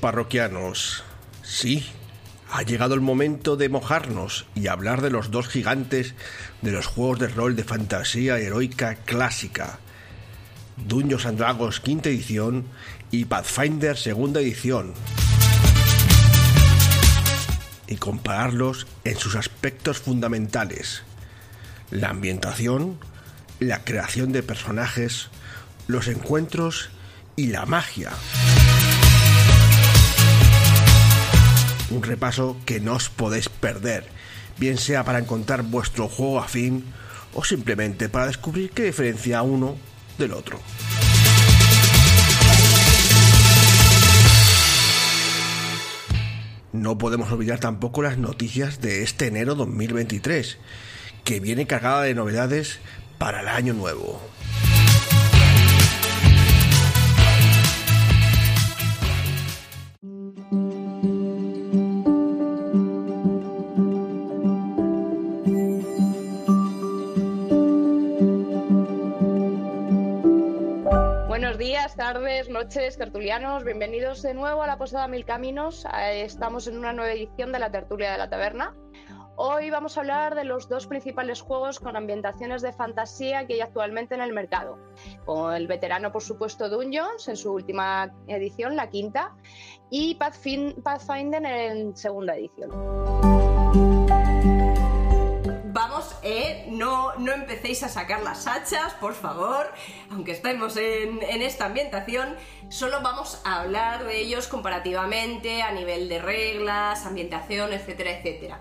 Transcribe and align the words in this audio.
Parroquianos. 0.00 1.04
Sí, 1.42 1.86
ha 2.50 2.62
llegado 2.62 2.92
el 2.92 3.00
momento 3.00 3.56
de 3.56 3.70
mojarnos 3.70 4.44
y 4.54 4.66
hablar 4.66 5.00
de 5.00 5.08
los 5.08 5.30
dos 5.30 5.48
gigantes 5.48 6.14
de 6.60 6.70
los 6.70 6.86
juegos 6.86 7.18
de 7.18 7.28
rol 7.28 7.56
de 7.56 7.64
fantasía 7.64 8.38
heroica 8.38 8.96
clásica. 8.96 9.78
Dungeons 10.76 11.24
and 11.24 11.38
Dragons 11.38 11.80
quinta 11.80 12.10
edición 12.10 12.66
y 13.10 13.24
Pathfinder 13.24 13.96
segunda 13.96 14.40
edición. 14.40 14.92
Y 17.86 17.96
compararlos 17.96 18.86
en 19.04 19.16
sus 19.16 19.34
aspectos 19.34 19.98
fundamentales. 19.98 21.04
La 21.90 22.10
ambientación, 22.10 22.98
la 23.60 23.82
creación 23.82 24.30
de 24.32 24.42
personajes, 24.42 25.30
los 25.86 26.08
encuentros 26.08 26.90
y 27.34 27.46
la 27.46 27.64
magia. 27.64 28.10
Un 31.90 32.02
repaso 32.02 32.56
que 32.64 32.80
no 32.80 32.94
os 32.94 33.08
podéis 33.08 33.48
perder, 33.48 34.06
bien 34.58 34.78
sea 34.78 35.04
para 35.04 35.18
encontrar 35.18 35.62
vuestro 35.62 36.08
juego 36.08 36.40
afín 36.40 36.84
o 37.34 37.44
simplemente 37.44 38.08
para 38.08 38.26
descubrir 38.26 38.70
qué 38.70 38.84
diferencia 38.84 39.42
uno 39.42 39.76
del 40.18 40.32
otro. 40.32 40.60
No 46.72 46.98
podemos 46.98 47.30
olvidar 47.30 47.60
tampoco 47.60 48.02
las 48.02 48.18
noticias 48.18 48.80
de 48.80 49.04
este 49.04 49.28
enero 49.28 49.54
2023, 49.54 50.58
que 51.22 51.38
viene 51.38 51.68
cargada 51.68 52.02
de 52.02 52.14
novedades 52.14 52.80
para 53.18 53.42
el 53.42 53.48
año 53.48 53.74
nuevo. 53.74 54.20
Noches, 72.64 72.96
tertulianos. 72.96 73.62
Bienvenidos 73.62 74.22
de 74.22 74.32
nuevo 74.32 74.62
a 74.62 74.66
la 74.66 74.78
Posada 74.78 75.06
Mil 75.06 75.26
Caminos. 75.26 75.84
Eh, 75.98 76.22
Estamos 76.22 76.66
en 76.66 76.78
una 76.78 76.94
nueva 76.94 77.12
edición 77.12 77.52
de 77.52 77.58
la 77.58 77.70
Tertulia 77.70 78.12
de 78.12 78.16
la 78.16 78.30
Taberna. 78.30 78.74
Hoy 79.36 79.68
vamos 79.68 79.98
a 79.98 80.00
hablar 80.00 80.34
de 80.34 80.44
los 80.44 80.66
dos 80.70 80.86
principales 80.86 81.42
juegos 81.42 81.78
con 81.78 81.94
ambientaciones 81.94 82.62
de 82.62 82.72
fantasía 82.72 83.46
que 83.46 83.54
hay 83.54 83.60
actualmente 83.60 84.14
en 84.14 84.22
el 84.22 84.32
mercado. 84.32 84.78
Con 85.26 85.52
el 85.52 85.66
veterano, 85.66 86.10
por 86.10 86.22
supuesto, 86.22 86.70
Dungeons 86.70 87.28
en 87.28 87.36
su 87.36 87.52
última 87.52 88.10
edición, 88.28 88.76
la 88.76 88.88
quinta, 88.88 89.34
y 89.90 90.16
Pathfin- 90.18 90.82
Pathfinder 90.82 91.44
en 91.44 91.94
segunda 91.94 92.34
edición. 92.34 92.70
Eh, 96.22 96.66
no, 96.70 97.14
no 97.16 97.32
empecéis 97.32 97.82
a 97.82 97.88
sacar 97.88 98.22
las 98.22 98.46
hachas, 98.46 98.94
por 98.94 99.14
favor, 99.14 99.72
aunque 100.10 100.32
estemos 100.32 100.76
en, 100.76 101.22
en 101.22 101.42
esta 101.42 101.66
ambientación, 101.66 102.36
solo 102.70 103.00
vamos 103.02 103.40
a 103.44 103.60
hablar 103.60 104.04
de 104.04 104.18
ellos 104.20 104.48
comparativamente 104.48 105.62
a 105.62 105.72
nivel 105.72 106.08
de 106.08 106.18
reglas, 106.20 107.04
ambientación, 107.06 107.72
etcétera, 107.72 108.10
etcétera. 108.18 108.60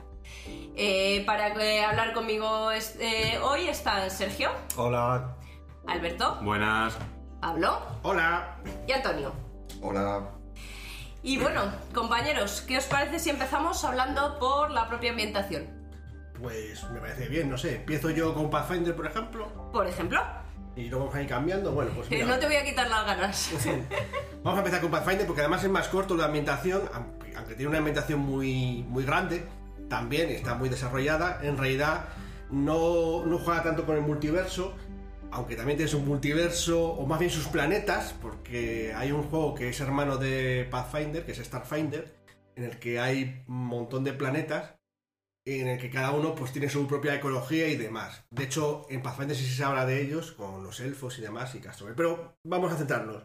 Eh, 0.76 1.24
para 1.26 1.50
eh, 1.64 1.84
hablar 1.86 2.14
conmigo 2.14 2.72
es- 2.72 2.96
eh, 3.00 3.40
hoy 3.44 3.68
están 3.68 4.10
Sergio, 4.10 4.52
Hola. 4.76 5.36
Alberto, 5.88 6.40
Buenas. 6.42 6.96
Pablo 7.42 7.80
Hola. 8.04 8.58
y 8.88 8.92
Antonio. 8.94 9.34
Hola. 9.82 10.30
Y 11.22 11.38
bueno, 11.38 11.62
compañeros, 11.94 12.62
¿qué 12.68 12.78
os 12.78 12.86
parece 12.86 13.20
si 13.20 13.30
empezamos 13.30 13.84
hablando 13.86 14.40
por 14.40 14.72
la 14.72 14.88
propia 14.90 15.12
ambientación? 15.12 15.83
Pues 16.42 16.84
me 16.92 17.00
parece 17.00 17.28
bien, 17.28 17.50
no 17.50 17.58
sé. 17.58 17.76
Empiezo 17.78 18.10
yo 18.10 18.34
con 18.34 18.50
Pathfinder, 18.50 18.96
por 18.96 19.06
ejemplo, 19.06 19.72
Por 19.72 19.88
ejemplo, 19.88 20.20
y 20.76 20.90
luego 20.90 21.06
vamos 21.06 21.16
a 21.16 21.22
ir 21.22 21.28
cambiando. 21.28 21.72
Bueno, 21.72 21.92
pues 21.96 22.10
mira. 22.10 22.26
no 22.28 22.40
te 22.40 22.48
voy 22.48 22.56
a 22.56 22.66
quitar 22.66 22.90
las 22.90 23.06
ganas. 23.06 23.52
Vamos 24.44 24.58
a 24.58 24.62
empezar 24.62 24.82
con 24.82 24.92
Pathfinder 24.92 25.26
porque 25.28 25.42
además 25.42 25.64
es 25.64 25.70
más 25.70 25.88
corto 25.88 26.16
la 26.16 26.26
ambientación, 26.26 26.82
aunque 26.94 27.24
aunque 27.36 27.56
tiene 27.56 27.70
una 27.70 27.78
ambientación 27.80 28.20
muy, 28.20 28.84
muy 28.88 29.06
grande, 29.06 29.44
también 29.90 30.30
está 30.30 30.56
muy 30.56 30.70
desarrollada. 30.70 31.40
En 31.44 31.58
realidad 31.58 32.06
no, 32.52 33.26
no 33.26 33.38
juega 33.38 33.64
tanto 33.64 33.86
con 33.86 33.96
el 33.96 34.02
multiverso, 34.02 34.76
aunque 35.32 35.56
también 35.56 35.78
tiene 35.78 35.92
su 35.92 36.00
multiverso, 36.00 36.92
o 36.92 37.06
más 37.06 37.20
bien 37.20 37.32
sus 37.32 37.48
planetas, 37.48 38.14
porque 38.22 38.94
hay 38.96 39.12
un 39.12 39.24
juego 39.24 39.56
que 39.56 39.70
es 39.70 39.80
hermano 39.80 40.18
de 40.18 40.68
Pathfinder, 40.70 41.26
que 41.26 41.32
es 41.32 41.40
Starfinder, 41.40 42.14
en 42.56 42.64
el 42.66 42.80
que 42.80 43.00
hay 43.00 43.44
un 43.48 43.66
montón 43.66 44.04
de 44.04 44.14
planetas, 44.14 44.76
en 45.46 45.68
el 45.68 45.80
que 45.80 45.90
cada 45.90 46.12
uno 46.12 46.36
pues 46.36 46.52
tiene 46.54 46.70
su 46.70 46.88
propia 46.88 47.16
ecología 47.16 47.68
y 47.68 47.76
demás. 47.76 48.26
De 48.32 48.44
hecho, 48.46 48.86
en 48.90 49.02
Pathfinder 49.02 49.36
sí 49.36 49.46
se 49.46 49.64
habla 49.64 49.86
de 49.86 50.02
ellos, 50.02 50.32
con 50.32 50.64
los 50.64 50.80
elfos 50.80 51.18
y 51.20 51.22
demás, 51.22 51.54
y 51.56 51.60
Castrovel. 51.60 51.96
Pero 51.96 52.38
vamos 52.46 52.72
a 52.72 52.78
centrarnos. 52.78 53.24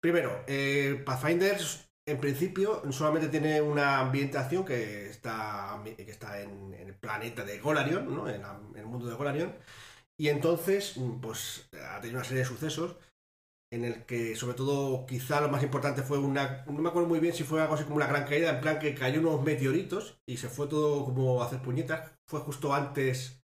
Primero, 0.00 0.44
eh, 0.46 1.02
Pathfinder 1.04 1.58
en 2.06 2.18
principio 2.18 2.82
solamente 2.92 3.28
tiene 3.28 3.60
una 3.60 3.98
ambientación 4.00 4.64
que 4.64 5.08
está, 5.10 5.80
que 5.84 6.10
está 6.10 6.40
en, 6.40 6.74
el 6.74 6.94
planeta 6.94 7.44
de 7.44 7.58
Golarion, 7.60 8.12
¿no? 8.14 8.28
en, 8.28 8.42
la- 8.42 8.60
en 8.74 8.76
el 8.80 8.86
mundo 8.86 9.06
de 9.06 9.14
Golarion. 9.14 9.54
Y 10.18 10.28
entonces, 10.28 10.96
pues 11.22 11.68
ha 11.88 12.00
tenido 12.00 12.18
una 12.18 12.24
serie 12.28 12.40
de 12.42 12.48
sucesos 12.48 12.96
en 13.70 13.84
el 13.84 14.04
que, 14.06 14.34
sobre 14.36 14.54
todo, 14.56 15.06
quizá 15.06 15.40
lo 15.40 15.48
más 15.48 15.62
importante 15.62 16.02
fue 16.02 16.18
una. 16.18 16.64
No 16.66 16.72
me 16.82 16.88
acuerdo 16.88 17.08
muy 17.08 17.20
bien 17.20 17.34
si 17.34 17.44
fue 17.44 17.60
algo 17.62 17.74
así 17.74 17.84
como 17.84 17.96
una 17.96 18.06
gran 18.06 18.24
caída, 18.26 18.50
en 18.50 18.60
plan 18.60 18.78
que 18.78 18.94
cayó 18.94 19.20
unos 19.20 19.42
meteoritos 19.44 20.20
y 20.26 20.36
se 20.38 20.48
fue 20.48 20.66
todo 20.68 21.04
como 21.04 21.42
a 21.42 21.46
hacer 21.46 21.62
puñetas. 21.62 22.10
Fue 22.26 22.40
justo 22.40 22.74
antes 22.74 23.36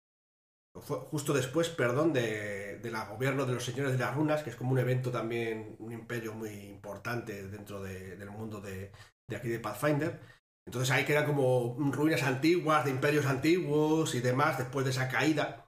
fue 0.81 0.97
justo 0.99 1.33
después, 1.33 1.69
perdón, 1.69 2.11
de, 2.13 2.79
del 2.79 2.95
gobierno 3.09 3.45
de 3.45 3.53
los 3.53 3.63
señores 3.63 3.93
de 3.93 3.99
las 3.99 4.13
runas, 4.15 4.43
que 4.43 4.49
es 4.49 4.55
como 4.57 4.71
un 4.71 4.79
evento 4.79 5.09
también, 5.11 5.75
un 5.79 5.91
imperio 5.93 6.33
muy 6.33 6.49
importante 6.49 7.47
dentro 7.47 7.81
de- 7.81 8.17
del 8.17 8.29
mundo 8.29 8.59
de, 8.61 8.91
de 9.29 9.35
aquí 9.35 9.47
de 9.49 9.59
Pathfinder. 9.59 10.19
Entonces 10.65 10.91
ahí 10.91 11.05
quedan 11.05 11.25
como 11.25 11.77
ruinas 11.91 12.23
antiguas, 12.23 12.83
de 12.85 12.91
imperios 12.91 13.25
antiguos 13.25 14.15
y 14.15 14.19
demás, 14.21 14.57
después 14.57 14.83
de 14.85 14.91
esa 14.91 15.07
caída. 15.07 15.65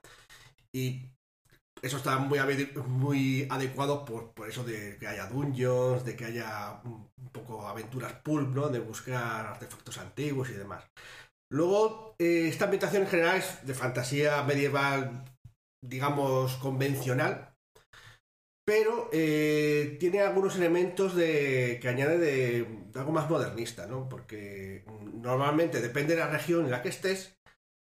Y 0.72 1.07
eso 1.82 1.96
está 1.96 2.18
muy, 2.18 2.38
ade- 2.38 2.72
muy 2.86 3.46
adecuado 3.50 4.04
por, 4.04 4.32
por 4.32 4.48
eso 4.48 4.64
de 4.64 4.96
que 4.98 5.06
haya 5.06 5.26
dungeons, 5.26 6.04
de 6.04 6.16
que 6.16 6.24
haya 6.26 6.80
un 6.84 7.08
un 7.18 7.30
poco 7.32 7.66
aventuras 7.66 8.12
pulp, 8.24 8.54
¿no? 8.54 8.68
De 8.68 8.78
buscar 8.78 9.46
artefactos 9.46 9.98
antiguos 9.98 10.48
y 10.50 10.54
demás. 10.54 10.84
Luego, 11.50 12.14
eh, 12.18 12.48
esta 12.48 12.64
ambientación 12.66 13.02
en 13.04 13.08
general 13.08 13.36
es 13.38 13.66
de 13.66 13.74
fantasía 13.74 14.42
medieval, 14.44 15.24
digamos, 15.82 16.56
convencional, 16.56 17.54
pero 18.64 19.08
eh, 19.12 19.96
tiene 19.98 20.20
algunos 20.20 20.56
elementos 20.56 21.14
de, 21.14 21.78
que 21.80 21.88
añade 21.88 22.18
de, 22.18 22.64
de 22.92 22.98
algo 23.00 23.12
más 23.12 23.30
modernista, 23.30 23.86
¿no? 23.86 24.08
Porque 24.08 24.84
mm, 24.86 25.22
normalmente, 25.22 25.80
depende 25.80 26.14
de 26.14 26.20
la 26.20 26.28
región 26.30 26.66
en 26.66 26.70
la 26.70 26.82
que 26.82 26.90
estés, 26.90 27.37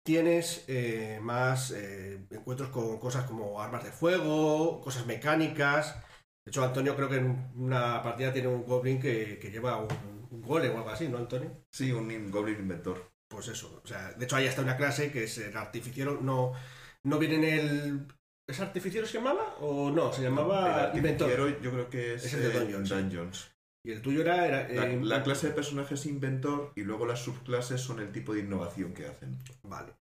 tienes 0.09 0.63
eh, 0.67 1.19
más 1.21 1.69
eh, 1.69 2.25
encuentros 2.31 2.69
con 2.69 2.97
cosas 2.97 3.25
como 3.25 3.61
armas 3.61 3.83
de 3.83 3.91
fuego, 3.91 4.81
cosas 4.81 5.05
mecánicas. 5.05 5.97
De 6.43 6.49
hecho, 6.49 6.63
Antonio 6.63 6.95
creo 6.95 7.07
que 7.07 7.17
en 7.17 7.51
una 7.55 8.01
partida 8.01 8.33
tiene 8.33 8.47
un 8.47 8.63
goblin 8.65 8.99
que, 8.99 9.37
que 9.37 9.51
lleva 9.51 9.77
un, 9.77 9.87
un 10.31 10.41
golem 10.41 10.73
o 10.73 10.77
algo 10.79 10.89
así, 10.89 11.07
¿no, 11.07 11.19
Antonio? 11.19 11.51
Sí, 11.71 11.91
un 11.91 12.09
in- 12.09 12.31
Goblin 12.31 12.55
Inventor. 12.55 13.11
Pues 13.29 13.49
eso, 13.49 13.81
o 13.83 13.87
sea, 13.87 14.11
de 14.13 14.25
hecho 14.25 14.35
ahí 14.35 14.47
está 14.47 14.63
una 14.63 14.77
clase 14.77 15.11
que 15.11 15.25
es 15.25 15.37
el 15.37 15.55
artificiero, 15.55 16.19
no, 16.19 16.53
no 17.03 17.19
viene 17.19 17.35
en 17.35 17.43
el... 17.43 18.07
¿Es 18.49 18.59
artificiero 18.61 19.05
se 19.05 19.19
llamaba? 19.19 19.57
¿O 19.59 19.91
no? 19.91 20.11
Se 20.11 20.23
llamaba 20.23 20.89
El 20.91 20.97
inventor. 20.97 21.61
yo 21.61 21.69
creo 21.71 21.87
que 21.87 22.15
es, 22.15 22.25
Es 22.25 22.33
el 22.33 22.51
de 22.51 22.57
eh, 22.57 22.81
Dungeons. 22.81 23.51
Y 23.85 23.91
el 23.91 24.01
tuyo 24.01 24.21
era... 24.21 24.47
era 24.47 24.67
La, 24.73 24.87
eh, 24.89 24.99
la 25.03 25.21
clase 25.21 25.49
de 25.49 25.53
personaje 25.53 25.93
es 25.93 26.07
inventor 26.07 26.73
y 26.75 26.81
luego 26.81 27.05
las 27.05 27.19
subclases 27.19 27.79
son 27.79 27.99
el 27.99 28.11
tipo 28.11 28.33
de 28.33 28.39
innovación 28.39 28.95
que 28.95 29.05
hacen. 29.05 29.37
Vale. 29.61 29.98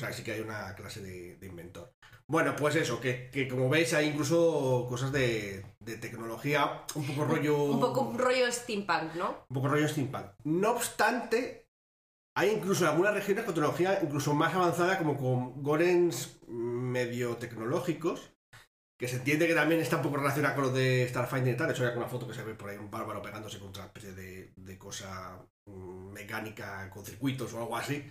O 0.00 0.02
sea, 0.02 0.14
sí 0.14 0.22
que 0.22 0.32
hay 0.32 0.40
una 0.40 0.74
clase 0.74 1.02
de, 1.02 1.36
de 1.36 1.46
inventor. 1.46 1.92
Bueno, 2.26 2.56
pues 2.56 2.74
eso, 2.76 2.98
que, 3.00 3.28
que 3.30 3.46
como 3.46 3.68
veis 3.68 3.92
hay 3.92 4.08
incluso 4.08 4.86
cosas 4.88 5.12
de, 5.12 5.62
de 5.78 5.96
tecnología, 5.98 6.86
un 6.94 7.06
poco 7.06 7.26
rollo... 7.26 7.64
Un 7.64 7.80
poco 7.80 8.00
un 8.00 8.18
rollo 8.18 8.50
steampunk, 8.50 9.14
¿no? 9.16 9.44
un 9.46 9.54
poco 9.54 9.68
rollo 9.68 9.86
steampunk. 9.86 10.26
No 10.44 10.70
obstante, 10.70 11.66
hay 12.34 12.48
incluso 12.50 12.84
en 12.84 12.92
algunas 12.92 13.12
regiones 13.12 13.44
con 13.44 13.52
tecnología 13.52 14.00
incluso 14.02 14.32
más 14.32 14.54
avanzada, 14.54 14.96
como 14.96 15.18
con 15.18 15.62
golems 15.62 16.38
medio 16.48 17.36
tecnológicos, 17.36 18.32
que 18.98 19.06
se 19.08 19.16
entiende 19.16 19.46
que 19.46 19.54
también 19.54 19.82
está 19.82 19.96
un 19.96 20.02
poco 20.02 20.16
relacionada 20.16 20.54
con 20.54 20.64
lo 20.64 20.72
de 20.72 21.06
Starfinder 21.10 21.52
y 21.52 21.56
tal. 21.58 21.66
De 21.66 21.74
hecho, 21.74 21.86
hay 21.86 21.94
una 21.94 22.08
foto 22.08 22.26
que 22.26 22.34
se 22.34 22.42
ve 22.42 22.54
por 22.54 22.70
ahí 22.70 22.78
un 22.78 22.90
bárbaro 22.90 23.20
pegándose 23.20 23.58
contra 23.58 23.82
una 23.82 23.88
especie 23.88 24.14
de, 24.14 24.52
de 24.56 24.78
cosa 24.78 25.44
mm, 25.66 26.12
mecánica 26.12 26.88
con 26.88 27.04
circuitos 27.04 27.52
o 27.52 27.58
algo 27.58 27.76
así. 27.76 28.08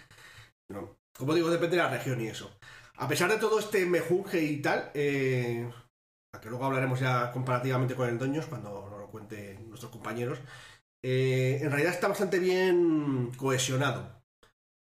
No. 0.70 0.99
Como 1.20 1.34
digo, 1.36 1.50
depende 1.50 1.76
de 1.78 1.84
la 1.84 1.90
región 1.90 2.22
y 2.22 2.28
eso. 2.28 2.48
A 2.96 3.08
pesar 3.10 3.30
de 3.30 3.38
todo 3.38 3.60
este 3.60 3.86
mejunje 3.86 4.42
y 4.42 4.62
tal, 4.62 4.90
eh, 4.94 5.70
a 6.34 6.40
que 6.40 6.50
luego 6.50 6.66
hablaremos 6.66 7.00
ya 7.02 7.32
comparativamente 7.32 7.96
con 7.96 8.08
el 8.10 8.18
Doños 8.18 8.46
cuando 8.48 8.88
nos 8.90 9.00
lo 9.00 9.10
cuenten 9.10 9.68
nuestros 9.70 9.92
compañeros, 9.92 10.40
eh, 11.04 11.60
en 11.62 11.72
realidad 11.72 11.94
está 11.94 12.08
bastante 12.08 12.40
bien 12.40 13.32
cohesionado. 13.38 14.22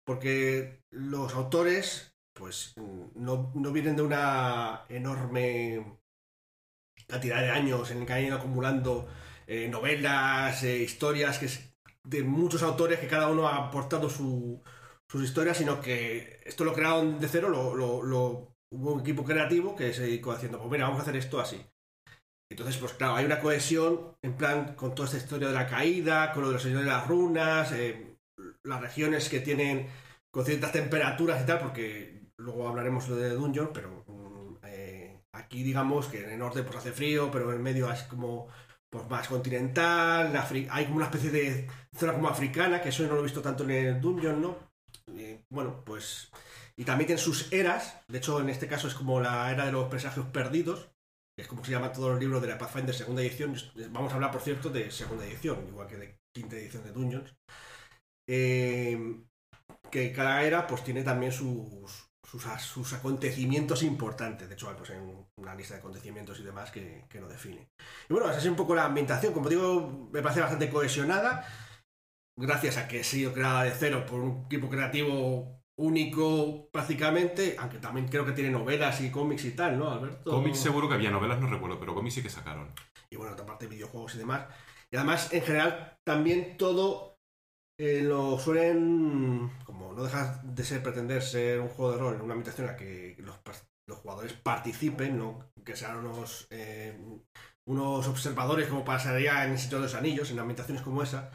Porque 0.06 0.82
los 0.90 1.34
autores, 1.34 2.14
pues, 2.34 2.74
no, 3.14 3.52
no 3.54 3.72
vienen 3.72 3.96
de 3.96 4.02
una 4.02 4.84
enorme 4.88 5.98
cantidad 7.06 7.40
de 7.40 7.50
años 7.50 7.90
en 7.90 7.98
el 7.98 8.06
que 8.06 8.12
han 8.12 8.24
ido 8.24 8.36
acumulando 8.36 9.08
eh, 9.46 9.68
novelas, 9.68 10.62
eh, 10.62 10.78
historias 10.78 11.38
que 11.38 11.48
de 12.04 12.22
muchos 12.22 12.62
autores 12.62 12.98
que 13.00 13.08
cada 13.08 13.28
uno 13.28 13.48
ha 13.48 13.56
aportado 13.68 14.08
su- 14.10 14.62
sus 15.10 15.24
historias, 15.24 15.56
sino 15.56 15.80
que 15.80 16.40
esto 16.44 16.64
lo 16.64 16.74
crearon 16.74 17.18
de 17.18 17.28
cero, 17.28 17.48
lo, 17.48 18.54
hubo 18.70 18.92
un 18.92 19.00
equipo 19.00 19.24
creativo 19.24 19.74
que 19.74 19.92
se 19.94 20.02
dedicó 20.02 20.32
haciendo, 20.32 20.58
pues 20.58 20.70
mira, 20.70 20.84
vamos 20.84 21.00
a 21.00 21.02
hacer 21.02 21.16
esto 21.16 21.40
así. 21.40 21.64
Entonces, 22.50 22.76
pues 22.76 22.92
claro, 22.94 23.16
hay 23.16 23.24
una 23.24 23.40
cohesión 23.40 24.16
en 24.22 24.34
plan 24.34 24.74
con 24.74 24.94
toda 24.94 25.06
esta 25.06 25.18
historia 25.18 25.48
de 25.48 25.54
la 25.54 25.66
caída, 25.66 26.32
con 26.32 26.42
lo 26.42 26.48
de 26.48 26.54
los 26.54 26.62
señores 26.62 26.84
de 26.84 26.92
las 26.92 27.06
runas, 27.06 27.72
eh, 27.72 28.18
las 28.64 28.80
regiones 28.80 29.28
que 29.28 29.40
tienen 29.40 29.88
con 30.30 30.44
ciertas 30.44 30.72
temperaturas 30.72 31.42
y 31.42 31.46
tal, 31.46 31.58
porque 31.58 32.32
luego 32.38 32.68
hablaremos 32.68 33.08
de 33.08 33.30
Dungeon, 33.30 33.70
pero 33.72 34.04
mm, 34.06 34.56
eh, 34.64 35.22
aquí 35.32 35.62
digamos 35.62 36.06
que 36.08 36.24
en 36.24 36.30
el 36.30 36.38
norte 36.38 36.62
pues 36.62 36.76
hace 36.76 36.92
frío, 36.92 37.30
pero 37.30 37.50
en 37.50 37.56
el 37.56 37.62
medio 37.62 37.90
es 37.90 38.02
como 38.04 38.48
pues 38.90 39.08
más 39.08 39.28
continental, 39.28 40.34
hay 40.70 40.84
como 40.84 40.96
una 40.96 41.06
especie 41.06 41.30
de 41.30 41.68
zona 41.94 42.14
como 42.14 42.28
africana, 42.28 42.80
que 42.80 42.88
eso 42.88 43.02
no 43.02 43.14
lo 43.14 43.20
he 43.20 43.24
visto 43.24 43.42
tanto 43.42 43.64
en 43.64 43.70
el 43.70 44.00
Dungeon, 44.00 44.40
¿no? 44.40 44.67
Bueno, 45.50 45.82
pues... 45.84 46.30
Y 46.76 46.84
también 46.84 47.06
tiene 47.06 47.20
sus 47.20 47.52
eras, 47.52 48.00
de 48.06 48.18
hecho 48.18 48.40
en 48.40 48.48
este 48.48 48.68
caso 48.68 48.86
es 48.86 48.94
como 48.94 49.20
la 49.20 49.50
era 49.50 49.66
de 49.66 49.72
los 49.72 49.88
presagios 49.88 50.26
perdidos, 50.26 50.88
que 51.36 51.42
es 51.42 51.48
como 51.48 51.64
se 51.64 51.72
llama 51.72 51.92
todos 51.92 52.10
los 52.10 52.20
libros 52.20 52.40
de 52.40 52.48
la 52.48 52.58
Pathfinder 52.58 52.94
segunda 52.94 53.22
edición. 53.22 53.56
Vamos 53.90 54.12
a 54.12 54.14
hablar, 54.14 54.30
por 54.30 54.40
cierto, 54.40 54.70
de 54.70 54.90
segunda 54.90 55.24
edición, 55.24 55.66
igual 55.68 55.88
que 55.88 55.96
de 55.96 56.18
quinta 56.32 56.56
edición 56.56 56.84
de 56.84 56.92
Dungeons. 56.92 57.34
Eh, 58.28 59.24
que 59.90 60.12
cada 60.12 60.42
era 60.42 60.66
pues 60.66 60.84
tiene 60.84 61.02
también 61.02 61.32
sus, 61.32 62.08
sus, 62.22 62.92
acontecimientos 62.92 63.82
importantes. 63.82 64.48
De 64.48 64.54
hecho, 64.54 64.68
hay 64.68 64.76
pues, 64.76 64.90
en 64.90 65.26
una 65.36 65.54
lista 65.54 65.74
de 65.74 65.80
acontecimientos 65.80 66.38
y 66.40 66.42
demás 66.42 66.70
que, 66.70 67.06
que 67.08 67.20
lo 67.20 67.28
define. 67.28 67.70
Y 68.08 68.12
bueno, 68.12 68.28
esa 68.30 68.38
es 68.38 68.46
un 68.46 68.56
poco 68.56 68.74
la 68.74 68.84
ambientación. 68.84 69.32
Como 69.32 69.48
digo, 69.48 70.08
me 70.12 70.22
parece 70.22 70.40
bastante 70.40 70.70
cohesionada. 70.70 71.46
Gracias 72.40 72.76
a 72.76 72.86
que 72.86 73.00
ha 73.00 73.04
sido 73.04 73.32
creada 73.32 73.64
de 73.64 73.72
cero 73.72 74.06
por 74.06 74.20
un 74.20 74.44
equipo 74.46 74.68
creativo 74.68 75.60
único 75.76 76.70
prácticamente, 76.70 77.56
aunque 77.58 77.78
también 77.78 78.06
creo 78.06 78.24
que 78.24 78.30
tiene 78.30 78.50
novelas 78.50 79.00
y 79.00 79.10
cómics 79.10 79.44
y 79.44 79.56
tal, 79.56 79.76
¿no, 79.76 79.90
Alberto? 79.90 80.30
Cómics 80.30 80.60
seguro 80.60 80.88
que 80.88 80.94
había, 80.94 81.10
novelas 81.10 81.40
no 81.40 81.48
recuerdo, 81.48 81.80
pero 81.80 81.96
cómics 81.96 82.14
sí 82.14 82.22
que 82.22 82.30
sacaron. 82.30 82.72
y 83.10 83.16
bueno, 83.16 83.32
otra 83.32 83.44
parte 83.44 83.66
de 83.66 83.74
videojuegos 83.74 84.14
y 84.14 84.18
demás. 84.18 84.46
Y 84.88 84.96
además, 84.96 85.32
en 85.32 85.42
general, 85.42 85.98
también 86.04 86.56
todo 86.56 87.18
eh, 87.76 88.02
lo 88.02 88.38
suelen, 88.38 89.50
como 89.64 89.92
no 89.92 90.04
deja 90.04 90.40
de 90.44 90.62
ser 90.62 90.80
pretender 90.80 91.22
ser 91.22 91.60
un 91.60 91.68
juego 91.68 91.92
de 91.92 91.98
rol 91.98 92.14
en 92.14 92.20
una 92.20 92.34
habitación 92.34 92.68
en 92.68 92.72
la 92.72 92.78
que 92.78 93.16
los, 93.18 93.36
los 93.88 93.98
jugadores 93.98 94.34
participen, 94.34 95.18
no 95.18 95.50
que 95.64 95.74
sean 95.74 95.96
unos, 95.96 96.46
eh, 96.50 96.96
unos 97.66 98.06
observadores 98.06 98.68
como 98.68 98.84
pasaría 98.84 99.44
en 99.44 99.52
el 99.52 99.58
Señor 99.58 99.80
de 99.80 99.86
los 99.86 99.94
Anillos, 99.96 100.30
en 100.30 100.38
ambientaciones 100.38 100.82
como 100.82 101.02
esa, 101.02 101.32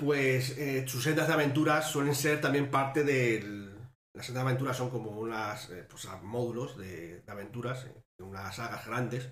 pues 0.00 0.56
eh, 0.56 0.88
sus 0.88 1.04
sendas 1.04 1.28
de 1.28 1.34
aventuras 1.34 1.90
suelen 1.90 2.14
ser 2.14 2.40
también 2.40 2.70
parte 2.70 3.04
del... 3.04 3.68
Las 4.14 4.24
sendas 4.24 4.44
de 4.44 4.48
aventuras 4.48 4.74
son 4.74 4.88
como 4.88 5.10
unas 5.10 5.68
eh, 5.68 5.86
pues, 5.88 6.08
módulos 6.22 6.78
de, 6.78 7.20
de 7.20 7.30
aventuras, 7.32 7.84
eh, 7.84 8.02
unas 8.22 8.56
sagas 8.56 8.86
grandes, 8.86 9.28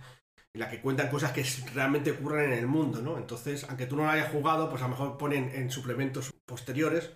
en 0.53 0.61
la 0.61 0.69
que 0.69 0.83
cuentan 0.83 1.09
cosas 1.09 1.33
que 1.33 1.43
realmente 1.73 2.11
ocurren 2.11 2.53
en 2.53 2.59
el 2.59 2.67
mundo, 2.67 3.01
¿no? 3.01 3.17
Entonces, 3.17 3.65
aunque 3.65 3.87
tú 3.87 3.97
no 3.97 4.03
lo 4.03 4.11
hayas 4.11 4.31
jugado, 4.31 4.69
pues 4.69 4.83
a 4.83 4.85
lo 4.85 4.91
mejor 4.91 5.17
ponen 5.17 5.51
en 5.55 5.71
suplementos 5.71 6.35
posteriores. 6.45 7.13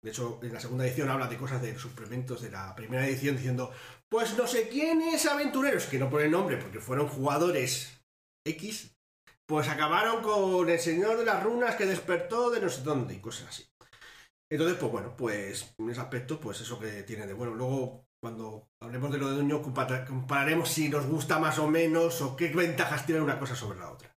De 0.00 0.10
hecho, 0.10 0.38
en 0.44 0.54
la 0.54 0.60
segunda 0.60 0.86
edición 0.86 1.10
habla 1.10 1.26
de 1.26 1.36
cosas 1.36 1.60
de 1.62 1.76
suplementos 1.76 2.42
de 2.42 2.52
la 2.52 2.76
primera 2.76 3.04
edición 3.04 3.34
diciendo, 3.34 3.72
pues 4.08 4.38
no 4.38 4.46
sé 4.46 4.68
quién 4.68 5.02
es 5.02 5.26
aventureros, 5.26 5.86
que 5.86 5.98
no 5.98 6.08
ponen 6.08 6.30
nombre 6.30 6.58
porque 6.58 6.78
fueron 6.78 7.08
jugadores 7.08 8.00
X, 8.44 8.93
pues 9.46 9.68
acabaron 9.68 10.22
con 10.22 10.68
el 10.68 10.78
señor 10.78 11.18
de 11.18 11.24
las 11.24 11.42
runas 11.42 11.76
que 11.76 11.86
despertó 11.86 12.50
de 12.50 12.60
no 12.60 12.68
sé 12.68 12.82
dónde 12.82 13.14
y 13.14 13.20
cosas 13.20 13.48
así. 13.48 13.64
Entonces, 14.50 14.76
pues 14.78 14.92
bueno, 14.92 15.14
pues 15.16 15.74
en 15.78 15.90
ese 15.90 16.00
aspecto, 16.00 16.38
pues 16.38 16.60
eso 16.60 16.78
que 16.78 17.02
tiene 17.02 17.26
de 17.26 17.32
bueno. 17.32 17.54
Luego, 17.54 18.06
cuando 18.22 18.68
hablemos 18.80 19.10
de 19.10 19.18
lo 19.18 19.30
de 19.30 19.36
Duño, 19.36 19.62
compa- 19.62 20.06
compararemos 20.06 20.68
si 20.68 20.88
nos 20.88 21.06
gusta 21.06 21.38
más 21.38 21.58
o 21.58 21.68
menos 21.68 22.20
o 22.22 22.36
qué 22.36 22.48
ventajas 22.48 23.04
tiene 23.06 23.20
una 23.20 23.38
cosa 23.38 23.56
sobre 23.56 23.78
la 23.78 23.90
otra. 23.90 24.14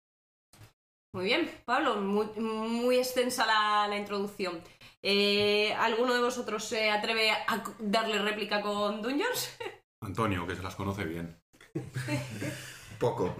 Muy 1.14 1.26
bien, 1.26 1.50
Pablo, 1.64 1.96
muy, 2.02 2.26
muy 2.36 2.98
extensa 2.98 3.46
la, 3.46 3.88
la 3.88 3.98
introducción. 3.98 4.62
Eh, 5.02 5.74
¿Alguno 5.74 6.14
de 6.14 6.22
vosotros 6.22 6.66
se 6.66 6.90
atreve 6.90 7.32
a 7.32 7.64
darle 7.80 8.20
réplica 8.20 8.62
con 8.62 9.02
Dungeons? 9.02 9.58
Antonio, 10.02 10.46
que 10.46 10.56
se 10.56 10.64
las 10.64 10.76
conoce 10.76 11.06
bien. 11.06 11.40
Poco. 13.00 13.36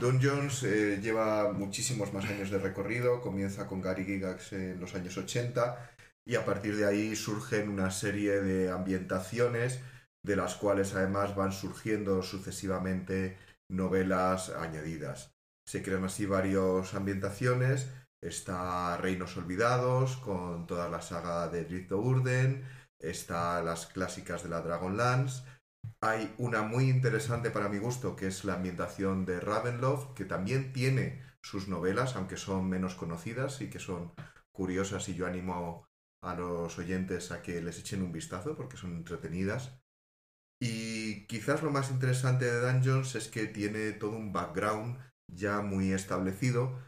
Dungeons 0.00 0.62
eh, 0.62 1.00
lleva 1.02 1.52
muchísimos 1.52 2.12
más 2.12 2.24
años 2.26 2.50
de 2.50 2.58
recorrido, 2.58 3.20
comienza 3.20 3.66
con 3.66 3.80
Gary 3.80 4.04
Gygax 4.04 4.52
en 4.52 4.80
los 4.80 4.94
años 4.94 5.16
80 5.16 5.90
y 6.26 6.36
a 6.36 6.44
partir 6.44 6.76
de 6.76 6.86
ahí 6.86 7.16
surgen 7.16 7.68
una 7.68 7.90
serie 7.90 8.40
de 8.40 8.70
ambientaciones 8.70 9.80
de 10.22 10.36
las 10.36 10.54
cuales 10.54 10.94
además 10.94 11.36
van 11.36 11.52
surgiendo 11.52 12.22
sucesivamente 12.22 13.36
novelas 13.68 14.50
añadidas. 14.50 15.34
Se 15.66 15.82
crean 15.82 16.04
así 16.04 16.26
varias 16.26 16.94
ambientaciones, 16.94 17.90
está 18.22 18.96
Reinos 18.96 19.36
Olvidados 19.36 20.16
con 20.16 20.66
toda 20.66 20.88
la 20.88 21.02
saga 21.02 21.48
de 21.48 21.64
Drift 21.64 21.92
Urden, 21.92 22.64
está 22.98 23.62
las 23.62 23.86
clásicas 23.86 24.42
de 24.42 24.48
la 24.48 24.62
Dragonlance, 24.62 25.42
hay 26.00 26.34
una 26.38 26.62
muy 26.62 26.90
interesante 26.90 27.50
para 27.50 27.68
mi 27.68 27.78
gusto, 27.78 28.16
que 28.16 28.26
es 28.26 28.44
la 28.44 28.54
ambientación 28.54 29.24
de 29.24 29.40
Ravenloft, 29.40 30.14
que 30.14 30.24
también 30.24 30.72
tiene 30.72 31.22
sus 31.42 31.68
novelas, 31.68 32.16
aunque 32.16 32.36
son 32.36 32.68
menos 32.68 32.94
conocidas 32.94 33.60
y 33.60 33.70
que 33.70 33.78
son 33.78 34.12
curiosas 34.52 35.08
y 35.08 35.14
yo 35.14 35.26
animo 35.26 35.86
a 36.22 36.34
los 36.34 36.78
oyentes 36.78 37.30
a 37.32 37.42
que 37.42 37.60
les 37.60 37.78
echen 37.78 38.02
un 38.02 38.12
vistazo 38.12 38.56
porque 38.56 38.76
son 38.76 38.96
entretenidas. 38.96 39.78
Y 40.60 41.26
quizás 41.26 41.62
lo 41.62 41.70
más 41.70 41.90
interesante 41.90 42.46
de 42.46 42.60
Dungeons 42.60 43.14
es 43.16 43.28
que 43.28 43.46
tiene 43.46 43.92
todo 43.92 44.12
un 44.12 44.32
background 44.32 44.98
ya 45.30 45.60
muy 45.60 45.92
establecido 45.92 46.78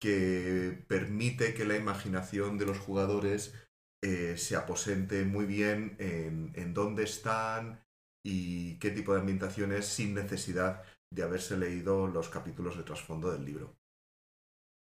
que 0.00 0.84
permite 0.88 1.54
que 1.54 1.64
la 1.64 1.76
imaginación 1.76 2.58
de 2.58 2.66
los 2.66 2.78
jugadores 2.78 3.54
eh, 4.02 4.36
se 4.36 4.56
aposente 4.56 5.24
muy 5.24 5.46
bien 5.46 5.94
en, 6.00 6.52
en 6.56 6.74
dónde 6.74 7.04
están, 7.04 7.84
y 8.24 8.78
qué 8.78 8.90
tipo 8.90 9.14
de 9.14 9.20
ambientaciones 9.20 9.86
sin 9.86 10.14
necesidad 10.14 10.82
de 11.10 11.22
haberse 11.22 11.56
leído 11.56 12.06
los 12.06 12.28
capítulos 12.28 12.76
de 12.76 12.84
trasfondo 12.84 13.32
del 13.32 13.44
libro. 13.44 13.76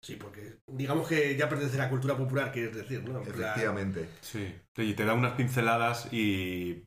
Sí, 0.01 0.15
porque 0.15 0.59
digamos 0.67 1.07
que 1.07 1.35
ya 1.35 1.49
pertenece 1.49 1.77
a 1.79 1.85
la 1.85 1.89
cultura 1.89 2.15
popular, 2.15 2.51
quieres 2.51 2.75
decir, 2.75 3.03
Efectivamente. 3.25 4.07
Sí. 4.21 4.55
Y 4.77 4.93
te 4.93 5.05
da 5.05 5.13
unas 5.13 5.33
pinceladas 5.33 6.11
y, 6.13 6.85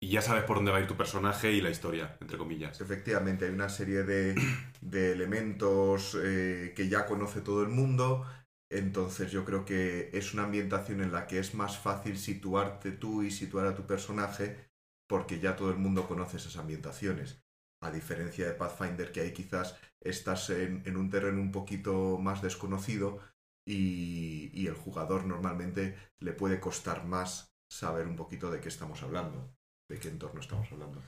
y 0.00 0.08
ya 0.08 0.20
sabes 0.22 0.44
por 0.44 0.56
dónde 0.56 0.72
va 0.72 0.78
a 0.78 0.80
ir 0.80 0.88
tu 0.88 0.96
personaje 0.96 1.52
y 1.52 1.60
la 1.60 1.70
historia, 1.70 2.16
entre 2.20 2.36
comillas. 2.36 2.80
Efectivamente, 2.80 3.46
hay 3.46 3.52
una 3.52 3.68
serie 3.68 4.02
de, 4.02 4.34
de 4.80 5.12
elementos 5.12 6.18
eh, 6.20 6.72
que 6.76 6.88
ya 6.88 7.06
conoce 7.06 7.40
todo 7.40 7.62
el 7.62 7.68
mundo. 7.68 8.26
Entonces 8.68 9.30
yo 9.30 9.44
creo 9.44 9.64
que 9.64 10.10
es 10.12 10.34
una 10.34 10.44
ambientación 10.44 11.02
en 11.02 11.12
la 11.12 11.26
que 11.26 11.38
es 11.38 11.54
más 11.54 11.78
fácil 11.78 12.18
situarte 12.18 12.90
tú 12.92 13.22
y 13.22 13.30
situar 13.30 13.66
a 13.66 13.74
tu 13.74 13.86
personaje 13.86 14.71
porque 15.12 15.40
ya 15.40 15.56
todo 15.56 15.70
el 15.70 15.76
mundo 15.76 16.08
conoce 16.08 16.38
esas 16.38 16.56
ambientaciones. 16.56 17.44
A 17.82 17.90
diferencia 17.90 18.46
de 18.46 18.54
Pathfinder, 18.54 19.12
que 19.12 19.20
ahí 19.20 19.34
quizás 19.34 19.76
estás 20.00 20.48
en, 20.48 20.96
un 20.96 21.10
terreno 21.10 21.38
un 21.38 21.52
poquito 21.52 22.16
más 22.16 22.40
desconocido 22.40 23.20
y, 23.68 24.48
y 24.58 24.68
el 24.68 24.74
jugador 24.74 25.26
normalmente 25.26 25.98
le 26.18 26.32
puede 26.32 26.60
costar 26.60 27.04
más 27.04 27.54
saber 27.70 28.06
un 28.06 28.16
poquito 28.16 28.50
de 28.50 28.60
qué 28.60 28.70
estamos 28.70 29.02
hablando, 29.02 29.54
de 29.90 29.98
qué 29.98 30.08
entorno 30.08 30.40
estamos 30.40 30.72
hablando. 30.72 31.02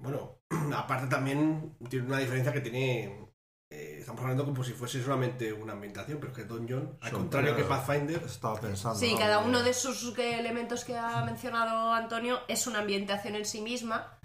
Bueno, 0.00 0.38
aparte 0.76 1.08
también 1.08 1.76
tiene 1.90 2.06
una 2.06 2.18
diferencia 2.18 2.52
que 2.52 2.60
tiene. 2.60 3.27
Eh, 3.70 3.96
estamos 4.00 4.22
hablando 4.22 4.44
como 4.44 4.64
si 4.64 4.72
fuese 4.72 5.02
solamente 5.02 5.52
una 5.52 5.74
ambientación, 5.74 6.18
pero 6.18 6.32
es 6.32 6.38
que 6.38 6.44
Dungeon, 6.44 6.96
al 7.00 7.10
Son 7.10 7.20
contrario 7.20 7.54
que. 7.56 7.64
Pathfinder, 7.64 8.22
Estaba 8.22 8.60
pensando. 8.60 8.98
Sí, 8.98 9.14
cada 9.18 9.40
uno 9.40 9.62
de 9.62 9.70
esos 9.70 10.16
elementos 10.18 10.84
que 10.84 10.96
ha 10.96 11.24
mencionado 11.24 11.92
Antonio 11.92 12.40
es 12.48 12.66
una 12.66 12.78
ambientación 12.80 13.34
en 13.36 13.44
sí 13.44 13.60
misma, 13.60 14.18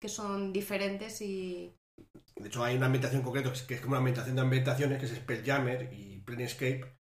que 0.00 0.08
son 0.08 0.52
diferentes 0.52 1.20
y... 1.22 1.74
de 2.36 2.48
hecho 2.48 2.64
hay 2.64 2.76
una 2.76 2.86
ambientación 2.86 3.22
concreta 3.22 3.52
que 3.66 3.74
es, 3.74 3.80
como 3.80 3.92
una 3.92 3.98
ambientación 3.98 4.36
de 4.36 4.42
ambientaciones, 4.42 4.98
que 4.98 5.06
es 5.06 5.14
Spelljammer 5.16 5.92
y 5.92 6.20
Planescape, 6.20 6.96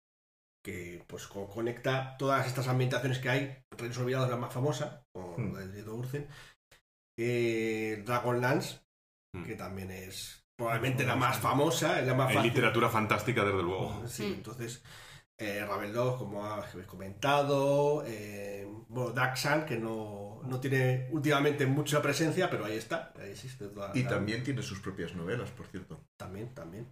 que 0.64 1.04
pues 1.08 1.28
co- 1.28 1.48
conecta 1.48 2.16
todas 2.18 2.46
estas 2.48 2.68
ambientaciones 2.68 3.20
que 3.20 3.30
hay, 3.30 3.58
Reinos 3.78 3.98
Olvidados 4.00 4.30
la 4.30 4.38
más 4.38 4.54
famosa, 4.54 5.04
o 5.16 5.36
Hmm. 5.38 5.54
la 5.54 5.60
de 5.62 5.68
Drido 5.70 5.96
Urzen, 5.96 6.28
eh, 7.18 8.04
Dragonlance, 8.06 8.80
Hmm. 9.34 9.44
que 9.44 9.56
también 9.56 9.92
es 9.92 10.44
probablemente 10.58 11.06
la 11.06 11.16
más 11.16 11.38
famosa, 11.40 12.00
es 12.02 12.08
la 12.08 12.16
más 12.16 12.34
fácil. 12.34 12.50
literatura 12.52 12.90
fantástica, 12.90 13.46
desde 13.46 13.62
luego. 13.64 14.04
Sí, 14.08 14.24
Mm. 14.24 14.34
entonces 14.34 14.84
eh, 15.40 15.64
Ravenloft, 15.64 16.18
como 16.18 16.44
habéis 16.44 16.88
comentado, 16.88 18.04
eh, 18.08 18.68
bueno, 18.90 19.12
Daxan, 19.12 19.68
que 19.68 19.78
no, 19.78 20.42
no 20.44 20.60
tiene 20.60 21.10
últimamente 21.12 21.68
mucha 21.68 22.02
presencia, 22.02 22.50
pero 22.50 22.66
ahí 22.66 22.76
está, 22.76 23.14
ahí 23.20 23.30
existe 23.30 23.68
toda 23.68 23.92
Y 23.94 24.02
la- 24.02 24.10
también 24.10 24.44
tiene 24.44 24.64
sus 24.64 24.80
propias 24.80 25.14
novelas, 25.14 25.52
por 25.52 25.68
cierto. 25.68 26.00
También, 26.18 26.56
también. 26.56 26.92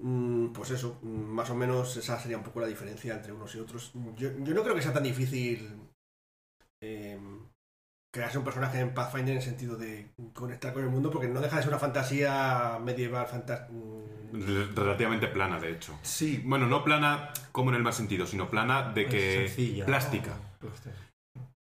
Mm, 0.00 0.52
Pues 0.52 0.70
eso, 0.70 1.00
mm, 1.02 1.08
más 1.08 1.50
o 1.50 1.56
menos 1.56 1.96
esa 1.96 2.16
sería 2.20 2.36
un 2.38 2.44
poco 2.44 2.60
la 2.60 2.68
diferencia 2.68 3.12
entre 3.14 3.32
unos 3.32 3.52
y 3.56 3.58
otros. 3.58 3.90
Yo, 4.14 4.30
yo 4.38 4.54
no 4.54 4.62
creo 4.62 4.76
que 4.76 4.82
sea 4.82 4.92
tan 4.92 5.02
difícil 5.02 5.80
eh, 6.80 7.18
crearse 8.10 8.38
un 8.38 8.44
personaje 8.44 8.80
en 8.80 8.94
Pathfinder 8.94 9.32
en 9.32 9.38
el 9.38 9.42
sentido 9.42 9.76
de 9.76 10.12
conectar 10.32 10.72
con 10.72 10.82
el 10.82 10.90
mundo, 10.90 11.10
porque 11.10 11.28
no 11.28 11.40
deja 11.40 11.56
de 11.56 11.62
ser 11.62 11.70
una 11.70 11.78
fantasía 11.78 12.78
medieval, 12.82 13.26
fantas 13.26 13.68
mm, 13.70 14.74
Relativamente 14.74 15.28
plana, 15.28 15.58
de 15.58 15.72
hecho. 15.72 15.98
Sí, 16.02 16.42
Bueno, 16.44 16.66
no 16.66 16.84
plana 16.84 17.32
como 17.52 17.70
en 17.70 17.76
el 17.76 17.82
más 17.82 17.96
sentido, 17.96 18.26
sino 18.26 18.50
plana 18.50 18.92
de 18.92 19.06
que... 19.06 19.44
Es 19.44 19.50
sencilla, 19.52 19.86
plástica. 19.86 20.32
Pues, 20.58 20.72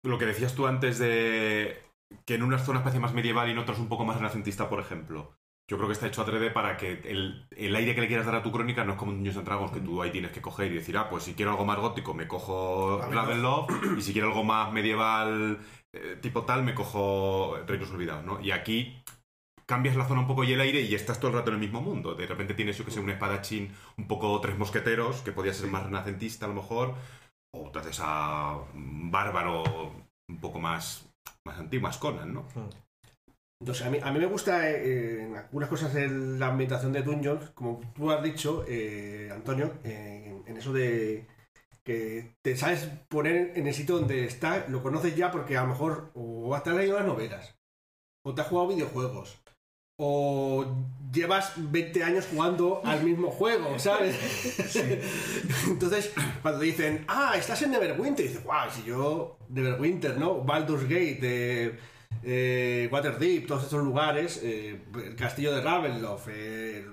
Lo 0.03 0.17
que 0.17 0.25
decías 0.25 0.53
tú 0.53 0.67
antes 0.67 0.99
de 0.99 1.81
que 2.25 2.35
en 2.35 2.43
unas 2.43 2.63
zonas 2.65 2.83
parece 2.83 2.99
más 2.99 3.13
medieval 3.13 3.49
y 3.49 3.51
en 3.51 3.57
otras 3.57 3.79
un 3.79 3.89
poco 3.89 4.05
más 4.05 4.17
renacentista, 4.17 4.69
por 4.69 4.79
ejemplo. 4.79 5.33
Yo 5.69 5.75
creo 5.75 5.89
que 5.89 5.93
está 5.93 6.07
hecho 6.07 6.21
adrede 6.21 6.49
para 6.49 6.77
que 6.77 7.01
el, 7.03 7.45
el 7.51 7.75
aire 7.75 7.93
que 7.93 7.99
le 7.99 8.07
quieras 8.07 8.25
dar 8.25 8.35
a 8.35 8.43
tu 8.43 8.53
crónica 8.53 8.85
no 8.85 8.93
es 8.93 8.97
como 8.97 9.11
un 9.11 9.17
Dungeons 9.17 9.37
and 9.39 9.47
Dragons, 9.47 9.71
que 9.71 9.81
tú 9.81 10.01
ahí 10.01 10.11
tienes 10.11 10.31
que 10.31 10.41
coger 10.41 10.71
y 10.71 10.75
decir, 10.75 10.97
ah, 10.97 11.09
pues 11.09 11.23
si 11.23 11.33
quiero 11.33 11.51
algo 11.51 11.65
más 11.65 11.77
gótico 11.77 12.13
me 12.13 12.25
cojo 12.25 12.99
Ravenloft. 13.01 13.69
Ravenloft 13.69 13.97
y 13.97 14.01
si 14.01 14.13
quiero 14.13 14.29
algo 14.29 14.45
más 14.45 14.71
medieval 14.71 15.59
eh, 16.01 16.17
tipo 16.21 16.43
tal 16.43 16.63
me 16.63 16.75
cojo 16.75 17.57
Reinos 17.65 17.91
Olvidados, 17.91 18.23
¿no? 18.23 18.39
Y 18.41 18.51
aquí 18.51 19.01
cambias 19.65 19.95
la 19.95 20.07
zona 20.07 20.21
un 20.21 20.27
poco 20.27 20.43
y 20.43 20.53
el 20.53 20.61
aire 20.61 20.81
y 20.81 20.95
estás 20.95 21.19
todo 21.19 21.31
el 21.31 21.37
rato 21.37 21.49
en 21.49 21.55
el 21.55 21.61
mismo 21.61 21.81
mundo. 21.81 22.15
De 22.15 22.25
repente 22.25 22.53
tienes, 22.53 22.77
yo 22.77 22.85
que 22.85 22.91
sé, 22.91 22.99
un 22.99 23.09
espadachín 23.09 23.73
un 23.97 24.07
poco 24.07 24.39
tres 24.39 24.57
mosqueteros, 24.57 25.21
que 25.21 25.33
podía 25.33 25.53
ser 25.53 25.69
más 25.69 25.83
renacentista 25.83 26.45
a 26.45 26.49
lo 26.49 26.55
mejor, 26.55 26.95
o 27.53 27.69
te 27.71 27.79
haces 27.79 27.99
a 28.01 28.57
un 28.73 29.11
bárbaro 29.11 29.63
un 30.29 30.39
poco 30.39 30.59
más, 30.59 31.09
más 31.45 31.59
antiguo, 31.59 31.87
más 31.87 31.97
Conan, 31.97 32.33
¿no? 32.33 32.47
No 33.59 33.73
sé, 33.73 33.85
a 33.85 33.89
mí, 33.89 33.97
a 34.01 34.11
mí 34.11 34.19
me 34.19 34.27
gusta 34.27 34.69
eh, 34.69 35.23
en 35.23 35.35
algunas 35.35 35.67
cosas 35.67 35.95
en 35.95 36.39
la 36.39 36.47
ambientación 36.47 36.93
de 36.93 37.01
Dungeons, 37.01 37.49
como 37.55 37.81
tú 37.95 38.11
has 38.11 38.21
dicho, 38.21 38.63
eh, 38.67 39.29
Antonio, 39.33 39.73
eh, 39.83 40.43
en 40.45 40.57
eso 40.57 40.71
de 40.71 41.25
que 41.87 42.35
te 42.41 42.57
sabes 42.57 42.89
poner 43.07 43.53
en 43.55 43.65
el 43.65 43.73
sitio 43.73 43.95
donde 43.95 44.25
está, 44.25 44.67
lo 44.67 44.83
conoces 44.83 45.15
ya 45.15 45.31
porque 45.31 45.55
a 45.55 45.61
lo 45.61 45.69
mejor 45.69 46.11
o 46.15 46.53
has 46.53 46.67
leído 46.67 46.97
las 46.97 47.07
novelas, 47.07 47.55
o 48.25 48.35
te 48.35 48.41
has 48.41 48.47
jugado 48.47 48.67
videojuegos, 48.67 49.39
o 49.97 50.65
llevas 51.13 51.53
20 51.55 52.03
años 52.03 52.27
jugando 52.29 52.81
al 52.83 53.05
mismo 53.05 53.31
juego, 53.31 53.79
¿sabes? 53.79 54.17
Entonces, 55.67 56.11
cuando 56.41 56.59
dicen, 56.59 57.05
ah, 57.07 57.35
estás 57.37 57.61
en 57.61 57.71
Neverwinter, 57.71 58.27
dices, 58.27 58.43
wow, 58.43 58.69
si 58.69 58.83
yo, 58.83 59.37
Neverwinter, 59.47 60.17
¿no? 60.17 60.41
Baldur's 60.41 60.83
Gate, 60.83 61.19
eh, 61.21 61.79
eh, 62.21 62.89
Waterdeep, 62.91 63.47
todos 63.47 63.63
estos 63.63 63.81
lugares, 63.81 64.41
eh, 64.43 64.83
el 64.93 65.15
castillo 65.15 65.55
de 65.55 65.61
Ravenloft, 65.61 66.27
eh, 66.31 66.85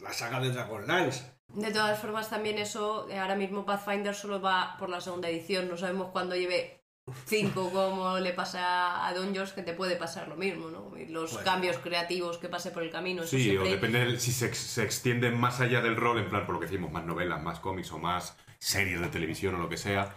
la 0.00 0.12
saga 0.12 0.38
de 0.38 0.52
Dragonlance. 0.52 1.29
De 1.54 1.72
todas 1.72 1.98
formas, 1.98 2.30
también 2.30 2.58
eso, 2.58 3.08
eh, 3.10 3.18
ahora 3.18 3.34
mismo 3.34 3.64
Pathfinder 3.66 4.14
solo 4.14 4.40
va 4.40 4.76
por 4.78 4.88
la 4.88 5.00
segunda 5.00 5.28
edición, 5.28 5.68
no 5.68 5.76
sabemos 5.76 6.10
cuándo 6.12 6.36
lleve 6.36 6.80
5 7.26 7.70
como 7.72 8.18
le 8.18 8.32
pasa 8.32 9.06
a 9.06 9.12
Dungeons, 9.14 9.52
que 9.52 9.62
te 9.62 9.72
puede 9.72 9.96
pasar 9.96 10.28
lo 10.28 10.36
mismo, 10.36 10.70
¿no? 10.70 10.96
Y 10.96 11.06
los 11.06 11.32
Pues- 11.32 11.44
cambios 11.44 11.78
creativos 11.78 12.38
que 12.38 12.48
pase 12.48 12.70
por 12.70 12.82
el 12.84 12.90
camino, 12.90 13.24
Sí, 13.24 13.42
siempre... 13.42 13.68
o 13.68 13.70
depende 13.72 14.04
de 14.04 14.20
si 14.20 14.30
se, 14.32 14.46
ex- 14.46 14.58
se 14.58 14.84
extienden 14.84 15.38
más 15.38 15.60
allá 15.60 15.80
del 15.80 15.96
rol, 15.96 16.18
en 16.18 16.28
plan, 16.30 16.46
por 16.46 16.54
lo 16.54 16.60
que 16.60 16.66
decimos, 16.66 16.92
más 16.92 17.04
novelas, 17.04 17.42
más 17.42 17.58
cómics 17.58 17.90
o 17.92 17.98
más 17.98 18.36
series 18.60 19.00
de 19.00 19.08
televisión 19.08 19.56
o 19.56 19.58
lo 19.58 19.68
que 19.68 19.76
sea. 19.76 20.14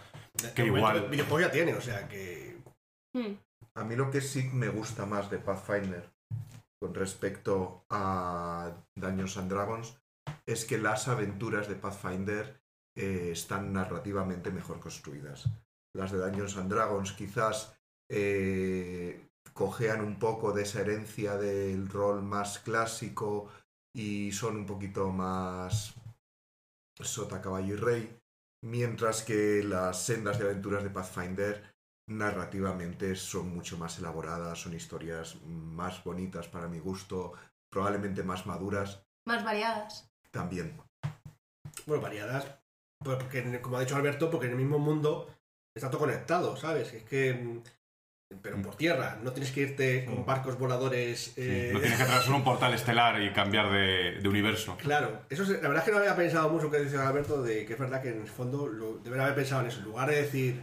Que 0.56 0.62
De 0.63 0.68
igual- 0.68 1.10
Videojuegos 1.10 1.42
ya 1.48 1.52
tiene, 1.52 1.74
o 1.74 1.82
sea 1.82 2.08
que. 2.08 2.58
Hmm. 3.16 3.36
A 3.75 3.84
mí 3.84 3.96
lo 3.96 4.12
que 4.12 4.22
sí 4.22 4.50
me 4.54 4.70
gusta 4.70 5.06
más 5.08 5.32
de 5.32 5.40
Pathfinder 5.40 6.08
con 6.80 6.94
respecto 6.94 7.86
a 7.90 8.72
Dungeons 8.96 9.38
and 9.38 9.50
Dragons 9.52 9.96
es 10.46 10.65
que 10.65 10.77
las 10.77 11.08
aventuras 11.08 11.68
de 11.68 11.75
Pathfinder 11.75 12.62
eh, 12.96 13.30
están 13.32 13.74
narrativamente 13.74 14.51
mejor 14.51 14.80
construidas. 14.80 15.50
Las 15.96 16.12
de 16.12 16.18
Dungeons 16.20 16.58
and 16.58 16.72
Dragons 16.72 17.13
quizás 17.13 17.77
eh, 18.10 19.30
cojean 19.53 20.01
un 20.01 20.20
poco 20.20 20.51
de 20.51 20.63
esa 20.63 20.82
herencia 20.82 21.38
del 21.38 21.89
rol 21.89 22.24
más 22.24 22.60
clásico 22.60 23.50
y 23.96 24.32
son 24.32 24.58
un 24.58 24.65
poquito 24.65 25.12
más 25.12 25.96
sota, 27.00 27.42
caballo 27.42 27.74
y 27.74 27.77
rey, 27.77 28.20
mientras 28.63 29.24
que 29.24 29.63
las 29.63 30.03
sendas 30.03 30.39
de 30.39 30.46
aventuras 30.46 30.84
de 30.84 30.89
Pathfinder 30.89 31.74
narrativamente 32.08 33.15
son 33.15 33.53
mucho 33.53 33.77
más 33.77 33.98
elaboradas, 34.00 34.60
son 34.60 34.74
historias 34.74 35.42
más 35.46 36.03
bonitas 36.03 36.48
para 36.48 36.68
mi 36.68 36.80
gusto, 36.80 37.34
probablemente 37.70 38.24
más 38.24 38.46
maduras 38.46 39.06
Más 39.25 39.44
variadas. 39.44 40.12
También. 40.34 40.75
Bueno, 41.86 42.02
variadas. 42.02 42.46
Pues 43.04 43.18
porque, 43.18 43.62
como 43.62 43.78
ha 43.78 43.82
dicho 43.82 43.96
Alberto, 43.96 44.30
porque 44.30 44.46
en 44.48 44.54
el 44.54 44.58
mismo 44.58 44.80
mundo 44.80 45.30
está 45.75 45.90
todo 45.90 46.00
conectado, 46.02 46.56
¿sabes? 46.58 46.94
Es 46.94 47.04
que. 47.04 47.34
mm, 47.34 47.62
Pero 48.42 48.60
por 48.63 48.75
tierra, 48.75 49.20
no 49.22 49.32
tienes 49.32 49.52
que 49.52 49.62
irte 49.62 50.06
con 50.06 50.25
barcos 50.25 50.58
voladores. 50.58 51.34
eh, 51.38 51.70
No 51.74 51.80
tienes 51.80 51.98
que 51.98 52.04
atravesar 52.04 52.34
un 52.34 52.44
portal 52.44 52.74
estelar 52.74 53.22
y 53.22 53.32
cambiar 53.32 53.72
de, 53.72 54.20
de 54.22 54.28
universo. 54.30 54.75
Claro, 54.78 55.22
eso 55.30 55.44
es- 55.44 55.50
la 55.50 55.68
verdad 55.70 55.78
es 55.80 55.84
que 55.84 55.92
no 55.92 55.98
había 56.00 56.16
pensado 56.16 56.50
mucho 56.50 56.72
que 56.72 56.80
dice 56.80 56.98
Alberto, 56.98 57.44
de 57.44 57.66
que 57.66 57.74
es 57.74 57.80
verdad 57.80 58.02
que 58.02 58.10
en 58.10 58.22
el 58.22 58.28
fondo 58.28 58.68
lo, 58.68 58.98
debería 58.98 59.25
haber 59.25 59.36
pensado 59.36 59.62
en 59.62 59.68
eso. 59.68 59.80
En 59.80 59.86
lugar 59.86 60.10
de 60.10 60.16
decir, 60.24 60.60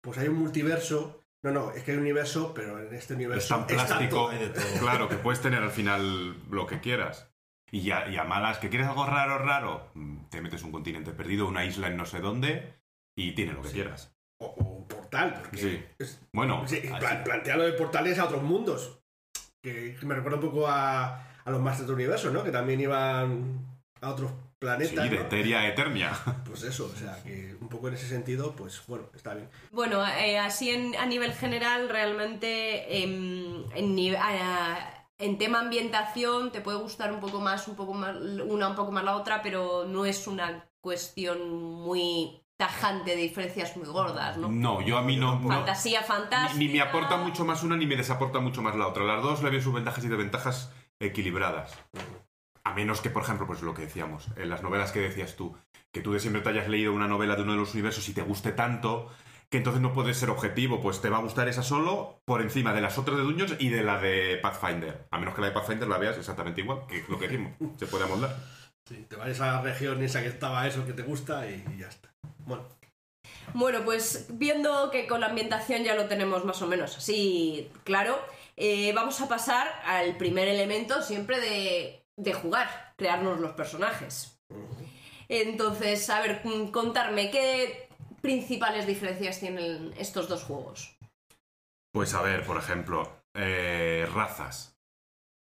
pues 0.00 0.16
hay 0.18 0.28
un 0.28 0.36
multiverso. 0.38 1.20
No, 1.44 1.50
no, 1.50 1.72
es 1.72 1.82
que 1.82 1.90
hay 1.90 1.96
un 1.96 2.04
universo, 2.04 2.52
pero 2.54 2.78
en 2.78 2.94
este 2.94 3.12
Es 3.14 3.18
universo 3.18 3.48
tan 3.56 3.60
está 3.68 3.74
plástico, 3.98 4.30
de 4.30 4.46
todo. 4.48 4.64
claro, 4.80 5.08
que 5.08 5.16
puedes 5.16 5.42
tener 5.42 5.60
al 5.62 5.72
final 5.72 6.36
lo 6.50 6.66
que 6.66 6.80
quieras. 6.80 7.28
Y 7.72 7.90
a, 7.90 8.06
y 8.08 8.16
a 8.18 8.24
malas, 8.24 8.58
que 8.58 8.68
quieres 8.68 8.86
algo 8.86 9.06
raro, 9.06 9.38
raro, 9.38 9.88
mm, 9.94 10.24
te 10.28 10.40
metes 10.42 10.62
un 10.62 10.72
continente 10.72 11.12
perdido, 11.12 11.46
una 11.48 11.64
isla 11.64 11.86
en 11.88 11.96
no 11.96 12.04
sé 12.04 12.20
dónde, 12.20 12.74
y 13.16 13.32
tiene 13.32 13.52
lo 13.54 13.62
que 13.62 13.70
quieras. 13.70 14.14
O, 14.38 14.46
o 14.46 14.64
un 14.64 14.86
portal, 14.88 15.34
porque 15.40 15.56
Sí. 15.56 15.84
es- 15.98 16.20
Bueno, 16.32 16.66
Sí, 16.68 16.76
así- 16.78 16.88
pla- 16.98 17.24
plantearlo 17.24 17.64
de 17.64 17.72
portales 17.72 18.18
a 18.18 18.26
otros 18.26 18.42
mundos. 18.42 18.98
Que, 19.62 19.96
que 19.98 20.06
me 20.06 20.14
recuerda 20.14 20.38
un 20.38 20.44
poco 20.44 20.66
a, 20.68 21.24
a 21.44 21.50
los 21.50 21.60
Masters 21.62 21.86
del 21.86 21.94
Universo, 21.96 22.30
¿no? 22.30 22.42
Que 22.44 22.50
también 22.50 22.80
iban 22.80 23.64
a 24.00 24.10
otros 24.10 24.32
sí, 24.32 24.36
planetas. 24.58 25.10
de 25.10 25.16
¿no? 25.16 25.22
Eteria 25.22 25.66
Eternia. 25.68 26.10
Pues 26.44 26.64
eso, 26.64 26.90
o 26.92 26.98
sea, 26.98 27.22
que 27.22 27.56
un 27.60 27.68
poco 27.68 27.88
en 27.88 27.94
ese 27.94 28.06
sentido, 28.08 28.54
pues 28.54 28.82
bueno, 28.86 29.06
está 29.14 29.32
bien. 29.34 29.48
Bueno, 29.70 30.06
eh, 30.06 30.38
así 30.38 30.68
en- 30.70 30.94
a 30.96 31.06
nivel 31.06 31.32
general, 31.32 31.88
realmente 31.88 33.02
em, 33.02 33.64
en, 33.74 34.16
a- 34.16 35.01
en 35.18 35.38
tema 35.38 35.60
ambientación 35.60 36.50
te 36.52 36.60
puede 36.60 36.78
gustar 36.78 37.12
un 37.12 37.20
poco 37.20 37.40
más, 37.40 37.68
un 37.68 37.76
poco 37.76 37.94
más, 37.94 38.16
una 38.16 38.68
un 38.68 38.74
poco 38.76 38.92
más 38.92 39.04
la 39.04 39.16
otra, 39.16 39.42
pero 39.42 39.84
no 39.86 40.04
es 40.04 40.26
una 40.26 40.68
cuestión 40.80 41.52
muy 41.62 42.42
tajante 42.56 43.10
de 43.16 43.22
diferencias 43.22 43.76
muy 43.76 43.86
gordas, 43.86 44.36
¿no? 44.36 44.48
No, 44.48 44.80
yo 44.82 44.96
a 44.98 45.02
mí 45.02 45.16
no. 45.16 45.38
no- 45.38 45.48
Fantasía 45.48 46.02
fantástica. 46.02 46.58
ni, 46.58 46.66
ni 46.66 46.72
me 46.74 46.80
aporta 46.80 47.16
mucho 47.16 47.44
más 47.44 47.62
una 47.62 47.76
ni 47.76 47.86
me 47.86 47.96
desaporta 47.96 48.38
mucho 48.40 48.62
más 48.62 48.74
la 48.76 48.86
otra. 48.88 49.04
Las 49.04 49.22
dos 49.22 49.42
le 49.42 49.50
veo 49.50 49.60
sus 49.60 49.74
ventajas 49.74 50.04
y 50.04 50.08
desventajas 50.08 50.72
equilibradas. 51.00 51.76
A 52.64 52.74
menos 52.74 53.00
que, 53.00 53.10
por 53.10 53.22
ejemplo, 53.24 53.46
pues 53.46 53.62
lo 53.62 53.74
que 53.74 53.82
decíamos, 53.82 54.28
en 54.36 54.48
las 54.48 54.62
novelas 54.62 54.92
que 54.92 55.00
decías 55.00 55.34
tú, 55.34 55.56
que 55.92 56.00
tú 56.00 56.12
de 56.12 56.20
siempre 56.20 56.42
te 56.42 56.50
hayas 56.50 56.68
leído 56.68 56.92
una 56.92 57.08
novela 57.08 57.34
de 57.34 57.42
uno 57.42 57.52
de 57.52 57.58
los 57.58 57.72
universos 57.74 58.08
y 58.08 58.14
te 58.14 58.22
guste 58.22 58.52
tanto, 58.52 59.10
que 59.52 59.58
entonces 59.58 59.82
no 59.82 59.92
puedes 59.92 60.16
ser 60.16 60.30
objetivo, 60.30 60.80
pues 60.80 61.02
te 61.02 61.10
va 61.10 61.18
a 61.18 61.20
gustar 61.20 61.46
esa 61.46 61.62
solo 61.62 62.22
por 62.24 62.40
encima 62.40 62.72
de 62.72 62.80
las 62.80 62.96
otras 62.96 63.18
de 63.18 63.22
Dungeons 63.22 63.56
y 63.58 63.68
de 63.68 63.82
la 63.82 64.00
de 64.00 64.38
Pathfinder. 64.38 65.06
A 65.10 65.18
menos 65.18 65.34
que 65.34 65.42
la 65.42 65.48
de 65.48 65.52
Pathfinder 65.52 65.86
la 65.86 65.98
veas 65.98 66.16
exactamente 66.16 66.62
igual, 66.62 66.86
que 66.88 67.04
lo 67.06 67.18
que 67.18 67.28
decimos, 67.28 67.52
se 67.78 67.86
puede 67.86 68.04
amoldar. 68.04 68.34
Sí, 68.88 69.04
te 69.06 69.14
vayas 69.14 69.40
a 69.42 69.52
la 69.52 69.60
región 69.60 70.02
esa 70.02 70.22
que 70.22 70.28
estaba 70.28 70.66
eso 70.66 70.86
que 70.86 70.94
te 70.94 71.02
gusta 71.02 71.50
y, 71.50 71.62
y 71.74 71.80
ya 71.80 71.88
está. 71.88 72.08
Bueno, 72.46 72.64
Bueno, 73.52 73.80
pues 73.84 74.26
viendo 74.30 74.90
que 74.90 75.06
con 75.06 75.20
la 75.20 75.26
ambientación 75.26 75.84
ya 75.84 75.94
lo 75.96 76.06
tenemos 76.06 76.46
más 76.46 76.62
o 76.62 76.66
menos 76.66 76.96
así 76.96 77.70
claro, 77.84 78.18
eh, 78.56 78.94
vamos 78.94 79.20
a 79.20 79.28
pasar 79.28 79.68
al 79.84 80.16
primer 80.16 80.48
elemento 80.48 81.02
siempre 81.02 81.38
de, 81.40 82.02
de 82.18 82.32
jugar, 82.32 82.94
crearnos 82.96 83.38
los 83.38 83.52
personajes. 83.52 84.38
Entonces, 85.28 86.08
a 86.08 86.20
ver, 86.22 86.40
mm, 86.42 86.68
contarme, 86.70 87.30
¿qué 87.30 87.88
principales 88.22 88.86
diferencias 88.86 89.40
tienen 89.40 89.92
estos 89.98 90.28
dos 90.28 90.44
juegos? 90.44 90.96
Pues 91.92 92.14
a 92.14 92.22
ver, 92.22 92.46
por 92.46 92.56
ejemplo, 92.56 93.24
eh, 93.34 94.08
razas. 94.14 94.78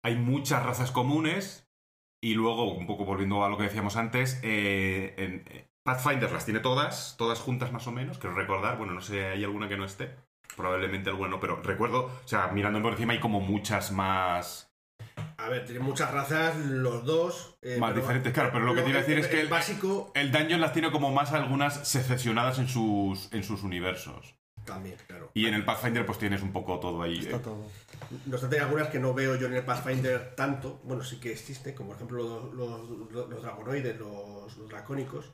Hay 0.05 0.17
muchas 0.17 0.65
razas 0.65 0.91
comunes 0.91 1.69
y 2.23 2.35
luego, 2.35 2.73
un 2.73 2.87
poco 2.87 3.05
volviendo 3.05 3.45
a 3.45 3.49
lo 3.49 3.59
que 3.59 3.65
decíamos 3.65 3.97
antes, 3.97 4.41
eh, 4.43 5.15
eh, 5.19 5.69
Pathfinder 5.85 6.31
las 6.31 6.45
tiene 6.45 6.61
todas, 6.61 7.17
todas 7.19 7.41
juntas 7.41 7.73
más 7.73 7.87
o 7.89 7.93
menos, 7.93 8.19
quiero 8.19 8.37
recordar, 8.37 8.79
bueno, 8.79 8.95
no 8.95 9.01
sé, 9.01 9.27
hay 9.27 9.43
alguna 9.43 9.69
que 9.69 9.77
no 9.77 9.85
esté, 9.85 10.15
probablemente 10.57 11.11
alguna 11.11 11.31
no, 11.31 11.41
pero 11.41 11.57
recuerdo, 11.57 12.07
o 12.07 12.29
sea, 12.29 12.49
mirando 12.49 12.81
por 12.81 12.93
encima 12.93 13.13
hay 13.13 13.21
como 13.21 13.41
muchas 13.41 13.91
más 13.91 14.72
A 15.37 15.49
ver, 15.49 15.65
tienen 15.65 15.83
muchas 15.83 16.11
razas 16.13 16.57
los 16.57 17.05
dos. 17.05 17.57
eh, 17.63 17.77
Más 17.79 17.95
diferentes, 17.95 18.33
claro, 18.33 18.51
pero 18.53 18.65
lo 18.65 18.75
que 18.75 18.83
te 18.83 18.91
iba 18.91 18.99
a 18.99 19.03
decir 19.03 19.19
es 19.19 19.27
que 19.27 19.35
el 19.41 19.47
el- 19.47 19.49
básico 19.49 20.13
El 20.15 20.31
Dungeon 20.33 20.61
las 20.61 20.73
tiene 20.73 20.91
como 20.93 21.11
más 21.11 21.33
algunas 21.33 21.87
seccionadas 21.89 22.59
en 22.59 22.69
sus, 22.69 23.33
en 23.33 23.43
sus 23.43 23.63
universos. 23.63 24.35
también, 24.65 24.97
claro. 25.09 25.31
Y 25.35 25.47
en 25.47 25.55
el 25.55 25.65
Pathfinder 25.65 26.07
pues 26.07 26.19
tienes 26.19 26.41
un 26.43 26.53
poco 26.53 26.79
todo 26.79 27.03
ahí. 27.03 27.19
Está 27.19 27.37
eh. 27.37 27.41
todo. 27.43 27.67
No 28.27 28.35
obstante, 28.35 28.57
hay 28.57 28.63
algunas 28.63 28.89
que 28.89 29.01
no 29.01 29.13
veo 29.15 29.35
yo 29.37 29.47
en 29.49 29.55
el 29.55 29.65
Pathfinder 29.65 30.35
tanto. 30.37 30.81
Bueno, 30.85 31.03
sí 31.03 31.19
que 31.19 31.33
existen, 31.33 31.75
como 31.75 31.89
por 31.89 31.97
ejemplo 31.97 32.23
los, 32.23 32.55
los, 32.55 33.11
los- 33.11 33.29
los 33.29 33.43
dragonoides, 33.43 33.99
los, 33.99 34.57
los 34.57 34.69
dracónicos, 34.69 35.33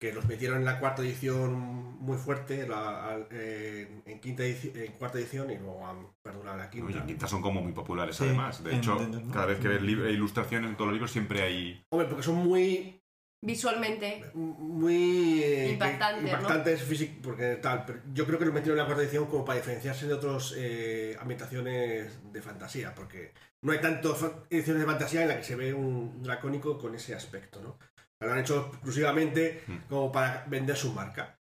que 0.00 0.14
los 0.14 0.26
metieron 0.26 0.58
en 0.58 0.64
la 0.64 0.80
cuarta 0.80 1.02
edición 1.02 1.52
muy 2.00 2.16
fuerte, 2.16 2.66
la- 2.66 3.04
al- 3.10 3.28
eh, 3.30 4.00
en, 4.06 4.18
quinta 4.18 4.42
edici- 4.44 4.74
en 4.74 4.92
cuarta 4.92 5.18
edición, 5.18 5.50
y 5.50 5.58
luego 5.58 5.86
han 5.86 6.06
perdurado 6.22 6.56
la 6.56 6.64
Oye, 6.64 6.70
quinta. 6.80 6.98
en 7.00 7.06
quinta 7.06 7.26
son 7.28 7.42
como 7.42 7.60
muy 7.60 7.72
populares 7.72 8.16
Sí, 8.16 8.24
además. 8.24 8.64
De 8.64 8.74
hecho, 8.76 8.94
¿no? 8.98 9.30
cada 9.30 9.44
vez 9.46 9.58
que 9.58 9.68
ves 9.68 9.82
ilustraciones 9.82 10.70
en 10.70 10.76
todos 10.76 10.88
los 10.88 10.94
libros 10.94 11.10
siempre 11.12 11.42
hay... 11.42 11.84
Hombre, 11.90 12.08
porque 12.08 12.22
son 12.22 12.36
muy 12.36 12.96
Visualmente. 13.42 14.24
muy 14.34 15.42
eh, 15.42 15.70
Impactante, 15.72 16.22
¿no? 16.22 16.28
impactantes 16.28 16.82
físico 16.82 17.20
porque 17.22 17.56
tal 17.56 17.84
pero 17.86 18.00
yo 18.12 18.26
creo 18.26 18.38
que 18.38 18.44
lo 18.44 18.52
metieron 18.52 18.76
en 18.78 18.82
la 18.82 18.86
cuarta 18.86 19.02
edición 19.02 19.26
como 19.26 19.46
para 19.46 19.58
diferenciarse 19.58 20.06
de 20.06 20.12
otras 20.12 20.54
ambientaciones 21.18 22.18
de 22.32 22.42
fantasía 22.42 22.94
porque 22.94 23.32
no 23.62 23.72
hay 23.72 23.80
tantas 23.80 24.18
ediciones 24.50 24.80
de 24.82 24.86
fantasía 24.86 25.22
en 25.22 25.28
la 25.28 25.36
que 25.38 25.44
se 25.44 25.56
ve 25.56 25.72
un 25.72 26.22
dracónico 26.22 26.78
con 26.78 26.94
ese 26.94 27.14
aspecto 27.14 27.60
no 27.62 27.78
lo 28.20 28.32
han 28.32 28.38
hecho 28.40 28.68
exclusivamente 28.72 29.62
Mm. 29.66 29.76
como 29.88 30.12
para 30.12 30.44
vender 30.48 30.76
su 30.76 30.92
marca 30.92 31.36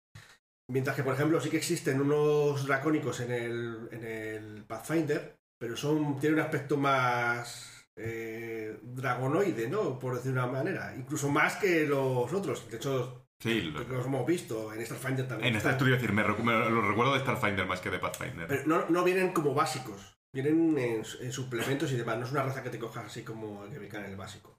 mientras 0.71 0.95
que 0.95 1.03
por 1.03 1.13
ejemplo 1.15 1.41
sí 1.41 1.49
que 1.49 1.57
existen 1.57 1.99
unos 2.01 2.65
dracónicos 2.65 3.19
en 3.21 3.31
el 3.31 3.89
en 3.91 4.03
el 4.03 4.63
Pathfinder 4.65 5.35
pero 5.59 5.75
son 5.75 6.19
tienen 6.19 6.39
un 6.39 6.45
aspecto 6.45 6.77
más 6.77 7.65
eh, 8.01 8.79
dragonoide, 8.81 9.67
¿no? 9.67 9.99
Por 9.99 10.15
decir 10.15 10.31
de 10.31 10.39
una 10.39 10.47
manera. 10.47 10.95
Incluso 10.95 11.27
más 11.27 11.57
que 11.57 11.85
los 11.85 12.31
otros. 12.31 12.69
De 12.71 12.77
hecho, 12.77 13.25
Sí, 13.41 13.59
lo- 13.63 13.83
los 13.83 14.05
hemos 14.05 14.25
visto. 14.25 14.73
En 14.73 14.85
Starfinder 14.85 15.27
también. 15.27 15.49
en 15.49 15.57
esta 15.57 15.71
están. 15.71 15.73
estudio 15.73 15.95
decir, 15.95 16.13
me, 16.13 16.23
recu- 16.23 16.43
me 16.43 16.53
lo 16.69 16.81
recuerdo 16.87 17.13
de 17.13 17.19
Starfinder 17.19 17.65
más 17.65 17.81
que 17.81 17.89
de 17.89 17.99
Pathfinder. 17.99 18.47
Pero 18.47 18.63
no, 18.67 18.85
no 18.89 19.03
vienen 19.03 19.33
como 19.33 19.53
básicos. 19.53 20.17
Vienen 20.33 20.77
en, 20.77 21.03
en 21.19 21.31
suplementos 21.33 21.91
y 21.91 21.97
demás. 21.97 22.17
No 22.19 22.25
es 22.25 22.31
una 22.31 22.43
raza 22.43 22.63
que 22.63 22.69
te 22.69 22.79
cojas 22.79 23.03
así 23.05 23.23
como 23.23 23.65
el 23.65 23.71
que 23.71 23.79
viene 23.79 23.97
en 23.97 24.05
el 24.05 24.15
básico. 24.15 24.57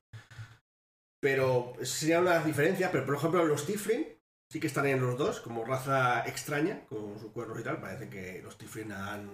Pero 1.21 1.75
serían 1.83 2.25
las 2.25 2.45
diferencias. 2.47 2.91
Pero 2.91 3.05
por 3.07 3.17
ejemplo, 3.17 3.45
los 3.45 3.67
Tiflin 3.67 4.07
sí 4.51 4.59
que 4.61 4.67
están 4.67 4.87
en 4.87 5.01
los 5.01 5.17
dos 5.19 5.41
como 5.41 5.65
raza 5.65 6.25
extraña, 6.27 6.81
con 6.89 7.19
sus 7.21 7.31
cuernos 7.33 7.61
y 7.61 7.63
tal. 7.63 7.81
Parece 7.81 8.09
que 8.09 8.41
los 8.43 8.57
Tiflin 8.59 8.93
han. 8.93 9.31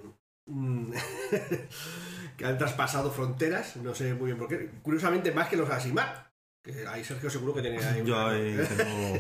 mm, 0.47 0.93
que 2.37 2.45
han 2.45 2.59
traspasado 2.59 3.11
fronteras. 3.11 3.77
No 3.77 3.95
sé 3.95 4.15
muy 4.15 4.27
bien 4.27 4.39
por 4.39 4.49
qué. 4.49 4.71
Curiosamente, 4.83 5.33
más 5.33 5.49
que 5.49 5.57
los 5.57 5.71
Asimar. 5.71 6.27
Que 6.63 6.85
ahí 6.89 7.05
Sergio 7.05 7.31
seguro 7.31 7.55
que 7.55 7.63
tiene 7.63 7.79
ahí. 7.79 8.03
Yo 8.05 8.15
una- 8.17 8.31
ahí 8.31 8.57
tengo. 8.77 9.15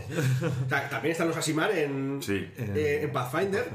O 0.66 0.68
sea, 0.68 0.88
también 0.90 1.12
están 1.12 1.28
los 1.28 1.36
Asimar 1.36 1.70
en, 1.70 2.20
Sí, 2.20 2.50
eh, 2.56 3.00
en 3.04 3.12
Pathfinder. 3.12 3.70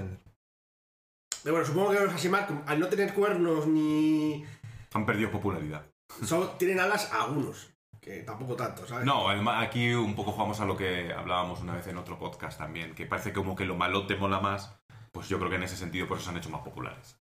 Pero 1.43 1.55
bueno, 1.55 1.65
supongo 1.67 1.91
que 1.91 1.99
los 2.01 2.13
Asimar, 2.13 2.47
al 2.67 2.79
no 2.79 2.87
tener 2.87 3.13
cuernos 3.13 3.65
ni. 3.67 4.45
han 4.93 5.05
perdido 5.05 5.31
popularidad. 5.31 5.85
solo 6.25 6.49
tienen 6.51 6.81
alas 6.81 7.09
a 7.13 7.27
unos. 7.27 7.69
Que 8.01 8.23
tampoco 8.23 8.55
tanto, 8.55 8.87
¿sabes? 8.87 9.05
No, 9.05 9.29
además, 9.29 9.63
aquí 9.67 9.93
un 9.93 10.15
poco 10.15 10.31
jugamos 10.31 10.59
a 10.59 10.65
lo 10.65 10.75
que 10.75 11.13
hablábamos 11.13 11.61
una 11.61 11.75
vez 11.75 11.85
en 11.87 11.97
otro 11.97 12.17
podcast 12.17 12.57
también, 12.57 12.95
que 12.95 13.05
parece 13.05 13.31
como 13.31 13.55
que 13.55 13.63
lo 13.65 13.75
malo 13.75 14.07
te 14.07 14.15
mola 14.15 14.39
más, 14.39 14.73
pues 15.11 15.29
yo 15.29 15.37
creo 15.37 15.49
que 15.51 15.57
en 15.57 15.63
ese 15.63 15.77
sentido 15.77 16.07
por 16.07 16.17
eso 16.17 16.25
se 16.25 16.31
han 16.31 16.37
hecho 16.37 16.49
más 16.49 16.61
populares. 16.61 17.15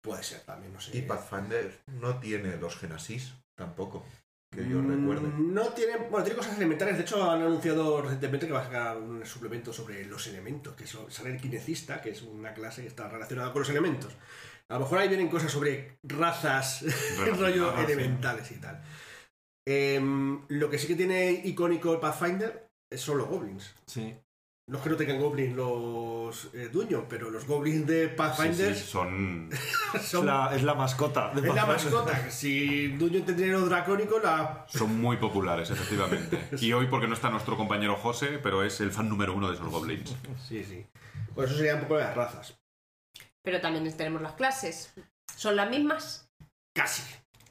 Puede 0.00 0.22
ser 0.22 0.40
también, 0.40 0.72
no 0.72 0.80
sé. 0.80 0.96
Y 0.96 1.02
Pathfinder 1.02 1.80
no 2.00 2.18
tiene 2.18 2.56
los 2.56 2.76
Genesis 2.78 3.34
tampoco, 3.56 4.06
que 4.50 4.66
yo 4.66 4.78
Mm, 4.80 4.90
recuerde. 5.10 5.28
No 5.38 5.64
tienen. 5.74 6.06
Bueno, 6.10 6.24
tiene 6.24 6.38
cosas 6.38 6.56
elementales. 6.56 6.96
De 6.96 7.02
hecho, 7.02 7.28
han 7.30 7.42
anunciado 7.42 8.00
recientemente 8.00 8.46
que 8.46 8.52
va 8.54 8.60
a 8.60 8.64
sacar 8.64 8.96
un 8.96 9.26
suplemento 9.26 9.72
sobre 9.72 10.06
los 10.06 10.26
elementos. 10.28 10.74
Que 10.76 10.86
so- 10.86 11.10
sale 11.10 11.32
el 11.34 11.40
kinecista, 11.40 12.00
que 12.00 12.10
es 12.10 12.22
una 12.22 12.54
clase 12.54 12.80
que 12.82 12.88
está 12.88 13.08
relacionada 13.08 13.52
con 13.52 13.60
los 13.62 13.68
elementos. 13.70 14.14
A 14.68 14.74
lo 14.74 14.80
mejor 14.80 14.98
ahí 15.00 15.08
vienen 15.08 15.28
cosas 15.28 15.50
sobre 15.52 15.98
razas, 16.04 16.84
rollo 17.38 17.76
elementales 17.78 18.50
y 18.52 18.60
tal. 18.60 18.80
Em, 19.66 20.42
lo 20.48 20.70
que 20.70 20.78
sí 20.78 20.86
que 20.86 20.94
tiene 20.94 21.30
icónico 21.44 21.92
el 21.92 22.00
Pathfinder 22.00 22.68
son 22.96 23.18
los 23.18 23.28
goblins. 23.28 23.74
Sí. 23.86 24.14
No 24.68 24.78
es 24.78 24.82
que 24.82 24.90
no 24.90 24.96
tengan 24.96 25.20
goblins 25.20 25.54
los 25.54 26.50
eh, 26.52 26.70
pero 27.08 27.30
los 27.30 27.46
goblins 27.46 27.86
de 27.86 28.08
Pathfinder 28.08 28.74
sí, 28.74 28.84
son... 28.84 29.48
La, 30.24 30.50
es 30.56 30.64
la 30.64 30.74
mascota. 30.74 31.32
de 31.32 31.48
es 31.48 31.54
la 31.54 31.66
mascota. 31.66 32.30
Si 32.30 32.88
Dungeon 32.88 33.24
tendría 33.24 33.52
los 33.52 33.68
dracónicos, 33.68 34.20
la 34.22 34.66
Son 34.68 35.00
muy 35.00 35.18
populares, 35.18 35.70
efectivamente. 35.70 36.48
Y 36.60 36.72
hoy, 36.72 36.88
porque 36.88 37.06
no 37.06 37.14
está 37.14 37.30
nuestro 37.30 37.56
compañero 37.56 37.94
José, 37.94 38.40
pero 38.42 38.64
es 38.64 38.80
el 38.80 38.90
fan 38.90 39.08
número 39.08 39.34
uno 39.34 39.48
de 39.48 39.54
esos 39.54 39.68
goblins. 39.68 40.14
Sí, 40.48 40.64
sí. 40.64 40.84
Pues 41.34 41.48
eso 41.48 41.58
sería 41.58 41.76
un 41.76 41.82
poco 41.82 41.98
de 41.98 42.04
las 42.04 42.16
razas. 42.16 42.58
Pero 43.44 43.60
también 43.60 43.96
tenemos 43.96 44.20
las 44.20 44.32
clases. 44.32 44.92
¿Son 45.36 45.54
las 45.54 45.70
mismas? 45.70 46.28
Casi. 46.74 47.02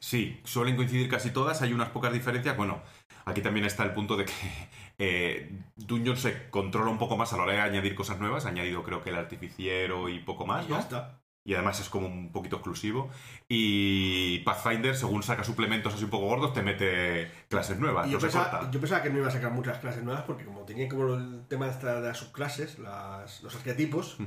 Sí, 0.05 0.39
suelen 0.43 0.75
coincidir 0.75 1.09
casi 1.09 1.31
todas, 1.31 1.63
hay 1.63 1.73
unas 1.73 1.89
pocas 1.89 2.13
diferencias. 2.13 2.55
Bueno, 2.55 2.79
aquí 3.25 3.41
también 3.41 3.65
está 3.65 3.83
el 3.83 3.91
punto 3.95 4.15
de 4.15 4.25
que 4.25 4.33
eh, 4.99 5.51
Dungeon 5.77 6.15
se 6.15 6.47
controla 6.51 6.91
un 6.91 6.99
poco 6.99 7.17
más 7.17 7.33
a 7.33 7.37
la 7.37 7.43
hora 7.43 7.53
de 7.53 7.61
añadir 7.61 7.95
cosas 7.95 8.19
nuevas. 8.19 8.45
Ha 8.45 8.49
añadido 8.49 8.83
creo 8.83 9.01
que 9.03 9.09
el 9.09 9.15
artificiero 9.15 10.07
y 10.07 10.19
poco 10.19 10.45
más, 10.45 10.65
Y 10.65 10.69
ya 10.69 10.75
¿no? 10.75 10.79
está. 10.79 11.21
Y 11.43 11.55
además 11.55 11.79
es 11.79 11.89
como 11.89 12.05
un 12.05 12.31
poquito 12.31 12.57
exclusivo. 12.57 13.09
Y 13.47 14.39
Pathfinder, 14.39 14.95
según 14.95 15.23
saca 15.23 15.43
suplementos 15.43 15.95
así 15.95 16.03
un 16.03 16.11
poco 16.11 16.25
gordos, 16.27 16.53
te 16.53 16.61
mete 16.61 17.31
clases 17.49 17.79
nuevas, 17.79 18.05
Y 18.05 18.09
no 18.11 18.13
yo, 18.13 18.19
se 18.19 18.25
pensaba, 18.27 18.51
corta. 18.51 18.71
yo 18.71 18.79
pensaba 18.79 19.01
que 19.01 19.09
no 19.09 19.17
iba 19.17 19.27
a 19.27 19.31
sacar 19.31 19.51
muchas 19.53 19.79
clases 19.79 20.03
nuevas 20.03 20.23
porque 20.23 20.45
como 20.45 20.61
tenía 20.61 20.87
como 20.87 21.15
el 21.15 21.47
tema 21.47 21.65
de 21.65 21.71
esta- 21.71 21.99
de 21.99 22.07
las 22.09 22.17
subclases, 22.17 22.77
las, 22.77 23.41
los 23.41 23.55
arquetipos. 23.55 24.17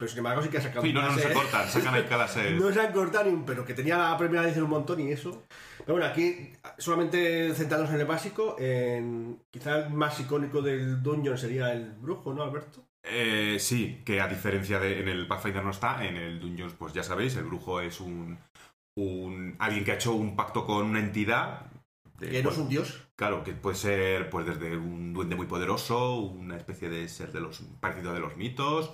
Pero 0.00 0.08
sin 0.08 0.18
embargo 0.18 0.42
sí 0.42 0.48
que 0.48 0.56
ha 0.56 0.62
sacado 0.62 0.80
Sí, 0.82 0.94
no, 0.94 1.02
no, 1.02 1.12
no 1.12 1.18
se 1.18 1.30
cortan, 1.32 1.68
sacan 1.68 1.94
ahí 1.94 2.04
clases. 2.04 2.52
No 2.60 2.72
se 2.72 2.80
han 2.80 2.90
cortado 2.92 3.24
ni 3.26 3.32
un 3.34 3.44
pero 3.44 3.66
que 3.66 3.74
tenía 3.74 3.98
la 3.98 4.16
primera 4.16 4.42
edición 4.44 4.64
un 4.64 4.70
montón 4.70 4.98
y 4.98 5.12
eso. 5.12 5.42
Pero 5.78 5.92
bueno, 5.98 6.06
aquí 6.06 6.52
solamente 6.78 7.52
centrados 7.54 7.90
en 7.90 8.00
el 8.00 8.06
básico, 8.06 8.56
en 8.58 9.42
quizá 9.50 9.86
el 9.86 9.90
más 9.92 10.18
icónico 10.18 10.62
del 10.62 11.02
Dungeon 11.02 11.36
sería 11.36 11.72
el 11.74 11.92
brujo, 11.92 12.32
¿no, 12.32 12.42
Alberto? 12.42 12.82
Eh, 13.02 13.58
sí, 13.60 14.02
que 14.04 14.20
a 14.22 14.28
diferencia 14.28 14.78
de 14.80 15.00
en 15.00 15.08
el 15.08 15.26
Pathfinder 15.26 15.62
no 15.64 15.70
está, 15.70 16.02
en 16.04 16.16
el 16.16 16.40
Dungeons, 16.40 16.72
pues 16.78 16.92
ya 16.94 17.02
sabéis, 17.02 17.36
el 17.36 17.44
brujo 17.44 17.80
es 17.82 18.00
un, 18.00 18.38
un 18.96 19.56
alguien 19.58 19.84
que 19.84 19.92
ha 19.92 19.94
hecho 19.96 20.12
un 20.12 20.36
pacto 20.36 20.66
con 20.66 20.86
una 20.86 21.00
entidad. 21.00 21.66
de- 22.18 22.28
Que 22.30 22.42
no 22.42 22.50
es 22.50 22.56
bueno, 22.56 22.62
un 22.64 22.68
dios. 22.68 23.06
Claro, 23.16 23.44
que 23.44 23.52
puede 23.52 23.76
ser 23.76 24.28
pues 24.30 24.46
desde 24.46 24.76
un 24.76 25.12
duende 25.12 25.36
muy 25.36 25.46
poderoso, 25.46 26.16
una 26.20 26.56
especie 26.56 26.88
de 26.90 27.08
ser 27.08 27.32
de 27.32 27.40
los 27.40 27.60
parecido 27.80 28.12
de 28.12 28.20
los 28.20 28.36
mitos, 28.36 28.92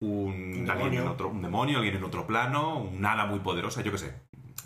un, 0.00 0.60
Un 0.62 0.70
alguien 0.70 0.88
en 0.88 0.92
demonio. 0.94 1.12
otro, 1.12 1.28
un 1.28 1.42
demonio, 1.42 1.78
alguien 1.78 1.96
en 1.96 2.04
otro 2.04 2.26
plano, 2.26 2.78
un 2.78 3.04
hada 3.04 3.26
muy 3.26 3.40
poderosa, 3.40 3.82
yo 3.82 3.92
qué 3.92 3.98
sé. 3.98 4.14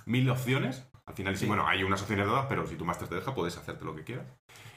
Mil 0.06 0.28
opciones. 0.30 0.88
Al 1.06 1.14
final, 1.14 1.34
sí, 1.36 1.40
Sí. 1.40 1.46
bueno, 1.46 1.66
hay 1.66 1.82
unas 1.82 2.00
opciones 2.02 2.26
dadas, 2.26 2.46
pero 2.48 2.66
si 2.66 2.76
tu 2.76 2.84
máster 2.84 3.08
te 3.08 3.14
deja, 3.16 3.34
puedes 3.34 3.56
hacerte 3.56 3.84
lo 3.84 3.94
que 3.94 4.04
quieras. 4.04 4.26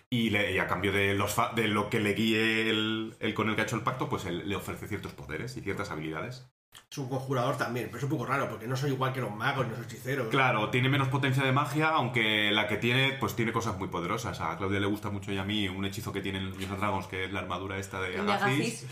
Y, 0.10 0.30
le- 0.30 0.54
y 0.54 0.60
a 0.60 0.68
cambio 0.68 0.92
de, 0.92 1.14
los 1.14 1.34
fa- 1.34 1.52
de 1.54 1.68
lo 1.68 1.90
que 1.90 2.00
le 2.00 2.14
guíe 2.14 2.70
el, 2.70 3.16
el 3.20 3.34
con 3.34 3.50
el 3.50 3.56
que 3.56 3.62
ha 3.62 3.64
hecho 3.66 3.76
el 3.76 3.82
pacto, 3.84 4.08
pues 4.10 4.26
él 4.26 4.48
le 4.48 4.56
ofrece 4.56 4.88
ciertos 4.88 5.14
poderes 5.14 5.56
y 5.58 5.62
ciertas 5.62 5.92
habilidades. 5.92 6.48
Es 6.92 6.98
un 6.98 7.08
conjurador 7.10 7.58
también, 7.58 7.86
pero 7.88 8.00
es 8.00 8.04
un 8.04 8.10
poco 8.10 8.26
raro 8.26 8.50
porque 8.50 8.68
no 8.68 8.76
soy 8.76 8.92
igual 8.92 9.14
que 9.14 9.22
los 9.22 9.34
magos 9.34 9.66
ni 9.66 9.72
los 9.76 9.86
hechiceros. 9.86 10.28
Claro, 10.28 10.70
tiene 10.72 10.90
menos 10.90 11.08
potencia 11.08 11.42
de 11.44 11.52
magia, 11.54 11.90
aunque 11.90 12.52
la 12.52 12.68
que 12.68 12.76
tiene, 12.78 13.14
pues 13.20 13.36
tiene 13.36 13.54
cosas 13.54 13.78
muy 13.78 13.88
poderosas. 13.88 14.42
A 14.42 14.58
Claudia 14.58 14.80
le 14.82 14.86
gusta 14.88 15.10
mucho 15.10 15.32
y 15.32 15.38
a 15.38 15.44
mí 15.46 15.70
un 15.70 15.86
hechizo 15.86 16.12
que 16.12 16.22
tienen 16.22 16.50
los 16.50 16.78
Dragons, 16.80 17.08
que 17.08 17.26
es 17.26 17.32
la 17.34 17.40
armadura 17.40 17.78
esta 17.78 18.02
de 18.02 18.20
Agathis. 18.20 18.86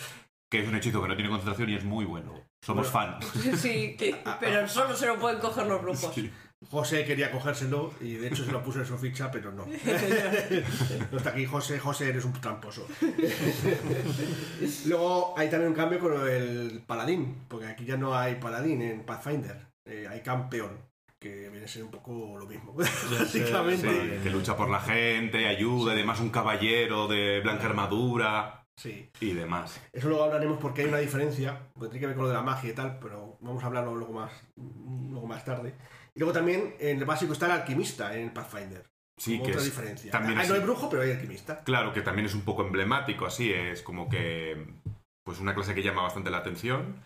Que 0.54 0.62
es 0.62 0.68
un 0.68 0.76
hechizo 0.76 1.02
que 1.02 1.08
no 1.08 1.16
tiene 1.16 1.32
concentración 1.32 1.68
y 1.72 1.76
es 1.78 1.84
muy 1.84 2.06
bueno. 2.06 2.32
Somos 2.64 2.88
fan. 2.88 3.18
Sí, 3.58 3.96
que- 3.98 4.16
pero 4.40 4.68
solo 4.68 4.96
se 4.96 5.08
lo 5.08 5.18
pueden 5.18 5.40
coger 5.40 5.66
los 5.66 5.82
brujos. 5.82 6.14
Sí. 6.14 6.32
José 6.70 7.04
quería 7.06 7.32
cogérselo 7.32 7.92
y 8.00 8.14
de 8.14 8.28
hecho 8.28 8.46
se 8.46 8.52
lo 8.52 8.62
puso 8.62 8.80
en 8.80 8.86
su 8.86 8.96
ficha, 9.00 9.32
pero 9.32 9.52
no. 9.52 9.66
No 11.12 11.18
está 11.18 11.32
aquí 11.32 11.46
José, 11.48 11.80
José 11.80 12.10
eres 12.10 12.24
un 12.24 12.34
tramposo. 12.34 12.88
Luego 14.86 15.34
hay 15.38 15.50
también 15.50 15.72
un 15.72 15.76
cambio 15.76 16.00
con 16.00 16.14
el 16.30 16.84
paladín, 16.86 17.36
porque 17.48 17.66
aquí 17.66 17.84
ya 17.86 17.98
no 17.98 18.16
hay 18.16 18.36
paladín 18.36 18.84
en 18.84 19.04
Pathfinder, 19.06 19.66
eh, 19.86 20.08
hay 20.10 20.22
campeón, 20.22 20.78
que 21.20 21.50
viene 21.50 21.66
a 21.66 21.68
ser 21.68 21.84
un 21.84 21.92
poco 21.92 22.38
lo 22.38 22.46
mismo, 22.46 22.74
básicamente. 23.20 23.90
Sí, 24.18 24.24
que 24.24 24.30
lucha 24.30 24.56
por 24.56 24.70
la 24.70 24.80
gente, 24.80 25.48
ayuda, 25.48 25.94
y 25.94 25.98
demás, 25.98 26.20
un 26.20 26.30
caballero 26.30 27.08
de 27.08 27.42
blanca 27.42 27.66
armadura 27.66 28.63
Sí. 28.78 29.10
y 29.20 29.34
demás. 29.34 29.80
Eso 29.92 30.10
luego 30.10 30.24
hablaremos 30.24 30.60
porque 30.60 30.82
hay 30.82 30.88
una 30.88 30.98
diferencia, 30.98 31.68
porque 31.74 31.90
tiene 31.90 32.00
que 32.02 32.08
ver 32.08 32.16
con 32.16 32.24
lo 32.24 32.30
de 32.30 32.36
la 32.36 32.42
magia 32.42 32.72
y 32.72 32.74
tal, 32.74 32.98
pero 33.00 33.38
vamos 33.42 33.64
a 33.64 33.68
hablarlo 33.68 33.96
luego 33.96 34.14
más, 34.14 34.32
luego 34.58 35.28
más 35.28 35.46
tarde. 35.46 35.76
Y 36.16 36.20
luego 36.20 36.34
también 36.34 36.76
en 36.80 36.98
el 36.98 37.06
básico 37.06 37.34
está 37.34 37.46
el 37.48 37.52
alquimista 37.54 38.16
en 38.16 38.26
el 38.26 38.32
Pathfinder. 38.32 38.84
Sí, 39.18 39.38
que 39.38 39.50
otra 39.50 39.58
es 39.62 39.66
diferencia. 39.66 40.12
también 40.12 40.40
Ah, 40.40 40.44
es- 40.44 40.50
no 40.50 40.56
hay 40.56 40.62
brujo, 40.62 40.90
pero 40.90 41.04
hay 41.04 41.12
alquimista. 41.12 41.64
Claro, 41.64 41.94
que 41.94 42.02
también 42.02 42.26
es 42.26 42.34
un 42.34 42.42
poco 42.42 42.64
emblemático, 42.66 43.26
así, 43.28 43.54
es 43.54 43.82
como 43.84 44.10
que 44.10 44.66
pues 45.24 45.40
una 45.40 45.54
clase 45.56 45.74
que 45.76 45.84
llama 45.84 46.02
bastante 46.02 46.30
la 46.32 46.40
atención 46.40 47.00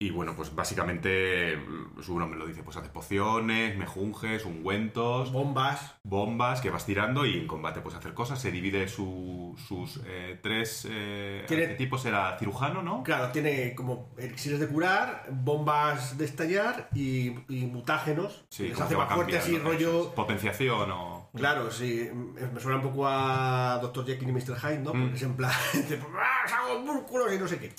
Y 0.00 0.10
bueno, 0.10 0.34
pues 0.34 0.52
básicamente 0.54 1.56
mm, 1.56 2.02
su 2.02 2.18
nombre 2.18 2.38
lo 2.38 2.46
dice, 2.46 2.64
pues 2.64 2.76
haces 2.76 2.90
pociones, 2.90 3.78
mejunjes, 3.78 4.44
ungüentos, 4.44 5.32
Bombas. 5.32 5.94
bombas 6.02 6.60
que 6.60 6.68
vas 6.68 6.84
tirando 6.84 7.24
y 7.24 7.38
en 7.38 7.46
combate 7.46 7.80
pues 7.80 7.94
hacer 7.94 8.12
cosas. 8.12 8.40
Se 8.40 8.50
divide 8.50 8.88
su- 8.88 9.54
sus 9.68 10.00
eh, 10.04 10.38
tres 10.42 10.86
eh, 10.90 11.44
Tiene- 11.46 11.62
arquetipos, 11.64 12.04
era 12.06 12.36
cirujano, 12.38 12.82
¿no? 12.82 13.04
Claro, 13.04 13.30
tiene 13.30 13.74
como 13.76 14.10
elixires 14.18 14.58
de 14.58 14.66
curar, 14.66 15.26
bombas 15.30 16.18
de 16.18 16.24
estallar 16.24 16.88
y, 16.92 17.28
y 17.48 17.64
mutágenos. 17.66 18.44
Sí, 18.50 18.64
les 18.64 18.72
como 18.74 18.84
hace 18.86 18.94
que 18.94 18.98
va 18.98 19.06
más 19.06 19.14
fuerte 19.14 19.38
así, 19.38 19.52
cambiando, 19.52 19.70
rollo. 19.72 20.00
eso 20.00 20.08
es. 20.08 20.14
Potenciación 20.14 20.90
o... 20.90 21.30
Claro, 21.36 21.70
sí, 21.70 22.10
me 22.52 22.60
suena 22.60 22.78
un 22.78 22.82
poco 22.82 23.06
a 23.08 23.78
Dr. 23.80 24.04
Jekyll 24.06 24.28
y 24.28 24.32
Mr. 24.32 24.56
Hyde, 24.60 24.78
¿no? 24.80 24.90
Porque 24.90 25.06
Mm. 25.06 25.14
es 25.14 25.22
en 25.22 25.36
plan, 25.36 25.52
dice, 25.72 26.00
"Ah, 26.18 26.48
saco 26.48 26.80
músculos 26.80 27.32
y 27.32 27.38
no 27.38 27.46
sé 27.48 27.58
qué. 27.58 27.72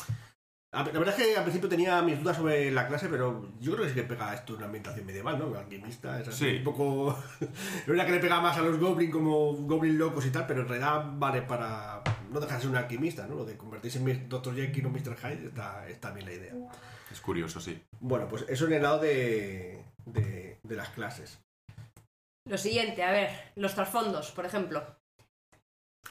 A- 0.76 0.84
La 0.84 1.00
verdad 1.00 1.16
es 1.20 1.26
que 1.26 1.36
al 1.38 1.44
principio 1.44 1.70
tenía 1.70 2.02
mis 2.02 2.20
dudas 2.22 2.36
sobre 2.38 2.70
la 2.72 2.88
clase, 2.88 3.08
pero 3.10 3.50
yo 3.60 3.72
creo 3.74 3.84
que 3.84 3.90
sí 3.90 3.96
que 3.96 4.04
pega 4.04 4.34
esto 4.34 4.54
en 4.54 4.58
una 4.58 4.66
ambientación 4.68 5.06
medieval, 5.06 5.40
¿no? 5.40 5.58
Alquimista, 5.58 6.20
es 6.20 6.28
así, 6.28 6.50
Sí. 6.52 6.58
un 6.58 6.64
poco... 6.64 7.18
Es 7.42 7.88
verdad 7.88 8.06
que 8.06 8.12
le 8.12 8.20
pega 8.20 8.42
más 8.42 8.58
a 8.58 8.62
los 8.62 8.78
goblins 8.80 9.12
como 9.14 9.54
goblin 9.54 9.98
locos 9.98 10.26
y 10.26 10.32
tal, 10.32 10.46
pero 10.48 10.62
en 10.62 10.68
realidad 10.68 11.06
vale 11.14 11.42
para... 11.44 12.02
No 12.32 12.40
dejar 12.40 12.58
de 12.58 12.62
ser 12.64 12.72
un 12.72 12.78
alquimista, 12.78 13.26
¿no? 13.28 13.36
Lo 13.36 13.46
de 13.46 13.56
convertirse 13.56 14.00
en 14.00 14.28
Dr. 14.28 14.54
Jekyll 14.56 14.86
o 14.86 14.90
Mr. 14.90 15.16
Hyde 15.16 15.46
está, 15.48 15.88
está 15.88 16.12
bien 16.12 16.26
la 16.26 16.34
idea. 16.34 16.54
Es 17.12 17.22
curioso, 17.22 17.62
sí. 17.62 17.82
Bueno, 18.02 18.28
pues 18.28 18.46
eso 18.50 18.66
en 18.68 18.74
el 18.74 18.82
lado 18.84 19.00
de, 19.00 19.82
de, 20.06 20.60
de 20.62 20.76
las 20.76 20.90
clases. 20.90 21.40
Lo 22.50 22.58
siguiente, 22.58 23.04
a 23.04 23.12
ver, 23.12 23.30
los 23.56 23.74
trasfondos, 23.74 24.32
por 24.32 24.46
ejemplo. 24.46 24.84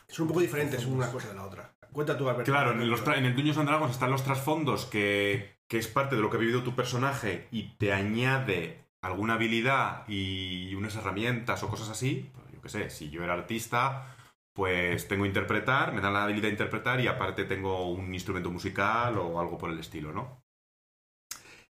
Son 0.08 0.22
un 0.22 0.28
poco 0.28 0.40
diferentes 0.40 0.86
una 0.86 1.10
cosa 1.10 1.28
de 1.28 1.34
la 1.34 1.44
otra. 1.44 1.74
Cuenta 1.94 2.18
tú, 2.18 2.28
Alberto. 2.28 2.50
Claro, 2.50 2.72
en, 2.72 2.90
los 2.90 3.06
en 3.06 3.24
el 3.24 3.36
Dungeons 3.36 3.56
and 3.56 3.68
Dragons 3.68 3.92
están 3.92 4.10
los 4.10 4.24
trasfondos 4.24 4.84
que, 4.84 5.60
que 5.68 5.78
es 5.78 5.86
parte 5.86 6.16
de 6.16 6.22
lo 6.22 6.28
que 6.28 6.36
ha 6.36 6.40
vivido 6.40 6.64
tu 6.64 6.74
personaje 6.74 7.46
y 7.52 7.76
te 7.76 7.92
añade 7.92 8.84
alguna 9.00 9.34
habilidad 9.34 10.02
y 10.08 10.74
unas 10.74 10.96
herramientas 10.96 11.62
o 11.62 11.68
cosas 11.68 11.88
así. 11.90 12.28
Pues, 12.34 12.52
yo 12.52 12.60
qué 12.60 12.68
sé, 12.68 12.90
si 12.90 13.10
yo 13.10 13.22
era 13.22 13.34
artista, 13.34 14.12
pues 14.52 15.06
tengo 15.06 15.24
interpretar, 15.24 15.92
me 15.92 16.00
dan 16.00 16.14
la 16.14 16.24
habilidad 16.24 16.48
de 16.48 16.54
interpretar 16.54 17.00
y 17.00 17.06
aparte 17.06 17.44
tengo 17.44 17.88
un 17.88 18.12
instrumento 18.12 18.50
musical 18.50 19.16
o 19.18 19.38
algo 19.38 19.56
por 19.56 19.70
el 19.70 19.78
estilo, 19.78 20.12
¿no? 20.12 20.42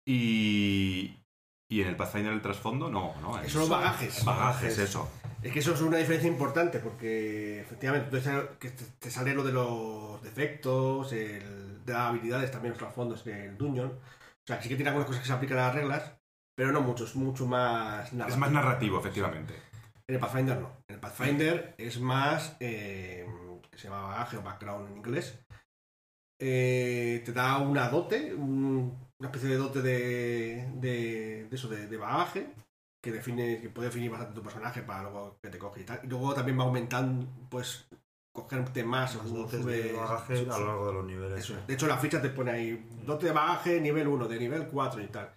Y, 0.07 1.25
y 1.69 1.81
en 1.81 1.89
el 1.89 1.97
Pathfinder 1.97 2.33
el 2.33 2.41
trasfondo, 2.41 2.89
no, 2.89 3.17
¿no? 3.21 3.37
Esos 3.41 3.53
son 3.53 3.61
los 3.63 3.71
bagajes. 3.71 4.25
Bagajes, 4.25 4.79
eso. 4.79 5.11
Es 5.45 5.53
que 5.53 5.59
eso 5.59 5.75
es 5.75 5.81
una 5.83 5.99
diferencia 5.99 6.29
importante 6.29 6.79
porque 6.79 7.61
efectivamente 7.61 8.11
te, 8.99 9.11
sale 9.11 9.35
lo 9.35 9.45
de 9.45 9.53
los 9.53 10.23
defectos, 10.23 11.13
el, 11.13 11.85
de 11.85 11.93
las 11.93 12.09
habilidades, 12.11 12.51
también 12.51 12.71
los 12.71 12.79
trasfondos 12.79 13.25
del 13.25 13.57
Dungeon. 13.59 13.89
O 13.91 14.47
sea, 14.47 14.61
sí 14.63 14.69
que 14.69 14.77
tiene 14.77 14.89
algunas 14.89 15.07
cosas 15.07 15.23
que 15.23 15.29
se 15.29 15.35
aplican 15.35 15.59
a 15.59 15.67
las 15.67 15.75
reglas, 15.75 16.13
pero 16.57 16.73
no 16.73 16.81
muchos, 16.81 17.15
mucho 17.15 17.47
más 17.47 18.11
Es 18.13 18.37
más 18.37 18.51
narrativo, 18.51 18.99
efectivamente. 18.99 19.55
En 20.09 20.15
el 20.17 20.21
Pathfinder 20.21 20.61
no. 20.61 20.71
En 20.89 20.95
el 20.95 21.01
Pathfinder 21.01 21.75
es 21.79 22.01
más. 22.01 22.57
eh, 22.61 23.27
que 23.71 23.79
se 23.79 23.89
llama 23.89 24.07
bagaje 24.09 24.37
o 24.37 24.43
background 24.43 24.89
en 24.91 24.97
inglés. 24.99 25.39
Eh, 26.41 27.23
te 27.25 27.33
da 27.33 27.59
una 27.59 27.89
dote, 27.89 28.35
un- 28.35 28.97
una 29.19 29.29
especie 29.29 29.49
de 29.51 29.57
dote 29.57 29.83
de, 29.83 30.69
de, 30.75 31.47
de 31.49 31.57
eso, 31.57 31.69
de, 31.69 31.87
de 31.87 31.97
bagaje, 31.97 32.49
que 33.05 33.13
define, 33.13 33.61
que 33.61 33.69
puede 33.69 33.89
definir 33.89 34.11
bastante 34.11 34.35
tu 34.35 34.43
personaje 34.43 34.81
para 34.81 35.03
luego 35.03 35.37
que 35.43 35.51
te 35.51 35.59
coge 35.59 35.83
y 35.83 35.85
tal. 35.85 36.01
Y 36.03 36.07
luego 36.07 36.33
también 36.33 36.59
va 36.59 36.63
aumentando, 36.65 37.27
pues, 37.51 37.87
cogerte 38.33 38.83
más 38.83 39.15
Más 39.17 39.31
dotes 39.31 39.63
de 39.65 39.93
bagaje 39.93 40.39
a 40.51 40.59
lo 40.59 40.67
largo 40.67 40.87
de 40.87 40.93
los 40.95 41.05
niveles. 41.05 41.39
eso. 41.39 41.55
De 41.67 41.75
hecho, 41.75 41.87
la 41.87 41.99
ficha 41.99 42.23
te 42.23 42.31
pone 42.31 42.51
ahí 42.53 42.89
dote 43.05 43.27
de 43.27 43.33
bagaje 43.33 43.79
nivel 43.79 44.09
1, 44.09 44.27
de 44.27 44.39
nivel 44.39 44.67
4 44.69 45.03
y 45.03 45.09
tal. 45.09 45.31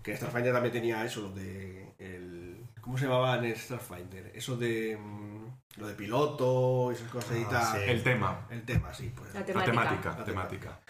Que 0.00 0.16
Starfinder 0.16 0.52
también 0.52 0.72
tenía 0.72 1.04
eso, 1.04 1.22
lo 1.22 1.30
de. 1.32 1.94
El, 1.98 2.64
¿Cómo 2.80 2.96
se 2.96 3.04
llamaba 3.06 3.36
en 3.38 3.44
el 3.46 3.56
Starfinder? 3.56 4.30
Eso 4.34 4.56
de. 4.56 4.96
mm, 4.96 5.80
lo 5.80 5.86
de 5.88 5.94
piloto 5.94 6.92
y 6.92 6.94
esas 6.94 7.10
cosas 7.10 7.36
y 7.36 7.42
Ah, 7.46 7.48
tal. 7.50 7.78
sí. 7.80 7.90
El 7.90 8.02
tema, 8.04 8.46
El 8.48 8.62
tema, 8.64 8.94
sí, 8.94 9.12
pues. 9.14 9.34
La 9.34 9.40
la 9.40 9.46
temática. 9.46 9.72
temática, 9.72 10.18
La 10.18 10.24
temática. 10.24 10.80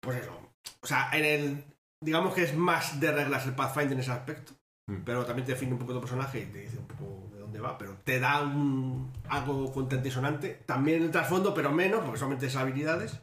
Pues 0.00 0.18
eso. 0.22 0.38
O 0.82 0.86
sea, 0.86 1.08
en 1.14 1.24
el. 1.24 1.64
Digamos 2.02 2.34
que 2.34 2.42
es 2.42 2.54
más 2.54 3.00
de 3.00 3.10
reglas 3.12 3.46
el 3.46 3.54
Pathfinder 3.54 3.94
en 3.94 4.00
ese 4.00 4.12
aspecto. 4.12 4.52
Mm. 4.86 5.02
Pero 5.04 5.24
también 5.24 5.46
te 5.46 5.52
define 5.52 5.72
un 5.72 5.78
poco 5.78 5.94
tu 5.94 6.00
personaje 6.00 6.40
y 6.40 6.46
te 6.46 6.58
dice 6.58 6.76
un 6.78 6.86
poco 6.86 7.28
de 7.32 7.38
dónde 7.40 7.58
va. 7.60 7.78
Pero 7.78 7.96
te 8.04 8.20
da 8.20 8.42
un, 8.42 9.10
algo 9.28 9.72
contente 9.72 10.08
y 10.08 10.10
sonante. 10.10 10.60
También 10.66 11.02
el 11.02 11.10
trasfondo, 11.10 11.54
pero 11.54 11.70
menos, 11.72 12.02
porque 12.04 12.18
solamente 12.18 12.46
es 12.46 12.56
habilidades. 12.56 13.20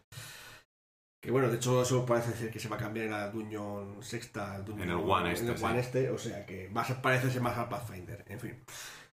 Que 1.23 1.29
bueno, 1.29 1.49
de 1.49 1.57
hecho, 1.57 1.83
eso 1.83 2.03
parece 2.03 2.33
ser 2.33 2.49
que 2.49 2.59
se 2.59 2.67
va 2.67 2.77
a 2.77 2.79
cambiar 2.79 3.05
en 3.05 3.11
la 3.11 3.29
Dungeon 3.29 4.01
Sexta. 4.01 4.55
al 4.55 4.65
Dungeon- 4.65 4.81
En 4.85 4.89
el 4.89 4.95
One 4.95 5.31
este, 5.33 5.45
En 5.45 5.51
el 5.51 5.57
sí. 5.59 5.63
One 5.65 5.79
este, 5.79 6.09
o 6.09 6.17
sea 6.17 6.45
que 6.47 6.67
va 6.69 6.81
a 6.81 6.85
ser- 6.85 6.99
parece 7.01 7.29
ser 7.29 7.41
más 7.41 7.55
al 7.57 7.69
Pathfinder. 7.69 8.25
En 8.27 8.39
fin. 8.39 8.57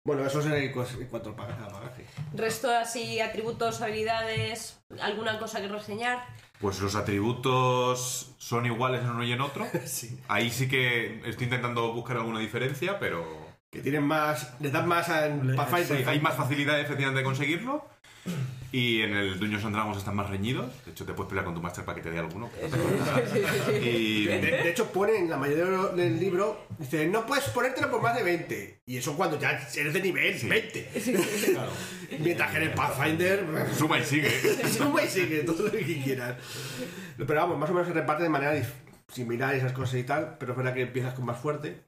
Bueno, 0.05 0.25
eso 0.25 0.41
es 0.41 0.47
en, 0.47 0.53
en 0.55 0.71
cuanto 1.07 1.29
al 1.29 1.35
baga- 1.35 1.65
al 1.65 1.71
bagaje. 1.73 2.05
Resto 2.33 2.69
así, 2.69 3.21
atributos, 3.21 3.81
habilidades, 3.81 4.77
alguna 5.01 5.39
cosa 5.39 5.61
que 5.61 5.69
reseñar. 5.69 6.25
Pues 6.59 6.81
los 6.81 6.95
atributos 6.95 8.33
son 8.37 8.65
iguales 8.65 9.01
en 9.01 9.11
uno 9.11 9.23
y 9.23 9.31
en 9.31 9.39
otro. 9.39 9.65
sí. 9.85 10.19
Ahí 10.27 10.51
sí 10.51 10.67
que 10.67 11.21
estoy 11.25 11.45
intentando 11.45 11.93
buscar 11.93 12.17
alguna 12.17 12.39
diferencia, 12.41 12.99
pero 12.99 13.47
Que 13.71 13.79
tienen 13.79 14.03
más. 14.03 14.53
Le 14.59 14.71
dan 14.71 14.87
más 14.89 15.07
Le- 15.07 15.55
Pathfinder. 15.55 15.97
sí, 15.99 16.03
hay 16.05 16.19
más 16.19 16.35
facilidad 16.35 16.79
efectivamente 16.81 17.19
de 17.19 17.23
conseguirlo. 17.25 17.85
Y 18.75 19.03
en 19.03 19.13
el 19.15 19.39
Dungeons 19.39 19.65
and 19.65 19.75
Dragons 19.75 19.97
están 19.99 20.15
más 20.15 20.31
reñidos. 20.31 20.83
De 20.83 20.91
hecho, 20.91 21.05
te 21.05 21.13
puedes 21.13 21.29
pelear 21.29 21.45
con 21.45 21.53
tu 21.53 21.61
master 21.61 21.85
para 21.85 21.95
que 21.95 22.01
te 22.01 22.09
dé 22.09 22.17
alguno. 22.17 22.49
que 22.51 22.67
no 22.67 22.75
te 22.75 22.77
cuesta. 23.21 23.71
y 23.71 24.25
De, 24.25 24.39
de 24.41 24.69
hecho, 24.69 24.91
pone 24.91 25.15
en 25.15 25.29
la 25.29 25.37
mayoría 25.37 25.65
del 25.95 26.19
libro, 26.19 26.65
dice, 26.79 27.05
no 27.07 27.23
puedes 27.27 27.45
ponértelo 27.49 27.91
por 27.91 28.01
más 28.01 28.15
de 28.15 28.23
20. 28.23 28.81
Y 28.87 28.97
eso 28.97 29.15
cuando 29.15 29.39
ya 29.39 29.51
eres 29.75 29.93
de 29.93 30.01
nivel 30.01 30.35
20. 30.41 30.89
Mientras 32.19 32.49
que 32.51 32.57
en 32.57 32.63
el 32.63 32.71
Pathfinder, 32.73 33.45
suma 33.77 33.99
y 33.99 34.03
sigue. 34.03 34.29
suma 34.77 35.03
y 35.03 35.07
sigue 35.07 35.43
todo 35.43 35.65
lo 35.65 35.71
que 35.71 36.01
quieras. 36.03 36.35
Pero 37.15 37.35
vamos, 37.35 37.59
más 37.59 37.69
o 37.69 37.73
menos 37.73 37.87
se 37.87 37.93
reparte 37.93 38.23
de 38.23 38.29
manera 38.29 38.55
dif- 38.55 38.73
similar 39.07 39.53
esas 39.53 39.73
cosas 39.73 39.99
y 39.99 40.03
tal, 40.03 40.37
pero 40.39 40.53
es 40.53 40.57
verdad 40.57 40.73
que 40.73 40.81
empiezas 40.81 41.13
con 41.13 41.25
más 41.25 41.39
fuerte. 41.39 41.83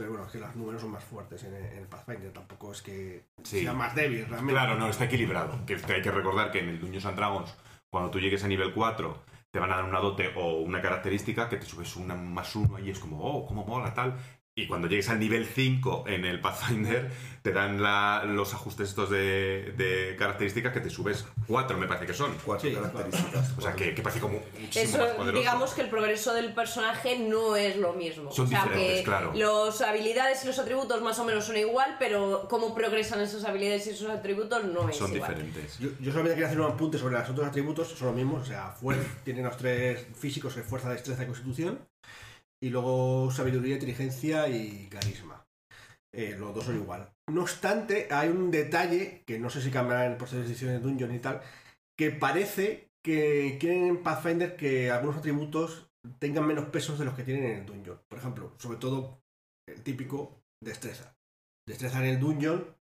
Pero 0.00 0.12
bueno, 0.12 0.24
es 0.24 0.32
que 0.32 0.38
los 0.38 0.56
números 0.56 0.80
son 0.80 0.92
más 0.92 1.04
fuertes 1.04 1.44
en 1.44 1.54
el, 1.54 1.86
Pathfinder, 1.86 2.32
tampoco 2.32 2.72
es 2.72 2.80
que 2.80 3.26
Sí. 3.42 3.60
sea 3.60 3.74
más 3.74 3.94
débil 3.94 4.24
realmente. 4.24 4.54
Claro, 4.54 4.78
no, 4.78 4.88
está 4.88 5.04
equilibrado. 5.04 5.66
Que 5.66 5.74
hay 5.74 6.00
que 6.00 6.10
recordar 6.10 6.50
que 6.50 6.60
en 6.60 6.70
el 6.70 6.80
Dungeons 6.80 7.04
and 7.04 7.18
Dragons, 7.18 7.54
cuando 7.90 8.10
tú 8.10 8.18
llegues 8.18 8.42
a 8.42 8.48
nivel 8.48 8.72
4, 8.72 9.22
te 9.50 9.58
van 9.58 9.70
a 9.70 9.76
dar 9.76 9.84
una 9.84 9.98
dote 9.98 10.32
o 10.36 10.60
una 10.60 10.80
característica 10.80 11.50
que 11.50 11.58
te 11.58 11.66
subes 11.66 11.96
una 11.96 12.14
más 12.14 12.56
uno 12.56 12.78
y 12.78 12.88
es 12.88 12.98
como, 12.98 13.20
oh, 13.20 13.44
cómo 13.44 13.66
mola, 13.66 13.92
tal. 13.92 14.16
Y 14.60 14.66
cuando 14.66 14.88
llegues 14.88 15.08
al 15.08 15.18
nivel 15.18 15.46
5 15.46 16.04
en 16.06 16.24
el 16.24 16.40
Pathfinder, 16.40 17.10
te 17.42 17.52
dan 17.52 17.82
la- 17.82 18.22
los 18.26 18.52
ajustes 18.52 18.90
estos 18.90 19.08
de, 19.08 19.72
de 19.76 20.14
características 20.18 20.72
que 20.74 20.80
te 20.80 20.90
subes 20.90 21.24
4, 21.46 21.78
me 21.78 21.86
parece 21.86 22.04
que 22.06 22.12
son. 22.12 22.34
Cuatro 22.44 22.68
Sí, 22.68 22.74
características. 22.74 23.54
O 23.56 23.60
sea, 23.62 23.72
que, 23.74 23.94
que 23.94 24.02
parece 24.02 24.20
como 24.20 24.40
muchísimo 24.60 24.84
Eso, 24.84 24.98
más 24.98 25.08
poderoso. 25.16 25.38
digamos 25.38 25.72
que 25.72 25.80
el 25.80 25.88
progreso 25.88 26.34
del 26.34 26.52
personaje 26.52 27.18
no 27.18 27.56
es 27.56 27.76
lo 27.76 27.94
mismo. 27.94 28.30
Son 28.30 28.44
o 28.46 28.48
sea, 28.48 28.64
diferentes, 28.64 28.98
que 28.98 29.04
claro. 29.04 29.32
Los 29.34 29.80
habilidades 29.80 30.44
y 30.44 30.48
los 30.48 30.58
atributos 30.58 31.00
más 31.00 31.18
o 31.18 31.24
menos 31.24 31.44
son 31.46 31.56
igual, 31.56 31.96
pero 31.98 32.46
cómo 32.50 32.74
progresan 32.74 33.20
esas 33.22 33.44
habilidades 33.44 33.86
y 33.86 33.90
esos 33.90 34.10
atributos 34.10 34.62
no 34.64 34.86
es 34.88 34.96
son 34.96 35.14
igual. 35.14 35.30
diferentes. 35.34 35.78
Yo, 35.78 35.88
yo 35.98 36.10
solamente 36.12 36.34
quería 36.34 36.48
hacer 36.48 36.60
un 36.60 36.70
apunte 36.70 36.98
sobre 36.98 37.18
los 37.18 37.30
otros 37.30 37.46
atributos, 37.46 37.88
son 37.88 38.08
los 38.08 38.16
mismos, 38.16 38.42
o 38.42 38.44
sea, 38.46 38.68
fuerza, 38.72 39.08
tienen 39.24 39.44
los 39.44 39.56
tres 39.56 40.06
físicos, 40.18 40.52
que 40.52 40.60
es 40.60 40.66
fuerza, 40.66 40.90
destreza 40.90 41.22
y 41.22 41.26
constitución, 41.26 41.78
y 42.62 42.70
luego 42.70 43.30
sabiduría, 43.30 43.74
inteligencia 43.74 44.48
y 44.48 44.86
carisma. 44.88 45.46
Eh, 46.12 46.36
los 46.38 46.54
dos 46.54 46.64
son 46.64 46.76
igual. 46.76 47.12
No 47.30 47.42
obstante, 47.42 48.08
hay 48.10 48.28
un 48.28 48.50
detalle, 48.50 49.22
que 49.26 49.38
no 49.38 49.48
sé 49.48 49.62
si 49.62 49.70
cambiará 49.70 50.06
en 50.06 50.18
posteriores 50.18 50.50
ediciones 50.50 50.80
de 50.80 50.88
Dungeon 50.88 51.14
y 51.14 51.20
tal, 51.20 51.40
que 51.96 52.10
parece 52.10 52.90
que 53.04 53.56
quieren 53.60 53.86
en 53.86 54.02
Pathfinder 54.02 54.56
que 54.56 54.90
algunos 54.90 55.18
atributos 55.18 55.90
tengan 56.18 56.46
menos 56.46 56.66
pesos 56.66 56.98
de 56.98 57.04
los 57.04 57.14
que 57.14 57.24
tienen 57.24 57.44
en 57.44 57.58
el 57.58 57.66
Dungeon. 57.66 58.00
Por 58.08 58.18
ejemplo, 58.18 58.54
sobre 58.58 58.78
todo 58.78 59.22
el 59.68 59.82
típico 59.82 60.42
destreza. 60.62 61.14
Destreza 61.66 62.00
en 62.00 62.06
el 62.06 62.20
Dungeon 62.20 62.76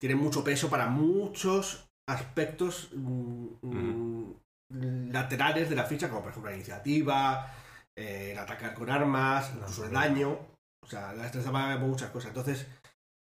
tiene 0.00 0.16
mucho 0.16 0.44
peso 0.44 0.68
para 0.68 0.88
muchos 0.88 1.88
aspectos 2.06 2.90
mm, 2.94 3.46
mm, 3.62 5.10
laterales 5.10 5.70
de 5.70 5.76
la 5.76 5.84
ficha, 5.84 6.08
como 6.08 6.22
por 6.22 6.30
ejemplo 6.30 6.50
la 6.50 6.56
iniciativa, 6.56 7.50
eh, 7.96 8.32
el 8.32 8.38
atacar 8.38 8.74
con 8.74 8.90
armas, 8.90 9.52
el 9.52 9.92
daño. 9.92 10.38
O 10.82 10.86
sea, 10.86 11.12
la 11.12 11.22
destreza 11.24 11.50
va 11.50 11.78
por 11.78 11.88
muchas 11.88 12.10
cosas. 12.10 12.28
Entonces, 12.28 12.66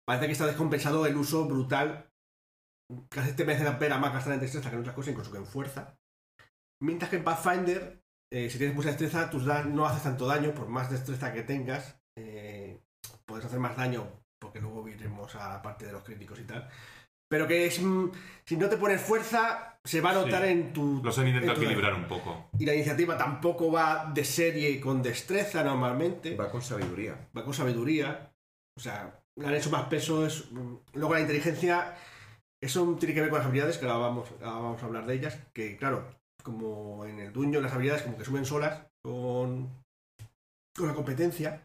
parece 0.07 0.27
que 0.27 0.33
está 0.33 0.47
descompensado 0.47 1.07
el 1.07 1.17
uso 1.17 1.47
brutal. 1.47 2.09
Casi 3.09 3.33
te 3.35 3.45
merece 3.45 3.65
la 3.65 3.79
pena 3.79 3.99
más 3.99 4.13
gastar 4.13 4.35
en 4.35 4.41
destreza 4.41 4.69
que 4.69 4.77
en 4.77 4.83
otras 4.83 4.97
cosas, 4.97 5.13
incluso 5.13 5.31
que 5.33 5.39
en 5.39 5.47
fuerza. 5.47 5.97
Mientras 6.83 7.11
que 7.11 7.17
en 7.17 7.25
Pathfinder, 7.25 8.03
eh, 8.33 8.51
si 8.51 8.59
tienes 8.59 8.75
mucha 8.77 8.89
destreza, 8.89 9.31
tus 9.31 9.45
da- 9.47 9.65
no 9.65 9.87
haces 9.87 10.03
tanto 10.03 10.27
daño, 10.27 10.53
por 10.53 10.69
más 10.69 10.91
destreza 10.91 11.33
que 11.33 11.43
tengas, 11.43 11.97
eh, 12.19 12.83
puedes 13.25 13.45
hacer 13.47 13.61
más 13.61 13.77
daño, 13.77 14.07
porque 14.41 14.61
luego 14.61 14.87
iremos 14.89 15.35
a 15.37 15.49
la 15.49 15.63
parte 15.63 15.87
de 15.87 15.93
los 15.93 16.03
críticos 16.03 16.41
y 16.41 16.45
tal. 16.45 16.69
Pero 17.33 17.49
que 17.49 17.65
es. 17.65 17.81
mm, 17.81 18.11
Si 18.45 18.57
no 18.59 18.69
te 18.69 18.77
pones 18.77 19.01
fuerza, 19.01 19.79
se 19.85 20.01
va 20.03 20.11
a 20.11 20.15
notar 20.15 20.43
Sí. 20.43 20.49
en 20.51 20.73
tu. 20.75 21.01
Los 21.03 21.17
han 21.19 21.29
intentado 21.29 21.57
equilibrar 21.63 21.95
un 21.95 22.05
poco. 22.07 22.51
Y 22.59 22.67
la 22.67 22.75
iniciativa 22.75 23.17
tampoco 23.17 23.71
va 23.73 24.11
de 24.13 24.23
serie 24.25 24.79
con 24.81 25.01
destreza 25.01 25.63
normalmente, 25.65 26.35
Va 26.37 26.51
con 26.51 26.61
sabiduría. 26.61 27.15
va 27.35 27.43
con 27.45 27.55
sabiduría. 27.55 28.31
O 28.77 28.81
sea, 28.81 29.19
le 29.37 29.47
han 29.47 29.55
hecho 29.55 29.71
más 29.71 29.85
peso. 29.85 30.27
Es... 30.27 30.51
mm, 30.51 30.75
Luego 30.95 31.15
la 31.15 31.21
inteligencia, 31.21 31.95
eso 32.61 32.97
tiene 32.99 33.15
que 33.15 33.21
ver 33.23 33.31
con 33.31 33.39
las 33.39 33.47
habilidades, 33.47 33.79
que 33.79 33.87
ahora 33.87 33.99
vamos, 34.09 34.29
ahora 34.43 34.61
vamos 34.61 34.83
a 34.83 34.87
hablar 34.87 35.07
de 35.07 35.15
ellas. 35.15 35.39
Que 35.55 35.77
claro, 35.79 36.05
como 36.43 37.07
en 37.07 37.21
el 37.21 37.33
dueño 37.33 37.61
las 37.63 37.73
habilidades 37.73 38.03
como 38.03 38.19
que 38.19 38.25
suben 38.27 38.45
solas 38.45 38.83
con, 39.03 39.71
con 40.77 40.89
la 40.89 40.95
competencia. 40.95 41.65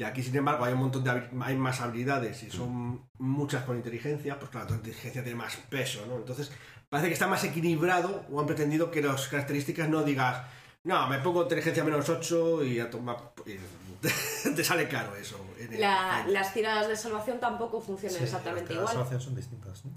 Y 0.00 0.02
aquí, 0.02 0.22
sin 0.22 0.34
embargo, 0.34 0.64
hay 0.64 0.72
un 0.72 0.78
montón 0.78 1.04
de 1.04 1.10
hay 1.42 1.56
más 1.56 1.82
habilidades 1.82 2.42
y 2.42 2.50
son 2.50 3.02
muchas 3.18 3.64
con 3.64 3.76
inteligencia, 3.76 4.38
pues 4.38 4.50
claro, 4.50 4.68
tu 4.68 4.72
inteligencia 4.74 5.22
tiene 5.22 5.36
más 5.36 5.56
peso, 5.68 6.06
¿no? 6.08 6.16
Entonces, 6.16 6.50
parece 6.88 7.08
que 7.08 7.12
está 7.12 7.26
más 7.26 7.44
equilibrado 7.44 8.24
o 8.32 8.40
han 8.40 8.46
pretendido 8.46 8.90
que 8.90 9.02
las 9.02 9.28
características 9.28 9.90
no 9.90 10.02
digas, 10.02 10.42
no, 10.84 11.06
me 11.06 11.18
pongo 11.18 11.42
inteligencia 11.42 11.84
menos 11.84 12.08
8 12.08 12.64
y 12.64 12.80
a 12.80 12.88
tomar. 12.88 13.18
y 13.44 13.56
te 14.56 14.64
sale 14.64 14.88
caro 14.88 15.14
eso. 15.16 15.36
en 15.58 15.74
el- 15.74 15.80
La- 15.82 16.24
las 16.28 16.54
tiradas 16.54 16.88
de 16.88 16.96
salvación 16.96 17.38
tampoco 17.38 17.82
funcionan 17.82 18.16
Sí, 18.16 18.24
exactamente 18.24 18.70
las 18.72 18.76
igual. 18.80 18.94
salvación 18.94 19.20
son 19.20 19.34
distintas, 19.34 19.84
¿no? 19.84 19.92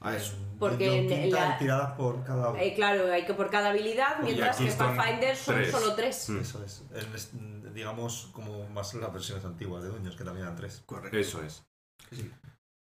A 0.00 0.16
eso. 0.16 0.32
Porque 0.58 1.24
en 1.24 1.30
la- 1.30 1.58
tiradas 1.58 1.92
por 1.92 2.24
cada. 2.24 2.58
Eh, 2.58 2.72
claro, 2.74 3.12
hay 3.12 3.26
que 3.26 3.34
por 3.34 3.50
cada 3.50 3.68
habilidad, 3.68 4.20
mientras 4.22 4.56
que 4.56 4.64
Pathfinder 4.72 5.36
son 5.36 5.56
tres. 5.56 5.70
solo 5.70 5.94
tres. 5.94 6.28
Mm. 6.30 6.38
Eso 6.38 6.64
es- 6.64 6.82
digamos, 7.74 8.30
como 8.32 8.68
más 8.70 8.94
las 8.94 9.12
versiones 9.12 9.44
antiguas 9.44 9.82
de 9.82 9.90
Dueños, 9.90 10.16
que 10.16 10.24
también 10.24 10.44
eran 10.46 10.56
tres. 10.56 10.82
Correcto. 10.86 11.16
Eso 11.16 11.42
es. 11.42 11.64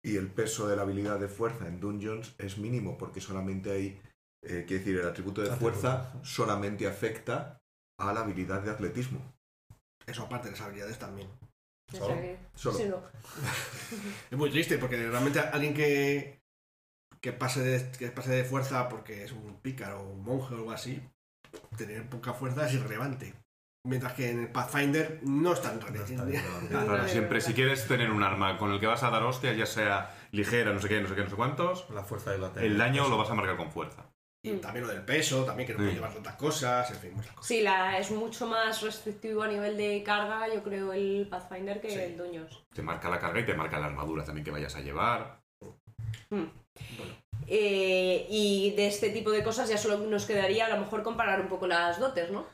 Y 0.03 0.15
el 0.17 0.27
peso 0.31 0.67
de 0.67 0.75
la 0.75 0.83
habilidad 0.83 1.19
de 1.19 1.27
fuerza 1.27 1.67
en 1.67 1.79
Dungeons 1.79 2.33
es 2.37 2.57
mínimo 2.57 2.97
porque 2.97 3.19
solamente 3.21 3.71
hay, 3.71 4.01
eh, 4.43 4.63
quiere 4.67 4.79
decir, 4.79 4.97
el 4.99 5.07
atributo 5.07 5.41
de 5.41 5.51
Atributo. 5.51 5.77
fuerza 5.79 6.13
solamente 6.23 6.87
afecta 6.87 7.57
a 7.99 8.13
la 8.13 8.21
habilidad 8.21 8.61
de 8.61 8.71
atletismo. 8.71 9.19
Eso 10.07 10.23
aparte 10.23 10.47
de 10.47 10.51
las 10.53 10.61
habilidades 10.61 10.97
también. 10.97 11.27
Solo. 11.91 12.15
que- 12.15 12.37
Solo. 12.55 12.77
sí, 12.77 12.85
no. 12.85 13.01
Es 14.31 14.37
muy 14.37 14.49
triste 14.49 14.77
porque 14.77 14.95
realmente 15.09 15.39
alguien 15.39 15.73
que, 15.73 16.41
que, 17.19 17.33
pase 17.33 17.61
de, 17.61 17.91
que 17.97 18.07
pase 18.09 18.31
de 18.31 18.45
fuerza 18.45 18.87
porque 18.89 19.23
es 19.25 19.31
un 19.31 19.59
pícaro 19.61 19.99
o 20.01 20.09
un 20.13 20.23
monje 20.23 20.53
o 20.53 20.57
algo 20.59 20.71
así, 20.71 21.01
tener 21.77 22.07
poca 22.09 22.33
fuerza 22.33 22.67
es 22.67 22.75
irrelevante. 22.75 23.33
Mientras 23.85 24.13
que 24.13 24.29
en 24.29 24.41
el 24.41 24.51
Pathfinder 24.51 25.19
no 25.23 25.53
es 25.53 25.61
tan 25.61 25.79
de 25.79 27.09
siempre, 27.09 27.39
si 27.39 27.53
quieres 27.53 27.87
tener 27.87 28.11
un 28.11 28.23
arma 28.23 28.57
con 28.57 28.71
el 28.73 28.79
que 28.79 28.87
vas 28.87 29.03
a 29.03 29.09
dar 29.09 29.23
hostia, 29.23 29.53
ya 29.53 29.65
sea 29.65 30.13
ligera, 30.31 30.73
no 30.73 30.81
sé 30.81 30.89
qué, 30.89 30.99
no 31.01 31.07
sé 31.07 31.15
qué, 31.15 31.23
no 31.23 31.29
sé 31.29 31.35
cuántos, 31.37 31.89
La 31.89 32.03
fuerza 32.03 32.31
de 32.31 32.39
la 32.39 32.51
el 32.57 32.77
daño 32.77 33.07
lo 33.07 33.17
vas 33.17 33.29
a 33.29 33.35
marcar 33.35 33.55
con 33.55 33.71
fuerza. 33.71 34.05
Y 34.43 34.51
también 34.57 34.85
lo 34.87 34.93
del 34.93 35.03
peso, 35.03 35.43
también 35.43 35.67
que 35.67 35.73
no 35.73 35.77
puede 35.79 35.89
Sí. 35.91 35.95
llevar 35.95 36.13
tantas 36.13 36.35
cosas, 36.35 36.91
en 36.91 36.97
fin, 36.97 37.13
muchas 37.13 37.33
cosas. 37.33 37.47
Sí, 37.47 37.61
la, 37.61 37.97
es 37.97 38.11
mucho 38.11 38.47
más 38.47 38.81
restrictivo 38.81 39.43
a 39.43 39.47
nivel 39.47 39.75
de 39.77 40.01
carga, 40.03 40.53
yo 40.53 40.61
creo, 40.63 40.93
el 40.93 41.27
Pathfinder 41.29 41.81
que 41.81 41.89
Sí. 41.89 41.99
el 41.99 42.17
Dueños. 42.17 42.65
Te 42.73 42.81
marca 42.81 43.09
la 43.09 43.19
carga 43.19 43.39
y 43.39 43.45
te 43.45 43.53
marca 43.53 43.79
la 43.79 43.87
armadura 43.87 44.23
también 44.25 44.43
que 44.45 44.51
vayas 44.51 44.75
a 44.75 44.81
llevar. 44.81 45.41
Eh, 47.47 48.27
y 48.29 48.73
de 48.75 48.87
este 48.87 49.09
tipo 49.09 49.31
de 49.31 49.43
cosas 49.43 49.69
ya 49.69 49.77
solo 49.77 49.97
nos 49.97 50.25
quedaría 50.25 50.67
a 50.67 50.69
lo 50.69 50.77
mejor 50.77 51.01
comparar 51.03 51.41
un 51.41 51.47
poco 51.47 51.65
las 51.67 51.99
dotes, 51.99 52.29
¿no? 52.31 52.45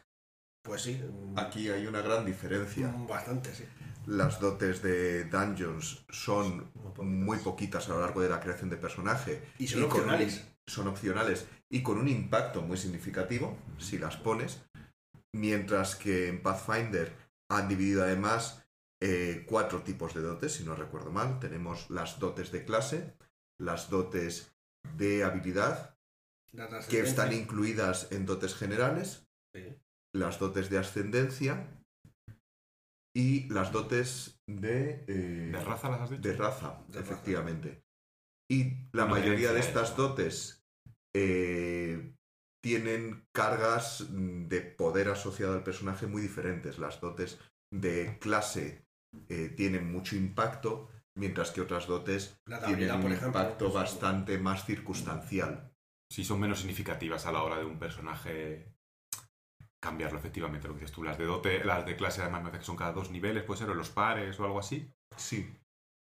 Pues 0.66 0.82
sí, 0.82 0.96
mm, 0.96 1.38
Aquí 1.38 1.70
hay 1.70 1.86
una 1.88 2.02
gran 2.02 2.26
diferencia. 2.26 2.94
bastante, 3.08 3.54
sí. 3.54 3.64
Las 4.08 4.40
dotes 4.40 4.82
de 4.82 5.26
Dungeons 5.26 6.06
son 6.10 6.72
muy 6.98 7.38
poquitas 7.40 7.88
a 7.90 7.94
lo 7.94 8.02
largo 8.02 8.22
de 8.22 8.30
la 8.30 8.40
creación 8.40 8.70
de 8.70 8.78
personaje. 8.78 9.42
Y 9.58 9.68
son 9.68 9.84
un- 9.84 9.86
opcionales. 9.92 10.44
son 10.68 10.88
opcionales 10.88 11.46
y 11.70 11.84
con 11.84 11.98
un 12.00 12.08
impacto 12.08 12.62
muy 12.64 12.78
significativo 12.78 13.56
si 13.78 14.00
las 14.00 14.18
pones. 14.18 14.62
Mientras 15.34 15.96
que 15.96 16.30
en 16.30 16.42
Pathfinder 16.42 17.14
han 17.50 17.68
dividido 17.68 18.04
además 18.04 18.64
eh, 19.02 19.46
cuatro 19.48 19.82
tipos 19.84 20.14
de 20.16 20.22
dotes, 20.22 20.54
si 20.54 20.64
no 20.64 20.76
recuerdo 20.76 21.12
mal. 21.12 21.40
Tenemos 21.40 21.90
las 21.92 22.18
dotes 22.20 22.52
de 22.52 22.64
clase, 22.66 23.14
las 23.60 23.90
dotes 23.92 24.56
de 24.98 25.24
habilidad, 25.24 25.96
que 26.90 27.02
están 27.02 27.34
incluidas 27.34 28.08
en 28.12 28.26
dotes 28.26 28.56
generales, 28.56 29.28
sí. 29.54 29.78
Las 30.16 30.40
dotes 30.40 30.70
de 30.70 30.78
ascendencia 30.78 31.68
y 33.16 33.48
las 33.50 33.72
dotes 33.72 34.40
de... 34.48 35.06
eh, 35.08 35.50
¿De 35.52 35.64
raza 35.64 35.90
las 35.90 36.02
has 36.02 36.10
dicho? 36.10 36.22
de 36.22 36.36
raza, 36.36 36.84
De 36.88 37.00
raza. 37.00 37.14
efectivamente. 37.14 37.84
Y 38.52 38.88
la 38.94 39.06
mayoría 39.06 39.54
de 39.54 39.60
estas 39.60 39.96
dotes 39.96 40.64
eh, 41.16 42.14
tienen 42.64 43.26
cargas 43.34 44.06
de 44.12 44.62
poder 44.62 45.10
asociado 45.10 45.54
al 45.54 45.64
personaje 45.64 46.08
muy 46.08 46.22
diferentes. 46.22 46.78
Las 46.78 47.00
dotes 47.00 47.40
de 47.74 48.18
clase 48.20 48.86
eh, 49.30 49.50
tienen 49.56 49.92
mucho 49.92 50.16
impacto, 50.16 50.90
mientras 51.18 51.52
que 51.52 51.62
otras 51.62 51.88
dotes 51.88 52.38
tienen 52.66 52.92
un 52.92 53.12
ejemplo. 53.14 53.28
impacto 53.28 53.66
pues, 53.66 53.74
bastante 53.76 54.38
más 54.38 54.66
circunstancial. 54.66 55.72
Sí, 56.12 56.24
son 56.24 56.40
menos 56.40 56.60
significativas 56.60 57.26
a 57.26 57.32
la 57.32 57.44
hora 57.44 57.58
de 57.58 57.66
un 57.66 57.80
personaje 57.80 58.75
cambiarlo 59.86 60.18
efectivamente, 60.20 60.68
lo 60.68 60.74
que 60.74 60.82
dices 60.82 60.96
tú. 60.96 61.04
Las 61.04 61.18
de 61.18 61.26
dote, 61.26 61.64
las 61.64 61.86
de 61.86 61.96
clase 61.96 62.22
además 62.22 62.42
me 62.44 62.50
parece 62.50 62.60
que 62.62 62.66
son 62.66 62.76
cada 62.76 62.92
dos 62.92 63.12
niveles, 63.12 63.44
puede 63.44 63.60
ser, 63.60 63.70
o 63.70 63.74
los 63.76 63.90
pares 63.90 64.40
o 64.40 64.46
algo 64.46 64.60
así. 64.60 64.90
Sí. 65.16 65.54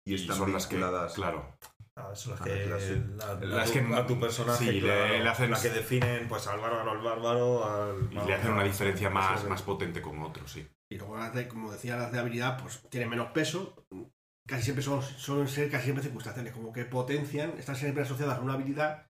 Y 0.06 0.14
están 0.14 0.36
son 0.36 0.52
las 0.52 0.66
que, 0.66 0.76
claro, 0.76 1.56
Ah, 1.96 2.10
son 2.14 2.32
las 2.32 2.40
que, 2.42 2.64
clase. 2.64 3.02
la- 3.16 3.34
Las 3.34 3.70
a, 3.70 3.72
que- 3.72 3.80
tu, 3.82 3.94
a 3.94 4.06
tu 4.06 4.18
personaje, 4.18 4.64
sí, 4.64 4.72
le- 4.72 4.80
claro, 4.80 5.18
le 5.22 5.28
hacen- 5.28 5.50
la 5.50 5.62
que 5.62 5.70
definen 5.70 6.26
pues 6.28 6.46
al 6.48 6.58
bárbaro, 6.58 6.90
al 6.90 6.98
bárbaro, 6.98 7.64
al... 7.64 8.08
y 8.12 8.26
le 8.26 8.34
hacen 8.34 8.50
una 8.52 8.64
diferencia 8.64 9.10
más, 9.10 9.44
más 9.48 9.62
potente 9.62 10.02
con 10.02 10.20
otros, 10.22 10.50
sí. 10.50 10.66
Y 10.90 10.98
luego 10.98 11.16
las 11.16 11.32
de, 11.34 11.46
como 11.46 11.70
decía, 11.70 11.96
las 11.96 12.10
de 12.10 12.18
habilidad, 12.18 12.60
pues 12.60 12.82
tienen 12.90 13.08
menos 13.10 13.28
peso. 13.32 13.76
Casi 14.46 14.62
siempre 14.64 14.82
son, 14.82 15.00
suelen 15.02 15.48
ser 15.48 15.70
casi 15.70 15.84
siempre 15.84 16.02
circunstanciales, 16.02 16.52
como 16.52 16.72
que 16.72 16.84
potencian, 16.84 17.50
están 17.58 17.76
siempre 17.76 18.02
asociadas 18.02 18.38
a 18.38 18.42
una 18.42 18.54
habilidad 18.54 19.06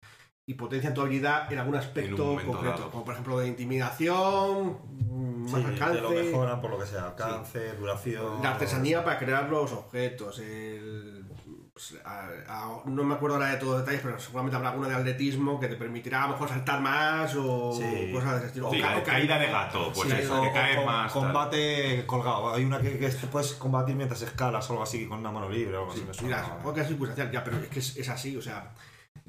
y 0.50 0.56
potencian 0.56 0.96
tu 0.96 1.02
habilidad 1.02 1.52
en 1.54 1.60
algún 1.60 1.76
aspecto 1.76 2.26
momento 2.26 2.52
concreto. 2.54 2.78
dado. 2.80 2.90
Como 2.92 3.06
por 3.06 3.14
ejemplo 3.14 3.38
de 3.40 3.48
intimidación, 3.50 4.78
Sí, 4.90 5.54
más 5.54 5.54
te 5.54 5.62
lo 5.62 5.68
alcance, 5.68 6.24
mejoran 6.24 6.60
por 6.62 6.72
lo 6.72 6.80
que 6.80 6.86
sea, 6.88 7.06
alcance, 7.06 7.74
duración... 7.76 8.42
la 8.42 8.52
artesanía 8.52 9.04
para 9.04 9.20
crear 9.20 9.48
los 9.48 9.72
objetos, 9.74 10.40
el- 10.40 11.24
pues, 11.72 11.96
a- 12.04 12.30
a- 12.48 12.82
no 12.86 13.04
me 13.04 13.14
acuerdo 13.14 13.36
ahora 13.38 13.50
de 13.52 13.58
todos 13.58 13.74
los 13.74 13.82
detalles, 13.82 14.02
pero 14.04 14.20
seguramente 14.20 14.56
habrá 14.58 14.70
alguna 14.72 14.90
de 14.90 14.96
atletismo 14.96 15.60
que 15.60 15.68
te 15.68 15.76
permitirá 15.76 16.24
a 16.24 16.28
lo 16.28 16.34
mejor 16.34 16.50
saltar 16.50 16.82
más 16.82 17.36
o 17.36 17.72
Sí. 17.74 18.12
cosas 18.12 18.32
de 18.32 18.38
ese 18.40 18.48
estilo. 18.48 18.68
O 18.70 18.74
Sí, 18.74 18.82
ca- 18.82 19.04
caída 19.04 19.38
de 19.38 19.48
gato, 19.52 19.92
pues 19.94 20.10
Sí, 20.10 20.16
eso, 20.20 20.40
o- 20.40 20.42
que 20.44 20.50
o 20.50 20.54
cae 20.54 20.76
con- 20.78 20.86
más. 20.86 21.14
tal. 21.14 21.24
Combate 21.24 22.04
colgado. 22.08 22.54
Hay 22.56 22.66
una 22.66 22.80
que, 22.82 22.98
que 22.98 23.08
puedes 23.32 23.54
combatir 23.54 23.96
mientras 23.96 24.22
escalas 24.24 24.68
o 24.70 24.74
algo 24.74 24.84
así 24.84 25.08
con 25.08 25.20
una 25.20 25.32
mano 25.32 25.48
libre 25.48 25.78
o 25.78 25.82
algo 25.82 25.94
Sí, 25.94 26.04
así. 26.10 26.26
mira, 26.26 26.44
supongo 26.44 26.74
que 26.74 26.82
es 26.82 26.88
circunstancial, 26.88 27.32
ya, 27.32 27.44
pero 27.44 27.58
es 27.58 27.68
que 27.70 27.80
es, 27.80 27.98
es 27.98 28.10
así, 28.10 28.36
o 28.36 28.42
sea, 28.42 28.72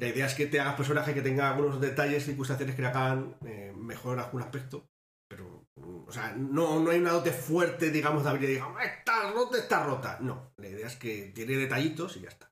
la 0.01 0.09
idea 0.09 0.27
es 0.27 0.35
que 0.35 0.47
te 0.47 0.59
hagas 0.59 0.77
personaje 0.77 1.13
que 1.13 1.21
tenga 1.21 1.51
algunos 1.51 1.79
detalles 1.81 2.25
circunstanciales 2.25 2.75
que 2.75 2.83
le 2.83 2.89
hagan 2.89 3.37
eh, 3.45 3.73
mejor 3.77 4.19
algún 4.19 4.41
aspecto, 4.43 4.87
pero, 5.29 5.67
mm, 5.77 6.09
o 6.09 6.13
sea, 6.13 6.33
no, 6.37 6.81
no 6.81 6.91
hay 6.91 6.99
una 7.01 7.13
dote 7.13 7.33
fuerte, 7.33 7.91
digamos, 7.91 8.25
de 8.25 8.31
habilidad, 8.31 8.53
digamos, 8.53 8.83
está 8.83 9.31
rota, 9.31 9.59
está 9.59 9.85
rota, 9.85 10.19
no, 10.21 10.53
la 10.57 10.69
idea 10.69 10.87
es 10.87 10.97
que 10.97 11.33
tiene 11.35 11.57
detallitos 11.57 12.17
y 12.17 12.21
ya 12.23 12.31
está. 12.31 12.51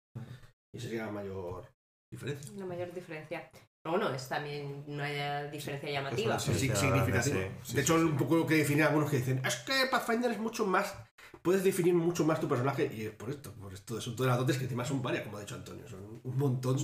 Y 0.75 0.79
sería 0.79 1.07
la 1.07 1.13
mayor 1.13 1.67
diferencia. 2.13 2.53
Una 2.53 2.67
mayor 2.67 2.93
diferencia. 2.93 3.51
Pero 3.83 3.97
bueno, 3.97 4.15
es 4.15 4.29
también 4.29 4.85
una 4.87 5.45
diferencia 5.45 5.91
llamativa. 5.91 6.37
Eso 6.37 6.53
Sí, 6.53 6.69
Sí, 6.69 6.77
significativo. 6.77 7.41
sí, 7.41 7.47
sí, 7.63 7.75
de 7.77 7.81
hecho, 7.81 7.95
sí, 7.95 8.01
sí. 8.01 8.11
un 8.11 8.17
poco 8.19 8.37
lo 8.37 8.47
que 8.47 8.57
define 8.57 8.83
algunos 8.83 9.11
que 9.11 9.17
dicen, 9.17 9.41
es 9.45 9.57
que 9.57 9.87
Pathfinder 9.91 10.31
es 10.33 10.39
mucho 10.39 10.67
más, 10.67 10.95
puedes 11.41 11.65
definir 11.65 11.95
mucho 11.95 12.25
más 12.27 12.41
tu 12.41 12.47
personaje, 12.49 12.91
y 12.93 13.07
es 13.07 13.13
por 13.13 13.31
esto, 13.31 13.55
por 13.55 13.73
esto, 13.73 13.99
son 14.01 14.15
todas 14.15 14.31
las 14.31 14.39
dotes 14.39 14.59
que 14.59 14.65
encima 14.65 14.85
son 14.85 15.01
varias, 15.01 15.25
como 15.25 15.39
ha 15.39 15.41
dicho 15.41 15.55
Antonio, 15.55 15.89
son 15.89 16.08
un 16.25 16.39
montón 16.39 16.77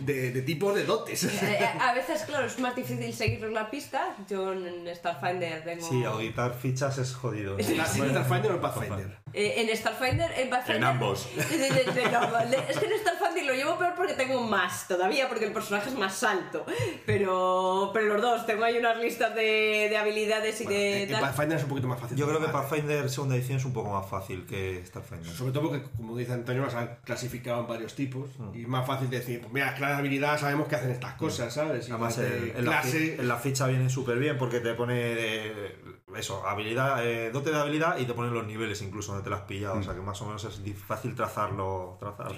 de, 0.00 0.32
de 0.32 0.42
tipos 0.42 0.74
de 0.74 0.84
dotes. 0.84 1.24
Eh, 1.24 1.68
a 1.80 1.92
veces, 1.94 2.22
claro, 2.22 2.46
es 2.46 2.58
más 2.58 2.74
difícil 2.76 3.12
seguir 3.12 3.42
la 3.50 3.70
pista. 3.70 4.16
Yo 4.28 4.52
en 4.52 4.86
Starfinder 4.94 5.64
tengo... 5.64 5.86
Sí, 5.88 6.04
auditar 6.04 6.54
fichas 6.54 6.98
es 6.98 7.14
jodido. 7.14 7.56
¿La 7.56 7.84
Starfinder 7.86 8.50
o 8.52 8.54
el 8.54 8.60
Pathfinder? 8.60 9.18
Eh, 9.32 9.54
en 9.58 9.76
Starfinder, 9.76 10.32
en 10.38 10.50
Pathfinder... 10.50 10.76
En 10.82 10.84
ambos. 10.84 11.28
No, 11.36 12.56
es 12.68 12.78
que 12.78 12.86
en 12.86 12.98
Starfinder 13.00 13.44
lo 13.46 13.54
llevo 13.54 13.78
peor 13.78 13.94
porque 13.96 14.14
tengo 14.14 14.40
más 14.42 14.88
todavía, 14.88 15.28
porque 15.28 15.44
el 15.46 15.52
personaje 15.52 15.88
es 15.90 15.96
más 15.96 16.22
alto. 16.22 16.64
Pero, 17.06 17.90
pero 17.92 18.14
los 18.14 18.22
dos, 18.22 18.46
tengo 18.46 18.64
ahí 18.64 18.78
unas 18.78 18.98
listas 18.98 19.34
de, 19.34 19.88
de 19.90 19.96
habilidades 19.96 20.60
y 20.60 20.64
Bueno, 20.64 20.78
de 20.78 21.02
en- 21.04 21.14
en. 21.14 21.20
Pathfinder 21.20 21.58
es 21.58 21.62
un 21.64 21.68
poquito 21.68 21.88
más 21.88 22.00
fácil. 22.00 22.16
Yo 22.16 22.26
creo 22.28 22.40
que. 22.40 22.48
Pathfinder 22.48 23.08
segunda 23.10 23.36
edición 23.36 23.58
es 23.58 23.64
un 23.64 23.72
poco 23.72 23.90
más 23.90 24.08
fácil 24.08 24.46
que 24.46 24.82
Starfinder. 24.86 25.26
Sobre 25.32 25.52
todo 25.52 25.68
porque, 25.70 25.82
como 25.96 26.16
dice 26.16 26.32
Antonio, 26.32 26.62
las 26.62 26.74
han 26.74 26.98
clasificado 27.04 27.60
en 27.60 27.66
varios 27.68 27.94
tipos 27.94 28.28
Mm. 28.38 28.54
y 28.54 28.62
es 28.62 28.68
más 28.80 28.86
fácil 28.86 29.10
decir, 29.10 29.40
pues 29.40 29.52
mira, 29.52 29.74
claro, 29.74 29.96
habilidad 29.96 30.38
sabemos 30.38 30.68
que 30.68 30.76
hacen 30.76 30.90
estas 30.90 31.14
cosas, 31.14 31.52
¿sabes? 31.54 31.88
Y 31.88 31.92
Además, 31.92 32.18
las 32.18 32.30
de 32.30 32.50
en, 32.50 32.56
en 32.58 32.64
la, 32.64 32.82
fi- 32.82 32.90
clase, 32.90 33.14
en 33.20 33.28
la 33.28 33.36
ficha 33.36 33.66
viene 33.66 33.88
súper 33.90 34.18
bien 34.18 34.36
porque 34.38 34.60
te 34.60 34.74
pone 34.74 34.94
eh, 34.98 35.76
eso, 36.16 36.46
habilidad, 36.46 37.04
eh, 37.06 37.30
dote 37.30 37.50
de 37.50 37.58
habilidad 37.60 37.98
y 37.98 38.04
te 38.04 38.14
pone 38.14 38.30
los 38.30 38.46
niveles 38.46 38.82
incluso 38.82 39.12
donde 39.12 39.24
te 39.24 39.30
las 39.30 39.40
has 39.40 39.46
pillado. 39.46 39.78
O 39.78 39.82
sea 39.82 39.94
que 39.94 40.00
más 40.00 40.20
o 40.22 40.26
menos 40.26 40.44
es 40.44 40.60
fácil 40.78 41.14
trazarlo. 41.14 41.96
trazar. 42.00 42.32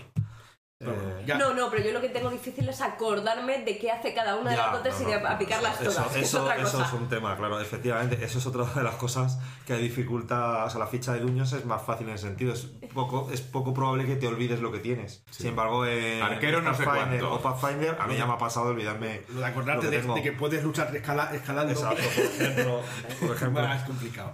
Eh. 0.85 1.35
No, 1.39 1.55
no, 1.55 1.71
pero 1.71 1.85
yo 1.85 1.93
lo 1.93 2.01
que 2.01 2.09
tengo 2.09 2.29
difícil 2.31 2.69
es 2.69 2.81
acordarme 2.81 3.63
de 3.65 3.79
qué 3.79 3.91
hace 3.91 4.13
cada 4.13 4.37
una 4.37 4.51
de 4.51 4.57
Ya, 4.57 4.63
las 4.67 4.73
dotes 4.73 5.01
no, 5.01 5.09
y 5.09 5.13
de 5.13 5.15
aplicarlas 5.29 5.81
eso, 5.81 5.91
todas. 5.93 6.17
es 6.17 6.23
Eso, 6.25 6.43
otra 6.43 6.57
eso 6.57 6.73
cosa. 6.79 6.85
es 6.87 6.93
un 6.93 7.09
tema, 7.09 7.37
claro, 7.37 7.61
efectivamente. 7.61 8.19
Eso 8.25 8.39
es 8.39 8.47
otra 8.47 8.65
de 8.65 8.83
las 8.83 8.95
cosas 8.97 9.39
que 9.67 9.77
dificulta. 9.77 10.65
O 10.65 10.71
sea, 10.71 10.81
la 10.81 10.87
ficha 10.87 11.13
de 11.13 11.21
Duños 11.21 11.53
es 11.53 11.65
más 11.65 11.83
fácil 11.83 12.09
en 12.09 12.15
ese 12.15 12.27
sentido. 12.27 12.53
Es 12.53 12.67
poco, 12.93 13.31
es 13.33 13.41
poco 13.41 13.73
probable 13.73 14.07
que 14.07 14.17
te 14.17 14.27
olvides 14.27 14.61
lo 14.61 14.73
que 14.73 14.81
tienes. 14.81 15.23
Sin 15.31 15.47
embargo, 15.49 15.87
en 15.87 16.23
Arquero 16.23 16.63
no 16.63 16.75
sé 16.75 16.85
Pathfinder 16.85 17.21
cuánto. 17.21 17.35
o 17.37 17.41
Pathfinder, 17.43 17.97
a 18.01 18.07
mí 18.07 18.17
ya 18.17 18.27
me 18.27 18.33
ha 18.33 18.39
pasado 18.39 18.67
olvidarme. 18.71 19.23
Lo 19.29 19.41
de 19.41 19.47
acordarte 19.47 19.85
lo 19.85 19.91
que 19.91 19.97
de, 19.97 20.03
tengo. 20.03 20.15
de 20.17 20.23
que 20.23 20.33
puedes 20.33 20.65
luchar 20.65 20.95
escala- 20.97 21.31
escalando. 21.35 21.73
Exacto, 21.73 22.03
por 22.03 22.25
ejemplo. 22.25 22.81
Por 23.21 23.31
ejemplo. 23.37 23.63
Más 23.63 23.83
complicado. 23.85 24.33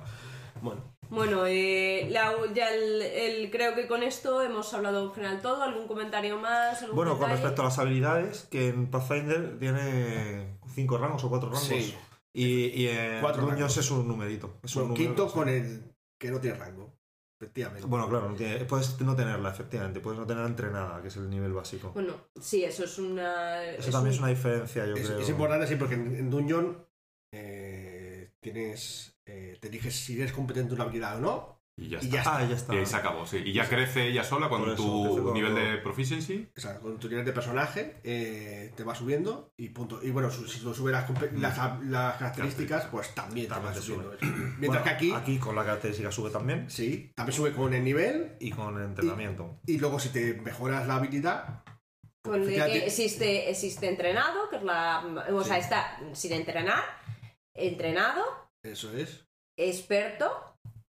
Bueno, 0.60 0.82
Bueno, 1.10 1.46
eh, 1.46 2.06
la- 2.10 2.34
ya 2.54 2.68
el, 2.72 3.02
el- 3.02 3.50
creo 3.50 3.74
que 3.74 3.86
con 3.86 4.02
esto 4.02 4.42
hemos 4.42 4.72
hablado 4.74 5.04
en 5.04 5.12
general 5.12 5.40
todo. 5.40 5.62
¿Algún 5.62 5.86
comentario 5.86 6.38
más? 6.38 6.80
algún 6.82 6.96
Bueno, 6.96 7.18
con 7.18 7.30
respecto 7.30 7.62
a 7.62 7.66
las 7.66 7.78
habilidades, 7.78 8.46
que 8.50 8.68
en 8.68 8.90
Pathfinder 8.90 9.58
tiene 9.58 10.58
cinco 10.74 10.98
rangos 10.98 11.24
o 11.24 11.28
cuatro 11.30 11.48
rangos. 11.50 11.66
Sí. 11.68 11.94
Y, 12.34 12.66
y 12.82 12.88
en 12.88 13.20
Cuatro 13.20 13.46
rangos. 13.46 13.76
es 13.76 13.90
un 13.90 14.06
numerito. 14.06 14.58
Es 14.62 14.76
un 14.76 14.94
quinto 14.94 15.28
con 15.30 15.48
el 15.48 15.82
que 16.18 16.30
no 16.30 16.40
tiene 16.40 16.56
rango. 16.58 16.92
Efectivamente. 17.40 17.86
Bueno, 17.86 18.08
claro, 18.08 18.30
no 18.30 18.34
tiene- 18.36 18.64
puedes 18.64 19.00
no 19.00 19.14
tenerla, 19.14 19.50
efectivamente. 19.50 20.00
Puedes 20.00 20.18
no 20.18 20.26
tenerla 20.26 20.48
entrenada, 20.48 21.00
que 21.00 21.06
es 21.08 21.16
el 21.16 21.30
nivel 21.30 21.52
básico. 21.52 21.92
Bueno, 21.94 22.14
sí, 22.40 22.64
eso 22.64 22.82
es 22.84 22.98
una. 22.98 23.62
Eso 23.64 23.90
también 23.92 24.12
es 24.12 24.18
un- 24.18 24.24
una 24.24 24.32
diferencia, 24.32 24.84
yo 24.86 24.94
es, 24.96 25.06
creo. 25.06 25.20
es 25.20 25.28
importante, 25.28 25.66
sí, 25.68 25.76
porque 25.76 25.94
en, 25.94 26.16
en 26.16 26.30
Dungeon 26.30 26.84
eh, 27.32 28.32
tienes. 28.40 29.14
Eh, 29.28 29.56
te 29.60 29.68
eliges 29.68 29.94
si 29.94 30.20
eres 30.20 30.32
competente 30.32 30.70
en 30.70 30.74
una 30.80 30.84
habilidad 30.84 31.16
o 31.18 31.20
no. 31.20 31.58
Y 31.80 31.90
ya 31.90 31.98
Y 32.02 32.06
está. 32.06 32.10
ya 32.10 32.18
está. 32.20 32.36
Ah, 32.38 32.44
ya 32.44 32.56
está. 32.56 32.74
Y 32.74 32.78
ahí 32.78 32.86
se 32.86 32.96
acabó, 32.96 33.24
sí. 33.24 33.36
Y 33.36 33.52
ya 33.52 33.68
crece 33.68 34.08
ella 34.08 34.24
sola 34.24 34.48
con 34.48 34.62
eso, 34.64 34.74
tu 34.74 35.22
con- 35.22 35.32
nivel 35.34 35.54
de 35.54 35.76
proficiency. 35.78 36.50
O 36.56 36.60
sea, 36.60 36.80
con 36.80 36.98
tu 36.98 37.08
nivel 37.08 37.24
de 37.24 37.32
personaje 37.32 38.00
eh, 38.02 38.72
te 38.74 38.82
va 38.82 38.96
subiendo 38.96 39.52
y 39.56 39.68
punto. 39.68 40.00
Y 40.02 40.10
bueno, 40.10 40.28
si 40.28 40.58
tú 40.58 40.74
subes 40.74 40.92
las, 40.92 41.82
las 41.84 42.16
características, 42.16 42.86
pues 42.86 43.14
también 43.14 43.46
te 43.46 43.54
También 43.54 43.70
va 43.72 43.76
te 43.76 43.80
subiendo. 43.80 44.10
sube. 44.18 44.26
Mientras 44.58 44.58
Bueno, 44.66 44.82
que 44.82 44.90
aquí, 44.90 45.12
Aquí 45.12 45.38
con 45.38 45.54
la 45.54 45.64
característica 45.64 46.10
sube 46.10 46.30
también. 46.30 46.68
sí, 46.68 47.12
también 47.14 47.36
sube 47.36 47.52
con 47.52 47.72
el 47.72 47.84
nivel 47.84 48.36
Y 48.40 48.50
con 48.50 48.76
el 48.76 48.84
entrenamiento. 48.86 49.60
y 49.64 49.78
luego 49.78 50.00
si 50.00 50.08
te 50.08 50.34
mejoras 50.34 50.84
la 50.88 50.96
habilidad, 50.96 51.62
Con 52.24 52.44
que 52.44 52.86
existe, 52.86 53.48
existe 53.50 53.88
entrenado, 53.88 54.50
que 54.50 54.56
es 54.56 54.62
la. 54.64 55.04
O 55.32 55.44
sea, 55.44 55.54
Sí. 55.54 55.60
está 55.60 56.00
sin 56.12 56.32
entrenar, 56.32 56.82
entrenado, 57.54 58.47
eso 58.62 58.96
es. 58.96 59.26
experto, 59.56 60.30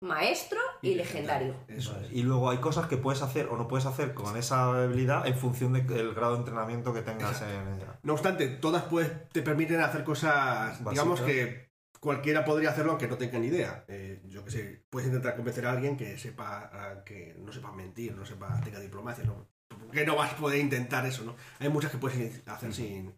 maestro 0.01 0.59
y, 0.81 0.95
legendario. 0.95 1.55
Eso 1.67 1.97
es. 1.99 2.11
Y 2.11 2.23
luego 2.23 2.49
hay 2.49 2.59
cosas 2.59 2.87
que 2.87 2.97
puedes 2.97 3.21
hacer 3.21 3.47
o 3.47 3.57
no 3.57 3.67
puedes 3.67 3.85
hacer 3.85 4.13
con 4.13 4.37
esa 4.37 4.83
habilidad 4.83 5.25
en 5.27 5.35
función 5.35 5.73
del 5.73 6.13
grado 6.13 6.33
de 6.33 6.39
entrenamiento 6.39 6.93
que 6.93 7.01
tengas 7.01 7.41
en 7.41 7.75
ella. 7.75 7.99
No 8.03 8.13
obstante, 8.13 8.47
todas 8.47 8.83
pues, 8.83 9.09
te 9.29 9.41
permiten 9.41 9.79
hacer 9.81 10.03
cosas, 10.03 10.83
Básicas. 10.83 10.91
digamos 10.91 11.21
que 11.21 11.67
cualquiera 11.99 12.45
podría 12.45 12.69
hacerlo 12.69 12.91
aunque 12.91 13.07
no 13.07 13.17
tenga 13.17 13.39
ni 13.39 13.47
idea. 13.47 13.85
Eh, 13.87 14.21
yo 14.25 14.43
que 14.45 14.51
sé, 14.51 14.83
puedes 14.89 15.07
intentar 15.07 15.35
convencer 15.35 15.65
a 15.65 15.71
alguien 15.71 15.97
que 15.97 16.17
sepa, 16.17 17.03
que 17.05 17.35
no 17.39 17.51
sepa 17.51 17.71
mentir, 17.71 18.15
no 18.15 18.25
sepa, 18.25 18.59
tenga 18.61 18.79
diplomacia, 18.79 19.23
¿no? 19.23 19.47
¿Por 19.67 19.91
qué 19.91 20.05
no 20.05 20.15
vas 20.15 20.33
a 20.33 20.37
poder 20.37 20.59
intentar 20.59 21.05
eso, 21.05 21.23
no? 21.23 21.35
Hay 21.59 21.69
muchas 21.69 21.91
que 21.91 21.97
puedes 21.97 22.47
hacer 22.47 22.73
sin, 22.73 23.13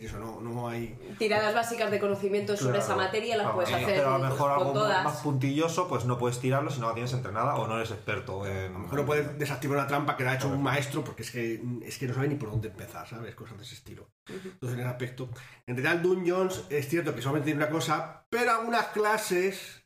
eso, 0.00 0.18
no, 0.18 0.40
no 0.40 0.68
hay... 0.68 0.96
Tiradas 1.18 1.54
básicas 1.54 1.90
de 1.90 1.98
conocimiento 2.00 2.56
sobre 2.56 2.78
esa 2.78 2.96
materia 2.96 3.36
las 3.36 3.44
Claro, 3.44 3.56
puedes 3.56 3.72
hacer 3.72 3.86
pero 3.96 4.08
a 4.14 4.18
lo 4.18 4.18
pues, 4.20 4.30
mejor 4.32 4.50
con 4.50 4.60
algo 4.60 4.72
todas. 4.72 5.04
más 5.04 5.16
puntilloso, 5.18 5.88
pues 5.88 6.04
no 6.04 6.18
puedes 6.18 6.38
tirarlo 6.40 6.70
si 6.70 6.80
no 6.80 6.88
la 6.88 6.94
tienes 6.94 7.12
entrenada 7.12 7.54
o 7.56 7.66
no 7.66 7.76
eres 7.76 7.90
experto 7.90 8.46
en. 8.46 8.70
A 8.70 8.78
lo 8.78 8.78
mejor 8.80 8.98
no 9.00 9.06
puedes 9.06 9.38
desactivar 9.38 9.78
una 9.78 9.86
trampa 9.86 10.16
que 10.16 10.24
le 10.24 10.30
ha 10.30 10.34
hecho 10.34 10.42
Claro. 10.46 10.56
un 10.56 10.62
maestro 10.62 11.04
porque 11.04 11.22
es 11.22 11.30
que, 11.30 11.62
es 11.84 11.98
que 11.98 12.06
no 12.06 12.14
sabe 12.14 12.28
ni 12.28 12.34
por 12.36 12.50
dónde 12.50 12.68
empezar, 12.68 13.06
¿sabes? 13.08 13.34
Cosas 13.34 13.58
de 13.58 13.64
ese 13.64 13.74
estilo. 13.74 14.08
Entonces, 14.28 14.74
en 14.74 14.80
ese 14.80 14.88
aspecto. 14.88 15.28
En 15.66 15.76
realidad, 15.76 15.94
el 15.96 16.02
Dungeons 16.02 16.64
es 16.70 16.88
cierto 16.88 17.14
que 17.14 17.22
solamente 17.22 17.46
tiene 17.52 17.62
una 17.64 17.70
cosa, 17.72 18.26
pero 18.30 18.50
algunas 18.52 18.86
clases 18.88 19.84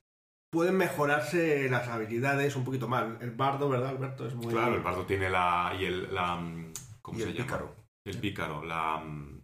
pueden 0.51 0.77
mejorarse 0.77 1.69
las 1.69 1.88
habilidades 1.88 2.55
un 2.57 2.64
poquito 2.64 2.88
más. 2.88 3.05
El 3.21 3.33
bardo, 3.33 3.69
¿verdad, 3.69 3.88
Alberto? 3.90 4.27
Es 4.27 4.35
muy. 4.35 4.47
Claro, 4.55 4.75
el 4.75 4.83
bardo 4.83 5.05
tiene 5.05 5.29
la. 5.31 5.75
y 5.79 5.85
el. 5.85 6.14
La, 6.14 6.37
mm, 6.37 6.73
¿Cómo 7.03 7.19
Y 7.19 7.23
se 7.23 7.29
el 7.29 7.35
llama? 7.35 7.47
pícaro. 7.47 7.77
El 8.05 8.19
pícaro, 8.19 8.64
la, 8.64 8.99
mm, 8.99 9.36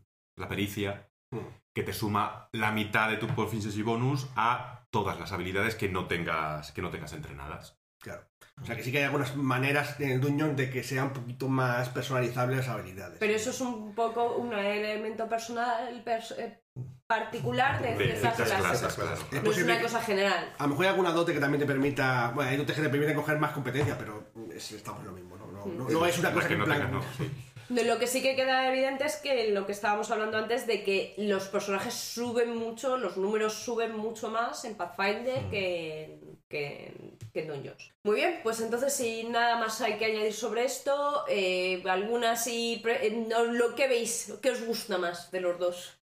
la 0.43 0.49
pericia, 0.49 1.09
Mm. 1.33 1.39
que 1.75 1.83
te 1.83 1.95
suma 1.95 2.49
la 2.53 2.73
mitad 2.73 3.09
de 3.09 3.17
tu 3.17 3.27
proficiency 3.29 3.81
bonus 3.83 4.27
a 4.37 4.85
todas 4.91 5.19
las 5.19 5.33
habilidades 5.33 5.75
que 5.75 5.89
no 5.89 6.07
tengas, 6.07 6.73
que 6.73 6.83
no 6.83 6.91
tengas 6.91 7.15
entrenadas. 7.15 7.79
Claro. 8.03 8.23
O 8.61 8.67
sea 8.67 8.77
que 8.77 8.83
sí 8.83 8.93
que 8.93 8.99
hay 8.99 9.05
algunas 9.05 9.35
maneras 9.37 9.99
en 9.99 10.11
el 10.11 10.21
Dungeon 10.21 10.57
de 10.57 10.69
que 10.69 10.83
sea 10.83 11.05
un 11.05 11.13
poquito 11.15 11.49
más 11.49 11.89
personalizables 11.89 12.59
las 12.59 12.69
habilidades. 12.69 13.17
Pero 13.19 13.33
eso 13.33 13.49
es 13.51 13.61
un 13.63 13.95
poco 13.95 14.35
un 14.37 14.53
elemento 14.53 15.27
personal 15.29 16.05
pers- 16.05 16.35
eh, 16.39 16.61
particular 17.07 17.81
de, 17.81 17.95
De 17.97 18.17
ciertas 18.17 18.35
clases. 18.51 18.59
clases, 18.81 18.95
claro. 18.95 19.13
Es 19.33 19.43
No 19.43 19.51
es 19.53 19.63
una 19.63 19.81
cosa 19.81 20.01
general. 20.03 20.53
A 20.59 20.63
lo 20.65 20.69
mejor 20.71 20.85
hay 20.85 20.91
alguna 20.91 21.13
dote 21.13 21.33
que 21.33 21.41
también 21.41 21.61
te 21.61 21.67
permita. 21.67 22.33
Bueno, 22.35 22.51
hay 22.51 22.57
dotes 22.59 22.77
que 22.77 22.83
te 22.83 22.89
permiten 22.91 23.15
coger 23.17 23.39
más 23.39 23.53
competencia, 23.53 23.97
pero 23.97 24.31
es- 24.55 24.73
estamos 24.73 25.01
en 25.01 25.07
lo 25.07 25.13
mismo. 25.13 25.37
No, 25.39 25.47
no, 25.47 25.67
no, 25.67 25.89
no 25.89 26.07
es 26.07 26.19
una 26.19 26.33
cosa 26.33 26.49
que 26.49 26.55
que, 26.55 26.59
no 26.59 26.65
en 26.65 26.71
plan. 26.71 26.91
tengas, 26.91 27.05
no, 27.05 27.13
sí. 27.17 27.31
De 27.75 27.85
Lo 27.85 27.99
que 27.99 28.07
sí 28.07 28.21
que 28.23 28.37
queda 28.37 28.69
evidente 28.71 29.05
es 29.07 29.17
que 29.17 29.51
lo 29.51 29.65
que 29.67 29.73
estábamos 29.73 30.11
hablando 30.11 30.37
antes 30.37 30.67
de 30.67 30.83
que 30.85 31.15
los 31.17 31.49
personajes 31.49 31.95
suben 31.95 32.57
mucho, 32.57 32.99
los 32.99 33.17
números 33.17 33.55
suben 33.55 33.97
mucho 33.97 34.29
más 34.31 34.65
en 34.67 34.75
Pathfinder 34.75 35.41
que, 35.51 36.05
en- 36.05 36.39
que, 36.51 36.87
en- 36.89 37.19
que 37.33 37.41
en 37.43 37.49
Dungeons. 37.49 37.93
Muy 38.05 38.17
bien, 38.17 38.41
pues 38.43 38.61
entonces 38.61 38.93
si 38.93 39.25
nada 39.25 39.59
más 39.59 39.81
hay 39.81 39.97
que 39.97 40.05
añadir 40.05 40.35
sobre 40.35 40.65
esto, 40.65 41.25
eh, 41.29 41.83
algunas 41.89 42.47
y 42.47 42.83
eh, 42.87 43.27
no, 43.29 43.45
lo 43.45 43.75
que 43.75 43.89
veis, 43.89 44.35
¿qué 44.43 44.51
os 44.51 44.63
gusta 44.67 44.99
más 44.99 45.31
de 45.31 45.41
los 45.41 45.59
dos? 45.59 45.99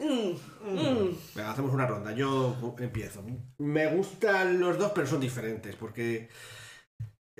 Mm, 0.00 0.30
mm. 0.62 1.18
Venga, 1.34 1.50
hacemos 1.52 1.72
una 1.72 1.86
ronda. 1.86 2.12
Yo 2.12 2.56
empiezo. 2.78 3.22
Me 3.58 3.86
gustan 3.88 4.58
los 4.60 4.78
dos, 4.78 4.92
pero 4.94 5.06
son 5.06 5.20
diferentes. 5.20 5.74
Porque. 5.76 6.28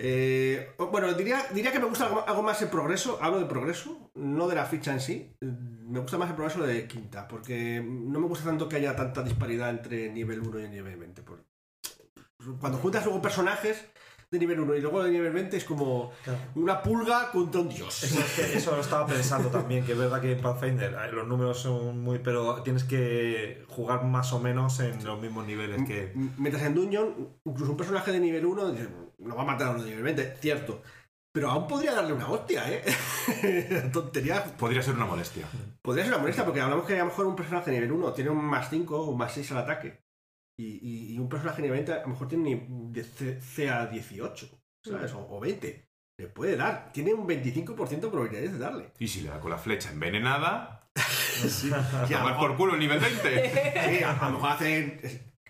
Eh, 0.00 0.70
bueno, 0.92 1.12
diría, 1.14 1.44
diría 1.52 1.72
que 1.72 1.80
me 1.80 1.86
gusta 1.86 2.06
algo, 2.06 2.24
algo 2.26 2.42
más 2.42 2.62
el 2.62 2.68
progreso. 2.68 3.18
Hablo 3.20 3.40
de 3.40 3.46
progreso, 3.46 4.10
no 4.14 4.46
de 4.46 4.54
la 4.54 4.64
ficha 4.64 4.92
en 4.92 5.00
sí. 5.00 5.36
Me 5.40 5.98
gusta 5.98 6.16
más 6.18 6.30
el 6.30 6.36
progreso 6.36 6.62
de 6.64 6.86
quinta. 6.86 7.26
Porque 7.26 7.82
no 7.84 8.20
me 8.20 8.26
gusta 8.28 8.44
tanto 8.44 8.68
que 8.68 8.76
haya 8.76 8.94
tanta 8.94 9.22
disparidad 9.24 9.70
entre 9.70 10.10
nivel 10.12 10.40
1 10.40 10.60
y 10.60 10.68
nivel 10.68 10.96
20. 10.96 11.22
por- 11.22 11.44
Cuando 12.60 12.78
juntas 12.78 13.04
luego 13.04 13.20
personajes 13.20 13.84
de 14.30 14.38
nivel 14.38 14.60
1 14.60 14.74
y 14.76 14.80
luego 14.82 15.02
de 15.02 15.10
nivel 15.10 15.32
20 15.32 15.56
es 15.56 15.64
como 15.64 16.12
Claro. 16.22 16.38
una 16.54 16.82
pulga 16.82 17.30
contra 17.32 17.60
un 17.62 17.68
dios. 17.70 18.04
Eso, 18.04 18.20
es 18.20 18.32
que 18.50 18.58
eso 18.58 18.76
lo 18.76 18.82
estaba 18.82 19.06
pensando 19.06 19.48
también, 19.48 19.84
que 19.84 19.92
es 19.92 19.98
verdad 19.98 20.20
que 20.20 20.32
en 20.32 20.40
Pathfinder 20.40 20.92
eh, 20.92 21.12
los 21.12 21.26
números 21.26 21.58
son 21.60 22.00
muy. 22.02 22.18
pero 22.20 22.62
tienes 22.62 22.84
que 22.84 23.64
jugar 23.68 24.04
más 24.04 24.32
o 24.34 24.38
menos 24.38 24.78
en 24.80 25.02
los 25.04 25.20
mismos 25.20 25.46
niveles 25.46 25.82
que. 25.86 26.12
M- 26.14 26.30
Mientras 26.36 26.62
en 26.64 26.74
Dungeon, 26.74 27.36
incluso 27.44 27.72
un 27.72 27.76
personaje 27.78 28.12
de 28.12 28.20
nivel 28.20 28.44
1 28.46 28.66
no 29.18 29.36
va 29.36 29.42
a 29.42 29.46
matar 29.46 29.68
a 29.68 29.70
uno 29.72 29.82
de 29.82 29.90
nivel 29.90 30.04
20, 30.04 30.36
cierto. 30.40 30.82
Pero 31.32 31.50
aún 31.50 31.66
podría 31.68 31.92
darle 31.94 32.12
una 32.14 32.28
hostia, 32.28 32.64
¿eh? 32.72 32.82
Tontería. 33.92 34.42
Podría 34.56 34.82
ser 34.82 34.94
una 34.94 35.04
molestia. 35.06 35.46
Podría 35.82 36.04
ser 36.04 36.12
una 36.14 36.20
molestia, 36.22 36.44
porque 36.44 36.60
hablamos 36.60 36.86
que 36.86 36.94
a 36.94 36.98
lo 37.00 37.04
mejor 37.06 37.26
un 37.26 37.36
personaje 37.36 37.70
de 37.70 37.76
nivel 37.76 37.92
1 37.92 38.12
tiene 38.12 38.30
un 38.30 38.44
más 38.44 38.68
5 38.70 38.96
o 38.96 39.10
un 39.10 39.18
más 39.18 39.32
6 39.32 39.52
al 39.52 39.58
ataque. 39.58 40.00
Y, 40.58 40.64
y- 40.82 41.14
y 41.14 41.18
un 41.18 41.28
personaje 41.28 41.58
de 41.62 41.68
nivel 41.68 41.84
20 41.84 41.92
a 41.92 42.02
lo 42.02 42.08
mejor 42.08 42.28
tiene 42.28 42.44
ni 42.68 42.92
de 42.92 43.04
C, 43.04 43.40
C 43.40 43.68
a 43.70 43.86
18, 43.86 44.48
¿sabes? 44.84 45.12
O, 45.12 45.28
o 45.30 45.38
20. 45.38 45.86
Le 46.18 46.26
puede 46.28 46.56
dar. 46.56 46.90
Tiene 46.92 47.14
un 47.14 47.28
25% 47.28 48.00
de 48.00 48.08
probabilidades 48.08 48.52
de 48.52 48.58
darle. 48.58 48.92
Y 48.98 49.06
si 49.06 49.20
le 49.20 49.28
da 49.30 49.38
con 49.38 49.50
la 49.50 49.58
flecha 49.58 49.90
envenenada, 49.92 50.90
Y 50.98 51.70
a 51.72 51.76
lo 51.76 52.08
tomar 52.08 52.24
mejor- 52.32 52.48
por 52.48 52.56
culo 52.56 52.74
el 52.74 52.80
nivel 52.80 52.98
20. 52.98 53.52
Sí, 53.98 54.02
a, 54.02 54.12
a 54.18 54.26
lo 54.30 54.34
mejor 54.36 54.50
hacen 54.50 55.00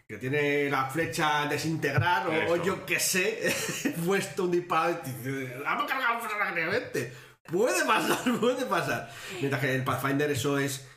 que 0.08 0.16
tiene 0.16 0.70
la 0.70 0.86
flecha 0.86 1.44
desintegrar 1.44 2.26
o, 2.48 2.56
yo 2.56 2.86
qué 2.86 2.98
sé, 2.98 3.54
puesto 4.06 4.44
un 4.44 4.52
disparo 4.52 4.98
y 5.04 5.10
dice, 5.10 5.54
vamos 5.62 5.84
a 5.84 5.86
cargar 5.86 6.54
20. 6.54 7.12
Puede 7.44 7.84
pasar, 7.84 8.38
puede 8.40 8.64
pasar. 8.64 9.10
Mientras 9.38 9.60
que 9.60 9.68
en 9.68 9.80
el 9.80 9.84
Pathfinder 9.84 10.30
eso 10.30 10.58
es 10.58 10.88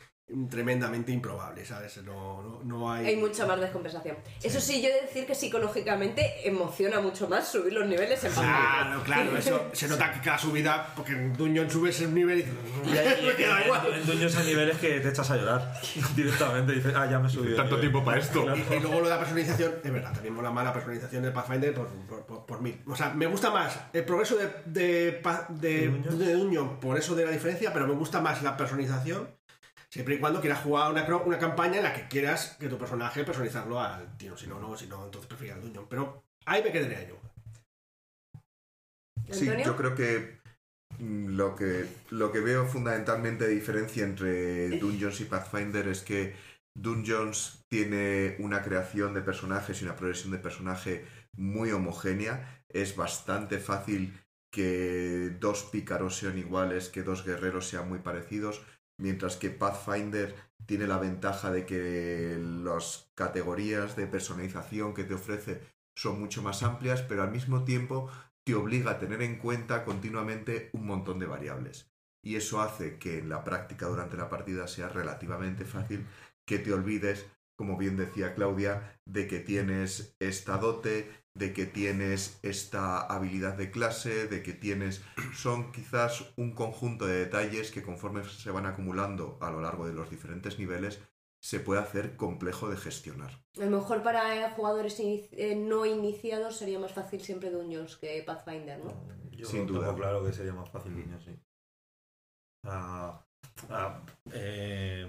tremendamente 0.50 1.12
improbable, 1.12 1.64
¿sabes? 1.64 1.98
No, 2.04 2.42
no, 2.42 2.60
no 2.64 2.90
hay... 2.92 3.06
Hay 3.06 3.16
mucha 3.16 3.44
más 3.46 3.60
descompensación. 3.60 4.16
Eso 4.42 4.60
sí, 4.60 4.80
yo 4.80 4.88
he 4.88 4.92
de 4.94 5.00
decir 5.02 5.26
que 5.26 5.34
psicológicamente 5.34 6.48
emociona 6.48 7.00
mucho 7.00 7.28
más 7.28 7.48
subir 7.48 7.72
los 7.74 7.86
niveles 7.86 8.22
en 8.24 8.32
Pathfinder. 8.32 8.56
Claro, 8.56 9.02
claro, 9.04 9.36
eso 9.36 9.70
se 9.72 9.88
nota 9.88 10.10
que 10.12 10.20
cada 10.20 10.38
subida, 10.38 10.86
porque 10.96 11.12
en 11.12 11.32
Dungeon 11.36 11.70
subes 11.70 12.00
el 12.00 12.14
nivel 12.14 12.38
y 12.38 12.42
dices, 12.42 12.54
Y 12.86 12.96
hay- 12.96 13.26
me 13.26 13.34
queda 13.34 13.64
igual. 13.64 13.92
en 13.94 14.06
Dungeons 14.06 14.36
hay 14.36 14.46
niveles 14.46 14.78
que 14.78 15.00
te 15.00 15.08
echas 15.10 15.30
a 15.30 15.36
llorar 15.36 15.72
directamente. 16.16 16.72
Dices, 16.72 16.94
ah, 16.96 17.08
ya 17.10 17.18
me 17.18 17.28
subí. 17.28 17.48
de 17.50 17.56
Tanto 17.56 17.76
nivel". 17.76 17.90
tiempo 17.90 18.04
para 18.04 18.18
esto. 18.18 18.42
Y 18.54 18.80
luego 18.80 19.00
lo 19.00 19.04
de 19.04 19.10
la 19.10 19.18
personalización, 19.18 19.74
es 19.84 19.92
verdad, 19.92 20.12
también 20.14 20.34
mola 20.34 20.50
más 20.50 20.64
la 20.64 20.72
personalización 20.72 21.22
del 21.24 21.32
Pathfinder 21.32 21.74
por, 21.74 21.88
por, 21.88 22.24
por, 22.26 22.46
por 22.46 22.62
mil. 22.62 22.80
O 22.86 22.96
sea, 22.96 23.10
me 23.10 23.26
gusta 23.26 23.50
más 23.50 23.78
el 23.92 24.04
progreso 24.04 24.36
de, 24.36 24.46
de, 24.66 25.20
de, 25.50 25.88
¿De 25.90 26.24
de 26.24 26.32
Dungeon 26.34 26.80
por 26.80 26.96
eso 26.96 27.14
de 27.14 27.24
la 27.26 27.30
diferencia, 27.32 27.72
pero 27.72 27.86
me 27.86 27.94
gusta 27.94 28.20
más 28.20 28.42
la 28.42 28.56
personalización 28.56 29.28
siempre 29.92 30.14
y 30.14 30.18
cuando 30.18 30.40
quieras 30.40 30.62
jugar 30.62 30.90
una, 30.90 31.04
una 31.16 31.38
campaña 31.38 31.76
en 31.76 31.82
la 31.82 31.92
que 31.92 32.08
quieras 32.08 32.56
que 32.58 32.68
tu 32.68 32.78
personaje 32.78 33.24
personalizarlo 33.24 33.78
al 33.78 34.16
tío. 34.16 34.36
Si 34.36 34.46
no, 34.46 34.58
no, 34.58 34.76
si 34.76 34.86
no, 34.86 35.04
entonces 35.04 35.28
prefiero 35.28 35.56
el 35.56 35.62
Dungeon. 35.62 35.86
Pero 35.88 36.24
ahí 36.46 36.62
me 36.62 36.72
quedaría 36.72 37.06
yo. 37.08 37.16
Sí, 39.30 39.48
¿Antonio? 39.48 39.66
yo 39.66 39.76
creo 39.76 39.94
que 39.94 40.42
Mm, 40.98 41.36
Lo 41.36 41.56
que, 41.56 41.86
lo 42.10 42.32
que 42.32 42.40
veo 42.40 42.66
fundamentalmente 42.66 43.46
de 43.46 43.54
diferencia 43.54 44.04
entre 44.04 44.78
Dungeons 44.78 45.20
y 45.20 45.24
Pathfinder 45.24 45.88
es 45.88 46.02
que 46.02 46.34
Dungeons 46.74 47.64
tiene 47.68 48.36
una 48.38 48.62
creación 48.62 49.14
de 49.14 49.22
personajes 49.22 49.80
y 49.80 49.84
una 49.84 49.96
progresión 49.96 50.32
de 50.32 50.38
personaje 50.38 51.04
muy 51.36 51.70
homogénea. 51.72 52.64
Es 52.68 52.96
bastante 52.96 53.58
fácil 53.58 54.18
que 54.52 55.30
dos 55.40 55.64
pícaros 55.64 56.16
sean 56.16 56.38
iguales, 56.38 56.88
que 56.90 57.02
dos 57.02 57.24
guerreros 57.24 57.68
sean 57.68 57.88
muy 57.88 58.00
parecidos, 58.00 58.62
mientras 59.02 59.36
que 59.36 59.50
Pathfinder 59.50 60.34
tiene 60.64 60.86
la 60.86 60.98
ventaja 60.98 61.50
de 61.50 61.66
que 61.66 62.38
las 62.38 63.10
categorías 63.14 63.96
de 63.96 64.06
personalización 64.06 64.94
que 64.94 65.04
te 65.04 65.14
ofrece 65.14 65.60
son 65.96 66.20
mucho 66.20 66.40
más 66.40 66.62
amplias, 66.62 67.02
pero 67.02 67.22
al 67.22 67.32
mismo 67.32 67.64
tiempo 67.64 68.08
te 68.44 68.54
obliga 68.54 68.92
a 68.92 68.98
tener 68.98 69.20
en 69.22 69.38
cuenta 69.38 69.84
continuamente 69.84 70.70
un 70.72 70.86
montón 70.86 71.18
de 71.18 71.26
variables. 71.26 71.90
Y 72.24 72.36
eso 72.36 72.62
hace 72.62 72.98
que 72.98 73.18
en 73.18 73.28
la 73.28 73.42
práctica 73.42 73.86
durante 73.86 74.16
la 74.16 74.28
partida 74.28 74.68
sea 74.68 74.88
relativamente 74.88 75.64
fácil 75.64 76.06
que 76.46 76.60
te 76.60 76.72
olvides, 76.72 77.26
como 77.56 77.76
bien 77.76 77.96
decía 77.96 78.34
Claudia, 78.34 79.00
de 79.04 79.26
que 79.26 79.40
tienes 79.40 80.14
esta 80.20 80.58
dote, 80.58 81.21
de 81.34 81.52
que 81.52 81.66
tienes 81.66 82.38
esta 82.42 83.00
habilidad 83.00 83.54
de 83.56 83.70
clase, 83.70 84.28
de 84.28 84.42
que 84.42 84.52
tienes... 84.52 85.02
Son 85.34 85.72
quizás 85.72 86.32
un 86.36 86.54
conjunto 86.54 87.06
de 87.06 87.16
detalles 87.18 87.70
que 87.70 87.82
conforme 87.82 88.24
se 88.24 88.50
van 88.50 88.66
acumulando 88.66 89.38
a 89.40 89.50
lo 89.50 89.60
largo 89.60 89.86
de 89.86 89.94
los 89.94 90.10
diferentes 90.10 90.58
niveles, 90.58 91.00
se 91.42 91.58
puede 91.58 91.80
hacer 91.80 92.16
complejo 92.16 92.68
de 92.68 92.76
gestionar. 92.76 93.32
A 93.60 93.64
lo 93.64 93.78
mejor 93.78 94.02
para 94.02 94.36
eh, 94.36 94.50
jugadores 94.54 95.00
eh, 95.00 95.56
no 95.56 95.84
iniciados 95.86 96.56
sería 96.56 96.78
más 96.78 96.92
fácil 96.92 97.20
siempre 97.20 97.50
Dungeons 97.50 97.96
que 97.96 98.22
Pathfinder, 98.24 98.78
¿no? 98.78 98.92
Yo 99.32 99.46
Sin 99.46 99.66
tengo 99.66 99.80
duda. 99.80 99.94
claro 99.94 100.24
que 100.24 100.32
sería 100.32 100.52
más 100.52 100.70
fácil 100.70 100.94
niños, 100.94 101.24
sí. 101.24 101.36
Ah, 102.64 103.24
ah, 103.70 104.00
eh, 104.32 105.06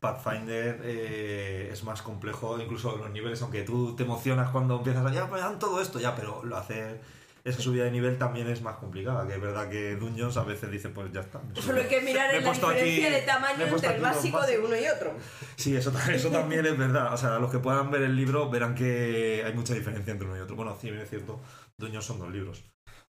Pathfinder 0.00 0.80
eh, 0.84 1.70
es 1.72 1.82
más 1.84 2.02
complejo, 2.02 2.60
incluso 2.60 2.96
los 2.96 3.10
niveles, 3.10 3.40
aunque 3.42 3.62
tú 3.62 3.94
te 3.96 4.02
emocionas 4.04 4.50
cuando 4.50 4.76
empiezas 4.78 5.04
a 5.06 5.12
ya, 5.12 5.28
pues 5.28 5.40
dan 5.42 5.58
todo 5.58 5.80
esto, 5.80 5.98
ya, 6.00 6.14
pero 6.14 6.42
lo 6.44 6.56
hacer 6.56 7.00
esa 7.44 7.60
subida 7.62 7.84
de 7.84 7.92
nivel 7.92 8.18
también 8.18 8.48
es 8.48 8.60
más 8.60 8.76
complicada, 8.76 9.24
que 9.26 9.34
es 9.34 9.40
verdad 9.40 9.68
que 9.68 9.94
Dungeons 9.94 10.36
a 10.36 10.42
veces 10.42 10.68
dice, 10.68 10.88
pues 10.88 11.12
ya 11.12 11.20
está. 11.20 11.38
me 11.40 11.62
Solo 11.62 11.80
hay 11.80 11.86
que 11.86 12.00
mirar 12.00 12.32
Me 12.32 12.38
en 12.38 12.44
la 12.44 12.50
aquí- 12.50 12.60
diferencia 12.60 13.10
de 13.10 13.20
me 13.20 13.22
tamaño 13.26 13.66
entre 13.66 13.94
el 13.94 14.02
básico 14.02 14.42
de 14.42 14.58
uno 14.58 14.76
y 14.76 14.88
otro. 14.88 15.14
Sí, 15.54 15.76
eso, 15.76 15.92
eso 16.10 16.30
también 16.30 16.66
es 16.66 16.76
verdad. 16.76 17.14
O 17.14 17.16
sea, 17.16 17.38
los 17.38 17.52
que 17.52 17.60
puedan 17.60 17.92
ver 17.92 18.02
el 18.02 18.16
libro 18.16 18.50
verán 18.50 18.74
que 18.74 19.44
hay 19.46 19.52
mucha 19.54 19.74
diferencia 19.74 20.10
entre 20.10 20.26
uno 20.26 20.36
y 20.36 20.40
otro. 20.40 20.56
Bueno, 20.56 20.76
sí, 20.80 20.90
bien 20.90 21.02
es 21.02 21.08
cierto, 21.08 21.40
Dungeons 21.78 22.04
son 22.04 22.18
dos 22.18 22.32
libros. 22.32 22.64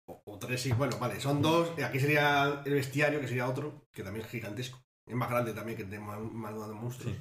O, 0.05 0.21
o 0.25 0.37
tres, 0.37 0.61
sí. 0.61 0.73
Bueno, 0.73 0.97
vale, 0.99 1.19
son 1.21 1.41
dos. 1.41 1.69
Aquí 1.81 2.01
sería 2.01 2.61
el 2.65 2.73
bestiario, 2.73 3.21
que 3.21 3.27
sería 3.29 3.47
otro, 3.47 3.85
que 3.93 4.03
también 4.03 4.25
es 4.25 4.31
gigantesco. 4.31 4.79
Es 5.07 5.15
más 5.15 5.29
grande 5.29 5.53
también 5.53 5.77
que 5.77 5.83
el 5.83 5.89
de 5.89 5.99
Ma- 5.99 6.17
Manual 6.19 6.69
de 6.69 6.75
Monstruos. 6.75 7.15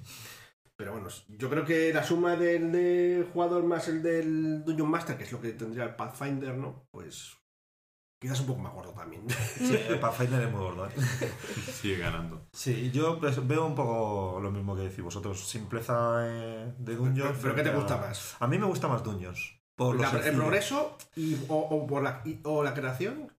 Pero 0.76 0.93
bueno, 0.93 1.09
yo 1.28 1.49
creo 1.51 1.64
que 1.64 1.93
la 1.93 2.03
suma 2.03 2.35
del 2.37 2.72
de 2.72 3.28
jugador 3.32 3.62
más 3.64 3.87
el 3.89 4.03
del 4.03 4.64
Dungeon 4.64 4.91
Master, 4.91 5.16
que 5.16 5.24
es 5.24 5.32
lo 5.32 5.41
que 5.41 5.53
tendría 5.53 5.85
el 5.85 5.95
Pathfinder, 5.95 6.55
¿no? 6.57 6.89
Pues 6.91 7.37
quizás 8.20 8.41
un 8.41 8.47
poco 8.47 8.61
más 8.61 8.72
gordo 8.72 8.93
también. 8.93 9.22
Sí, 9.30 9.76
el 9.89 10.01
Pathfinder 10.01 10.43
es 10.43 10.51
muy 10.51 10.61
gordo. 10.61 10.87
¿eh? 10.87 10.91
Sigue 11.80 11.99
ganando. 11.99 12.49
Sí, 12.53 12.91
yo 12.91 13.20
pues, 13.20 13.47
veo 13.47 13.66
un 13.66 13.74
poco 13.76 14.41
lo 14.43 14.51
mismo 14.51 14.74
que 14.74 14.82
decís 14.82 15.05
vosotros. 15.05 15.47
Simpleza 15.49 16.22
eh, 16.26 16.74
de 16.78 16.97
Dungeons. 16.97 17.39
Pero, 17.41 17.41
pero 17.43 17.55
¿qué 17.55 17.62
te 17.62 17.76
gusta 17.76 17.97
más? 17.99 18.37
A 18.41 18.47
mí 18.49 18.59
me 18.59 18.66
gusta 18.66 18.89
más 18.89 19.05
Dungeons. 19.05 19.61
Por 19.76 20.01
La- 20.01 20.11
¿El 20.26 20.35
progreso 20.37 20.97
y, 21.16 21.35
o, 21.49 21.57
o 21.57 21.87
por 21.87 22.03
la, 22.03 22.22
y- 22.24 22.41
o 22.45 22.64
la 22.64 22.74
creación? 22.74 23.30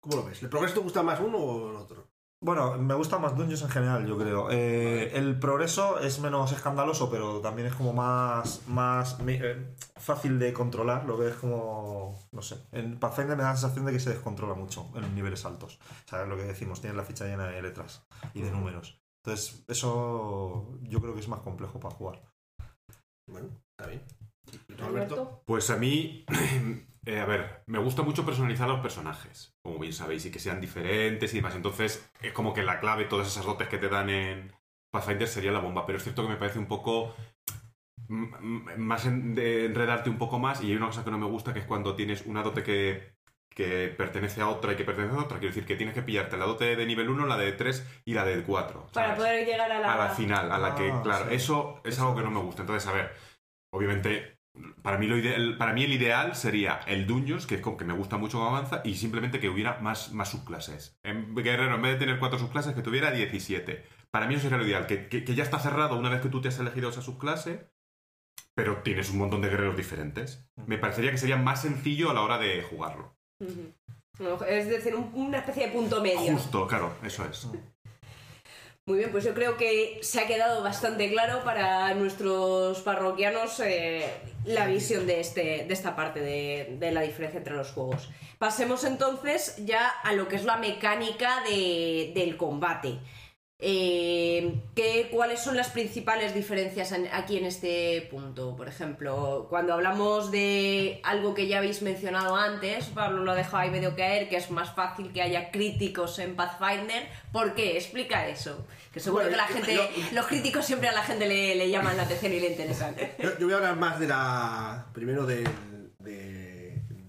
¿Cómo 0.00 0.16
lo 0.16 0.24
ves? 0.24 0.42
¿El 0.42 0.48
progreso 0.50 0.74
te 0.74 0.80
gusta 0.80 1.02
más 1.02 1.20
uno 1.20 1.38
o 1.38 1.70
el 1.70 1.76
otro? 1.76 2.11
Bueno, 2.42 2.76
me 2.76 2.94
gusta 2.94 3.18
más 3.18 3.36
Dungeons 3.36 3.62
en 3.62 3.68
general, 3.68 4.04
yo 4.04 4.18
creo. 4.18 4.50
Eh, 4.50 5.16
El 5.16 5.38
progreso 5.38 6.00
es 6.00 6.18
menos 6.18 6.50
escandaloso, 6.50 7.08
pero 7.08 7.40
también 7.40 7.68
es 7.68 7.74
como 7.74 7.92
más, 7.92 8.66
más 8.66 9.16
eh, 9.24 9.76
fácil 9.94 10.40
de 10.40 10.52
controlar. 10.52 11.04
Lo 11.04 11.16
ves 11.16 11.36
como. 11.36 12.18
No 12.32 12.42
sé. 12.42 12.56
En 12.72 12.98
Pathfinder 12.98 13.36
me 13.36 13.44
da 13.44 13.50
la 13.50 13.56
sensación 13.56 13.86
de 13.86 13.92
que 13.92 14.00
se 14.00 14.10
descontrola 14.10 14.54
mucho 14.54 14.90
en 14.96 15.14
niveles 15.14 15.44
altos. 15.44 15.78
O 16.04 16.08
sea, 16.08 16.22
es 16.22 16.28
lo 16.28 16.36
que 16.36 16.42
decimos, 16.42 16.80
tienes 16.80 16.96
la 16.96 17.04
ficha 17.04 17.26
llena 17.26 17.46
de 17.46 17.62
letras 17.62 18.04
y 18.34 18.42
de 18.42 18.50
números. 18.50 19.00
Entonces, 19.24 19.64
eso 19.68 20.80
yo 20.82 21.00
creo 21.00 21.14
que 21.14 21.20
es 21.20 21.28
más 21.28 21.40
complejo 21.42 21.78
para 21.78 21.94
jugar. 21.94 22.24
Bueno, 23.30 23.50
está 23.78 23.88
bien. 23.88 24.02
¿Y 24.68 24.74
tú, 24.74 24.84
Alberto? 24.84 25.14
Alberto. 25.14 25.42
Pues 25.46 25.70
a 25.70 25.76
mí, 25.76 26.24
eh, 27.06 27.18
a 27.20 27.24
ver, 27.26 27.62
me 27.66 27.78
gusta 27.78 28.02
mucho 28.02 28.24
personalizar 28.24 28.68
los 28.68 28.80
personajes, 28.80 29.56
como 29.62 29.78
bien 29.78 29.92
sabéis, 29.92 30.24
y 30.26 30.30
que 30.30 30.38
sean 30.38 30.60
diferentes 30.60 31.32
y 31.32 31.36
demás. 31.36 31.54
Entonces, 31.56 32.10
es 32.20 32.32
como 32.32 32.54
que 32.54 32.62
la 32.62 32.80
clave, 32.80 33.04
todas 33.06 33.26
esas 33.28 33.44
dotes 33.44 33.68
que 33.68 33.78
te 33.78 33.88
dan 33.88 34.10
en 34.10 34.52
Pathfinder 34.92 35.28
sería 35.28 35.52
la 35.52 35.58
bomba. 35.60 35.84
Pero 35.86 35.98
es 35.98 36.04
cierto 36.04 36.22
que 36.22 36.28
me 36.28 36.36
parece 36.36 36.58
un 36.58 36.66
poco 36.68 37.14
más 38.08 39.06
en- 39.06 39.34
de 39.34 39.66
enredarte 39.66 40.10
un 40.10 40.18
poco 40.18 40.38
más. 40.38 40.62
Y 40.62 40.66
hay 40.70 40.76
una 40.76 40.86
cosa 40.86 41.04
que 41.04 41.10
no 41.10 41.18
me 41.18 41.26
gusta, 41.26 41.52
que 41.52 41.60
es 41.60 41.64
cuando 41.66 41.94
tienes 41.96 42.26
una 42.26 42.42
dote 42.42 42.62
que, 42.62 43.14
que 43.50 43.88
pertenece 43.96 44.40
a 44.40 44.48
otra 44.48 44.72
y 44.72 44.76
que 44.76 44.84
pertenece 44.84 45.14
a 45.16 45.20
otra. 45.20 45.38
Quiero 45.38 45.54
decir 45.54 45.66
que 45.66 45.76
tienes 45.76 45.94
que 45.94 46.02
pillarte 46.02 46.36
la 46.36 46.44
dote 46.46 46.76
de 46.76 46.86
nivel 46.86 47.08
1, 47.10 47.26
la 47.26 47.36
de 47.36 47.52
3 47.52 47.86
y 48.04 48.14
la 48.14 48.24
de 48.24 48.42
4. 48.42 48.86
Para 48.92 49.16
poder 49.16 49.46
llegar 49.46 49.70
a 49.70 49.78
la... 49.80 49.92
a 49.92 49.98
la 49.98 50.08
final, 50.10 50.52
a 50.52 50.58
la 50.58 50.74
que, 50.74 50.90
Ah, 50.90 51.00
claro, 51.02 51.28
sí. 51.28 51.34
eso 51.36 51.80
es 51.84 51.94
Eso 51.94 52.02
algo 52.02 52.16
que 52.16 52.22
no 52.24 52.30
me 52.30 52.40
gusta. 52.40 52.62
Entonces, 52.62 52.88
a 52.88 52.92
ver, 52.92 53.12
obviamente, 53.72 54.31
para 54.82 54.98
mí, 54.98 55.06
lo 55.06 55.16
ideal, 55.16 55.56
para 55.56 55.72
mí 55.72 55.84
el 55.84 55.92
ideal 55.92 56.34
sería 56.36 56.80
el 56.86 57.06
Dungeons, 57.06 57.46
que 57.46 57.54
es 57.56 57.60
como 57.60 57.76
que 57.76 57.84
me 57.84 57.94
gusta 57.94 58.16
mucho 58.18 58.38
cómo 58.38 58.50
avanza, 58.50 58.82
y 58.84 58.94
simplemente 58.96 59.40
que 59.40 59.48
hubiera 59.48 59.78
más, 59.80 60.12
más 60.12 60.30
subclases. 60.30 60.98
En 61.02 61.34
Guerrero, 61.34 61.74
en 61.74 61.82
vez 61.82 61.92
de 61.94 61.98
tener 61.98 62.18
cuatro 62.18 62.38
subclases, 62.38 62.74
que 62.74 62.82
tuviera 62.82 63.10
17. 63.10 63.84
Para 64.10 64.26
mí 64.26 64.34
eso 64.34 64.42
sería 64.42 64.58
lo 64.58 64.66
ideal, 64.66 64.86
que, 64.86 65.08
que- 65.08 65.24
que 65.24 65.34
ya 65.34 65.42
está 65.42 65.58
cerrado 65.58 65.98
una 65.98 66.10
vez 66.10 66.20
que 66.20 66.28
tú 66.28 66.40
te 66.40 66.48
has 66.48 66.58
elegido 66.58 66.90
esa 66.90 67.00
subclase, 67.00 67.70
pero 68.54 68.78
tienes 68.82 69.08
un 69.10 69.18
montón 69.18 69.40
de 69.40 69.48
guerreros 69.48 69.76
diferentes. 69.76 70.46
Me 70.66 70.76
parecería 70.78 71.10
que 71.10 71.18
sería 71.18 71.36
más 71.38 71.62
sencillo 71.62 72.10
a 72.10 72.14
la 72.14 72.20
hora 72.22 72.38
de 72.38 72.62
jugarlo. 72.62 73.16
Es 74.46 74.68
decir, 74.68 74.94
un- 74.94 75.10
una 75.14 75.38
especie 75.38 75.66
de 75.66 75.72
punto 75.72 76.02
medio. 76.02 76.18
Justo, 76.32 76.66
claro, 76.66 76.94
eso 77.02 77.24
es. 77.24 77.46
Muy 78.84 78.98
bien, 78.98 79.10
pues 79.12 79.24
yo 79.24 79.32
creo 79.32 79.56
que 79.56 79.98
se 80.02 80.20
ha 80.20 80.26
quedado 80.26 80.62
bastante 80.62 81.08
claro 81.10 81.42
para 81.44 81.94
nuestros 81.94 82.80
parroquianos 82.82 83.60
eh, 83.60 84.04
la 84.44 84.66
visión 84.66 85.06
de, 85.06 85.20
este, 85.20 85.64
de 85.66 85.72
esta 85.72 85.94
parte 85.94 86.20
de, 86.20 86.76
de 86.78 86.90
la 86.92 87.02
diferencia 87.02 87.38
entre 87.38 87.54
los 87.54 87.70
juegos. 87.72 88.10
Pasemos 88.38 88.84
entonces 88.84 89.56
ya 89.64 89.88
a 89.88 90.12
lo 90.14 90.26
que 90.28 90.36
es 90.36 90.44
la 90.44 90.56
mecánica 90.56 91.42
de- 91.48 92.12
del 92.14 92.36
combate. 92.36 92.98
Eh, 93.64 94.60
¿qué- 94.74 95.08
¿Cuáles 95.12 95.38
son 95.40 95.56
las 95.56 95.68
principales 95.70 96.34
diferencias 96.34 96.90
en- 96.90 97.08
aquí 97.12 97.36
en 97.38 97.44
este 97.44 98.08
punto? 98.10 98.56
Por 98.56 98.66
ejemplo, 98.66 99.46
cuando 99.48 99.72
hablamos 99.74 100.32
de 100.32 101.00
algo 101.04 101.32
que 101.32 101.46
ya 101.46 101.58
habéis 101.58 101.80
mencionado 101.80 102.34
antes, 102.34 102.86
Pablo 102.86 103.22
lo 103.22 103.30
ha 103.30 103.34
dejado 103.36 103.58
ahí 103.58 103.70
medio 103.70 103.94
caer, 103.94 104.28
que 104.28 104.36
es 104.36 104.50
más 104.50 104.74
fácil 104.74 105.12
que 105.12 105.22
haya 105.22 105.52
críticos 105.52 106.18
en 106.18 106.34
Pathfinder. 106.34 107.06
¿Por 107.30 107.54
qué? 107.54 107.76
Explica 107.76 108.26
eso. 108.26 108.66
Que 108.92 108.98
seguro 108.98 109.22
Bueno, 109.22 109.36
que 109.36 109.42
la 109.42 109.46
gente, 109.48 109.74
yo- 109.76 109.88
los 110.12 110.26
críticos 110.26 110.66
siempre 110.66 110.88
a 110.88 110.92
la 110.92 111.02
gente 111.04 111.28
le, 111.28 111.54
le 111.54 111.70
llaman 111.70 111.96
la 111.96 112.02
atención 112.02 112.32
y 112.32 112.40
le 112.40 112.48
interesan. 112.48 112.96
Yo, 113.22 113.38
yo 113.38 113.46
voy 113.46 113.52
a 113.54 113.56
hablar 113.58 113.76
más 113.76 114.00
de 114.00 114.08
la. 114.08 114.86
Primero 114.92 115.24
del- 115.24 115.48
de, 116.00 116.41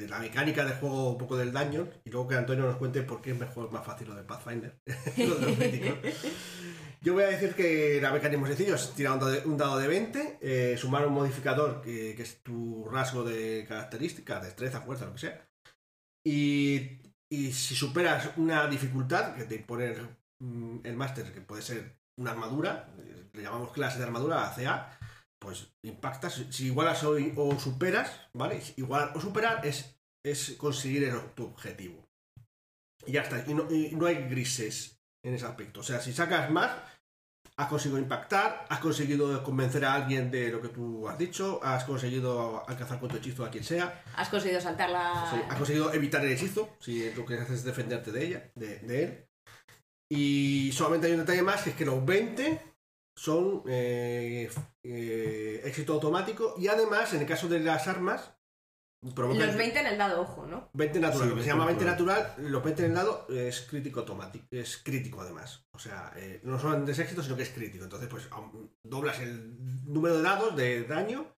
la 0.08 0.20
mecánica 0.20 0.66
de 0.66 0.74
juego, 0.74 1.12
un 1.12 1.18
poco 1.18 1.38
del 1.38 1.51
daño, 1.51 1.88
y 2.04 2.10
luego 2.10 2.28
que 2.28 2.36
Antonio 2.36 2.66
nos 2.66 2.78
cuente 2.78 3.01
por 3.04 3.22
qué 3.22 3.32
es 3.32 3.38
mejor, 3.38 3.72
más 3.72 3.86
fácil 3.86 4.08
lo 4.10 4.16
de 4.16 4.24
Pathfinder. 4.24 4.78
Yo 7.01 7.14
voy 7.14 7.24
a 7.24 7.28
decir 7.28 7.54
que 7.54 7.99
la 8.01 8.12
mecánica 8.12 8.36
es 8.36 8.39
muy 8.39 8.49
sencillo: 8.49 8.76
es 8.76 8.93
tirar 8.93 9.14
un 9.14 9.20
dado 9.20 9.32
de, 9.32 9.39
un 9.45 9.58
dado 9.58 9.78
de 9.78 9.88
20, 9.88 10.39
eh, 10.41 10.78
sumar 10.78 11.06
un 11.06 11.14
modificador 11.14 11.82
que, 11.82 12.12
es 12.12 12.41
tu 12.41 12.86
rasgo 12.89 13.24
de 13.24 13.66
características, 13.68 14.43
destreza, 14.43 14.82
fuerza, 14.82 15.06
lo 15.06 15.14
que 15.14 15.20
sea. 15.20 15.47
Y, 16.26 16.99
si 17.30 17.76
superas 17.76 18.30
una 18.38 18.68
dificultad 18.68 19.36
que 19.36 19.45
te 19.45 19.56
impone 19.56 19.95
mm, 20.39 20.80
el 20.84 20.95
máster, 20.95 21.34
que 21.34 21.41
puede 21.41 21.62
ser 21.64 21.97
una 22.18 22.32
armadura, 22.32 22.88
le 23.34 23.41
llamamos 23.41 23.72
clase 23.72 23.97
de 23.97 24.06
armadura, 24.06 24.54
CA, 24.56 24.97
pues 25.43 25.74
impactas. 25.84 26.45
Si 26.49 26.68
igualas 26.68 27.04
o, 27.04 27.60
superas, 27.60 28.30
¿vale? 28.34 28.62
Igualar 28.78 29.12
o 29.16 29.20
superar 29.20 29.66
es, 29.66 29.93
es 30.26 30.55
conseguir 30.57 31.03
el- 31.03 31.32
tu 31.36 31.45
objetivo. 31.45 32.03
Y 33.05 33.11
ya 33.13 33.21
está. 33.21 33.43
Y 33.47 33.53
no, 33.53 33.69
y 33.69 33.91
no 33.95 34.05
hay 34.05 34.15
grises 34.30 34.95
en 35.26 35.34
ese 35.34 35.45
aspecto. 35.45 35.82
O 35.82 35.84
sea, 35.84 35.99
si 35.99 36.13
sacas 36.13 36.49
más, 36.49 36.71
has 37.57 37.67
conseguido 37.67 37.99
impactar, 37.99 38.65
has 38.69 38.80
conseguido 38.80 39.43
convencer 39.43 39.84
a 39.86 39.93
alguien 39.93 40.32
de 40.32 40.49
lo 40.49 40.61
que 40.61 40.69
tú 40.69 41.07
has 41.07 41.17
dicho, 41.17 41.59
has 41.63 41.84
conseguido 41.84 42.67
alcanzar 42.67 42.99
con 42.99 43.09
tu 43.09 43.17
hechizo 43.17 43.45
a 43.45 43.51
quien 43.51 43.63
sea, 43.63 44.03
¿Has 44.15 44.30
conseguido 44.30 44.59
saltar 44.61 44.89
la...? 44.89 45.30
Sí, 45.30 45.41
has 45.49 45.57
conseguido 45.57 45.93
evitar 45.93 46.24
el 46.26 46.32
hechizo, 46.32 46.76
si 46.80 47.11
lo 47.13 47.26
que 47.26 47.36
haces 47.36 47.59
es 47.59 47.63
defenderte 47.63 48.11
de 48.11 48.26
ella, 48.26 48.51
de, 48.55 48.80
de 48.80 49.03
él. 49.03 49.28
Y 50.11 50.71
solamente 50.74 51.07
hay 51.07 51.13
un 51.13 51.19
detalle 51.19 51.41
más, 51.41 51.61
que 51.63 51.71
es 51.71 51.76
que 51.76 51.86
los 51.86 52.03
20 52.05 52.61
son 53.15 53.63
eh, 53.67 54.49
eh, 54.84 55.61
éxito 55.65 55.93
automático 55.93 56.55
y 56.57 56.67
además, 56.67 57.13
en 57.13 57.21
el 57.21 57.28
caso 57.28 57.47
de 57.47 57.59
las 57.59 57.88
armas, 57.88 58.34
provoca 59.16 59.45
Los 59.45 59.56
20 59.56 59.80
en 59.80 59.88
el 59.88 59.97
dado, 59.97 60.22
ojo, 60.22 60.45
¿no? 60.45 60.70
20 60.74 60.99
natural, 60.99 61.24
Sí, 61.24 61.30
lo 61.30 61.36
que 61.36 61.41
se 61.43 61.47
20 61.47 61.51
llama 61.54 61.66
20 61.66 61.86
natural. 61.86 62.34
los 62.38 62.64
20 62.64 62.84
en 62.86 62.89
el 62.91 62.95
dado 62.95 63.28
es 63.30 63.62
crítico 63.70 63.99
automático, 64.01 64.45
es 64.51 64.78
crítico 64.78 65.22
además. 65.22 65.66
O 65.74 65.80
sea, 65.80 66.12
eh, 66.16 66.39
no 66.43 66.58
solamente 66.60 66.91
es 66.93 66.99
éxito, 66.99 67.22
sino 67.24 67.36
que 67.36 67.43
es 67.43 67.49
crítico. 67.49 67.84
Entonces, 67.84 68.08
pues 68.10 68.28
doblas 68.84 69.20
el 69.20 69.56
número 69.86 70.18
de 70.18 70.24
dados 70.24 70.56
de 70.56 70.84
daño. 70.84 71.34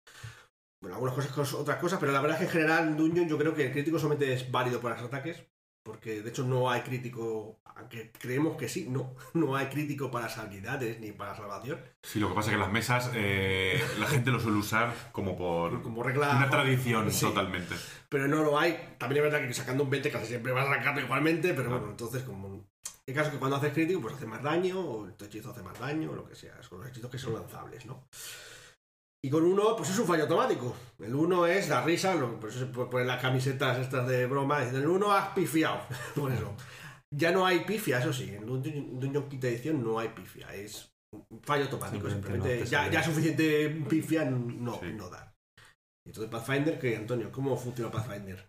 Bueno, 0.82 0.96
algunas 0.96 1.14
cosas, 1.14 1.32
cos- 1.32 1.54
otras 1.54 1.78
cosas, 1.78 1.98
pero 1.98 2.12
la 2.12 2.20
verdad 2.20 2.36
es 2.36 2.40
que 2.40 2.44
en 2.56 2.62
general 2.62 2.88
en 2.88 2.96
Dungeon 2.98 3.26
yo 3.28 3.38
creo 3.38 3.54
que 3.54 3.66
el 3.66 3.72
crítico 3.72 3.98
solamente 3.98 4.32
es 4.34 4.50
válido 4.50 4.80
para 4.80 4.96
los 4.96 5.04
ataques. 5.06 5.42
Porque 5.84 6.22
de 6.22 6.30
hecho 6.30 6.42
no 6.44 6.70
hay 6.70 6.80
crítico, 6.80 7.60
aunque 7.76 8.10
creemos 8.18 8.56
que 8.56 8.68
sí, 8.68 8.88
no, 8.88 9.14
no 9.34 9.54
hay 9.54 9.66
crítico 9.66 10.10
para 10.10 10.24
las 10.26 10.38
habilidades 10.38 10.98
ni 10.98 11.12
para 11.12 11.36
salvación. 11.36 11.78
Sí, 12.02 12.18
lo 12.18 12.28
que 12.30 12.34
pasa 12.34 12.50
es 12.50 12.56
que 12.56 12.60
las 12.60 12.72
mesas 12.72 13.10
eh, 13.14 13.80
la 14.00 14.06
gente 14.06 14.30
lo 14.30 14.40
suele 14.40 14.56
usar 14.58 14.92
como 15.12 15.36
por 15.36 15.82
Como 15.82 16.02
regla. 16.02 16.34
una 16.36 16.48
tradición 16.50 17.12
Sí. 17.12 17.26
totalmente. 17.26 17.74
pero 18.08 18.26
no 18.26 18.42
lo 18.42 18.58
hay. 18.58 18.94
También 18.98 19.24
es 19.24 19.30
verdad 19.32 19.46
que 19.46 19.54
sacando 19.54 19.84
un 19.84 19.90
20 19.90 20.10
casi 20.10 20.26
siempre 20.26 20.52
vas 20.52 20.66
a 20.68 20.74
sacarlo 20.76 21.02
igualmente, 21.02 21.52
pero 21.54 21.68
bueno, 21.70 21.90
entonces 21.90 22.22
como... 22.22 22.64
El 23.06 23.12
caso 23.14 23.26
es 23.28 23.34
que 23.34 23.38
cuando 23.38 23.56
haces 23.58 23.74
crítico, 23.74 24.00
pues 24.00 24.14
hace 24.14 24.24
más 24.24 24.42
daño, 24.42 24.80
o 24.80 25.04
tu 25.12 25.26
hechizo 25.26 25.50
hace 25.50 25.62
más 25.62 25.78
daño, 25.78 26.12
o 26.12 26.14
lo 26.14 26.26
que 26.26 26.34
sea. 26.34 26.62
Son 26.62 26.80
los 26.80 26.88
hechizos 26.88 27.10
que 27.10 27.18
son 27.18 27.34
lanzables, 27.34 27.84
¿no? 27.84 28.06
Y 29.24 29.30
con 29.30 29.42
uno, 29.44 29.74
pues 29.74 29.88
es 29.88 29.98
un 29.98 30.06
fallo 30.06 30.24
automático. 30.24 30.76
El 30.98 31.14
uno 31.14 31.46
es 31.46 31.70
la 31.70 31.82
risa, 31.82 32.14
lo, 32.14 32.38
pues 32.38 32.54
se 32.54 32.66
poner 32.66 33.06
las 33.06 33.22
camisetas 33.22 33.78
estas 33.78 34.06
de 34.06 34.26
broma, 34.26 34.60
dicen, 34.60 34.82
el 34.82 34.86
uno 34.86 35.12
has 35.12 35.28
pifiado. 35.30 35.80
Por 36.14 36.30
eso. 36.30 36.54
Ya 37.10 37.32
no 37.32 37.46
hay 37.46 37.60
pifia, 37.60 38.00
eso 38.00 38.12
sí. 38.12 38.34
En 38.34 38.44
Dungeon, 38.44 39.28
quinta 39.30 39.48
edición 39.48 39.82
no 39.82 39.98
hay 39.98 40.08
pifia, 40.08 40.52
es 40.54 40.92
un 41.30 41.40
fallo 41.42 41.64
automático. 41.64 42.10
Simplemente 42.10 42.58
Simplemente, 42.58 42.58
no 42.58 42.64
te 42.64 42.70
ya, 42.70 42.90
ya 42.90 43.02
suficiente 43.02 43.68
pifia 43.88 44.24
no, 44.26 44.78
Sí. 44.80 44.92
no 44.92 45.08
da. 45.08 45.32
Entonces, 46.06 46.30
Pathfinder, 46.30 46.78
que 46.78 46.94
Antonio, 46.96 47.32
¿cómo 47.32 47.56
funciona 47.56 47.90
Pathfinder? 47.90 48.46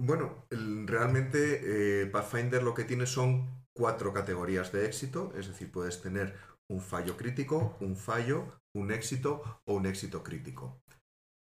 Bueno, 0.00 0.46
el- 0.50 0.86
realmente 0.88 1.60
eh, 2.02 2.06
Pathfinder 2.06 2.62
lo 2.62 2.72
que 2.72 2.84
tiene 2.84 3.04
son 3.06 3.64
cuatro 3.76 4.14
categorías 4.14 4.72
de 4.72 4.86
éxito, 4.86 5.32
es 5.36 5.48
decir, 5.48 5.70
puedes 5.70 6.00
tener 6.00 6.34
un 6.70 6.80
fallo 6.80 7.16
crítico, 7.18 7.76
un 7.80 7.96
fallo, 7.96 8.46
un 8.76 8.92
éxito 8.92 9.62
o 9.64 9.74
un 9.74 9.86
éxito 9.86 10.22
crítico. 10.22 10.82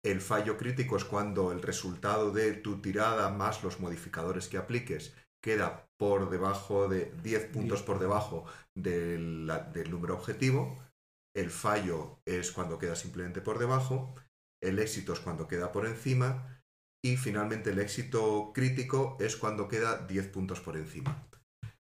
El 0.03 0.21
fallo 0.21 0.57
crítico 0.57 0.95
es 0.95 1.03
cuando 1.03 1.51
el 1.51 1.61
resultado 1.61 2.31
de 2.31 2.53
tu 2.53 2.81
tirada 2.81 3.29
más 3.29 3.63
los 3.63 3.79
modificadores 3.79 4.47
que 4.47 4.57
apliques 4.57 5.13
queda 5.43 5.89
por 5.97 6.29
debajo 6.29 6.87
de 6.87 7.11
10 7.23 7.45
puntos 7.51 7.83
por 7.83 7.99
debajo 7.99 8.45
del, 8.73 9.45
número 9.89 10.15
objetivo. 10.15 10.77
El 11.35 11.49
fallo 11.49 12.19
es 12.25 12.51
cuando 12.51 12.79
queda 12.79 12.95
simplemente 12.95 13.41
por 13.41 13.59
debajo. 13.59 14.15
El 14.61 14.79
éxito 14.79 15.13
es 15.13 15.19
cuando 15.19 15.47
queda 15.47 15.71
por 15.71 15.85
encima. 15.85 16.63
Y 17.03 17.17
finalmente 17.17 17.71
el 17.71 17.79
éxito 17.79 18.51
crítico 18.53 19.17
es 19.19 19.35
cuando 19.35 19.67
queda 19.67 20.07
10 20.07 20.27
puntos 20.29 20.61
por 20.61 20.77
encima. 20.77 21.27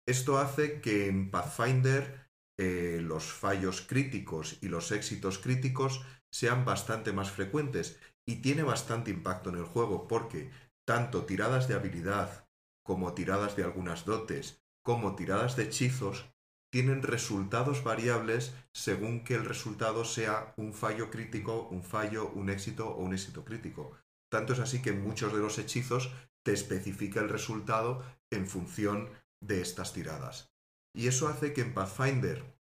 Esto 0.08 0.38
hace 0.38 0.82
que 0.82 1.08
en 1.08 1.32
Pathfinder 1.32 2.25
eh, 2.58 3.00
los 3.02 3.26
fallos 3.26 3.82
críticos 3.82 4.58
y 4.62 4.70
los 4.70 4.92
éxitos 4.92 5.40
críticos 5.40 6.02
sean 6.32 6.66
bastante 6.66 7.12
más 7.12 7.32
frecuentes 7.32 8.00
y 8.26 8.38
tiene 8.38 8.64
bastante 8.64 9.12
impacto 9.12 9.50
en 9.50 9.58
el 9.58 9.66
juego 9.66 10.08
porque 10.08 10.52
tanto 10.86 11.26
tiradas 11.26 11.68
de 11.68 11.76
habilidad 11.76 12.48
como 12.84 13.14
tiradas 13.14 13.56
de 13.56 13.64
algunas 13.64 14.06
dotes 14.06 14.62
como 14.84 15.16
tiradas 15.16 15.56
de 15.56 15.64
hechizos 15.64 16.26
tienen 16.72 17.02
resultados 17.02 17.84
variables 17.84 18.54
según 18.74 19.24
que 19.24 19.36
el 19.36 19.46
resultado 19.46 20.06
sea 20.06 20.54
un 20.58 20.74
fallo 20.74 21.10
crítico, 21.10 21.68
un 21.72 21.84
fallo, 21.84 22.30
un 22.30 22.50
éxito 22.50 22.90
o 22.90 23.02
un 23.02 23.14
éxito 23.14 23.46
crítico. 23.46 23.98
Tanto 24.30 24.54
es 24.54 24.60
así 24.60 24.82
que 24.82 24.92
muchos 24.92 25.34
de 25.34 25.40
los 25.40 25.58
hechizos 25.58 26.12
te 26.44 26.54
especifica 26.54 27.22
el 27.22 27.30
resultado 27.30 28.04
en 28.30 28.46
función 28.46 29.10
de 29.40 29.62
estas 29.62 29.94
tiradas. 29.94 30.55
Y 30.96 31.08
eso 31.08 31.28
hace 31.28 31.54
que 31.54 31.62
en 31.62 31.74
Pathfinder 31.74 32.56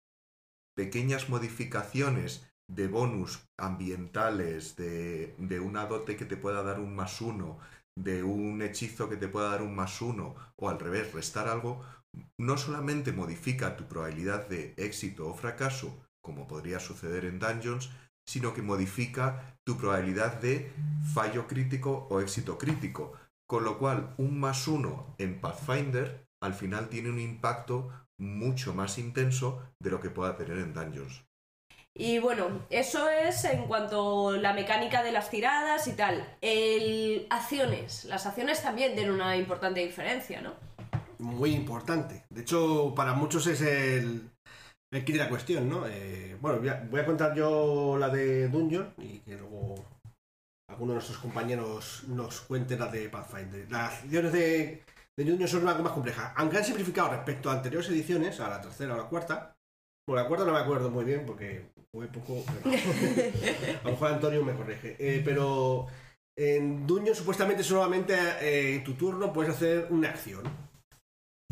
pequeñas 0.75 1.29
modificaciones 1.29 2.51
de 2.67 2.87
bonus 2.87 3.45
ambientales, 3.59 4.75
de, 4.75 5.35
de 5.37 5.59
una 5.59 5.85
dote 5.85 6.15
que 6.15 6.25
te 6.25 6.35
pueda 6.35 6.63
dar 6.63 6.79
un 6.79 6.95
más 6.95 7.21
uno, 7.21 7.59
de 7.95 8.23
un 8.23 8.61
hechizo 8.63 9.07
que 9.07 9.17
te 9.17 9.27
pueda 9.27 9.49
dar 9.49 9.61
un 9.61 9.75
más 9.75 10.01
uno, 10.01 10.35
o 10.55 10.69
al 10.69 10.79
revés, 10.79 11.13
restar 11.13 11.47
algo, 11.47 11.85
no 12.39 12.57
solamente 12.57 13.11
modifica 13.11 13.77
tu 13.77 13.87
probabilidad 13.87 14.47
de 14.47 14.73
éxito 14.77 15.27
o 15.27 15.35
fracaso, 15.35 15.95
como 16.23 16.47
podría 16.47 16.79
suceder 16.79 17.25
en 17.25 17.37
Dungeons, 17.37 17.91
sino 18.27 18.55
que 18.55 18.63
modifica 18.63 19.57
tu 19.63 19.77
probabilidad 19.77 20.41
de 20.41 20.71
fallo 21.13 21.47
crítico 21.47 22.07
o 22.09 22.19
éxito 22.19 22.57
crítico. 22.57 23.13
Con 23.47 23.63
lo 23.63 23.77
cual, 23.77 24.15
un 24.17 24.39
más 24.39 24.67
uno 24.67 25.13
en 25.19 25.39
Pathfinder 25.39 26.25
al 26.41 26.53
final 26.53 26.89
tiene 26.89 27.09
un 27.09 27.19
impacto 27.19 27.89
mucho 28.23 28.73
más 28.73 28.97
intenso 28.97 29.61
de 29.79 29.91
lo 29.91 29.99
que 29.99 30.09
pueda 30.09 30.35
tener 30.37 30.57
en 30.57 30.73
Dungeons. 30.73 31.23
Y 31.95 32.17
bueno, 32.17 32.65
eso 32.71 33.07
es 33.07 33.45
en 33.45 33.65
cuanto 33.65 34.29
a 34.29 34.37
la 34.37 34.53
mecánica 34.53 35.03
de 35.03 35.11
las 35.11 35.29
tiradas 35.29 35.87
y 35.87 35.93
tal. 35.93 36.37
El... 36.41 37.27
Acciones. 37.29 38.05
Las 38.05 38.25
acciones 38.25 38.63
también 38.63 38.95
tienen 38.95 39.13
una 39.13 39.37
importante 39.37 39.81
diferencia, 39.81 40.41
¿no? 40.41 40.53
Muy 41.19 41.53
importante. 41.53 42.25
De 42.29 42.41
hecho, 42.41 42.93
para 42.95 43.13
muchos 43.13 43.45
es 43.45 43.61
el, 43.61 44.31
el 44.91 45.05
kit 45.05 45.15
de 45.15 45.23
la 45.23 45.29
cuestión, 45.29 45.69
¿no? 45.69 45.85
Eh, 45.87 46.35
bueno, 46.41 46.59
voy 46.59 46.69
a, 46.69 46.83
voy 46.89 46.99
a 46.99 47.05
contar 47.05 47.35
yo 47.35 47.95
la 47.99 48.09
de 48.09 48.47
Dungeon 48.47 48.93
y 48.97 49.19
que 49.19 49.37
luego 49.37 49.75
alguno 50.67 50.93
de 50.93 50.95
nuestros 50.95 51.19
compañeros 51.19 52.05
nos 52.07 52.41
cuente 52.41 52.77
la 52.77 52.87
de 52.87 53.07
Pathfinder. 53.07 53.71
Las 53.71 54.01
acciones 54.01 54.33
de, 54.33 54.83
de 55.17 55.25
Dungeon 55.25 55.47
son 55.47 55.67
algo 55.67 55.83
más 55.83 55.93
complejas. 55.93 56.33
Aunque 56.35 56.57
han 56.57 56.65
simplificado 56.65 57.09
respecto 57.09 57.49
a 57.49 57.53
anteriores 57.53 57.89
ediciones, 57.89 58.39
a 58.39 58.49
la 58.49 58.61
tercera 58.61 58.93
o 58.95 58.97
la 58.97 59.03
cuarta. 59.09 59.53
Bueno, 60.07 60.23
la 60.23 60.27
cuarta 60.27 60.45
no 60.45 60.53
me 60.53 60.59
acuerdo 60.59 60.89
muy 60.89 61.05
bien 61.05 61.25
porque 61.25 61.71
fue 61.93 62.07
poco. 62.07 62.43
pero- 62.45 62.75
a 63.81 63.83
lo 63.85 63.91
mejor 63.91 64.11
Antonio 64.11 64.43
me 64.43 64.53
corrige. 64.53 64.95
Eh, 64.99 65.21
pero 65.23 65.87
en 66.37 66.87
Dungeon 66.87 67.15
supuestamente 67.15 67.63
solamente 67.63 68.13
eh, 68.41 68.75
en 68.75 68.83
tu 68.83 68.93
turno 68.95 69.31
puedes 69.31 69.53
hacer 69.55 69.87
una 69.91 70.09
acción. 70.09 70.43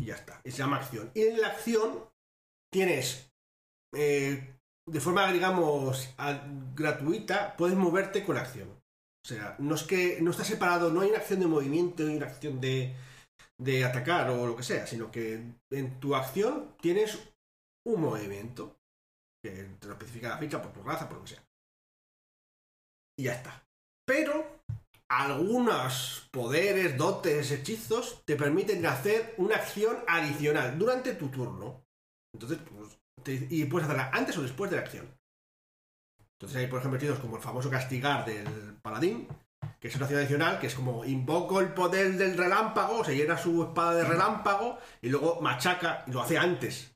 Y 0.00 0.06
ya 0.06 0.14
está. 0.16 0.40
Y 0.44 0.50
se 0.50 0.58
llama 0.58 0.78
acción. 0.78 1.10
Y 1.14 1.22
en 1.22 1.40
la 1.40 1.48
acción 1.48 2.04
tienes, 2.72 3.30
eh, 3.94 4.54
de 4.90 5.00
forma, 5.00 5.30
digamos, 5.32 6.12
a- 6.18 6.42
gratuita, 6.74 7.56
puedes 7.56 7.76
moverte 7.76 8.24
con 8.24 8.34
la 8.34 8.40
acción. 8.42 8.68
O 9.24 9.28
sea, 9.28 9.54
no 9.60 9.76
es 9.76 9.84
que 9.84 10.20
no 10.20 10.32
está 10.32 10.42
separado, 10.42 10.90
no 10.90 11.00
hay 11.02 11.10
una 11.10 11.18
acción 11.18 11.38
de 11.38 11.46
movimiento 11.46 12.02
y 12.08 12.16
una 12.16 12.26
acción 12.26 12.60
de, 12.60 12.92
de 13.60 13.84
atacar 13.84 14.30
o 14.30 14.46
lo 14.46 14.56
que 14.56 14.62
sea, 14.62 14.86
sino 14.86 15.10
que 15.10 15.54
en 15.70 16.00
tu 16.00 16.14
acción 16.14 16.76
tienes 16.80 17.18
un 17.86 18.00
movimiento 18.00 18.78
que 19.44 19.50
te 19.78 19.86
lo 19.86 19.94
especifica 19.94 20.30
la 20.30 20.38
ficha 20.38 20.62
por 20.62 20.72
tu 20.72 20.82
raza, 20.82 21.08
por 21.08 21.18
lo 21.18 21.24
que 21.24 21.30
sea. 21.30 21.44
Y 23.18 23.24
ya 23.24 23.34
está. 23.34 23.64
Pero 24.06 24.62
algunos 25.10 26.28
poderes, 26.32 26.96
dotes, 26.96 27.50
hechizos 27.50 28.24
te 28.24 28.36
permiten 28.36 28.84
hacer 28.86 29.34
una 29.36 29.56
acción 29.56 29.98
adicional 30.08 30.78
durante 30.78 31.14
tu 31.14 31.28
turno. 31.28 31.84
Entonces, 32.34 32.58
pues, 32.58 32.98
y 33.50 33.64
puedes 33.66 33.88
hacerla 33.88 34.10
antes 34.12 34.36
o 34.38 34.42
después 34.42 34.70
de 34.70 34.76
la 34.76 34.82
acción. 34.82 35.06
Entonces 36.34 36.58
hay, 36.58 36.66
por 36.66 36.78
ejemplo, 36.78 36.98
hechizos 36.98 37.20
como 37.20 37.36
el 37.36 37.42
famoso 37.42 37.70
castigar 37.70 38.24
del 38.24 38.76
paladín, 38.82 39.28
que 39.82 39.88
es 39.88 39.96
una 39.96 40.04
acción 40.04 40.20
adicional, 40.20 40.60
que 40.60 40.68
es 40.68 40.76
como 40.76 41.04
invoco 41.04 41.58
el 41.58 41.74
poder 41.74 42.12
del 42.16 42.38
relámpago, 42.38 43.02
se 43.04 43.16
llena 43.16 43.36
su 43.36 43.64
espada 43.64 43.94
de 43.94 44.04
relámpago 44.04 44.78
y 45.00 45.08
luego 45.08 45.40
machaca, 45.40 46.04
y 46.06 46.12
lo 46.12 46.22
hace 46.22 46.38
antes. 46.38 46.94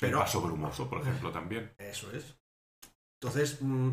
Pero- 0.00 0.20
vaso 0.20 0.40
brumoso, 0.40 0.88
por 0.88 1.02
ejemplo, 1.02 1.30
también. 1.30 1.74
Eso 1.76 2.10
es. 2.12 2.34
Entonces, 3.20 3.58
mm, 3.60 3.90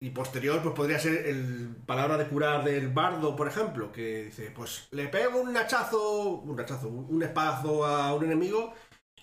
y 0.00 0.10
posterior, 0.10 0.62
pues 0.62 0.72
podría 0.72 1.00
ser 1.00 1.26
el 1.26 1.74
palabra 1.84 2.16
de 2.16 2.28
curar 2.28 2.62
del 2.62 2.90
bardo, 2.90 3.34
por 3.34 3.48
ejemplo, 3.48 3.90
que 3.90 4.26
dice, 4.26 4.52
pues 4.52 4.86
le 4.92 5.08
pego 5.08 5.40
un 5.40 5.56
hachazo, 5.56 6.28
un 6.28 6.60
hachazo, 6.60 6.88
un 6.88 7.12
un 7.12 7.22
espadazo 7.24 7.84
a 7.84 8.14
un 8.14 8.24
enemigo 8.24 8.72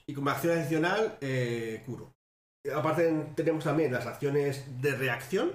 y 0.05 0.13
como 0.13 0.29
acción 0.29 0.57
adicional 0.57 1.17
eh, 1.21 1.81
curo. 1.85 2.11
Aparte 2.75 3.31
tenemos 3.35 3.63
también 3.63 3.93
las 3.93 4.05
acciones 4.05 4.81
de 4.81 4.93
reacción, 4.95 5.53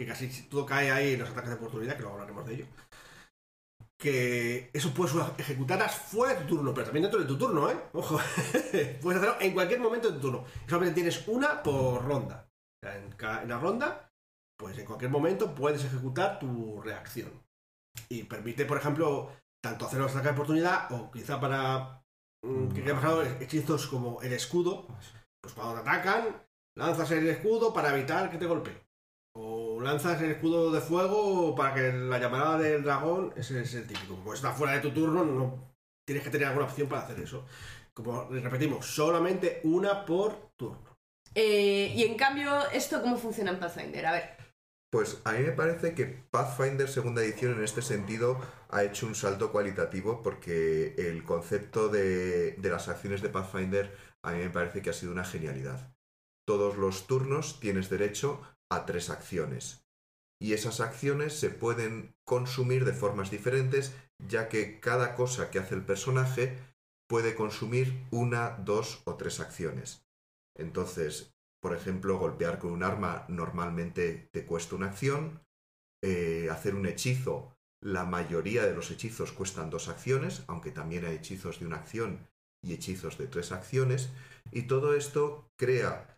que 0.00 0.06
casi 0.06 0.28
todo 0.48 0.64
cae 0.64 0.90
ahí 0.90 1.12
en 1.12 1.20
los 1.20 1.28
ataques 1.28 1.50
de 1.50 1.56
oportunidad, 1.56 1.94
que 1.94 2.00
luego 2.00 2.14
hablaremos 2.14 2.46
de 2.46 2.54
ello. 2.54 2.66
Que 3.98 4.70
eso 4.72 4.94
puedes 4.94 5.14
ejecutarlas 5.36 5.94
fuera 5.94 6.32
de 6.34 6.40
tu 6.46 6.56
turno, 6.56 6.72
pero 6.72 6.86
también 6.86 7.02
dentro 7.02 7.20
de 7.20 7.26
tu 7.26 7.36
turno, 7.36 7.70
¿eh? 7.70 7.76
Ojo. 7.92 8.18
puedes 9.02 9.20
hacerlo 9.20 9.36
en 9.40 9.52
cualquier 9.52 9.78
momento 9.80 10.08
de 10.08 10.14
tu 10.14 10.20
turno. 10.22 10.44
Solamente 10.66 10.94
tienes 10.94 11.28
una 11.28 11.62
por 11.62 12.02
ronda. 12.02 12.48
En, 12.82 13.12
cada- 13.12 13.42
en 13.42 13.50
la 13.50 13.58
ronda, 13.58 14.10
pues 14.58 14.78
en 14.78 14.86
cualquier 14.86 15.10
momento 15.10 15.54
puedes 15.54 15.84
ejecutar 15.84 16.38
tu 16.38 16.80
reacción. 16.80 17.30
Y 18.08 18.22
permite, 18.22 18.64
por 18.64 18.78
ejemplo, 18.78 19.30
tanto 19.62 19.84
hacer 19.84 19.98
los 19.98 20.12
ataques 20.12 20.30
de 20.30 20.34
oportunidad 20.34 20.90
o 20.92 21.10
quizá 21.10 21.38
para. 21.38 22.02
mm, 22.42 22.68
¿Qué 22.68 22.82
qué 22.82 22.92
ha 22.92 22.94
pasado? 22.94 23.22
Hechizos 23.22 23.86
como 23.86 24.22
el 24.22 24.32
escudo. 24.32 24.86
Pues 25.42 25.52
cuando 25.52 25.74
te 25.74 25.80
atacan, 25.80 26.42
lanzas 26.74 27.10
el 27.10 27.28
escudo 27.28 27.74
para 27.74 27.94
evitar 27.94 28.30
que 28.30 28.38
te 28.38 28.46
golpeen. 28.46 28.80
Lanzas 29.80 30.20
el 30.20 30.32
escudo 30.32 30.70
de 30.70 30.80
fuego 30.80 31.54
para 31.54 31.74
que 31.74 31.92
la 31.92 32.18
llamarada 32.18 32.58
del 32.58 32.82
dragón, 32.82 33.32
ese 33.36 33.62
es 33.62 33.74
el 33.74 33.86
típico. 33.86 34.16
Como 34.16 34.34
está 34.34 34.52
fuera 34.52 34.74
de 34.74 34.80
tu 34.80 34.90
turno, 34.90 35.24
no 35.24 35.74
tienes 36.06 36.22
que 36.22 36.30
tener 36.30 36.48
alguna 36.48 36.66
opción 36.66 36.88
para 36.88 37.02
hacer 37.02 37.20
eso. 37.20 37.46
Como 37.94 38.28
repetimos, 38.28 38.86
solamente 38.86 39.60
una 39.64 40.04
por 40.04 40.52
turno. 40.56 40.96
Eh, 41.34 41.92
y 41.94 42.02
en 42.02 42.16
cambio, 42.16 42.68
¿esto 42.70 43.00
cómo 43.00 43.16
funciona 43.16 43.52
en 43.52 43.60
Pathfinder? 43.60 44.06
A 44.06 44.12
ver. 44.12 44.36
Pues 44.90 45.20
a 45.24 45.32
mí 45.32 45.44
me 45.44 45.52
parece 45.52 45.94
que 45.94 46.06
Pathfinder 46.06 46.88
segunda 46.88 47.22
edición 47.22 47.52
en 47.52 47.62
este 47.62 47.80
sentido 47.80 48.40
ha 48.70 48.82
hecho 48.82 49.06
un 49.06 49.14
salto 49.14 49.52
cualitativo 49.52 50.22
porque 50.22 50.94
el 50.98 51.22
concepto 51.22 51.88
de, 51.88 52.52
de 52.52 52.70
las 52.70 52.88
acciones 52.88 53.22
de 53.22 53.28
Pathfinder 53.28 53.96
a 54.22 54.32
mí 54.32 54.38
me 54.38 54.50
parece 54.50 54.82
que 54.82 54.90
ha 54.90 54.94
sido 54.94 55.12
una 55.12 55.24
genialidad. 55.24 55.94
Todos 56.44 56.76
los 56.76 57.06
turnos 57.06 57.60
tienes 57.60 57.88
derecho 57.88 58.42
a 58.70 58.86
tres 58.86 59.10
acciones. 59.10 59.84
Y 60.40 60.54
esas 60.54 60.80
acciones 60.80 61.38
se 61.38 61.50
pueden 61.50 62.14
consumir 62.24 62.84
de 62.84 62.94
formas 62.94 63.30
diferentes, 63.30 63.94
ya 64.26 64.48
que 64.48 64.80
cada 64.80 65.14
cosa 65.14 65.50
que 65.50 65.58
hace 65.58 65.74
el 65.74 65.84
personaje 65.84 66.56
puede 67.08 67.34
consumir 67.34 68.06
una, 68.10 68.50
dos 68.50 69.02
o 69.04 69.16
tres 69.16 69.40
acciones. 69.40 70.06
Entonces, 70.56 71.34
por 71.60 71.74
ejemplo, 71.74 72.18
golpear 72.18 72.58
con 72.58 72.72
un 72.72 72.82
arma 72.82 73.26
normalmente 73.28 74.28
te 74.32 74.46
cuesta 74.46 74.76
una 74.76 74.86
acción. 74.86 75.40
eh, 76.02 76.48
hacer 76.50 76.74
un 76.74 76.86
hechizo, 76.86 77.54
la 77.82 78.04
mayoría 78.04 78.64
de 78.64 78.74
los 78.74 78.90
hechizos 78.90 79.32
cuestan 79.32 79.68
dos 79.68 79.88
acciones, 79.88 80.44
aunque 80.46 80.70
también 80.70 81.04
hay 81.04 81.16
hechizos 81.16 81.60
de 81.60 81.66
una 81.66 81.76
acción 81.76 82.26
y 82.62 82.72
hechizos 82.72 83.18
de 83.18 83.26
tres 83.26 83.52
acciones. 83.52 84.10
Y 84.50 84.62
todo 84.62 84.94
esto 84.94 85.50
crea 85.58 86.09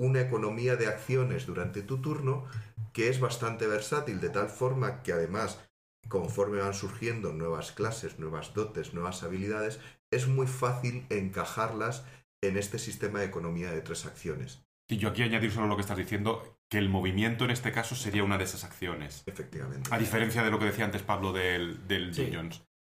una 0.00 0.22
economía 0.22 0.76
de 0.76 0.86
acciones 0.86 1.44
durante 1.44 1.82
tu 1.82 2.00
turno 2.00 2.46
que 2.94 3.08
es 3.08 3.20
bastante 3.20 3.66
versátil, 3.66 4.18
de 4.20 4.30
tal 4.30 4.48
forma 4.48 5.02
que 5.02 5.12
además, 5.12 5.60
conforme 6.08 6.58
van 6.58 6.72
surgiendo 6.72 7.34
nuevas 7.34 7.72
clases, 7.72 8.18
nuevas 8.18 8.54
dotes, 8.54 8.94
nuevas 8.94 9.22
habilidades, 9.22 9.78
es 10.10 10.26
muy 10.26 10.46
fácil 10.46 11.04
encajarlas 11.10 12.04
en 12.42 12.56
este 12.56 12.78
sistema 12.78 13.20
de 13.20 13.26
economía 13.26 13.70
de 13.72 13.82
tres 13.82 14.06
acciones. 14.06 14.62
Y 14.88 14.96
yo 14.96 15.10
aquí 15.10 15.22
añadir 15.22 15.52
solo 15.52 15.66
lo 15.66 15.76
que 15.76 15.82
estás 15.82 15.98
diciendo, 15.98 16.56
que 16.70 16.78
el 16.78 16.88
movimiento 16.88 17.44
en 17.44 17.50
este 17.50 17.70
caso 17.70 17.94
sería 17.94 18.24
una 18.24 18.38
de 18.38 18.44
esas 18.44 18.64
acciones. 18.64 19.22
Efectivamente. 19.26 19.90
A 19.92 19.98
diferencia 19.98 20.42
de 20.42 20.50
lo 20.50 20.58
que 20.58 20.64
decía 20.64 20.86
antes 20.86 21.02
Pablo 21.02 21.32
del, 21.32 21.86
del 21.86 22.14
Sí. 22.14 22.32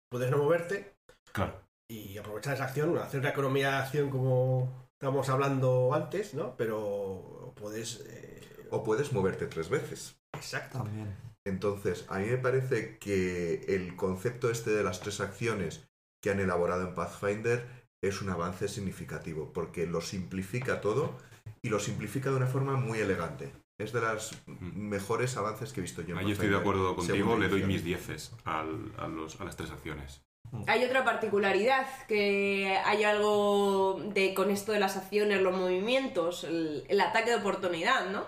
Puedes 0.09 0.31
no 0.31 0.37
moverte 0.37 0.95
Claro. 1.33 1.61
y 1.89 2.17
aprovechar 2.17 2.53
esa 2.55 2.63
acción, 2.63 2.97
hacer 2.97 3.19
una 3.19 3.29
economía 3.29 3.71
de 3.71 3.77
acción 3.77 4.09
como 4.09 4.88
estábamos 4.99 5.29
hablando 5.29 5.93
antes, 5.93 6.33
¿no? 6.33 6.55
Pero 6.57 7.53
puedes... 7.55 8.01
eh, 8.05 8.67
O 8.69 8.83
puedes 8.83 9.13
moverte 9.13 9.47
tres 9.47 9.69
veces. 9.69 10.19
Exacto. 10.33 10.79
También. 10.79 11.15
Entonces, 11.47 12.05
a 12.09 12.19
mí 12.19 12.25
me 12.27 12.37
parece 12.37 12.97
que 12.99 13.63
el 13.69 13.95
concepto 13.95 14.49
este 14.51 14.71
de 14.71 14.83
las 14.83 14.99
tres 14.99 15.21
acciones 15.21 15.87
que 16.21 16.31
han 16.31 16.41
elaborado 16.41 16.85
en 16.85 16.95
Pathfinder 16.95 17.65
es 18.03 18.21
un 18.21 18.29
avance 18.29 18.67
significativo, 18.67 19.53
porque 19.53 19.87
lo 19.87 20.01
simplifica 20.01 20.81
todo 20.81 21.17
y 21.61 21.69
lo 21.69 21.79
simplifica 21.79 22.29
de 22.29 22.35
una 22.35 22.47
forma 22.47 22.75
muy 22.75 22.99
elegante. 22.99 23.53
Es 23.79 23.93
de 23.93 24.01
los 24.01 24.33
mejores 24.59 25.37
avances 25.37 25.71
que 25.71 25.79
he 25.79 25.83
visto 25.83 26.01
yo 26.01 26.13
en 26.13 26.17
Ahí 26.19 26.31
estoy 26.33 26.49
de 26.49 26.55
Pathfinder 26.57 26.59
acuerdo 26.59 26.95
contigo, 26.97 27.37
le 27.37 27.47
doy 27.47 27.63
mis 27.63 27.85
dieces 27.85 28.33
al- 28.43 28.93
a, 28.97 29.07
los- 29.07 29.39
a 29.39 29.45
las 29.45 29.55
tres 29.55 29.71
acciones. 29.71 30.21
Hay 30.67 30.83
otra 30.83 31.03
particularidad, 31.05 31.85
que 32.07 32.75
hay 32.85 33.03
algo 33.03 33.99
de 34.13 34.33
con 34.33 34.49
esto 34.49 34.71
de 34.71 34.79
las 34.79 34.97
acciones, 34.97 35.41
los 35.41 35.55
movimientos, 35.55 36.43
el, 36.43 36.83
el 36.87 37.01
ataque 37.01 37.29
de 37.31 37.35
oportunidad, 37.37 38.09
¿no? 38.09 38.23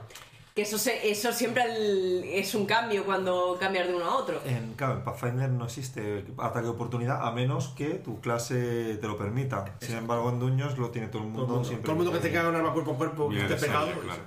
Que 0.53 0.63
eso, 0.63 0.78
se- 0.78 1.09
eso 1.09 1.32
siempre 1.32 1.63
el- 1.63 2.24
es 2.26 2.53
un 2.55 2.65
cambio 2.65 3.05
cuando 3.05 3.57
cambias 3.57 3.88
de 3.88 3.95
uno 3.95 4.03
a 4.05 4.15
otro. 4.17 4.41
En, 4.45 4.74
claro, 4.74 4.95
en 4.95 5.03
Pathfinder 5.05 5.49
no 5.49 5.63
existe 5.65 6.26
ataque 6.38 6.65
de 6.65 6.69
oportunidad 6.72 7.26
a 7.26 7.32
menos 7.32 7.69
que 7.69 7.91
tu 7.91 8.19
clase 8.19 8.97
te 8.99 9.07
lo 9.07 9.17
permita. 9.17 9.78
Sin 9.80 9.95
embargo, 9.95 10.30
en 10.30 10.39
Dungeons 10.39 10.78
lo 10.78 10.89
tiene 10.89 11.07
todo 11.07 11.22
el 11.22 11.30
mundo. 11.30 11.43
Todo 11.43 11.47
el 11.47 11.53
mundo, 11.59 11.67
siempre 11.69 11.86
todo 11.86 11.91
el 11.93 11.97
mundo 12.03 12.11
que 12.11 12.28
te 12.28 12.34
caga 12.34 12.49
un 12.49 12.55
arma 12.55 12.74
cuerpo 12.74 12.91
a 12.91 12.97
cuerpo, 12.97 13.30
que 13.30 13.36
necesario, 13.36 13.65
pegado. 13.65 14.01
claro. 14.01 14.22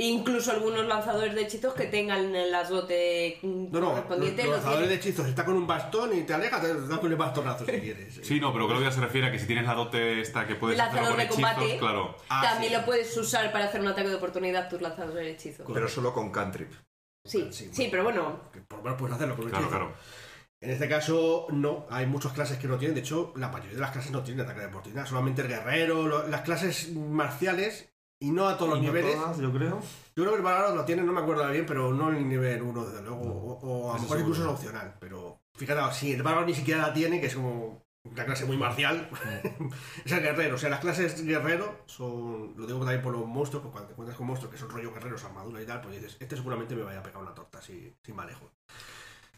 Incluso 0.00 0.52
algunos 0.52 0.86
lanzadores 0.86 1.34
de 1.34 1.42
hechizos 1.42 1.74
que 1.74 1.86
tengan 1.86 2.32
las 2.52 2.68
dotes 2.68 3.42
No, 3.42 3.80
no, 3.80 4.04
los, 4.08 4.20
los 4.20 4.46
lanzadores 4.48 4.88
de 4.88 4.94
hechizos 4.94 5.26
está 5.26 5.44
con 5.44 5.56
un 5.56 5.66
bastón 5.66 6.16
y 6.16 6.22
te 6.22 6.34
aleja, 6.34 6.60
te 6.60 6.72
das 6.72 6.98
con 7.00 7.10
el 7.10 7.16
bastonazo 7.16 7.64
si 7.66 7.72
quieres. 7.80 8.20
Sí, 8.22 8.38
no, 8.38 8.52
pero 8.52 8.68
Claudia 8.68 8.92
se 8.92 9.00
refiere 9.00 9.26
a 9.26 9.32
que 9.32 9.38
si 9.40 9.46
tienes 9.46 9.66
la 9.66 9.74
dote 9.74 10.20
esta 10.20 10.46
que 10.46 10.54
puedes 10.54 10.78
Lanzador 10.78 11.08
con 11.08 11.16
de 11.16 11.22
hechizos, 11.24 11.42
combate. 11.52 11.78
claro. 11.78 12.16
Ah, 12.28 12.42
También 12.50 12.72
sí. 12.72 12.78
lo 12.78 12.84
puedes 12.84 13.16
usar 13.16 13.50
para 13.50 13.64
hacer 13.64 13.80
un 13.80 13.88
ataque 13.88 14.08
de 14.08 14.14
oportunidad 14.14 14.68
tus 14.68 14.80
lanzadores 14.80 15.24
de 15.24 15.30
hechizos. 15.32 15.66
Pero 15.72 15.88
solo 15.88 16.12
con 16.14 16.30
cantrip. 16.30 16.70
Sí, 17.24 17.48
Sí, 17.50 17.68
sí, 17.72 17.88
pero 17.90 18.04
bueno, 18.04 18.42
Que 18.52 18.60
por 18.60 18.78
lo 18.78 18.84
menos 18.84 18.98
puedes 19.00 19.16
hacerlo 19.16 19.34
con 19.36 19.50
Claro, 19.50 19.68
claro. 19.68 19.94
En 20.60 20.70
este 20.70 20.88
caso, 20.88 21.46
no. 21.50 21.86
Hay 21.90 22.06
muchas 22.06 22.32
clases 22.32 22.58
que 22.58 22.66
no 22.68 22.78
tienen. 22.78 22.94
De 22.94 23.00
hecho, 23.00 23.32
la 23.36 23.48
mayoría 23.48 23.74
de 23.74 23.80
las 23.80 23.90
clases 23.92 24.10
no 24.10 24.22
tienen 24.22 24.44
ataque 24.44 24.60
de 24.60 24.66
oportunidad. 24.66 25.06
Solamente 25.06 25.42
el 25.42 25.48
guerrero, 25.48 26.06
lo- 26.06 26.26
las 26.28 26.40
clases 26.42 26.92
marciales 26.94 27.92
y 28.20 28.30
no 28.30 28.48
a 28.48 28.56
todos 28.56 28.70
los 28.70 28.78
no 28.80 28.84
niveles. 28.84 29.14
todas, 29.14 29.38
yo 29.38 29.52
creo. 29.52 29.80
Yo 30.16 30.24
creo 30.24 30.30
que 30.30 30.36
el 30.36 30.42
Valorant 30.42 30.76
lo 30.76 30.84
tiene, 30.84 31.02
no 31.02 31.12
me 31.12 31.20
acuerdo 31.20 31.48
bien, 31.50 31.66
pero 31.66 31.92
no 31.92 32.10
en 32.10 32.16
el 32.16 32.28
nivel 32.28 32.62
1, 32.62 32.86
desde 32.86 33.02
luego. 33.02 33.24
No, 33.24 33.30
o, 33.32 33.58
o 33.60 33.92
a 33.92 33.96
lo 33.96 34.02
mejor 34.02 34.20
incluso 34.20 34.42
es 34.42 34.48
opcional. 34.48 34.94
Pero 34.98 35.40
fíjate, 35.54 35.94
si 35.94 36.12
el 36.12 36.22
Valorant 36.22 36.48
ni 36.48 36.54
siquiera 36.54 36.82
la 36.82 36.92
tiene, 36.92 37.20
que 37.20 37.26
es 37.26 37.34
como 37.34 37.84
una 38.04 38.24
clase 38.24 38.44
muy 38.44 38.56
marcial, 38.56 39.08
es 40.04 40.12
el 40.12 40.22
guerrero. 40.22 40.56
O 40.56 40.58
sea, 40.58 40.70
las 40.70 40.80
clases 40.80 41.24
guerrero 41.24 41.82
son. 41.86 42.54
Lo 42.56 42.66
digo 42.66 42.80
también 42.80 43.02
por 43.02 43.12
los 43.12 43.26
monstruos, 43.26 43.62
porque 43.62 43.72
cuando 43.72 43.88
te 43.88 43.92
encuentras 43.92 44.16
con 44.16 44.26
monstruos 44.26 44.52
que 44.52 44.58
son 44.58 44.70
rollo 44.70 44.92
guerreros, 44.92 45.24
armadura 45.24 45.62
y 45.62 45.66
tal, 45.66 45.80
pues 45.80 45.94
dices, 45.94 46.16
este 46.18 46.36
seguramente 46.36 46.74
me 46.74 46.82
vaya 46.82 47.00
a 47.00 47.02
pegar 47.02 47.22
una 47.22 47.34
torta 47.34 47.62
si, 47.62 47.94
si 48.02 48.12
me 48.12 48.22
alejo. 48.22 48.50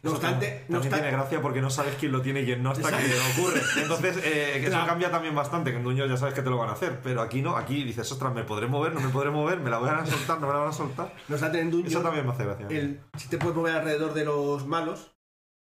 No 0.03 0.11
obstante, 0.11 0.47
también, 0.47 0.65
no 0.69 0.77
obstante, 0.77 1.01
tiene 1.01 1.11
gracia 1.17 1.41
porque 1.41 1.61
no 1.61 1.69
sabes 1.69 1.95
quién 1.95 2.11
lo 2.11 2.21
tiene 2.23 2.41
y 2.41 2.45
quién 2.45 2.63
no 2.63 2.71
hasta 2.71 2.89
que 2.89 3.13
ocurre. 3.37 3.61
Entonces, 3.77 4.17
eh, 4.23 4.65
eso 4.65 4.85
cambia 4.85 5.11
también 5.11 5.35
bastante, 5.35 5.69
que 5.71 5.77
en 5.77 5.83
Dungeons 5.83 6.09
ya 6.09 6.17
sabes 6.17 6.33
que 6.33 6.41
te 6.41 6.49
lo 6.49 6.57
van 6.57 6.69
a 6.69 6.73
hacer, 6.73 6.99
pero 7.03 7.21
aquí 7.21 7.41
no, 7.43 7.55
aquí 7.55 7.83
dices, 7.83 8.11
ostras, 8.11 8.33
¿me 8.33 8.43
podré 8.43 8.65
mover? 8.65 8.93
¿No 8.93 8.99
me 8.99 9.09
podré 9.09 9.29
mover? 9.29 9.59
¿Me 9.59 9.69
la 9.69 9.77
van 9.77 9.99
a 9.99 10.05
soltar? 10.05 10.41
¿No 10.41 10.47
me 10.47 10.53
la 10.53 10.59
van 10.59 10.69
a 10.69 10.73
soltar? 10.73 11.13
no 11.27 11.35
obstante, 11.35 11.59
en 11.59 11.69
Dungeon, 11.69 11.91
Eso 11.91 12.01
también 12.01 12.25
me 12.25 12.31
hace 12.31 12.45
gracia. 12.45 12.67
el, 12.69 12.99
si 13.15 13.29
te 13.29 13.37
puedes 13.37 13.55
mover 13.55 13.75
alrededor 13.75 14.13
de 14.13 14.25
los 14.25 14.65
malos, 14.65 15.15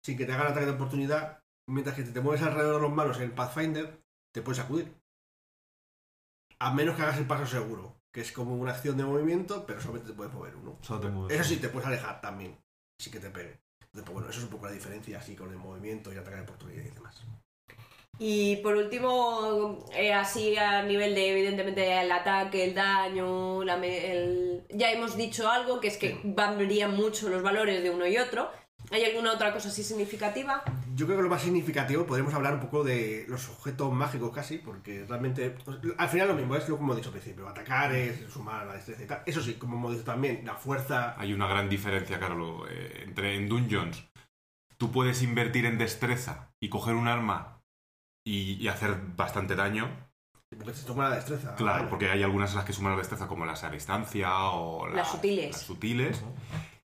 sin 0.03 0.17
que 0.17 0.25
te 0.25 0.33
hagan 0.33 0.47
ataque 0.47 0.65
de 0.65 0.73
oportunidad, 0.73 1.39
mientras 1.67 1.95
que 1.95 2.03
te, 2.03 2.11
te 2.11 2.19
mueves 2.19 2.41
alrededor 2.41 2.75
de 2.75 2.81
los 2.81 2.93
malos 2.93 3.19
en 3.21 3.31
Pathfinder, 3.31 4.01
te 4.33 4.41
puedes 4.41 4.57
sacudir. 4.57 4.93
A 6.59 6.73
menos 6.73 6.95
que 6.95 7.03
hagas 7.03 7.17
el 7.17 7.25
paso 7.25 7.45
seguro, 7.45 8.01
que 8.13 8.21
es 8.21 8.31
como 8.33 8.55
una 8.55 8.71
acción 8.71 8.97
de 8.97 9.05
movimiento, 9.05 9.65
pero 9.65 9.79
solamente 9.79 10.09
te 10.09 10.13
puedes 10.13 10.33
mover 10.33 10.55
uno. 10.57 10.77
Solo 10.81 10.99
te 10.99 11.07
mueves. 11.07 11.39
Eso 11.39 11.49
sí, 11.49 11.57
te 11.57 11.69
puedes 11.69 11.87
alejar 11.87 12.19
también, 12.21 12.57
sí 12.99 13.09
que 13.09 13.19
te 13.19 13.29
pegue. 13.29 13.64
Entonces, 13.95 14.13
bueno, 14.13 14.29
eso 14.29 14.39
es 14.39 14.43
un 14.45 14.51
poco 14.51 14.65
la 14.65 14.73
diferencia 14.73 15.17
así 15.19 15.35
con 15.35 15.49
el 15.51 15.57
movimiento 15.57 16.11
y 16.11 16.17
de 16.37 16.43
oportunidad 16.43 16.83
y 16.83 16.89
demás. 16.89 17.23
Y 18.19 18.57
por 18.57 18.75
último, 18.75 19.85
eh, 19.93 20.13
así 20.13 20.55
a 20.57 20.83
nivel 20.83 21.15
de, 21.15 21.31
evidentemente, 21.31 22.01
el 22.01 22.11
ataque, 22.11 22.65
el 22.65 22.73
daño, 22.73 23.63
la 23.63 23.75
el- 23.85 24.63
ya 24.69 24.91
hemos 24.91 25.15
dicho 25.17 25.49
algo, 25.49 25.79
que 25.79 25.87
es 25.89 25.97
que 25.97 26.19
varían 26.23 26.95
mucho 26.95 27.29
los 27.29 27.41
valores 27.41 27.81
de 27.83 27.89
uno 27.89 28.05
y 28.05 28.17
otro. 28.17 28.49
¿Hay 28.91 29.03
alguna 29.03 29.33
otra 29.33 29.51
cosa 29.53 29.69
así 29.69 29.83
significativa? 29.83 30.63
Yo 30.95 31.05
creo 31.05 31.17
que 31.17 31.23
lo 31.23 31.29
más 31.29 31.41
significativo 31.41 32.05
podemos 32.05 32.33
hablar 32.33 32.53
un 32.53 32.59
poco 32.61 32.83
de 32.83 33.25
los 33.27 33.49
objetos 33.49 33.91
mágicos 33.91 34.31
casi, 34.33 34.57
porque 34.59 35.05
realmente 35.07 35.49
pues, 35.51 35.77
al 35.97 36.09
final 36.09 36.27
lo 36.29 36.35
mismo 36.35 36.55
es 36.55 36.67
lo 36.69 36.77
como 36.77 36.93
he 36.93 36.95
dicho 36.97 37.09
al 37.09 37.13
principio, 37.13 37.47
atacar 37.47 37.93
es 37.93 38.31
sumar 38.31 38.65
la 38.65 38.73
destreza 38.73 39.03
y 39.03 39.07
tal. 39.07 39.23
Eso 39.25 39.41
sí, 39.41 39.55
como 39.55 39.77
hemos 39.77 39.91
dicho 39.93 40.03
también, 40.05 40.45
la 40.45 40.55
fuerza 40.55 41.15
Hay 41.19 41.33
una 41.33 41.47
gran 41.47 41.69
diferencia, 41.69 42.19
Carlos, 42.19 42.67
eh, 42.69 43.03
entre 43.05 43.35
en 43.35 43.49
Dungeons. 43.49 44.03
Tú 44.77 44.91
puedes 44.91 45.21
invertir 45.23 45.65
en 45.65 45.77
destreza 45.77 46.51
y 46.61 46.69
coger 46.69 46.95
un 46.95 47.07
arma 47.07 47.61
y, 48.25 48.53
y 48.53 48.67
hacer 48.67 48.95
bastante 49.15 49.55
daño. 49.55 49.89
porque 50.57 50.73
se 50.73 50.85
toma 50.85 51.09
la 51.09 51.15
destreza. 51.15 51.55
Claro, 51.55 51.77
Vale. 51.79 51.89
porque 51.89 52.09
hay 52.09 52.23
algunas 52.23 52.51
en 52.51 52.57
las 52.57 52.65
que 52.65 52.73
suman 52.73 52.91
la 52.93 52.97
destreza 52.99 53.27
como 53.27 53.45
las 53.45 53.63
a 53.63 53.69
distancia 53.69 54.31
o 54.49 54.87
Las 54.87 55.11
sutiles. 55.11 55.51
Las 55.53 55.61
sutiles. 55.61 56.23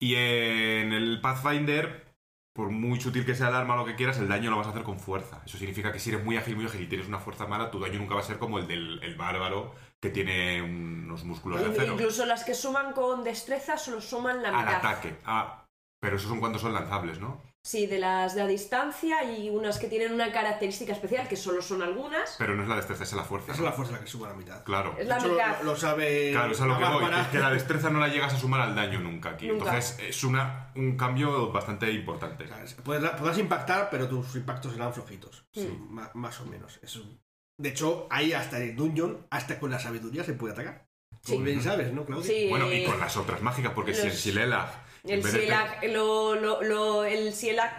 Y 0.05 0.13
en 0.17 0.93
el 0.93 1.19
Pathfinder, 1.19 2.13
por 2.53 2.69
muy 2.69 3.01
sutil 3.01 3.25
que 3.25 3.33
sea 3.33 3.49
el 3.49 3.55
arma 3.55 3.73
o 3.73 3.77
lo 3.77 3.85
que 3.85 3.95
quieras, 3.95 4.19
el 4.19 4.27
daño 4.27 4.51
lo 4.51 4.57
vas 4.57 4.67
a 4.67 4.69
hacer 4.69 4.83
con 4.83 4.99
fuerza. 4.99 5.41
Eso 5.47 5.57
significa 5.57 5.91
que 5.91 5.97
si 5.97 6.11
eres 6.11 6.23
muy 6.23 6.37
ágil, 6.37 6.55
muy 6.55 6.65
ágil 6.65 6.81
y 6.81 6.85
tienes 6.85 7.07
una 7.07 7.17
fuerza 7.17 7.47
mala, 7.47 7.71
tu 7.71 7.79
daño 7.79 7.97
nunca 7.97 8.13
va 8.13 8.21
a 8.21 8.23
ser 8.23 8.37
como 8.37 8.59
el 8.59 8.67
del 8.67 9.01
el 9.01 9.15
bárbaro 9.15 9.73
que 9.99 10.11
tiene 10.11 10.61
unos 10.61 11.23
músculos 11.23 11.59
de 11.59 11.71
acero. 11.71 11.93
Incluso 11.93 12.23
las 12.27 12.43
que 12.43 12.53
suman 12.53 12.93
con 12.93 13.23
destreza 13.23 13.79
solo 13.79 13.99
suman 13.99 14.43
la 14.43 14.49
Al 14.49 14.57
mitad. 14.57 14.75
ataque. 14.75 15.15
Ah, 15.25 15.65
pero 15.99 16.17
esos 16.17 16.29
son 16.29 16.39
cuando 16.39 16.59
son 16.59 16.73
lanzables, 16.73 17.19
¿no? 17.19 17.41
Sí, 17.65 17.87
de 17.87 17.97
las 17.97 18.35
de 18.35 18.43
a 18.43 18.45
distancia 18.47 19.23
y 19.23 19.49
unas 19.49 19.79
que 19.79 19.87
tienen 19.87 20.13
una 20.13 20.31
característica 20.31 20.93
especial, 20.93 21.27
que 21.27 21.35
solo 21.35 21.63
son 21.63 21.81
algunas. 21.81 22.35
Pero 22.37 22.55
no 22.55 22.61
es 22.61 22.69
la 22.69 22.75
destreza, 22.75 23.03
es 23.03 23.13
la 23.13 23.23
fuerza. 23.23 23.45
Esa 23.47 23.53
es 23.53 23.59
¿no? 23.61 23.65
la 23.65 23.71
fuerza 23.71 23.93
la 23.93 23.99
que 24.01 24.05
suma 24.07 24.27
la 24.27 24.35
mitad. 24.35 24.63
Claro. 24.63 24.95
Es 24.99 25.07
la 25.07 25.15
De 25.15 25.21
hecho, 25.21 25.31
mitad. 25.33 25.57
Lo, 25.61 25.71
lo 25.71 25.75
sabe. 25.75 26.29
Claro, 26.31 26.51
es 26.51 26.61
a 26.61 26.65
lo 26.67 26.77
que 26.77 26.83
voy. 26.83 27.03
Es 27.21 27.27
que 27.29 27.39
la 27.39 27.49
destreza 27.49 27.89
no 27.89 27.99
la 27.99 28.07
llegas 28.09 28.35
a 28.35 28.37
sumar 28.37 28.61
al 28.61 28.75
daño 28.75 28.99
nunca 28.99 29.31
aquí. 29.31 29.47
Nunca. 29.47 29.65
Entonces 29.65 29.97
es 30.07 30.23
una, 30.23 30.71
un 30.75 30.95
cambio 30.95 31.51
bastante 31.51 31.91
importante. 31.91 32.43
O 32.43 32.47
sea, 32.47 32.63
es- 32.63 32.75
podrás, 32.75 33.19
podrás 33.19 33.39
impactar, 33.39 33.89
pero 33.89 34.07
tus 34.07 34.35
impactos 34.35 34.71
serán 34.73 34.93
flojitos. 34.93 35.47
Sí. 35.51 35.61
Sí, 35.61 35.77
más, 35.89 36.13
más 36.13 36.39
o 36.41 36.45
menos. 36.45 36.79
Es 36.83 36.95
un- 36.97 37.19
De 37.57 37.69
hecho, 37.69 38.05
ahí 38.11 38.31
hasta 38.33 38.57
en 38.57 38.69
el 38.69 38.75
dungeon, 38.75 39.25
hasta 39.31 39.57
con 39.59 39.71
la 39.71 39.79
sabiduría 39.79 40.23
se 40.23 40.33
puede 40.33 40.53
atacar. 40.53 40.85
Como 41.25 41.39
bien 41.43 41.63
sabes, 41.63 41.91
¿no, 41.91 42.05
Claudia? 42.05 42.27
Sí, 42.27 42.47
Bueno, 42.47 42.71
y 42.71 42.83
eh, 42.83 42.85
con 42.85 42.99
las 42.99 43.17
otras 43.17 43.41
mágicas, 43.41 43.71
porque 43.73 43.95
si 43.95 44.05
los- 44.07 44.15
Silelag. 44.19 44.67
en 44.69 44.84
El 45.07 45.21
vez 45.21 45.33
de- 45.33 45.87
lo, 45.89 46.35
lo, 46.35 46.61
lo- 46.63 47.03
el 47.05 47.33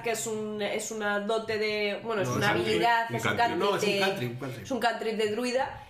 que 0.05 0.11
es, 0.13 0.27
un, 0.27 0.63
es 0.63 0.91
una 0.91 1.21
dote 1.21 1.59
de. 1.59 2.01
Bueno, 2.05 2.23
es 2.23 2.29
una 2.29 2.47
es 2.47 2.53
habilidad, 2.53 3.07
un 3.11 3.17
es 3.17 3.25
un 3.25 3.37
country. 3.37 3.59
No, 3.59 3.77
es 3.77 3.83
un 3.83 3.91
de- 3.91 3.99
country, 4.01 4.27
un 4.27 4.37
country. 4.37 4.63
es 4.63 4.71
un 4.71 4.81
cantrip 4.81 5.15
de 5.17 5.31
druida. 5.33 5.83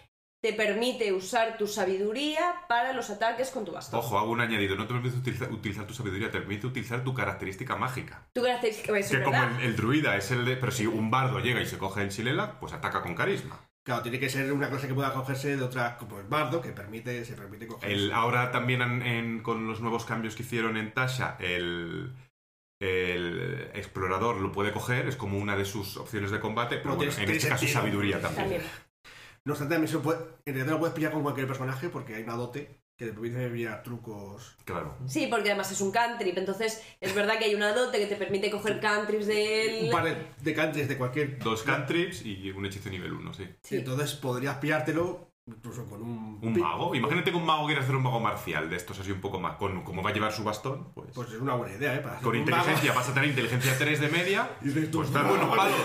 Te 0.43 0.53
permite 0.53 1.13
usar 1.13 1.57
tu 1.59 1.67
sabiduría 1.67 2.55
para 2.69 2.93
los 2.93 3.11
ataques 3.11 3.51
con 3.51 3.65
tu 3.65 3.73
bastón. 3.73 3.99
Ojo, 3.99 4.19
hago 4.19 4.31
un 4.31 4.41
añadido. 4.41 4.77
No 4.77 4.87
te 4.87 4.93
permite 4.95 5.17
utilizar, 5.17 5.51
utilizar 5.51 5.87
tu 5.87 5.95
sabiduría, 5.95 6.31
te 6.31 6.39
permite 6.39 6.67
utilizar 6.67 7.03
tu 7.03 7.15
característica 7.15 7.75
mágica. 7.75 8.29
Tu 8.33 8.43
característica 8.43 8.97
es 8.99 9.09
Que 9.11 9.23
como 9.23 9.43
el, 9.43 9.61
el 9.63 9.77
druida 9.77 10.15
es 10.17 10.31
el 10.31 10.45
de. 10.45 10.57
Pero 10.57 10.71
si 10.73 10.87
un 10.87 11.11
bardo 11.11 11.41
llega 11.41 11.61
y 11.61 11.67
se 11.67 11.79
coge 11.79 12.03
el 12.03 12.13
Silelag, 12.13 12.61
pues 12.61 12.73
ataca 12.73 13.03
con 13.03 13.15
carisma. 13.15 13.59
Claro, 13.87 14.03
tiene 14.03 14.19
que 14.19 14.29
ser 14.29 14.53
una 14.53 14.69
clase 14.69 14.89
que 14.89 14.95
pueda 14.95 15.13
cogerse 15.15 15.57
de 15.57 15.63
otra, 15.63 15.97
como 15.97 16.19
el 16.19 16.27
bardo, 16.27 16.61
que 16.61 16.73
permite, 16.73 17.25
se 17.25 17.35
permite 17.35 17.69
coger. 17.69 17.89
El, 17.89 18.11
ahora 18.13 18.51
también 18.51 18.83
en- 18.83 19.03
en- 19.03 19.43
con 19.45 19.69
los 19.69 19.81
nuevos 19.81 20.05
cambios 20.05 20.35
que 20.35 20.43
hicieron 20.43 20.77
en 20.77 20.93
Tasha, 20.93 21.37
el, 21.39 22.13
el 22.81 23.71
explorador 23.75 24.41
lo 24.41 24.51
puede 24.51 24.73
coger, 24.73 25.07
es 25.07 25.15
como 25.15 25.39
una 25.39 25.57
de 25.57 25.65
sus 25.65 25.97
opciones 25.99 26.33
de 26.33 26.41
combate, 26.41 26.79
pero 26.79 26.91
No, 26.91 26.97
bueno, 26.97 27.13
en 27.17 27.31
este 27.31 27.49
caso 27.49 27.67
sabiduría 27.69 28.21
también. 28.21 28.43
También. 28.43 28.63
No 29.45 29.53
obstante, 29.53 29.75
también 29.77 29.93
se 29.93 29.99
puede, 30.01 30.19
en 30.45 30.55
realidad 30.55 30.73
lo 30.75 30.79
puedes 30.81 30.95
pillar 30.97 31.13
con 31.13 31.23
cualquier 31.23 31.47
personaje 31.47 31.89
porque 31.89 32.17
hay 32.17 32.25
una 32.25 32.35
dote 32.35 32.81
que 32.97 33.07
te 33.07 33.13
permite 33.13 33.49
pillar 33.51 33.83
trucos. 33.83 34.57
Claro. 34.65 34.97
Sí, 35.07 35.27
porque 35.31 35.51
además 35.51 35.71
es 35.71 35.81
un 35.81 35.91
cantrip. 35.91 36.37
Entonces, 36.39 36.83
es 37.01 37.15
verdad 37.15 37.39
que 37.39 37.45
hay 37.45 37.55
una 37.55 37.73
dote 37.73 37.99
que 37.99 38.07
te 38.07 38.17
permite 38.17 38.51
coger 38.51 38.81
cantrips 38.81 39.27
Un 39.27 39.31
del. 39.35 39.91
par 39.91 40.05
de, 40.05 40.17
de 40.41 40.55
countries 40.55 40.89
de 40.89 40.97
cualquier. 40.97 41.39
Dos 41.39 41.63
cantrips 41.63 42.25
y 42.25 42.51
un 42.51 42.65
hechizo 42.65 42.89
nivel 42.89 43.13
1, 43.13 43.35
sí. 43.35 43.45
Sí. 43.63 43.77
Entonces 43.77 44.15
podrías 44.15 44.57
pillártelo 44.59 45.31
incluso 45.49 45.85
con 45.87 46.03
un. 46.03 46.37
Mago. 46.59 46.95
Imagínate 46.95 47.31
que 47.31 47.37
un 47.37 47.45
mago 47.47 47.67
quiere 47.67 47.81
hacer 47.81 47.95
un 47.95 48.03
mago 48.03 48.19
marcial 48.21 48.69
de 48.69 48.77
estos 48.77 48.99
así 48.99 49.13
un 49.13 49.21
poco 49.21 49.39
más. 49.39 49.57
Con, 49.57 49.83
como 49.85 50.03
va 50.03 50.11
a 50.11 50.13
llevar 50.13 50.33
su 50.33 50.43
bastón, 50.43 50.93
pues. 50.95 51.09
Pues 51.15 51.29
es 51.31 51.41
una 51.41 51.55
buena 51.55 51.75
idea, 51.77 51.95
¿eh? 51.95 51.99
Para 51.99 52.15
hacer 52.15 52.25
con 52.25 52.35
un 52.35 52.41
inteligencia 52.41 52.93
vas 52.93 53.09
a 53.09 53.15
tener 53.15 53.29
inteligencia 53.31 53.75
3 53.79 54.01
de 54.01 54.09
media. 54.09 54.51
Y 54.63 54.69
dices 54.69 54.89
Pues 54.93 55.13
das 55.13 55.29
buenos 55.29 55.57
palos. 55.57 55.77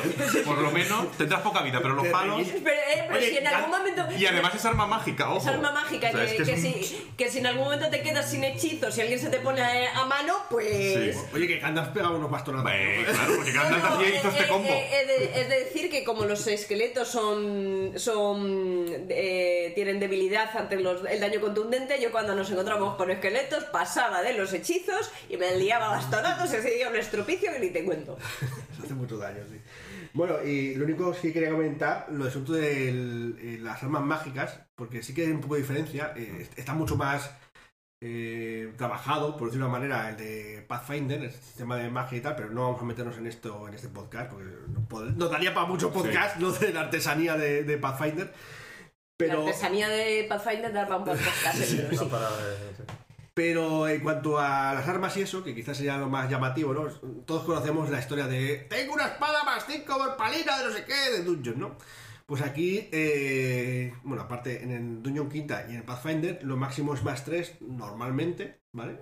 Por 0.46 0.58
lo 0.58 0.72
menos 0.72 1.12
tendrás 1.18 1.42
poca 1.42 1.62
vida, 1.62 1.80
pero 1.82 1.94
los 1.96 2.08
palos. 2.08 2.42
Pero, 2.48 2.70
eh, 2.70 3.06
pero 3.08 3.20
Oye, 3.20 3.30
si 3.30 3.38
en 3.38 3.48
algún 3.48 3.72
ya- 3.72 3.78
momento. 3.78 4.02
Y 4.18 4.26
además 4.26 4.56
es 4.56 4.66
arma 4.66 4.88
mágica, 4.88 5.30
ojo. 5.30 5.38
Es 5.40 5.48
arma 5.48 5.72
mágica, 5.72 6.10
O 6.10 6.12
sea, 6.12 6.26
que, 6.26 6.32
es 6.32 6.38
que 6.38 6.44
que 6.44 6.54
es 6.54 6.66
un- 6.66 6.84
si, 6.84 7.12
que 7.18 7.30
si 7.30 7.38
en 7.40 7.48
algún 7.48 7.66
momento 7.66 7.90
te 7.90 8.02
quedas 8.02 8.30
sin 8.32 8.44
hechizos 8.44 8.98
y 8.98 9.02
alguien 9.02 9.20
se 9.20 9.30
te 9.30 9.40
pone 9.40 9.62
a, 9.62 10.02
a 10.02 10.06
mano, 10.06 10.34
pues. 10.50 11.16
Sí. 11.16 11.22
Oye, 11.34 11.48
que 11.48 11.60
Gandalf 11.60 11.90
pegaba 11.90 12.16
unos 12.16 12.32
bastonazos. 12.32 12.72
Eh, 12.74 13.04
¿no? 13.08 13.14
claro, 13.14 13.34
porque 13.36 13.52
No, 13.54 13.62
Gandalf 13.62 13.84
no, 13.84 13.96
hacía 13.96 14.08
eh, 14.10 14.16
hizo 14.18 14.28
este 14.30 14.44
eh, 14.44 14.48
combo. 14.48 14.70
eh, 14.70 15.06
de- 15.08 15.42
Es 15.42 15.50
de 15.50 15.60
decir 15.66 15.90
que 15.92 16.04
como 16.04 16.26
los 16.26 16.48
esqueletos 16.48 17.08
son, 17.08 17.92
son 17.98 18.86
eh, 19.10 19.50
tienen 19.76 20.00
debilidad 20.00 20.56
ante 20.58 20.76
los- 20.80 21.06
el 21.06 21.20
daño 21.20 21.40
contundente, 21.42 22.02
yo 22.02 22.12
cuando 22.12 22.36
nos 22.36 22.50
encontramos 22.52 22.96
con 22.96 23.10
esqueletos 23.12 23.64
pasaba 23.66 24.22
de 24.22 24.34
los 24.34 24.54
hechizos 24.54 25.12
y 25.30 25.38
me 25.38 25.56
liaba 25.58 25.90
bastonazos 25.90 26.54
y 26.54 26.58
ese 26.58 26.72
día 26.72 26.90
un 26.90 26.96
estropicio 26.96 27.52
que 27.52 27.60
ni 27.60 27.70
te 27.70 27.84
cuento. 27.84 28.18
Eso 28.74 28.84
hace 28.84 28.94
mucho 28.94 29.18
daño, 29.18 29.44
sí. 29.50 29.60
Bueno, 30.14 30.44
y 30.44 30.76
lo 30.76 30.84
único 30.86 31.12
que 31.14 31.32
quería 31.32 31.50
comentar, 31.52 32.08
lo 32.12 32.20
del 32.26 32.28
asunto 32.28 32.54
de 32.54 32.90
el- 32.90 33.64
las 33.64 33.82
armas 33.84 34.04
mágicas, 34.04 34.60
porque 34.76 35.02
sí 35.04 35.14
que 35.14 35.22
hay 35.26 35.32
un 35.32 35.40
poco 35.42 35.56
de 35.56 35.62
diferencia. 35.62 36.14
eh, 36.18 36.48
está 36.58 36.74
mucho 36.74 36.96
más 36.98 37.32
eh, 38.04 38.74
trabajado, 38.78 39.38
por 39.38 39.48
decirlo 39.50 39.68
de 39.68 39.70
una 39.70 39.80
manera, 39.80 40.10
el 40.10 40.18
de 40.18 40.66
Pathfinder, 40.68 41.22
el 41.22 41.32
sistema 41.32 41.78
de 41.78 41.88
magia 41.92 42.18
y 42.18 42.22
tal, 42.22 42.36
pero 42.36 42.50
no 42.50 42.64
vamos 42.64 42.82
a 42.82 42.86
meternos 42.86 43.16
en 43.18 43.28
esto 43.28 43.68
en 43.68 43.76
este 43.76 43.90
podcast, 43.90 44.32
porque 44.32 44.50
no 44.70 45.12
nos 45.16 45.30
daría 45.32 45.54
para 45.54 45.68
mucho 45.68 45.94
podcast 45.94 46.40
lo 46.40 46.52
de 46.52 46.74
la 46.74 46.82
artesanía 46.82 47.38
de, 47.38 47.64
de 47.64 47.78
Pathfinder. 47.78 48.34
Pero, 49.28 49.44
La 49.44 49.50
artesanía 49.50 49.90
de 49.90 50.26
Pathfinder 50.30 50.74
da 50.74 50.86
para 50.88 50.98
un 50.98 51.06
podcast 51.06 51.62
entero, 51.62 51.90
sí. 51.90 51.96
No 51.96 52.08
para, 52.10 52.28
eh, 52.28 52.74
sí. 52.78 52.84
Pero 53.34 53.88
en 53.88 54.02
cuanto 54.02 54.38
a 54.40 54.74
las 54.74 54.88
armas 54.88 55.16
y 55.18 55.22
eso, 55.22 55.44
que 55.44 55.56
quizás 55.56 55.78
sería 55.78 55.98
lo 55.98 56.10
más 56.10 56.30
llamativo, 56.30 56.74
¿no? 56.74 56.88
Todos 57.26 57.44
conocemos 57.44 57.90
la 57.90 58.00
historia 58.00 58.28
de 58.28 58.68
tengo 58.70 58.94
una 58.94 59.06
espada 59.08 59.44
más 59.46 59.66
5 59.66 60.16
palina 60.18 60.58
de 60.58 60.66
no 60.66 60.72
sé 60.72 60.84
qué, 60.86 61.12
de 61.18 61.24
Dungeon, 61.24 61.60
¿no? 61.60 61.78
Pues 62.26 62.42
aquí, 62.42 62.90
eh, 62.92 63.94
bueno, 64.04 64.24
aparte 64.24 64.64
en 64.64 64.72
el 64.72 65.02
Dungeon 65.04 65.30
Quinta 65.30 65.66
y 65.68 65.72
en 65.72 65.78
el 65.78 65.84
Pathfinder, 65.84 66.40
lo 66.44 66.58
máximo 66.58 66.94
es 66.94 67.04
más 67.04 67.24
3 67.26 67.56
normalmente, 67.62 68.60
¿vale? 68.74 69.00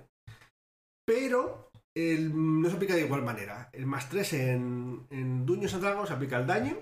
Pero 1.04 1.70
el- 1.94 2.32
no 2.62 2.68
se 2.68 2.76
aplica 2.76 2.94
de 2.94 3.02
igual 3.02 3.22
manera. 3.22 3.68
El 3.72 3.86
más 3.86 4.08
3 4.08 4.32
en, 4.34 5.06
en 5.10 5.44
Dungeons 5.46 5.74
and 5.74 5.82
Dragons 5.82 6.08
se 6.08 6.14
aplica 6.14 6.36
al 6.36 6.46
daño 6.46 6.76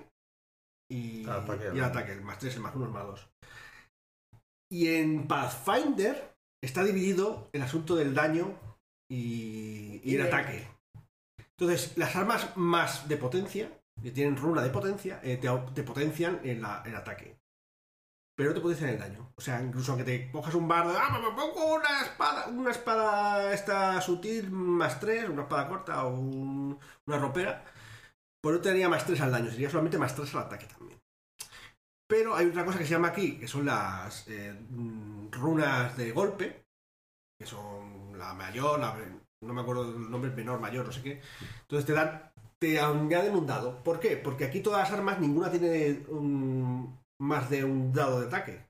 y, 0.89 1.23
Al 1.25 1.41
ataque, 1.41 1.71
y 1.75 1.79
ataque. 1.79 2.11
El 2.13 2.21
más 2.21 2.39
3, 2.39 2.55
el 2.55 2.61
más 2.61 2.75
1, 2.75 2.85
el 2.85 2.91
más 2.91 3.05
2. 3.05 3.29
Y 4.71 4.87
en 4.95 5.27
Pathfinder 5.27 6.35
está 6.63 6.83
dividido 6.83 7.49
el 7.53 7.61
asunto 7.61 7.95
del 7.95 8.13
daño 8.13 8.53
y, 9.09 10.01
y 10.03 10.11
Y 10.11 10.15
el 10.15 10.23
de- 10.23 10.27
ataque. 10.27 10.67
Entonces, 11.57 11.97
las 11.97 12.15
armas 12.15 12.55
más 12.55 13.07
de 13.07 13.17
potencia, 13.17 13.69
que 14.01 14.11
tienen 14.11 14.37
runa 14.37 14.61
de 14.61 14.69
potencia, 14.69 15.19
eh, 15.23 15.37
te, 15.37 15.83
potencian 15.83 16.39
el, 16.43 16.61
la- 16.61 16.83
el 16.85 16.95
ataque. 16.95 17.37
Pero 18.37 18.49
no 18.51 18.55
te 18.55 18.61
potencian 18.61 18.91
el 18.91 18.99
daño. 18.99 19.33
O 19.35 19.41
sea, 19.41 19.61
incluso 19.61 19.91
aunque 19.91 20.05
te 20.05 20.31
cojas 20.31 20.55
un 20.55 20.67
bardo, 20.69 20.93
¡ah, 20.97 21.19
me 21.19 21.35
pongo 21.35 21.75
una 21.75 22.01
espada! 22.03 22.47
Una 22.47 22.71
espada 22.71 23.53
esta 23.53 23.99
sutil 23.99 24.49
más 24.51 24.99
3, 25.01 25.27
una 25.29 25.41
espada 25.43 25.67
corta 25.67 26.05
o 26.05 26.17
un- 26.17 26.79
una 27.05 27.17
ropera, 27.17 27.65
pues 28.41 28.55
no 28.55 28.61
te 28.61 28.69
daría 28.69 28.89
más 28.89 29.05
3 29.05 29.19
al 29.21 29.31
daño, 29.31 29.51
sería 29.51 29.69
solamente 29.69 29.97
más 29.97 30.15
3 30.15 30.33
al 30.35 30.43
ataque 30.43 30.65
también. 30.65 30.99
Pero 32.07 32.35
hay 32.35 32.47
otra 32.47 32.65
cosa 32.65 32.79
que 32.79 32.85
se 32.85 32.91
llama 32.91 33.09
aquí, 33.09 33.37
que 33.37 33.47
son 33.47 33.65
las 33.65 34.27
eh, 34.27 34.53
mm, 34.69 35.29
runas 35.31 35.95
de 35.95 36.11
golpe, 36.11 36.63
que 37.39 37.45
son 37.45 38.17
la 38.17 38.33
mayor, 38.33 38.79
la, 38.79 38.95
no 39.43 39.53
me 39.53 39.61
acuerdo 39.61 39.83
el 39.83 40.09
nombre, 40.09 40.31
menor, 40.31 40.59
mayor, 40.59 40.85
no 40.87 40.91
sé 40.91 41.03
qué. 41.03 41.21
Entonces 41.61 41.85
te 41.85 41.93
dan, 41.93 42.31
te 42.59 42.79
añaden 42.79 43.35
un 43.35 43.45
dado. 43.45 43.83
¿Por 43.83 43.99
qué? 43.99 44.17
Porque 44.17 44.45
aquí 44.45 44.61
todas 44.61 44.89
las 44.89 44.97
armas, 44.97 45.19
ninguna 45.19 45.51
tiene 45.51 46.03
un- 46.09 46.99
más 47.21 47.49
de 47.49 47.63
un 47.63 47.93
dado 47.93 48.21
de 48.21 48.27
ataque. 48.27 48.65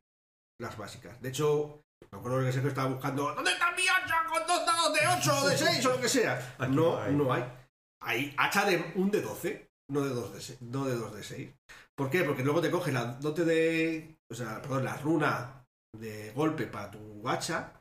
Las 0.59 0.77
básicas. 0.77 1.21
De 1.21 1.29
hecho, 1.29 1.81
me 2.11 2.17
acuerdo 2.19 2.41
que 2.43 2.51
Sergio 2.51 2.69
estaba 2.69 2.89
buscando, 2.89 3.33
¿dónde 3.33 3.51
está 3.51 3.71
mi 3.71 3.83
hacha 3.87 4.25
con 4.27 4.45
dos 4.45 4.65
dados 4.65 4.93
de 4.93 4.99
8 5.17 5.37
o 5.43 5.47
de 5.47 5.57
6 5.57 5.85
o 5.85 5.89
lo 5.91 6.01
que 6.01 6.09
sea? 6.09 6.55
Aquí 6.59 6.75
no, 6.75 6.91
no 6.97 7.01
hay. 7.01 7.15
no 7.15 7.33
hay. 7.33 7.43
Hay 8.01 8.33
hacha 8.37 8.65
de 8.65 8.91
un 8.95 9.11
de 9.11 9.21
12, 9.21 9.69
no 9.89 10.01
de 10.01 10.09
2 10.09 10.33
de 10.33 10.41
6. 10.41 10.61
No 10.61 10.85
de 10.85 10.95
2 10.95 11.15
de 11.15 11.23
6. 11.23 11.49
¿Por 11.95 12.09
qué? 12.09 12.23
Porque 12.23 12.43
luego 12.43 12.61
te 12.61 12.71
coge 12.71 12.91
la 12.91 13.05
dote 13.05 13.43
de. 13.45 14.17
O 14.29 14.35
sea, 14.35 14.61
perdón, 14.61 14.85
la 14.85 14.97
runa 14.97 15.65
de 15.97 16.31
golpe 16.33 16.65
para 16.67 16.91
tu 16.91 17.27
hacha 17.27 17.73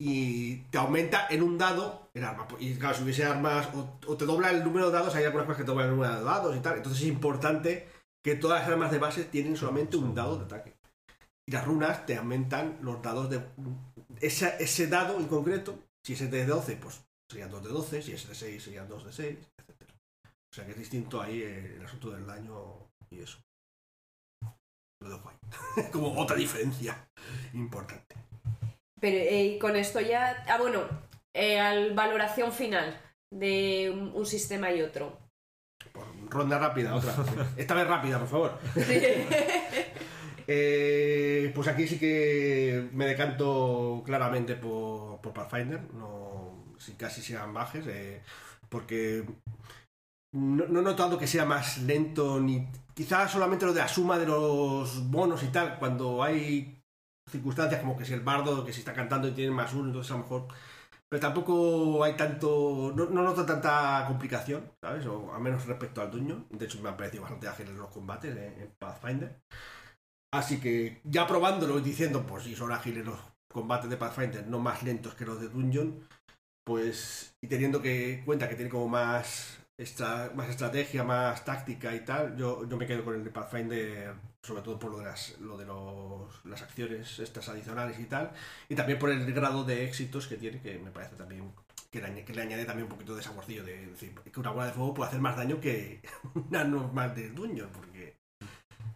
y 0.00 0.56
te 0.70 0.78
aumenta 0.78 1.26
en 1.30 1.42
un 1.42 1.58
dado 1.58 2.10
el 2.14 2.24
arma. 2.24 2.48
Y 2.58 2.74
claro, 2.74 2.96
si 2.96 3.02
hubiese 3.04 3.24
armas 3.24 3.68
o, 3.74 3.98
o 4.06 4.16
te 4.16 4.24
dobla 4.24 4.50
el 4.50 4.64
número 4.64 4.86
de 4.86 4.92
dados, 4.92 5.14
hay 5.14 5.24
algunas 5.24 5.46
cosas 5.46 5.58
que 5.58 5.64
te 5.64 5.70
doblan 5.70 5.88
el 5.90 5.94
número 5.96 6.16
de 6.16 6.24
dados 6.24 6.56
y 6.56 6.60
tal. 6.60 6.76
Entonces 6.78 7.02
es 7.02 7.08
importante 7.08 7.88
que 8.24 8.34
todas 8.36 8.60
las 8.62 8.68
armas 8.70 8.90
de 8.90 8.98
base 8.98 9.24
tienen 9.24 9.56
solamente 9.56 9.96
un 9.96 10.14
dado 10.14 10.38
de 10.38 10.44
ataque. 10.46 10.74
Y 11.46 11.52
las 11.52 11.64
runas 11.66 12.06
te 12.06 12.16
aumentan 12.16 12.78
los 12.82 13.00
dados 13.02 13.30
de. 13.30 13.40
Esa- 14.20 14.56
ese 14.58 14.86
dado 14.86 15.18
en 15.18 15.26
concreto, 15.28 15.78
si 16.04 16.14
es 16.14 16.30
de 16.30 16.46
12, 16.46 16.76
pues 16.76 17.04
serían 17.32 17.50
2 17.50 17.64
de 17.64 17.68
12, 17.70 18.02
si 18.02 18.12
es 18.12 18.28
de 18.28 18.34
6, 18.34 18.62
serían 18.62 18.88
2 18.88 19.06
de 19.06 19.12
6, 19.12 19.38
etc. 19.56 19.90
O 20.52 20.54
sea 20.54 20.66
que 20.66 20.72
es 20.72 20.78
distinto 20.78 21.20
ahí 21.20 21.42
eh, 21.42 21.76
el 21.76 21.84
asunto 21.84 22.10
del 22.10 22.26
daño 22.26 22.90
y 23.10 23.20
eso. 23.20 23.38
Lo 25.00 25.08
dejo 25.08 25.30
ahí. 25.30 25.84
Como 25.92 26.20
otra 26.20 26.36
diferencia 26.36 27.08
importante. 27.54 28.14
Pero 29.00 29.16
eh, 29.16 29.58
con 29.60 29.74
esto 29.76 30.00
ya. 30.00 30.44
Ah, 30.46 30.58
bueno, 30.58 30.82
eh, 31.34 31.58
al 31.58 31.94
valoración 31.94 32.52
final 32.52 33.00
de 33.32 33.90
un, 33.90 34.14
un 34.14 34.26
sistema 34.26 34.70
y 34.70 34.82
otro. 34.82 35.18
Por 35.92 36.06
ronda 36.30 36.58
rápida, 36.58 36.94
otra. 36.94 37.14
Esta 37.56 37.74
vez 37.74 37.86
rápida, 37.86 38.18
por 38.18 38.28
favor. 38.28 38.58
Sí. 38.74 39.00
Eh, 40.46 41.52
pues 41.54 41.68
aquí 41.68 41.86
sí 41.86 41.98
que 41.98 42.88
me 42.92 43.06
decanto 43.06 44.02
claramente 44.04 44.56
por, 44.56 45.20
por 45.20 45.32
Pathfinder, 45.32 45.80
no, 45.94 46.41
casi 46.96 47.22
sean 47.22 47.52
bajes, 47.54 47.86
eh, 47.86 48.22
porque 48.68 49.24
no, 50.34 50.66
no 50.66 50.80
he 50.80 50.82
notado 50.82 51.18
que 51.18 51.26
sea 51.26 51.44
más 51.44 51.78
lento, 51.78 52.40
ni 52.40 52.68
quizás 52.94 53.30
solamente 53.30 53.66
lo 53.66 53.72
de 53.72 53.80
la 53.80 53.88
suma 53.88 54.18
de 54.18 54.26
los 54.26 55.10
bonos 55.10 55.42
y 55.42 55.48
tal, 55.48 55.78
cuando 55.78 56.22
hay 56.22 56.82
circunstancias 57.30 57.80
como 57.80 57.96
que 57.96 58.04
si 58.04 58.12
el 58.12 58.20
bardo, 58.20 58.64
que 58.64 58.72
si 58.72 58.80
está 58.80 58.92
cantando 58.92 59.28
y 59.28 59.32
tiene 59.32 59.50
más 59.50 59.72
uno, 59.74 59.86
entonces 59.86 60.10
a 60.12 60.16
lo 60.16 60.22
mejor... 60.22 60.48
Pero 61.08 61.20
tampoco 61.20 62.02
hay 62.02 62.16
tanto... 62.16 62.90
No, 62.96 63.04
no 63.04 63.22
noto 63.22 63.44
tanta 63.44 64.02
complicación, 64.08 64.72
¿sabes? 64.82 65.04
O 65.04 65.34
al 65.34 65.42
menos 65.42 65.66
respecto 65.66 66.00
al 66.00 66.10
Dungeon. 66.10 66.46
De 66.48 66.64
hecho, 66.64 66.80
me 66.80 66.88
han 66.88 66.96
parecido 66.96 67.22
bastante 67.22 67.48
ágiles 67.48 67.74
los 67.74 67.90
combates 67.90 68.34
en 68.34 68.72
Pathfinder. 68.78 69.38
Así 70.32 70.58
que 70.58 71.02
ya 71.04 71.26
probándolo 71.26 71.78
y 71.78 71.82
diciendo, 71.82 72.24
pues 72.26 72.44
si 72.44 72.56
son 72.56 72.72
ágiles 72.72 73.04
los 73.04 73.20
combates 73.52 73.90
de 73.90 73.98
Pathfinder, 73.98 74.46
no 74.46 74.58
más 74.58 74.82
lentos 74.82 75.14
que 75.14 75.26
los 75.26 75.38
de 75.38 75.50
Dungeon, 75.50 76.00
pues 76.64 77.34
y 77.40 77.48
teniendo 77.48 77.82
que 77.82 78.22
cuenta 78.24 78.48
que 78.48 78.54
tiene 78.54 78.70
como 78.70 78.88
más 78.88 79.58
más 80.34 80.48
estrategia, 80.48 81.02
más 81.04 81.44
táctica 81.44 81.94
y 81.94 82.04
tal, 82.04 82.36
yo, 82.36 82.68
yo 82.68 82.76
me 82.76 82.86
quedo 82.86 83.04
con 83.04 83.14
el 83.14 83.24
de 83.24 83.30
Pathfinder, 83.30 84.14
sobre 84.42 84.62
todo 84.62 84.78
por 84.78 84.92
lo 84.92 84.98
de 84.98 85.04
las, 85.04 85.38
lo 85.40 85.56
de 85.56 85.64
los, 85.64 86.44
las 86.44 86.62
acciones 86.62 87.18
estas 87.18 87.48
adicionales 87.48 87.98
y 87.98 88.04
tal, 88.04 88.32
y 88.68 88.74
también 88.74 88.98
por 88.98 89.10
el 89.10 89.32
grado 89.32 89.64
de 89.64 89.84
éxitos 89.84 90.26
que 90.26 90.36
tiene, 90.36 90.60
que 90.60 90.78
me 90.78 90.90
parece 90.90 91.16
también 91.16 91.52
que 91.90 92.00
le, 92.00 92.24
que 92.24 92.32
le 92.32 92.42
añade 92.42 92.64
también 92.64 92.84
un 92.84 92.92
poquito 92.92 93.14
de 93.14 93.22
saborcillo 93.22 93.64
de 93.64 93.86
decir 93.86 94.14
que 94.14 94.40
una 94.40 94.50
bola 94.50 94.66
de 94.66 94.72
fuego 94.72 94.94
puede 94.94 95.08
hacer 95.08 95.20
más 95.20 95.36
daño 95.36 95.60
que 95.60 96.00
una 96.34 96.64
normal 96.64 97.14
de 97.14 97.30
Dungeon, 97.30 97.70
porque 97.72 98.16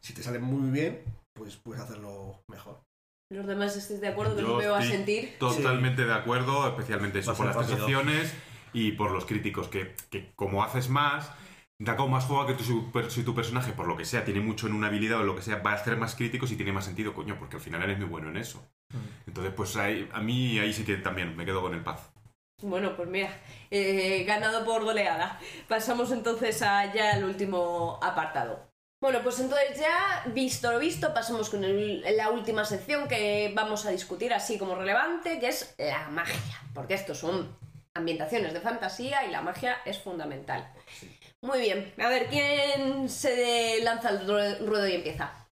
si 0.00 0.12
te 0.12 0.22
sale 0.22 0.38
muy 0.38 0.70
bien, 0.70 1.02
pues 1.34 1.56
puedes 1.56 1.82
hacerlo 1.82 2.42
mejor. 2.48 2.80
Los 3.30 3.46
demás 3.46 3.76
estéis 3.76 4.00
de 4.00 4.08
acuerdo 4.08 4.36
que 4.36 4.42
Yo 4.42 4.48
no 4.48 4.56
me 4.58 4.68
va 4.68 4.78
a 4.78 4.82
sentir. 4.82 5.36
Totalmente 5.38 6.04
de 6.04 6.12
acuerdo, 6.14 6.66
especialmente 6.68 7.18
eso, 7.18 7.34
por 7.34 7.46
las 7.46 7.56
rápido. 7.56 7.72
sensaciones 7.76 8.32
y 8.72 8.92
por 8.92 9.10
los 9.10 9.24
críticos, 9.24 9.68
que, 9.68 9.94
que 10.10 10.32
como 10.36 10.62
haces 10.62 10.88
más, 10.88 11.32
da 11.78 11.96
como 11.96 12.10
más 12.10 12.24
juego 12.24 12.42
a 12.42 12.46
que 12.46 12.54
tu, 12.54 12.62
super- 12.62 13.10
si 13.10 13.24
tu 13.24 13.34
personaje, 13.34 13.72
por 13.72 13.88
lo 13.88 13.96
que 13.96 14.04
sea, 14.04 14.24
tiene 14.24 14.40
mucho 14.40 14.68
en 14.68 14.74
una 14.74 14.86
habilidad 14.86 15.18
o 15.20 15.24
lo 15.24 15.34
que 15.34 15.42
sea, 15.42 15.56
va 15.56 15.72
a 15.72 15.82
ser 15.84 15.96
más 15.96 16.14
críticos 16.14 16.52
y 16.52 16.56
tiene 16.56 16.72
más 16.72 16.84
sentido, 16.84 17.14
coño, 17.14 17.36
porque 17.38 17.56
al 17.56 17.62
final 17.62 17.82
eres 17.82 17.98
muy 17.98 18.06
bueno 18.06 18.28
en 18.28 18.36
eso. 18.36 18.64
Entonces, 19.26 19.52
pues 19.56 19.76
ahí- 19.76 20.08
a 20.12 20.20
mí 20.20 20.58
ahí 20.60 20.72
sí 20.72 20.84
que 20.84 20.96
también 20.96 21.36
me 21.36 21.44
quedo 21.44 21.60
con 21.62 21.74
el 21.74 21.82
paz. 21.82 22.12
Bueno, 22.62 22.96
pues 22.96 23.08
mira, 23.08 23.28
eh, 23.70 24.24
ganado 24.24 24.64
por 24.64 24.84
goleada. 24.84 25.38
Pasamos 25.68 26.10
entonces 26.12 26.62
a 26.62 26.94
ya 26.94 27.14
al 27.14 27.24
último 27.24 27.98
apartado. 28.02 28.65
Bueno, 29.00 29.20
pues 29.22 29.38
entonces 29.40 29.78
ya, 29.78 30.24
visto 30.32 30.72
lo 30.72 30.78
visto, 30.78 31.12
pasamos 31.12 31.50
con 31.50 31.62
el- 31.64 32.02
la 32.16 32.30
última 32.30 32.64
sección 32.64 33.06
que 33.08 33.52
vamos 33.54 33.84
a 33.84 33.90
discutir 33.90 34.32
así 34.32 34.58
como 34.58 34.74
relevante, 34.74 35.38
que 35.38 35.48
es 35.48 35.74
la 35.78 36.08
magia. 36.08 36.62
Porque 36.74 36.94
estos 36.94 37.18
son 37.18 37.56
ambientaciones 37.94 38.52
de 38.54 38.60
fantasía 38.60 39.24
y 39.26 39.30
la 39.30 39.42
magia 39.42 39.76
es 39.84 39.98
fundamental. 39.98 40.72
Muy 41.42 41.60
bien, 41.60 41.92
a 41.98 42.08
ver, 42.08 42.26
¿quién 42.28 43.08
se 43.08 43.80
lanza 43.82 44.10
el 44.10 44.26
rue- 44.26 44.58
ruedo 44.66 44.88
y 44.88 44.94
empieza? 44.94 45.45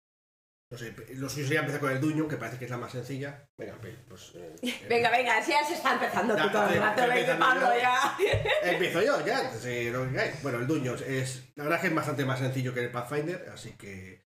No 0.74 0.80
sé, 0.80 0.92
lo 1.18 1.30
suyo 1.30 1.46
sería 1.46 1.60
empezar 1.60 1.80
con 1.80 1.92
el 1.92 2.02
Dungeon, 2.02 2.28
que 2.28 2.36
parece 2.36 2.58
que 2.58 2.66
es 2.66 2.72
la 2.72 2.80
más 2.80 2.92
sencilla. 2.92 3.48
Venga, 3.56 3.78
pues... 4.10 4.32
eh, 4.34 4.56
eh, 4.64 4.86
Venga, 4.90 5.12
venga, 5.12 5.40
si 5.40 5.52
ya 5.52 5.64
se 5.64 5.76
está 5.76 5.94
empezando 5.94 6.36
Ya, 6.36 6.46
tú 6.46 6.50
todo 6.50 6.68
el 6.68 6.80
rato, 6.80 7.08
venga, 7.08 7.38
Pablo, 7.38 7.68
ya. 7.80 8.18
Empiezo 8.64 9.04
yo, 9.04 9.24
ya. 9.24 9.52
Bueno, 10.42 10.58
el 10.58 10.66
Dungeon 10.66 10.98
es. 11.06 11.44
La 11.54 11.66
verdad 11.66 11.78
es 11.78 11.82
que 11.82 11.88
es 11.90 11.94
bastante 11.94 12.26
más 12.26 12.40
sencillo 12.40 12.74
que 12.74 12.80
el 12.80 12.90
Pathfinder, 12.90 13.52
así 13.54 13.74
que. 13.74 14.26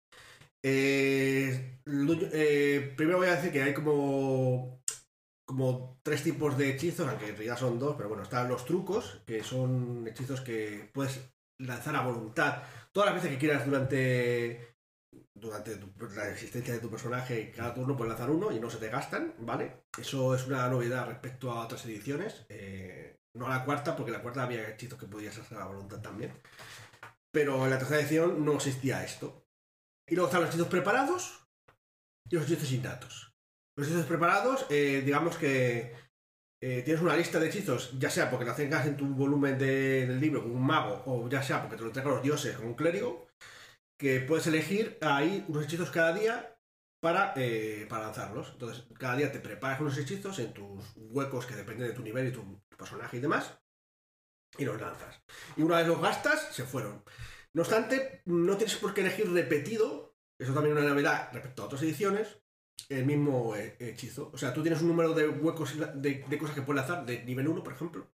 eh, 0.63 1.79
eh, 1.85 2.93
primero 2.95 3.17
voy 3.17 3.27
a 3.27 3.35
decir 3.35 3.51
que 3.51 3.63
hay 3.63 3.73
como. 3.73 4.81
Como 5.45 5.99
tres 6.01 6.23
tipos 6.23 6.57
de 6.57 6.69
hechizos, 6.69 7.09
aunque 7.09 7.25
en 7.27 7.35
realidad 7.35 7.57
son 7.57 7.77
dos, 7.77 7.95
pero 7.97 8.07
bueno, 8.07 8.23
están 8.23 8.47
los 8.47 8.63
trucos, 8.63 9.21
que 9.25 9.43
son 9.43 10.07
hechizos 10.07 10.39
que 10.39 10.89
puedes 10.93 11.19
lanzar 11.59 11.95
a 11.97 12.03
voluntad 12.03 12.63
todas 12.93 13.07
las 13.07 13.15
veces 13.15 13.31
que 13.31 13.37
quieras 13.37 13.65
durante. 13.65 14.76
Durante 15.39 15.79
la 16.15 16.29
existencia 16.29 16.73
de 16.73 16.79
tu 16.79 16.89
personaje, 16.89 17.51
cada 17.55 17.73
turno 17.73 17.95
puedes 17.95 18.09
lanzar 18.09 18.29
uno 18.31 18.51
y 18.51 18.59
no 18.59 18.69
se 18.69 18.77
te 18.77 18.89
gastan, 18.89 19.33
¿vale? 19.39 19.83
Eso 19.97 20.33
es 20.33 20.47
una 20.47 20.67
novedad 20.67 21.05
respecto 21.07 21.51
a 21.51 21.65
otras 21.65 21.85
ediciones. 21.85 22.45
eh, 22.49 23.13
no 23.35 23.45
a 23.45 23.49
la 23.49 23.65
cuarta, 23.65 23.95
porque 23.95 24.11
la 24.11 24.21
cuarta 24.23 24.41
había 24.43 24.67
hechizos 24.67 24.97
que 24.97 25.05
podías 25.05 25.37
hacer 25.37 25.59
a 25.59 25.65
voluntad 25.65 26.01
también. 26.01 26.33
Pero 27.31 27.63
en 27.65 27.69
la 27.69 27.77
tercera 27.77 27.99
edición 28.01 28.43
no 28.43 28.53
existía 28.53 29.03
esto. 29.03 29.45
Y 30.07 30.15
luego 30.15 30.27
están 30.29 30.41
los 30.41 30.49
hechizos 30.49 30.69
preparados 30.69 31.47
y 32.29 32.35
los 32.35 32.45
hechizos 32.45 32.71
innatos. 32.71 33.35
Los 33.77 33.87
hechizos 33.87 34.07
preparados, 34.07 34.65
eh, 34.71 35.03
digamos 35.05 35.37
que 35.37 35.93
eh, 36.63 36.81
tienes 36.81 37.03
una 37.03 37.15
lista 37.15 37.39
de 37.39 37.47
hechizos, 37.49 37.91
ya 37.99 38.09
sea 38.09 38.31
porque 38.31 38.45
la 38.45 38.55
tengas 38.55 38.87
en 38.87 38.97
tu 38.97 39.05
volumen 39.05 39.59
de- 39.59 40.07
del 40.07 40.19
libro 40.19 40.41
con 40.41 40.51
un 40.51 40.65
mago, 40.65 41.03
o 41.05 41.29
ya 41.29 41.43
sea 41.43 41.61
porque 41.61 41.75
te 41.75 41.83
lo 41.83 41.89
entregan 41.89 42.13
los 42.13 42.23
dioses 42.23 42.55
con 42.57 42.65
un 42.65 42.73
clérigo, 42.73 43.26
que 43.97 44.21
puedes 44.21 44.47
elegir 44.47 44.97
ahí 45.01 45.43
unos 45.47 45.65
hechizos 45.65 45.91
cada 45.91 46.13
día 46.13 46.57
para, 47.01 47.33
eh, 47.35 47.85
para 47.89 48.05
lanzarlos. 48.05 48.49
Entonces, 48.53 48.85
cada 48.97 49.15
día 49.15 49.31
te 49.31 49.39
preparas 49.39 49.81
unos 49.81 49.97
hechizos 49.97 50.39
en 50.39 50.53
tus 50.53 50.85
huecos 50.95 51.45
que 51.45 51.55
dependen 51.55 51.87
de 51.87 51.93
tu 51.93 52.01
nivel 52.01 52.27
y 52.27 52.31
tu 52.31 52.61
personaje 52.77 53.17
y 53.17 53.19
demás, 53.19 53.57
y 54.57 54.65
los 54.65 54.79
lanzas. 54.79 55.21
Y 55.55 55.63
una 55.63 55.77
vez 55.77 55.87
los 55.87 56.01
gastas, 56.01 56.53
se 56.53 56.63
fueron. 56.63 57.03
No 57.53 57.63
obstante, 57.63 58.21
no 58.25 58.55
tienes 58.57 58.75
por 58.75 58.93
qué 58.93 59.01
elegir 59.01 59.31
repetido, 59.31 60.15
eso 60.39 60.53
también 60.53 60.77
es 60.77 60.83
una 60.83 60.91
novedad 60.91 61.29
respecto 61.33 61.63
a 61.63 61.65
otras 61.65 61.81
ediciones, 61.81 62.39
el 62.89 63.05
mismo 63.05 63.55
eh, 63.55 63.75
hechizo. 63.79 64.29
O 64.33 64.37
sea, 64.37 64.53
tú 64.53 64.61
tienes 64.61 64.81
un 64.81 64.89
número 64.89 65.13
de 65.13 65.27
huecos 65.27 65.75
de, 65.77 66.23
de 66.27 66.37
cosas 66.37 66.55
que 66.55 66.61
puedes 66.61 66.87
lanzar, 66.87 67.05
de 67.05 67.23
nivel 67.23 67.47
1, 67.47 67.63
por 67.63 67.73
ejemplo, 67.73 68.11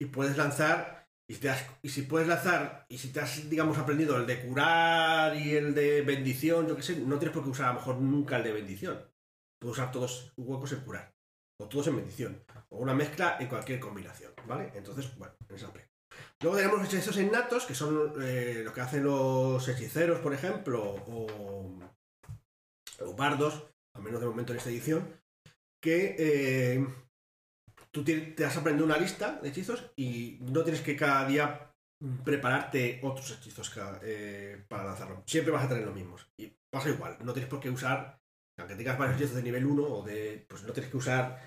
y 0.00 0.06
puedes 0.06 0.36
lanzar, 0.36 1.05
y 1.28 1.88
si, 1.88 2.02
puedes 2.02 2.28
lanzar, 2.28 2.86
y 2.88 2.98
si 2.98 3.12
te 3.12 3.20
has, 3.20 3.50
digamos, 3.50 3.78
aprendido 3.78 4.16
el 4.16 4.26
de 4.26 4.42
curar 4.42 5.36
y 5.36 5.56
el 5.56 5.74
de 5.74 6.02
bendición, 6.02 6.68
yo 6.68 6.76
qué 6.76 6.82
sé, 6.82 7.00
no 7.00 7.18
tienes 7.18 7.34
por 7.34 7.42
qué 7.42 7.50
usar 7.50 7.66
a 7.66 7.72
lo 7.72 7.80
mejor 7.80 7.96
nunca 7.96 8.36
el 8.36 8.44
de 8.44 8.52
bendición. 8.52 9.04
Puedes 9.60 9.78
usar 9.78 9.90
todos 9.90 10.32
huecos 10.36 10.72
en 10.72 10.80
curar, 10.80 11.12
o 11.60 11.66
todos 11.66 11.88
en 11.88 11.96
bendición, 11.96 12.44
o 12.68 12.78
una 12.78 12.94
mezcla 12.94 13.38
en 13.40 13.48
cualquier 13.48 13.80
combinación, 13.80 14.32
¿vale? 14.46 14.70
Entonces, 14.74 15.16
bueno, 15.18 15.34
en 15.48 15.56
aspecto. 15.56 15.90
Luego 16.40 16.56
tenemos 16.56 16.86
hechizos 16.86 17.16
innatos, 17.18 17.66
que 17.66 17.74
son 17.74 18.12
eh, 18.22 18.62
lo 18.64 18.72
que 18.72 18.80
hacen 18.80 19.02
los 19.02 19.66
hechiceros, 19.68 20.20
por 20.20 20.32
ejemplo, 20.32 20.80
o, 20.80 21.26
o 23.00 23.14
bardos, 23.14 23.64
al 23.94 24.02
menos 24.02 24.20
de 24.20 24.26
momento 24.26 24.52
en 24.52 24.58
esta 24.58 24.70
edición, 24.70 25.20
que 25.82 26.14
eh, 26.18 26.86
tú 27.96 28.04
te, 28.04 28.44
has 28.44 28.56
aprendido 28.58 28.84
una 28.84 28.98
lista 28.98 29.38
de 29.40 29.48
hechizos 29.48 29.90
y 29.96 30.36
no 30.40 30.62
tienes 30.62 30.82
que 30.82 30.94
cada 30.94 31.26
día 31.26 31.72
prepararte 32.24 33.00
otros 33.02 33.30
hechizos 33.30 33.72
eh, 34.02 34.62
para 34.68 34.84
lanzarlo. 34.84 35.22
Siempre 35.26 35.50
vas 35.50 35.64
a 35.64 35.68
tener 35.68 35.86
los 35.86 35.94
mismos. 35.94 36.30
Y 36.38 36.52
pasa 36.70 36.90
igual, 36.90 37.16
no 37.22 37.32
tienes 37.32 37.48
por 37.48 37.58
qué 37.58 37.70
usar, 37.70 38.20
aunque 38.58 38.74
tengas 38.74 38.98
varios 38.98 39.16
hechizos 39.16 39.36
de 39.36 39.42
nivel 39.42 39.64
1 39.64 39.82
o 39.82 40.02
de. 40.02 40.44
Pues 40.46 40.62
no 40.64 40.74
tienes 40.74 40.90
que 40.90 40.96
usar 40.98 41.40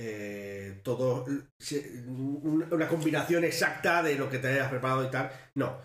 eh, 0.00 0.80
todo. 0.82 1.26
Una 2.06 2.88
combinación 2.88 3.44
exacta 3.44 4.02
de 4.02 4.14
lo 4.14 4.30
que 4.30 4.38
te 4.38 4.48
hayas 4.48 4.70
preparado 4.70 5.04
y 5.04 5.10
tal. 5.10 5.30
No. 5.54 5.82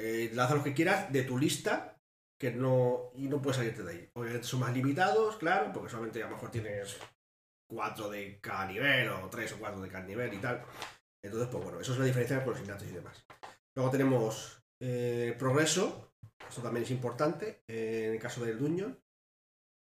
Eh, 0.00 0.30
lanza 0.32 0.54
lo 0.54 0.64
que 0.64 0.72
quieras 0.72 1.12
de 1.12 1.24
tu 1.24 1.36
lista 1.36 2.00
que 2.40 2.50
no. 2.50 3.10
y 3.14 3.28
no 3.28 3.42
puedes 3.42 3.58
salirte 3.58 3.82
de 3.82 3.92
ahí. 3.92 4.10
Obviamente 4.14 4.46
son 4.46 4.60
más 4.60 4.72
limitados, 4.72 5.36
claro, 5.36 5.70
porque 5.70 5.90
solamente 5.90 6.22
a 6.22 6.28
lo 6.28 6.36
mejor 6.36 6.50
tienes 6.50 6.98
cuatro 7.70 8.10
de 8.10 8.40
cada 8.40 8.66
nivel 8.66 9.08
o 9.08 9.28
tres 9.30 9.52
o 9.52 9.58
cuatro 9.58 9.80
de 9.80 9.88
cada 9.88 10.04
nivel 10.04 10.34
y 10.34 10.38
tal. 10.38 10.62
Entonces, 11.24 11.48
pues 11.50 11.64
bueno, 11.64 11.80
eso 11.80 11.92
es 11.92 11.98
la 11.98 12.04
diferencia 12.04 12.42
con 12.42 12.54
los 12.54 12.62
innatos 12.62 12.88
y 12.88 12.92
demás. 12.92 13.24
Luego 13.76 13.90
tenemos 13.90 14.62
eh, 14.82 15.36
progreso, 15.38 16.12
esto 16.48 16.62
también 16.62 16.84
es 16.84 16.90
importante 16.90 17.62
eh, 17.68 18.06
en 18.08 18.14
el 18.14 18.20
caso 18.20 18.44
del 18.44 18.58
Dungeon. 18.58 18.98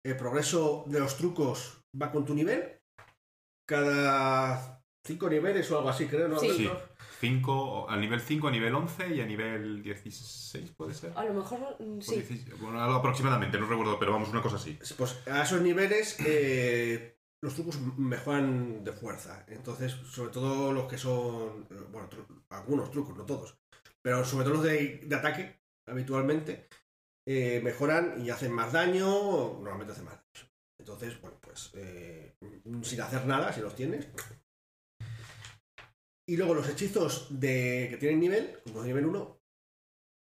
El 0.05 0.17
progreso 0.17 0.83
de 0.87 0.99
los 0.99 1.17
trucos 1.17 1.81
va 1.99 2.11
con 2.11 2.25
tu 2.25 2.33
nivel. 2.33 2.81
Cada 3.67 4.83
cinco 5.05 5.29
niveles 5.29 5.71
o 5.71 5.77
algo 5.77 5.89
así, 5.89 6.07
creo, 6.07 6.27
¿no? 6.27 6.39
Sí. 6.39 6.51
Sí. 6.51 6.67
Alberto? 6.67 6.97
5, 7.19 7.89
a 7.89 7.97
nivel 7.97 8.21
5, 8.21 8.47
a 8.47 8.51
nivel 8.51 8.75
11 8.75 9.15
y 9.15 9.21
a 9.21 9.25
nivel 9.25 9.81
16, 9.81 10.71
puede 10.71 10.93
ser. 10.93 11.13
A 11.15 11.25
lo 11.25 11.33
mejor 11.33 11.75
mm, 11.79 11.99
sí. 11.99 12.15
16, 12.15 12.59
bueno, 12.59 12.81
algo 12.81 12.97
aproximadamente, 12.97 13.57
no 13.59 13.65
recuerdo, 13.65 13.97
pero 13.97 14.11
vamos, 14.11 14.29
una 14.29 14.41
cosa 14.41 14.57
así. 14.57 14.77
Pues 14.97 15.17
a 15.27 15.43
esos 15.43 15.61
niveles 15.61 16.17
eh, 16.25 17.16
los 17.41 17.53
trucos 17.53 17.79
mejoran 17.97 18.83
de 18.83 18.93
fuerza. 18.93 19.45
Entonces, 19.47 19.91
sobre 19.91 20.31
todo 20.31 20.71
los 20.73 20.87
que 20.87 20.97
son, 20.97 21.67
bueno, 21.91 22.09
algunos 22.49 22.91
trucos, 22.91 23.15
no 23.15 23.25
todos, 23.25 23.57
pero 24.01 24.23
sobre 24.25 24.45
todo 24.45 24.55
los 24.55 24.63
de, 24.63 25.01
de 25.05 25.15
ataque, 25.15 25.61
habitualmente, 25.87 26.67
eh, 27.27 27.61
mejoran 27.61 28.25
y 28.25 28.29
hacen 28.29 28.51
más 28.51 28.71
daño, 28.71 29.05
normalmente 29.59 29.93
hacen 29.93 30.05
más 30.05 30.15
daño. 30.15 30.49
Entonces, 30.79 31.19
bueno, 31.21 31.37
pues 31.41 31.71
eh, 31.73 32.37
sin 32.83 33.01
hacer 33.01 33.25
nada, 33.25 33.51
si 33.51 33.61
los 33.61 33.75
tienes. 33.75 34.07
Y 36.29 36.37
luego 36.37 36.53
los 36.53 36.69
hechizos 36.69 37.27
de, 37.39 37.87
que 37.89 37.97
tienen 37.97 38.19
nivel, 38.19 38.59
como 38.63 38.81
de 38.81 38.87
nivel 38.87 39.05
1, 39.05 39.41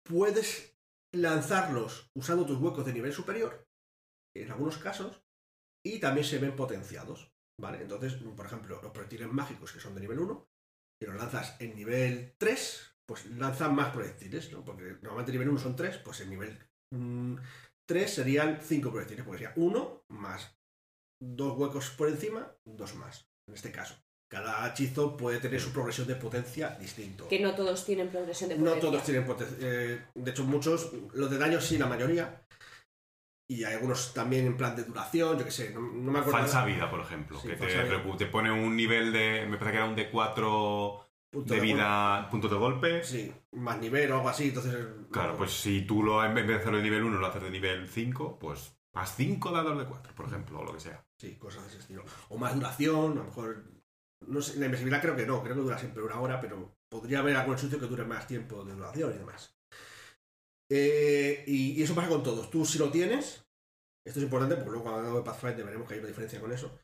puedes 0.05 0.77
lanzarlos 1.13 2.11
usando 2.15 2.47
tus 2.47 2.59
huecos 2.59 2.85
de 2.85 2.93
nivel 2.93 3.13
superior 3.13 3.67
en 4.35 4.51
algunos 4.51 4.79
casos, 4.79 5.23
y 5.95 5.99
también 6.01 6.27
se 6.27 6.39
ven 6.39 6.57
potenciados, 6.57 7.31
¿vale? 7.61 7.81
Entonces, 7.81 8.15
por 8.15 8.47
ejemplo, 8.47 8.81
los 8.83 8.93
proyectiles 8.93 9.29
mágicos 9.29 9.73
que 9.73 9.81
son 9.81 9.95
de 9.95 10.01
nivel 10.01 10.19
1, 10.19 10.47
si 11.01 11.07
los 11.07 11.17
lanzas 11.17 11.57
en 11.61 11.75
nivel 11.77 12.35
3, 12.39 12.93
pues 13.07 13.27
lanzan 13.27 13.75
más 13.75 13.93
proyectiles, 13.93 14.51
¿no? 14.53 14.65
Porque 14.65 14.97
normalmente 15.03 15.33
nivel 15.33 15.49
1 15.51 15.59
son 15.61 15.77
3, 15.77 15.99
pues 15.99 16.21
en 16.23 16.31
nivel 16.31 16.59
3 17.89 18.13
serían 18.15 18.61
5 18.63 18.91
proyectiles, 18.91 19.25
porque 19.25 19.45
sería 19.45 19.55
1 19.57 20.05
más 20.09 20.53
dos 21.23 21.57
huecos 21.57 21.91
por 21.91 22.09
encima, 22.09 22.53
dos 22.65 22.95
más, 22.95 23.27
en 23.49 23.55
este 23.55 23.71
caso. 23.73 23.95
Cada 24.29 24.69
hechizo 24.69 25.17
puede 25.17 25.39
tener 25.39 25.61
su 25.61 25.73
progresión 25.73 26.07
de 26.09 26.17
potencia 26.17 26.71
distinto. 26.81 27.29
Que 27.29 27.39
no 27.39 27.55
todos 27.55 27.85
tienen 27.85 28.09
progresión 28.09 28.49
de 28.51 28.57
No 28.59 28.65
potencia. 28.65 28.91
todos 28.91 29.05
tienen 29.05 29.25
potencia. 29.25 29.57
eh, 29.61 30.05
de 30.15 30.31
hecho, 30.33 30.45
muchos, 30.45 30.91
los 31.15 31.31
de 31.31 31.39
daño 31.39 31.61
sí, 31.61 31.79
la 31.79 31.87
mayoría. 31.87 32.43
Y 33.49 33.63
hay 33.63 33.75
algunos 33.75 34.13
también 34.13 34.47
en 34.47 34.57
plan 34.57 34.75
de 34.75 34.83
duración, 34.83 35.39
yo 35.39 35.45
qué 35.45 35.51
sé, 35.53 35.73
no, 35.73 35.81
no 35.81 36.13
me 36.13 36.19
acuerdo. 36.19 36.41
Falsa 36.41 36.65
vida, 36.65 36.91
por 36.91 37.01
ejemplo, 37.01 37.39
Sí, 37.39 37.49
que 37.49 37.57
te, 37.57 37.69
te 38.19 38.27
pone 38.27 38.51
un 38.51 38.75
nivel 38.75 39.13
de, 39.13 39.47
me 39.49 39.57
parece 39.57 39.73
que 39.73 39.83
era 39.83 39.89
un 39.89 39.97
D4 39.97 41.07
punto 41.31 41.55
de 41.55 41.61
de 41.61 41.67
vida, 41.67 42.29
puntos 42.31 42.51
de 42.51 42.57
golpe. 42.57 43.05
Sí, 43.05 43.33
más 43.53 43.79
nivel 43.79 44.11
o 44.13 44.17
algo 44.17 44.29
así, 44.29 44.49
entonces... 44.49 44.75
Claro, 45.11 45.37
pues 45.37 45.53
si 45.53 45.83
tú 45.83 46.03
lo, 46.03 46.25
en 46.25 46.35
vez 46.35 46.47
de 46.47 46.55
hacerlo 46.55 46.79
de 46.79 46.85
nivel 46.85 47.05
1 47.05 47.19
lo 47.19 47.27
haces 47.27 47.43
de 47.43 47.51
nivel 47.51 47.89
5, 47.89 48.39
pues 48.39 48.77
más 48.95 49.15
5 49.15 49.51
dados 49.53 49.79
de 49.79 49.85
4, 49.85 50.15
por 50.15 50.27
ejemplo, 50.27 50.61
o 50.61 50.65
lo 50.65 50.73
que 50.73 50.81
sea. 50.81 51.05
Sí, 51.19 51.37
cosas 51.37 51.63
de 51.65 51.69
ese 51.69 51.79
estilo. 51.79 52.05
O 52.31 52.39
más 52.39 52.55
duración, 52.55 53.13
a 53.13 53.17
lo 53.17 53.25
mejor... 53.25 53.65
No 54.27 54.41
sé, 54.41 54.59
la 54.59 54.65
invisibilidad 54.67 55.03
creo 55.03 55.15
que 55.15 55.27
no, 55.27 55.43
creo 55.43 55.55
que 55.55 55.61
dura 55.61 55.79
siempre 55.79 56.03
una 56.03 56.19
hora, 56.19 56.41
pero 56.41 56.79
podría 56.89 57.19
haber 57.19 57.37
algún 57.37 57.59
sitio 57.59 57.79
que 57.79 57.87
dure 57.87 58.05
más 58.05 58.27
tiempo 58.27 58.65
de 58.65 58.73
duración 58.73 59.13
y 59.15 59.19
demás. 59.19 59.56
Eh, 60.71 61.45
y, 61.47 61.73
y 61.73 61.83
eso 61.83 61.95
pasa 61.95 62.09
con 62.09 62.23
todos. 62.23 62.51
Tú 62.51 62.65
si 62.65 62.79
lo 62.79 62.91
tienes, 62.91 63.45
esto 64.07 64.21
es 64.21 64.25
importante 64.25 64.57
porque 64.57 64.71
luego 64.71 64.85
cuando 64.85 65.01
hablamos 65.01 65.21
de 65.25 65.31
Pathfinder 65.31 65.65
veremos 65.65 65.87
que 65.89 65.95
hay 65.95 66.01
una 66.01 66.09
diferencia 66.09 66.41
con 66.41 66.53
eso. 66.53 66.79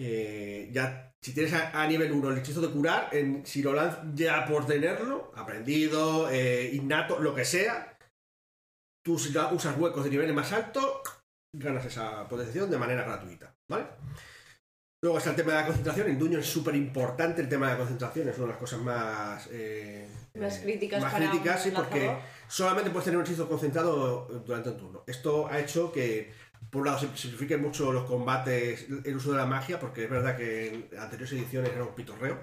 Eh, 0.00 0.70
ya, 0.72 1.12
si 1.20 1.32
tienes 1.34 1.52
a, 1.54 1.82
a 1.82 1.86
nivel 1.88 2.12
1 2.12 2.30
el 2.30 2.38
hechizo 2.38 2.60
de 2.60 2.68
curar, 2.70 3.08
en, 3.12 3.44
si 3.44 3.62
lo 3.62 3.72
lanzas 3.72 4.04
ya 4.14 4.46
por 4.46 4.64
tenerlo, 4.66 5.32
aprendido, 5.34 6.30
eh, 6.30 6.70
innato, 6.72 7.18
lo 7.18 7.34
que 7.34 7.44
sea, 7.44 7.98
tú 9.04 9.18
si 9.18 9.32
la- 9.32 9.52
usas 9.52 9.76
huecos 9.76 10.04
de 10.04 10.10
niveles 10.10 10.34
más 10.34 10.52
altos, 10.52 11.00
ganas 11.56 11.84
esa 11.84 12.28
potenciación 12.28 12.70
de 12.70 12.78
manera 12.78 13.02
gratuita, 13.02 13.52
¿vale? 13.68 13.86
Luego 15.02 15.18
está 15.18 15.30
el 15.30 15.36
tema 15.36 15.52
de 15.52 15.58
la 15.60 15.66
concentración. 15.66 16.08
En 16.08 16.18
Dungeon 16.18 16.40
es 16.42 16.48
súper 16.48 16.74
importante 16.74 17.40
el 17.40 17.48
tema 17.48 17.66
de 17.66 17.72
la 17.72 17.78
concentración. 17.78 18.28
Es 18.28 18.36
una 18.36 18.46
de 18.46 18.52
las 18.52 18.58
cosas 18.58 18.80
más... 18.80 19.48
eh, 19.52 20.08
Más 20.34 20.58
críticas 20.58 21.00
más 21.02 21.12
para 21.12 21.30
críticas, 21.30 21.62
sí, 21.62 21.70
porque. 21.70 22.06
Solamente 22.48 22.90
puedes 22.90 23.04
tener 23.04 23.18
un 23.18 23.24
hechizo 23.24 23.48
concentrado 23.48 24.26
durante 24.44 24.70
un 24.70 24.76
turno. 24.76 25.04
Esto 25.06 25.46
ha 25.48 25.58
hecho 25.58 25.92
que, 25.92 26.32
por 26.70 26.80
un 26.80 26.86
lado, 26.86 26.98
se 26.98 27.08
simplifique 27.16 27.56
mucho 27.56 27.92
los 27.92 28.04
combates, 28.04 28.86
el 29.04 29.16
uso 29.16 29.32
de 29.32 29.38
la 29.38 29.46
magia, 29.46 29.78
porque 29.78 30.04
es 30.04 30.10
verdad 30.10 30.36
que 30.36 30.68
en 30.68 30.98
anteriores 30.98 31.32
ediciones 31.32 31.70
era 31.70 31.84
un 31.84 31.94
pitorreo. 31.94 32.40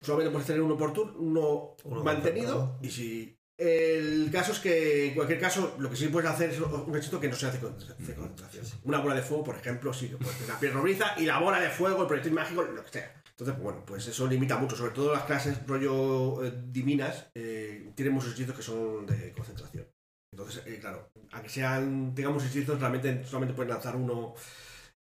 Solamente 0.00 0.32
puedes 0.32 0.46
tener 0.46 0.62
uno 0.62 0.76
por 0.76 0.92
turno, 0.92 1.14
uno, 1.18 1.76
Uno 1.84 2.04
mantenido, 2.04 2.78
y 2.82 2.90
si... 2.90 3.38
El 3.56 4.30
caso 4.32 4.50
es 4.50 4.58
que, 4.58 5.06
en 5.06 5.14
cualquier 5.14 5.38
caso, 5.38 5.76
lo 5.78 5.88
que 5.88 5.94
sí 5.94 6.08
puedes 6.08 6.28
hacer 6.28 6.50
es 6.50 6.58
un 6.58 6.96
hechizo 6.96 7.20
que 7.20 7.28
no 7.28 7.36
se 7.36 7.46
hace 7.46 7.60
con 7.60 7.76
hace 7.76 8.14
concentración. 8.14 8.66
Una 8.82 8.98
bola 8.98 9.14
de 9.14 9.22
fuego, 9.22 9.44
por 9.44 9.54
ejemplo, 9.54 9.92
sí 9.94 10.08
que 10.08 10.16
puedes 10.16 10.36
tener 10.38 10.60
la 10.60 10.80
robriza 10.80 11.14
y 11.18 11.24
la 11.24 11.38
bola 11.38 11.60
de 11.60 11.70
fuego, 11.70 12.02
el 12.02 12.08
proyectil 12.08 12.32
mágico, 12.32 12.62
lo 12.62 12.84
que 12.84 12.90
sea. 12.90 13.23
Entonces, 13.36 13.62
bueno, 13.62 13.82
pues 13.84 14.06
eso 14.06 14.26
limita 14.26 14.56
mucho. 14.58 14.76
Sobre 14.76 14.92
todo 14.92 15.12
las 15.12 15.24
clases 15.24 15.66
rollo 15.66 16.44
eh, 16.44 16.52
divinas 16.66 17.30
eh, 17.34 17.90
tienen 17.94 18.14
muchos 18.14 18.32
hechizos 18.32 18.54
que 18.56 18.62
son 18.62 19.06
de 19.06 19.32
concentración. 19.32 19.86
Entonces, 20.32 20.62
eh, 20.66 20.78
claro, 20.80 21.10
aunque 21.32 21.48
sean, 21.48 22.14
tengamos 22.14 22.44
hechizos, 22.44 22.78
realmente 22.80 23.24
solamente 23.24 23.54
pueden 23.54 23.72
lanzar 23.72 23.96
uno. 23.96 24.34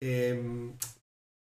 eh, 0.02 0.72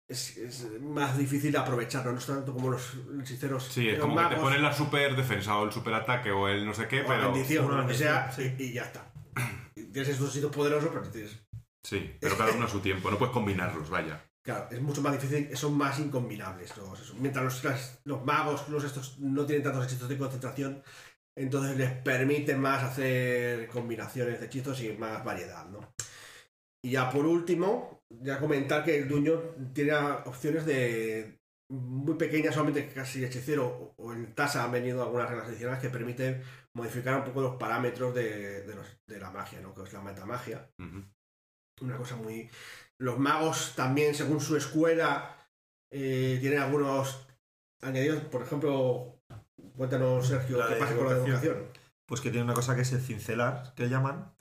es, 0.09 0.37
es 0.37 0.81
más 0.81 1.17
difícil 1.17 1.55
aprovecharlo, 1.55 2.11
no 2.11 2.17
es 2.19 2.25
tanto 2.25 2.53
como 2.53 2.69
los 2.69 2.97
hechiceros. 3.21 3.63
Sí, 3.63 3.87
es 3.89 3.97
como 3.99 4.17
que 4.17 4.35
te 4.35 4.41
ponen 4.41 4.61
la 4.61 4.73
super 4.73 5.15
defensa 5.15 5.57
o 5.57 5.63
el 5.65 5.71
super 5.71 5.93
ataque 5.93 6.31
o 6.31 6.49
el 6.49 6.65
no 6.65 6.73
sé 6.73 6.87
qué, 6.87 7.01
o 7.01 7.07
pero. 7.07 7.31
bendición, 7.31 7.71
o 7.71 7.77
lo 7.77 7.87
que 7.87 7.93
sea, 7.93 8.29
y, 8.37 8.61
y 8.63 8.73
ya 8.73 8.83
está. 8.83 9.09
Tienes 9.73 10.09
estos 10.09 10.31
hechizos 10.31 10.53
poderosos, 10.53 10.89
pero 10.91 11.09
tienes. 11.09 11.39
Sí, 11.83 12.13
pero 12.19 12.37
cada 12.37 12.51
uno 12.51 12.65
a 12.65 12.69
su 12.69 12.81
tiempo, 12.81 13.09
no 13.09 13.17
puedes 13.17 13.33
combinarlos, 13.33 13.89
vaya. 13.89 14.21
Claro, 14.43 14.67
es 14.71 14.81
mucho 14.81 15.01
más 15.01 15.13
difícil, 15.13 15.55
son 15.55 15.77
más 15.77 15.99
incombinables. 15.99 16.75
Los. 16.77 17.13
Mientras 17.15 17.43
los, 17.45 17.63
las- 17.63 18.01
los 18.05 18.25
magos, 18.25 18.67
los 18.69 18.83
estos, 18.83 19.19
no 19.19 19.45
tienen 19.45 19.63
tantos 19.63 19.85
hechizos 19.85 20.09
de 20.09 20.17
concentración, 20.17 20.81
entonces 21.37 21.77
les 21.77 21.91
permite 22.01 22.55
más 22.55 22.83
hacer 22.83 23.67
combinaciones 23.67 24.39
de 24.39 24.47
hechizos 24.47 24.81
y 24.81 24.93
más 24.93 25.23
variedad, 25.23 25.65
¿no? 25.69 25.93
Y 26.83 26.91
ya 26.91 27.11
por 27.11 27.25
último, 27.27 28.01
ya 28.09 28.39
comentar 28.39 28.83
que 28.83 28.97
el 28.97 29.07
Dungeon 29.07 29.73
tiene 29.73 29.93
opciones 30.25 30.65
de 30.65 31.39
muy 31.71 32.15
pequeñas, 32.15 32.55
solamente 32.55 32.89
casi 32.89 33.23
hechicero 33.23 33.93
o 33.95 34.11
en 34.11 34.33
tasa 34.33 34.63
han 34.63 34.71
venido 34.71 35.03
algunas 35.03 35.29
reglas 35.29 35.47
adicionales 35.47 35.81
que 35.81 35.89
permiten 35.89 36.41
modificar 36.75 37.15
un 37.17 37.23
poco 37.25 37.41
los 37.41 37.55
parámetros 37.57 38.13
de, 38.15 38.63
de 38.63 38.75
los- 38.75 38.99
de 39.07 39.19
la 39.19 39.29
magia, 39.29 39.61
¿no? 39.61 39.73
Que 39.75 39.83
es 39.83 39.93
la 39.93 40.01
metamagia 40.01 40.69
Ujú. 40.79 41.05
una 41.81 41.95
cosa 41.97 42.15
muy... 42.15 42.49
Los 43.01 43.17
magos 43.17 43.73
también, 43.75 44.13
según 44.13 44.39
su 44.39 44.55
escuela, 44.55 45.35
eh, 45.91 46.37
tienen 46.39 46.59
algunos 46.59 47.25
añadidos. 47.81 48.23
Por 48.25 48.43
ejemplo, 48.43 49.23
cuéntanos, 49.75 50.27
Sergio, 50.27 50.59
La 50.59 50.67
qué 50.67 50.75
pasa 50.75 50.95
con 50.95 51.07
la 51.07 51.17
evocación. 51.17 51.65
Pues 52.05 52.21
que 52.21 52.29
tiene 52.29 52.43
una 52.43 52.53
cosa 52.53 52.75
que 52.75 52.81
es 52.81 52.93
el 52.93 53.01
cincelar, 53.01 53.73
que 53.73 53.89
llaman, 53.89 54.35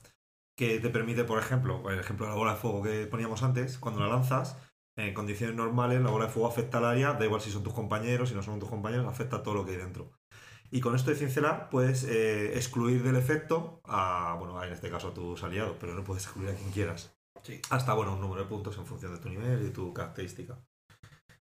que 0.55 0.79
te 0.79 0.91
permite, 0.91 1.23
por 1.23 1.39
ejemplo, 1.39 1.89
el 1.89 1.99
ejemplo 1.99 2.27
de 2.27 2.33
la 2.33 2.37
bola 2.37 2.53
de 2.53 2.59
fuego 2.59 2.83
que 2.83 3.07
poníamos 3.07 3.41
antes, 3.41 3.79
cuando 3.79 3.99
la 3.99 4.09
lanzas, 4.09 4.57
en 4.95 5.15
condiciones 5.15 5.55
normales, 5.55 5.99
la 5.99 6.11
bola 6.11 6.25
de 6.25 6.31
fuego 6.31 6.47
afecta 6.47 6.77
al 6.77 6.85
área, 6.85 7.13
da 7.13 7.25
igual 7.25 7.41
si 7.41 7.49
son 7.49 7.63
tus 7.63 7.73
compañeros, 7.73 8.29
si 8.29 8.35
no 8.35 8.43
son 8.43 8.59
tus 8.59 8.69
compañeros, 8.69 9.07
afecta 9.07 9.37
a 9.37 9.43
todo 9.43 9.55
lo 9.55 9.65
que 9.65 9.71
hay 9.71 9.77
dentro. 9.77 10.11
Y 10.69 10.81
con 10.81 10.95
esto 10.95 11.09
de 11.09 11.17
cincelar 11.17 11.69
puedes 11.71 12.03
eh, 12.03 12.55
excluir 12.55 13.01
del 13.01 13.15
efecto 13.15 13.81
a, 13.85 14.35
bueno, 14.37 14.63
en 14.63 14.71
este 14.71 14.91
caso 14.91 15.07
a 15.07 15.13
tus 15.15 15.43
aliados, 15.43 15.77
pero 15.79 15.95
no 15.95 16.03
puedes 16.03 16.25
excluir 16.25 16.51
a 16.51 16.53
quien 16.53 16.69
quieras. 16.69 17.19
Sí. 17.43 17.59
Hasta, 17.69 17.93
bueno, 17.93 18.13
un 18.13 18.21
número 18.21 18.43
de 18.43 18.49
puntos 18.49 18.77
en 18.77 18.85
función 18.85 19.13
de 19.13 19.19
tu 19.19 19.29
nivel 19.29 19.65
y 19.65 19.71
tu 19.71 19.93
característica. 19.93 20.57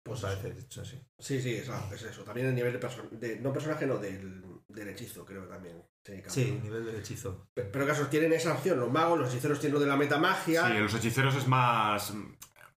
Pues 0.03 0.23
a 0.23 0.29
veces 0.29 0.77
así. 0.77 1.01
Sí, 1.19 1.41
sí, 1.41 1.55
es, 1.55 1.67
es 1.93 2.01
eso. 2.03 2.23
También 2.23 2.47
el 2.47 2.55
nivel 2.55 2.71
de, 2.71 2.79
perso- 2.79 3.09
de 3.09 3.39
no 3.41 3.51
personaje, 3.51 3.85
no, 3.85 3.97
del, 3.97 4.41
del 4.69 4.87
hechizo, 4.87 5.25
creo 5.25 5.41
que 5.41 5.47
también. 5.53 5.83
cambia. 6.03 6.29
Sí, 6.29 6.59
nivel 6.63 6.85
del 6.85 6.95
hechizo. 6.95 7.49
Pe- 7.53 7.63
Pero 7.65 7.85
casos 7.85 8.09
tienen 8.09 8.31
esa 8.31 8.53
opción. 8.53 8.79
Los 8.79 8.89
magos, 8.89 9.19
los 9.19 9.29
hechiceros 9.31 9.59
tienen 9.59 9.73
lo 9.73 9.79
de 9.81 9.87
la 9.87 9.97
metamagia. 9.97 10.65
Sí, 10.65 10.71
en 10.77 10.83
los 10.83 10.93
hechiceros 10.93 11.35
es 11.35 11.45
más, 11.47 12.13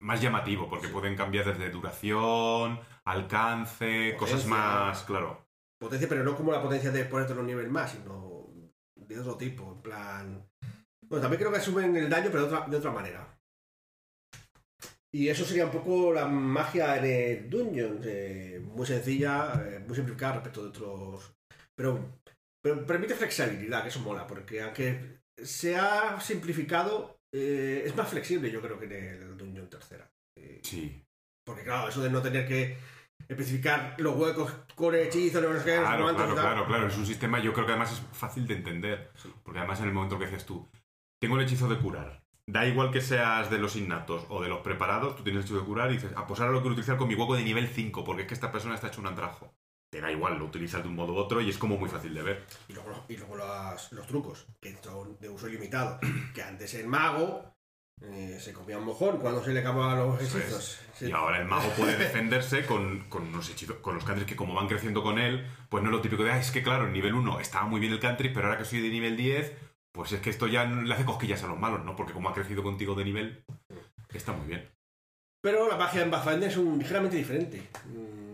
más 0.00 0.20
llamativo, 0.20 0.68
porque 0.68 0.88
pueden 0.88 1.14
cambiar 1.16 1.44
desde 1.46 1.70
duración, 1.70 2.80
alcance, 3.04 4.16
cosas 4.18 4.44
más, 4.46 5.04
claro. 5.04 5.46
Potencia, 5.78 6.08
pero 6.08 6.24
no 6.24 6.36
como 6.36 6.50
la 6.50 6.60
potencia 6.60 6.90
de 6.90 7.04
ponerte 7.04 7.32
un 7.34 7.46
nivel 7.46 7.70
más, 7.70 7.92
sino 7.92 8.48
de 8.96 9.20
otro 9.20 9.36
tipo. 9.36 9.72
En 9.72 9.82
plan. 9.82 10.49
Bueno, 11.10 11.22
también 11.22 11.40
creo 11.40 11.52
que 11.52 11.60
suben 11.60 11.96
el 11.96 12.08
daño, 12.08 12.30
pero 12.30 12.46
de 12.46 12.54
otra, 12.54 12.68
de 12.68 12.76
otra 12.76 12.92
manera. 12.92 13.36
Y 15.12 15.28
eso 15.28 15.44
sería 15.44 15.64
un 15.64 15.72
poco 15.72 16.12
la 16.12 16.26
magia 16.26 16.96
en 16.96 17.04
el 17.04 17.50
Dungeon. 17.50 18.00
eh, 18.04 18.60
muy 18.62 18.86
sencilla, 18.86 19.54
eh, 19.66 19.80
muy 19.80 19.96
simplificada 19.96 20.34
respecto 20.34 20.62
de 20.62 20.68
otros. 20.68 21.34
Pero, 21.74 22.20
pero 22.62 22.86
permite 22.86 23.14
flexibilidad, 23.14 23.82
que 23.82 23.88
eso 23.88 24.00
mola, 24.00 24.26
porque 24.26 24.62
aunque 24.62 25.22
sea 25.42 26.20
simplificado, 26.20 27.18
eh, 27.34 27.82
es 27.84 27.96
más 27.96 28.08
flexible, 28.08 28.50
yo 28.50 28.60
creo, 28.60 28.78
que 28.78 28.84
en 28.84 28.92
el 28.92 29.36
Dungeon 29.36 29.68
tercera. 29.68 30.08
Sí. 30.62 31.04
porque 31.44 31.64
claro, 31.64 31.88
eso 31.88 32.02
de 32.02 32.10
no 32.10 32.22
tener 32.22 32.46
que 32.46 32.78
especificar 33.28 33.96
los 33.98 34.16
huecos 34.16 34.52
con 34.74 34.94
hechizos, 34.94 35.42
no 35.42 35.58
sé 35.58 35.64
qué, 35.64 35.76
Claro, 35.76 36.14
claro, 36.14 36.34
claro, 36.34 36.66
claro. 36.66 36.86
Es 36.86 36.96
un 36.96 37.06
sistema, 37.06 37.40
yo 37.40 37.52
creo 37.52 37.66
que 37.66 37.72
además 37.72 37.92
es 37.92 38.00
fácil 38.16 38.46
de 38.46 38.54
entender. 38.54 39.10
Porque 39.42 39.58
además 39.58 39.80
en 39.80 39.88
el 39.88 39.92
momento 39.92 40.18
que 40.18 40.26
dices 40.26 40.46
tú, 40.46 40.68
tengo 41.20 41.36
el 41.36 41.42
hechizo 41.42 41.68
de 41.68 41.78
curar. 41.78 42.22
Da 42.46 42.66
igual 42.66 42.90
que 42.90 43.00
seas 43.00 43.48
de 43.50 43.58
los 43.58 43.76
innatos 43.76 44.24
o 44.28 44.42
de 44.42 44.48
los 44.48 44.60
preparados, 44.60 45.14
tú 45.16 45.22
tienes 45.22 45.40
el 45.40 45.44
hechizo 45.46 45.60
de 45.60 45.66
curar 45.66 45.90
y 45.90 45.94
dices, 45.94 46.12
ah, 46.16 46.26
pues 46.26 46.40
ahora 46.40 46.52
lo 46.52 46.60
quiero 46.60 46.72
utilizar 46.72 46.96
con 46.96 47.06
mi 47.06 47.14
hueco 47.14 47.36
de 47.36 47.44
nivel 47.44 47.68
5, 47.68 48.02
porque 48.02 48.22
es 48.22 48.28
que 48.28 48.34
esta 48.34 48.50
persona 48.50 48.74
está 48.74 48.88
hecho 48.88 49.00
un 49.00 49.06
antrajo. 49.06 49.54
Te 49.90 50.00
da 50.00 50.10
igual, 50.10 50.38
lo 50.38 50.44
utilizas 50.46 50.82
de 50.82 50.88
un 50.88 50.94
modo 50.96 51.12
u 51.12 51.16
otro 51.16 51.40
y 51.40 51.50
es 51.50 51.58
como 51.58 51.76
muy 51.76 51.88
fácil 51.88 52.14
de 52.14 52.22
ver. 52.22 52.46
Y 52.68 52.72
luego, 52.72 52.90
los- 52.90 53.02
y 53.08 53.16
luego 53.16 53.36
las- 53.36 53.92
los 53.92 54.06
trucos, 54.06 54.46
que 54.60 54.76
son 54.82 55.18
de 55.20 55.28
uso 55.28 55.46
limitado. 55.48 55.98
Que 56.34 56.42
antes 56.42 56.74
el 56.74 56.86
mago 56.86 57.54
eh, 58.02 58.38
se 58.40 58.52
comía 58.52 58.78
un 58.78 58.84
mojón 58.86 59.18
cuando 59.18 59.44
se 59.44 59.52
le 59.52 59.60
acababan 59.60 59.98
los 59.98 60.20
hechizos. 60.22 60.80
Sí. 60.94 61.06
Y 61.08 61.12
ahora 61.12 61.38
el 61.38 61.46
mago 61.46 61.68
puede 61.76 61.96
defenderse 61.98 62.64
con, 62.66 63.00
con 63.10 63.24
unos 63.26 63.50
hechizos, 63.50 63.76
con 63.76 63.94
los 63.94 64.04
cantrips 64.04 64.28
que 64.30 64.36
como 64.36 64.54
van 64.54 64.68
creciendo 64.68 65.02
con 65.02 65.18
él, 65.18 65.46
pues 65.68 65.82
no 65.84 65.90
es 65.90 65.96
lo 65.96 66.00
típico 66.00 66.22
de, 66.24 66.32
ah, 66.32 66.38
es 66.38 66.50
que 66.50 66.62
claro, 66.62 66.86
en 66.86 66.92
nivel 66.94 67.14
1 67.14 67.40
estaba 67.40 67.66
muy 67.66 67.78
bien 67.80 67.92
el 67.92 68.00
cantrip, 68.00 68.32
pero 68.32 68.46
ahora 68.46 68.58
que 68.58 68.64
soy 68.64 68.80
de 68.80 68.88
nivel 68.88 69.16
10, 69.16 69.52
pues 69.92 70.12
es 70.12 70.20
que 70.20 70.30
esto 70.30 70.46
ya 70.46 70.64
le 70.64 70.92
hace 70.94 71.04
cosquillas 71.04 71.42
a 71.44 71.48
los 71.48 71.58
malos, 71.58 71.84
¿no? 71.84 71.96
Porque 71.96 72.12
como 72.12 72.28
ha 72.28 72.34
crecido 72.34 72.62
contigo 72.62 72.94
de 72.94 73.04
nivel, 73.04 73.44
está 74.12 74.32
muy 74.32 74.46
bien. 74.46 74.68
Pero 75.42 75.68
la 75.68 75.76
magia 75.76 76.02
en 76.02 76.10
Pathfinder 76.10 76.50
es 76.50 76.56
un, 76.56 76.78
ligeramente 76.78 77.16
diferente. 77.16 77.68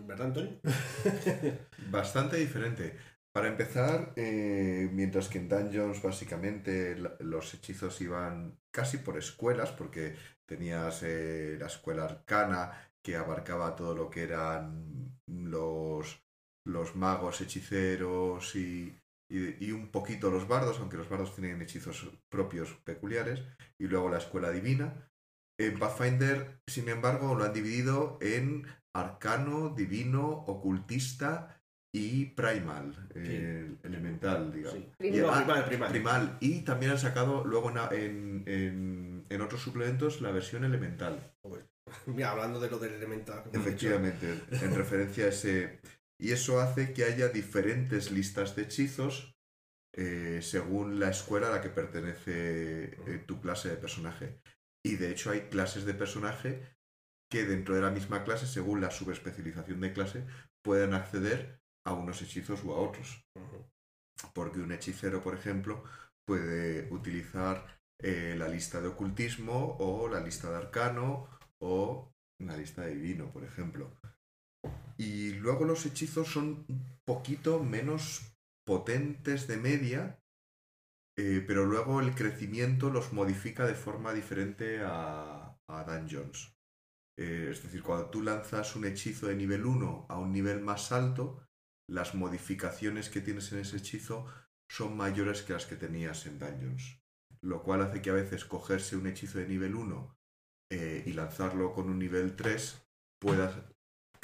¿Verdad, 0.05 0.27
Antonio? 0.27 0.59
Bastante 1.91 2.37
diferente. 2.37 2.97
Para 3.31 3.49
empezar, 3.49 4.13
eh, 4.15 4.89
mientras 4.91 5.29
que 5.29 5.37
en 5.37 5.47
Dungeons 5.47 6.01
básicamente 6.01 6.95
la- 6.97 7.15
los 7.19 7.53
hechizos 7.53 7.99
iban 8.01 8.57
casi 8.71 8.97
por 8.97 9.17
escuelas, 9.17 9.71
porque 9.71 10.15
tenías 10.45 11.03
eh, 11.03 11.55
la 11.59 11.67
escuela 11.67 12.05
arcana 12.05 12.71
que 13.01 13.15
abarcaba 13.15 13.75
todo 13.75 13.95
lo 13.95 14.09
que 14.09 14.23
eran 14.23 15.19
los, 15.27 16.19
los 16.65 16.95
magos, 16.95 17.39
hechiceros 17.41 18.55
y, 18.55 18.97
y- 19.29 19.65
y 19.65 19.71
un 19.71 19.89
poquito 19.91 20.29
los 20.31 20.47
bardos, 20.47 20.79
aunque 20.79 20.97
los 20.97 21.09
bardos 21.09 21.35
tienen 21.35 21.61
hechizos 21.61 22.07
propios 22.29 22.73
peculiares, 22.83 23.41
y 23.79 23.87
luego 23.87 24.09
la 24.09 24.17
escuela 24.19 24.51
divina. 24.51 25.09
En 25.59 25.77
Pathfinder, 25.79 26.59
sin 26.67 26.87
embargo, 26.89 27.33
lo 27.35 27.43
han 27.43 27.53
dividido 27.53 28.19
en 28.21 28.67
arcano, 28.95 29.69
divino, 29.75 30.27
ocultista 30.29 31.61
y 31.93 32.25
primal, 32.25 32.93
eh, 33.15 33.75
elemental, 33.83 34.51
digamos. 34.53 34.79
Sí. 34.99 35.07
Y- 35.07 35.11
No, 35.19 35.33
primal, 35.33 35.65
primal. 35.65 35.89
primal. 35.91 36.37
Y 36.41 36.61
también 36.61 36.91
han 36.91 36.99
sacado 36.99 37.43
luego 37.43 37.71
en, 37.91 38.43
en- 38.45 39.41
otros 39.41 39.61
suplementos 39.61 40.21
la 40.21 40.31
versión 40.31 40.63
elemental. 40.63 41.33
Mira, 42.05 42.31
hablando 42.31 42.59
de 42.59 42.69
lo 42.69 42.77
del 42.79 42.93
elemental. 42.93 43.43
Efectivamente, 43.53 44.41
en 44.51 44.75
referencia 44.75 45.25
a 45.25 45.29
ese... 45.29 45.79
Y 46.19 46.31
eso 46.31 46.59
hace 46.59 46.93
que 46.93 47.03
haya 47.03 47.29
diferentes 47.29 48.11
listas 48.11 48.55
de 48.55 48.63
hechizos 48.63 49.37
eh, 49.93 50.41
según 50.43 50.99
la 50.99 51.09
escuela 51.09 51.47
a 51.47 51.51
la 51.51 51.61
que 51.61 51.69
pertenece 51.69 52.83
eh, 52.85 53.23
tu 53.25 53.41
clase 53.41 53.69
de 53.69 53.77
personaje. 53.77 54.41
Y 54.85 54.95
de 54.95 55.11
hecho 55.11 55.31
hay 55.31 55.49
clases 55.49 55.85
de 55.85 55.95
personaje 55.95 56.77
que 57.31 57.45
dentro 57.45 57.75
de 57.75 57.81
la 57.81 57.89
misma 57.89 58.23
clase, 58.23 58.45
según 58.45 58.79
la 58.79 58.91
subespecialización 58.91 59.81
de 59.81 59.93
clase, 59.93 60.25
pueden 60.63 60.93
acceder 60.93 61.61
a 61.85 61.93
unos 61.93 62.21
hechizos 62.21 62.63
u 62.63 62.73
a 62.73 62.77
otros. 62.77 63.25
Porque 64.33 64.59
un 64.59 64.71
hechicero, 64.71 65.21
por 65.21 65.33
ejemplo, 65.33 65.83
puede 66.25 66.87
utilizar 66.93 67.79
eh, 67.99 68.35
la 68.37 68.47
lista 68.47 68.79
de 68.79 68.89
ocultismo 68.89 69.77
o 69.79 70.07
la 70.07 70.19
lista 70.19 70.49
de 70.51 70.57
arcano 70.57 71.27
o 71.59 72.13
una 72.39 72.55
lista 72.55 72.83
de 72.83 72.95
divino, 72.95 73.31
por 73.31 73.43
ejemplo. 73.43 73.99
Y 74.97 75.33
luego 75.33 75.65
los 75.65 75.85
hechizos 75.85 76.27
son 76.27 76.65
un 76.67 76.99
poquito 77.05 77.63
menos 77.63 78.35
potentes 78.65 79.47
de 79.47 79.57
media, 79.57 80.19
eh, 81.17 81.43
pero 81.45 81.65
luego 81.65 82.01
el 82.01 82.15
crecimiento 82.15 82.89
los 82.89 83.13
modifica 83.13 83.65
de 83.65 83.75
forma 83.75 84.13
diferente 84.13 84.81
a, 84.83 85.57
a 85.67 85.83
dungeons. 85.83 86.57
Eh, 87.19 87.49
es 87.51 87.63
decir, 87.63 87.81
cuando 87.81 88.09
tú 88.09 88.21
lanzas 88.21 88.75
un 88.75 88.85
hechizo 88.85 89.27
de 89.27 89.35
nivel 89.35 89.65
1 89.65 90.05
a 90.09 90.17
un 90.19 90.31
nivel 90.31 90.61
más 90.61 90.91
alto, 90.91 91.43
las 91.89 92.13
modificaciones 92.13 93.09
que 93.09 93.21
tienes 93.21 93.51
en 93.51 93.59
ese 93.59 93.77
hechizo 93.77 94.27
son 94.69 94.97
mayores 94.97 95.41
que 95.41 95.53
las 95.53 95.65
que 95.65 95.75
tenías 95.75 96.25
en 96.25 96.37
dungeons. 96.37 97.01
Lo 97.41 97.63
cual 97.63 97.81
hace 97.81 98.01
que 98.01 98.09
a 98.09 98.13
veces 98.13 98.45
cogerse 98.45 98.95
un 98.95 99.07
hechizo 99.07 99.39
de 99.39 99.47
nivel 99.47 99.75
1 99.75 100.17
eh, 100.71 101.03
y 101.05 101.13
lanzarlo 101.13 101.73
con 101.73 101.89
un 101.89 101.99
nivel 101.99 102.35
3 102.35 102.85
pueda 103.19 103.71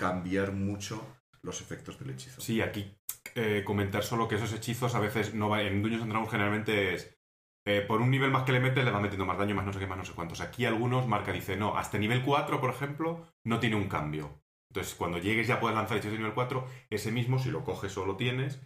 cambiar 0.04 0.52
mucho 0.52 1.02
los 1.42 1.62
efectos 1.62 1.98
del 1.98 2.10
hechizo. 2.10 2.42
Sí, 2.42 2.62
aquí 2.62 2.94
eh, 3.36 3.64
comentar 3.66 4.04
solo 4.04 4.28
que 4.28 4.36
esos 4.36 4.54
hechizos 4.54 4.96
a 4.96 5.00
veces 5.00 5.34
no 5.34 5.48
va, 5.48 5.62
en 5.62 5.82
Dungeons 5.82 6.10
Dragons 6.10 6.30
generalmente 6.30 6.94
es 6.94 7.18
eh, 7.66 7.82
por 7.88 8.02
un 8.02 8.12
nivel 8.12 8.30
más 8.30 8.44
que 8.44 8.52
le 8.52 8.60
metes 8.60 8.84
le 8.84 8.92
va 8.92 9.00
metiendo 9.00 9.26
más 9.26 9.38
daño, 9.38 9.56
más 9.56 9.66
no 9.66 9.72
sé 9.72 9.80
qué, 9.80 9.88
más 9.88 9.98
no 9.98 10.04
sé 10.04 10.12
cuántos. 10.14 10.42
Aquí 10.42 10.66
algunos 10.66 11.08
marca 11.08 11.32
dice, 11.32 11.56
no, 11.56 11.78
hasta 11.78 11.98
nivel 11.98 12.22
4, 12.22 12.60
por 12.60 12.70
ejemplo, 12.70 13.26
no 13.46 13.62
tiene 13.62 13.78
un 13.78 13.88
cambio. 13.88 14.42
Entonces, 14.70 14.94
cuando 14.96 15.20
llegues 15.20 15.48
ya 15.48 15.62
puedes 15.62 15.78
lanzar 15.78 15.98
hechizos 15.98 16.14
de 16.14 16.18
nivel 16.18 16.34
4, 16.34 16.68
ese 16.90 17.12
mismo, 17.14 17.40
si 17.40 17.50
lo 17.50 17.64
coges 17.64 17.98
o 17.98 18.06
lo 18.06 18.18
tienes, 18.18 18.60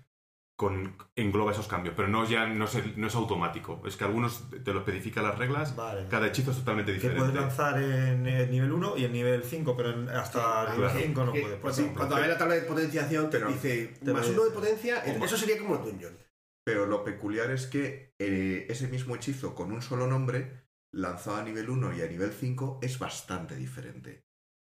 con, 0.58 0.98
engloba 1.16 1.52
esos 1.54 1.68
cambios. 1.68 1.94
Pero 1.96 2.08
no, 2.08 2.28
ya, 2.28 2.48
no, 2.48 2.66
es, 2.66 2.98
no 2.98 3.08
es 3.08 3.16
automático. 3.16 3.82
Es 3.86 3.96
que 3.96 4.04
algunos 4.04 4.50
te 4.50 4.74
lo 4.74 4.80
especifican 4.80 5.24
las 5.24 5.38
reglas. 5.38 5.76
Vale. 5.76 6.08
Cada 6.10 6.28
hechizo 6.28 6.52
es 6.52 6.58
totalmente 6.58 6.92
Que 6.92 6.96
diferente. 6.98 7.22
puedes 7.24 7.36
lanzar 7.40 7.82
en 7.82 8.26
el 8.28 8.50
nivel 8.52 8.72
1 8.74 8.98
y 8.98 9.06
en 9.06 9.14
nivel 9.14 9.44
5, 9.44 9.78
pero 9.78 9.92
en- 9.92 10.10
hasta 10.10 10.66
Sí, 10.66 10.72
nivel 10.74 10.90
claro. 10.90 11.06
5 11.06 11.26
no 11.26 11.32
Que 11.34 11.42
puede. 11.42 11.56
por 11.58 11.72
cuando, 11.96 12.16
hay 12.16 12.28
la 12.28 12.38
tabla 12.38 12.56
de 12.56 12.62
potenciación 12.62 13.30
te 13.30 13.38
Pero- 13.38 13.52
dice 13.52 13.94
te 14.04 14.12
más 14.14 14.26
lo 14.28 14.34
uno 14.34 14.44
de 14.44 14.50
dice. 14.50 14.60
potencia, 14.60 15.04
eso 15.06 15.38
sería 15.38 15.58
como 15.60 15.76
el 15.76 15.84
dungeon. 15.84 16.18
Pero 16.66 16.86
lo 16.86 17.04
peculiar 17.06 17.52
es 17.52 17.68
que 17.68 18.14
eh, 18.20 18.66
ese 18.68 18.88
mismo 18.88 19.16
hechizo 19.16 19.56
con 19.56 19.72
un 19.72 19.82
solo 19.82 20.08
nombre, 20.08 20.66
lanzado 20.92 21.38
a 21.38 21.44
nivel 21.44 21.70
1 21.70 21.96
y 21.96 22.02
a 22.02 22.08
nivel 22.08 22.32
5, 22.32 22.80
es 22.82 22.98
bastante 23.00 23.56
diferente. 23.56 24.26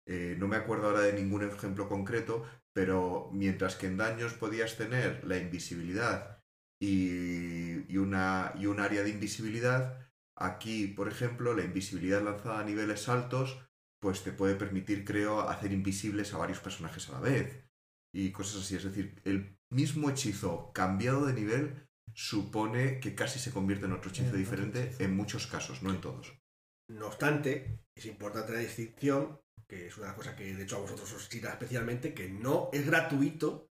Eh, 0.07 0.35
no 0.39 0.47
me 0.47 0.55
acuerdo 0.55 0.87
ahora 0.87 1.01
de 1.01 1.13
ningún 1.13 1.43
ejemplo 1.43 1.87
concreto, 1.87 2.45
pero 2.73 3.29
mientras 3.33 3.75
que 3.75 3.87
en 3.87 3.97
daños 3.97 4.33
podías 4.33 4.77
tener 4.77 5.23
la 5.25 5.37
invisibilidad 5.37 6.41
y, 6.81 7.91
y 7.91 7.97
una, 7.97 8.53
y 8.57 8.65
un 8.65 8.79
área 8.79 9.03
de 9.03 9.11
invisibilidad, 9.11 10.09
aquí, 10.35 10.87
por 10.87 11.07
ejemplo, 11.07 11.53
la 11.53 11.63
invisibilidad 11.63 12.23
lanzada 12.23 12.59
a 12.59 12.63
niveles 12.63 13.07
altos, 13.09 13.59
pues 14.01 14.23
te 14.23 14.31
puede 14.31 14.55
permitir, 14.55 15.05
creo, 15.05 15.41
hacer 15.41 15.71
invisibles 15.71 16.33
a 16.33 16.37
varios 16.37 16.59
personajes 16.59 17.07
a 17.09 17.13
la 17.13 17.19
vez. 17.19 17.63
Y 18.13 18.31
cosas 18.31 18.63
así. 18.63 18.75
Es 18.75 18.83
decir, 18.83 19.21
el 19.23 19.57
mismo 19.69 20.09
hechizo 20.09 20.71
cambiado 20.73 21.25
de 21.25 21.33
nivel 21.33 21.87
supone 22.13 22.99
que 22.99 23.15
casi 23.15 23.39
se 23.39 23.51
convierte 23.51 23.85
en 23.85 23.93
otro 23.93 24.09
hechizo 24.09 24.35
diferente 24.35 24.95
en 24.99 25.15
muchos 25.15 25.47
casos, 25.47 25.81
no 25.83 25.91
en 25.91 26.01
todos. 26.01 26.40
No 26.91 27.07
obstante, 27.07 27.79
es 27.95 28.05
importante 28.05 28.53
la 28.53 28.59
distinción, 28.59 29.39
que 29.67 29.87
es 29.87 29.97
una 29.97 30.13
cosa 30.15 30.35
que 30.35 30.53
de 30.53 30.63
hecho 30.63 30.77
a 30.77 30.81
vosotros 30.81 31.11
os 31.13 31.33
irá 31.33 31.51
especialmente, 31.51 32.13
que 32.13 32.29
no 32.29 32.69
es 32.73 32.85
gratuito 32.85 33.69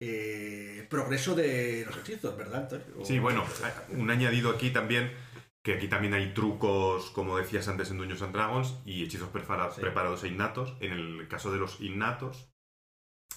eh, 0.00 0.76
el 0.80 0.88
progreso 0.88 1.34
de 1.34 1.84
los 1.86 1.96
hechizos, 1.98 2.36
¿verdad, 2.36 2.62
Antonio? 2.62 2.86
O- 3.00 3.04
Sí, 3.04 3.18
bueno, 3.18 3.44
un 3.90 4.10
añadido 4.10 4.50
aquí 4.50 4.70
también, 4.70 5.10
que 5.64 5.74
aquí 5.74 5.88
también 5.88 6.12
hay 6.14 6.34
trucos, 6.34 7.10
como 7.12 7.38
decías 7.38 7.66
antes 7.68 7.90
en 7.90 7.98
Dungeons 7.98 8.22
and 8.22 8.34
Dragons, 8.34 8.74
y 8.84 9.02
hechizos 9.04 9.30
prepara- 9.30 9.72
Sí. 9.72 9.80
preparados 9.80 10.22
e 10.24 10.28
innatos. 10.28 10.76
En 10.80 10.92
el 10.92 11.28
caso 11.28 11.50
de 11.52 11.58
los 11.58 11.80
innatos, 11.80 12.50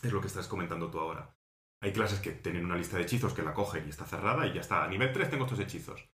es 0.03 0.11
lo 0.11 0.21
que 0.21 0.27
estás 0.27 0.47
comentando 0.47 0.89
tú 0.91 0.99
ahora. 0.99 1.33
Hay 1.81 1.93
clases 1.93 2.19
que 2.19 2.31
tienen 2.31 2.65
una 2.65 2.75
lista 2.75 2.97
de 2.97 3.03
hechizos 3.03 3.33
que 3.33 3.41
la 3.41 3.53
cogen 3.53 3.85
y 3.85 3.89
está 3.89 4.05
cerrada 4.05 4.45
y 4.47 4.53
ya 4.53 4.61
está. 4.61 4.83
A 4.83 4.87
nivel 4.89 5.13
3 5.13 5.29
tengo 5.29 5.45
estos 5.45 5.59
hechizos. 5.61 6.09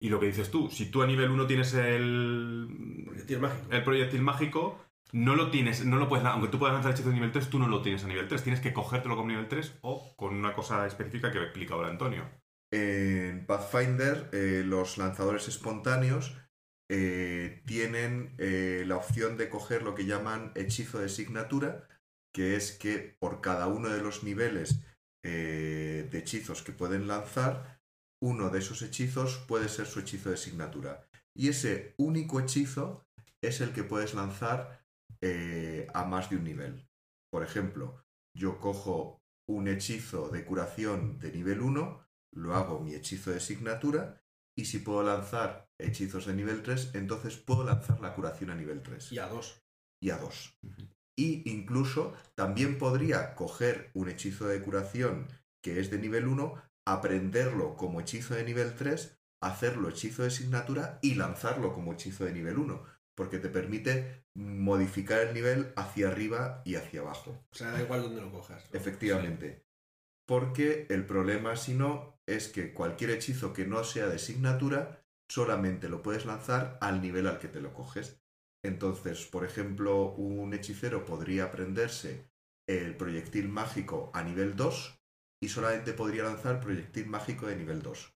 Y 0.00 0.10
lo 0.10 0.20
que 0.20 0.26
dices 0.26 0.50
tú, 0.50 0.70
si 0.70 0.90
tú 0.90 1.02
a 1.02 1.06
nivel 1.06 1.30
1 1.30 1.46
tienes 1.46 1.74
el, 1.74 2.68
Proyectil 3.04 3.40
mágico. 3.40 3.66
el 3.70 3.84
proyectil 3.84 4.22
mágico, 4.22 4.78
no 5.12 5.34
lo 5.34 5.50
tienes, 5.50 5.84
no 5.84 5.96
lo 5.96 6.08
puedes, 6.08 6.24
aunque 6.26 6.48
tú 6.48 6.58
puedas 6.58 6.74
lanzar 6.74 6.92
hechizos 6.92 7.10
de 7.10 7.14
nivel 7.14 7.32
3, 7.32 7.50
tú 7.50 7.58
no 7.58 7.66
lo 7.66 7.82
tienes 7.82 8.04
a 8.04 8.08
nivel 8.08 8.28
3. 8.28 8.42
Tienes 8.42 8.60
que 8.60 8.72
cogértelo 8.72 9.16
con 9.16 9.26
nivel 9.26 9.48
3 9.48 9.78
o 9.82 10.14
con 10.16 10.34
una 10.34 10.54
cosa 10.54 10.86
específica 10.86 11.32
que 11.32 11.42
explica 11.42 11.74
ahora 11.74 11.88
Antonio. 11.88 12.24
En 12.70 13.46
Pathfinder, 13.46 14.28
eh, 14.32 14.62
los 14.64 14.98
lanzadores 14.98 15.48
espontáneos 15.48 16.36
eh, 16.90 17.62
tienen 17.66 18.34
eh, 18.38 18.84
la 18.86 18.96
opción 18.96 19.36
de 19.36 19.50
coger 19.50 19.82
lo 19.82 19.94
que 19.94 20.06
llaman 20.06 20.52
hechizo 20.54 20.98
de 20.98 21.10
signatura, 21.10 21.86
que 22.32 22.56
es 22.56 22.72
que 22.72 23.16
por 23.18 23.40
cada 23.42 23.66
uno 23.66 23.88
de 23.90 24.02
los 24.02 24.24
niveles 24.24 24.80
eh, 25.22 26.08
de 26.10 26.18
hechizos 26.18 26.62
que 26.62 26.72
pueden 26.72 27.06
lanzar, 27.06 27.77
uno 28.20 28.50
de 28.50 28.58
esos 28.58 28.82
hechizos 28.82 29.38
puede 29.46 29.68
ser 29.68 29.86
su 29.86 30.00
hechizo 30.00 30.30
de 30.30 30.36
signatura. 30.36 31.08
Y 31.36 31.48
ese 31.48 31.94
único 31.98 32.40
hechizo 32.40 33.06
es 33.42 33.60
el 33.60 33.72
que 33.72 33.84
puedes 33.84 34.14
lanzar 34.14 34.84
eh, 35.20 35.86
a 35.94 36.04
más 36.04 36.30
de 36.30 36.36
un 36.36 36.44
nivel. 36.44 36.88
Por 37.30 37.44
ejemplo, 37.44 38.04
yo 38.36 38.58
cojo 38.60 39.22
un 39.48 39.68
hechizo 39.68 40.28
de 40.28 40.44
curación 40.44 41.18
de 41.18 41.32
nivel 41.32 41.60
1, 41.60 42.06
lo 42.34 42.54
hago 42.54 42.80
mi 42.80 42.94
hechizo 42.94 43.30
de 43.30 43.40
signatura, 43.40 44.22
y 44.56 44.64
si 44.64 44.80
puedo 44.80 45.02
lanzar 45.02 45.68
hechizos 45.80 46.26
de 46.26 46.34
nivel 46.34 46.62
3, 46.62 46.94
entonces 46.94 47.36
puedo 47.36 47.64
lanzar 47.64 48.00
la 48.00 48.14
curación 48.14 48.50
a 48.50 48.56
nivel 48.56 48.82
3 48.82 49.12
Y 49.12 49.18
a 49.18 49.28
dos. 49.28 49.62
y 50.02 50.10
a 50.10 50.18
2. 50.18 50.58
Y 51.16 51.50
incluso 51.50 52.14
también 52.34 52.78
podría 52.78 53.34
coger 53.34 53.90
un 53.94 54.08
hechizo 54.08 54.46
de 54.46 54.60
curación 54.62 55.28
que 55.62 55.80
es 55.80 55.90
de 55.90 55.98
nivel 55.98 56.26
1, 56.28 56.54
aprenderlo 56.88 57.76
como 57.76 58.00
hechizo 58.00 58.34
de 58.34 58.44
nivel 58.44 58.74
3, 58.74 59.20
hacerlo 59.42 59.90
hechizo 59.90 60.22
de 60.22 60.30
signatura 60.30 60.98
y 61.02 61.14
lanzarlo 61.14 61.74
como 61.74 61.92
hechizo 61.92 62.24
de 62.24 62.32
nivel 62.32 62.58
1, 62.58 62.82
porque 63.14 63.38
te 63.38 63.50
permite 63.50 64.24
modificar 64.34 65.20
el 65.20 65.34
nivel 65.34 65.72
hacia 65.76 66.08
arriba 66.08 66.62
y 66.64 66.76
hacia 66.76 67.00
abajo. 67.00 67.44
O 67.50 67.54
sea, 67.54 67.72
da 67.72 67.82
igual 67.82 68.02
donde 68.02 68.22
lo 68.22 68.32
cojas. 68.32 68.64
¿no? 68.72 68.78
Efectivamente. 68.78 69.66
Porque 70.26 70.86
el 70.88 71.04
problema, 71.04 71.56
si 71.56 71.74
no, 71.74 72.20
es 72.26 72.48
que 72.48 72.72
cualquier 72.72 73.10
hechizo 73.10 73.52
que 73.52 73.66
no 73.66 73.84
sea 73.84 74.06
de 74.06 74.18
signatura 74.18 75.04
solamente 75.30 75.88
lo 75.88 76.02
puedes 76.02 76.24
lanzar 76.24 76.78
al 76.80 77.02
nivel 77.02 77.26
al 77.26 77.38
que 77.38 77.48
te 77.48 77.60
lo 77.60 77.74
coges. 77.74 78.22
Entonces, 78.64 79.26
por 79.26 79.44
ejemplo, 79.44 80.12
un 80.12 80.54
hechicero 80.54 81.04
podría 81.04 81.44
aprenderse 81.44 82.30
el 82.66 82.96
proyectil 82.96 83.48
mágico 83.48 84.10
a 84.14 84.22
nivel 84.22 84.56
2 84.56 84.97
y 85.42 85.48
solamente 85.48 85.92
podría 85.92 86.24
lanzar 86.24 86.60
proyectil 86.60 87.06
mágico 87.06 87.46
de 87.46 87.56
nivel 87.56 87.82
2. 87.82 88.14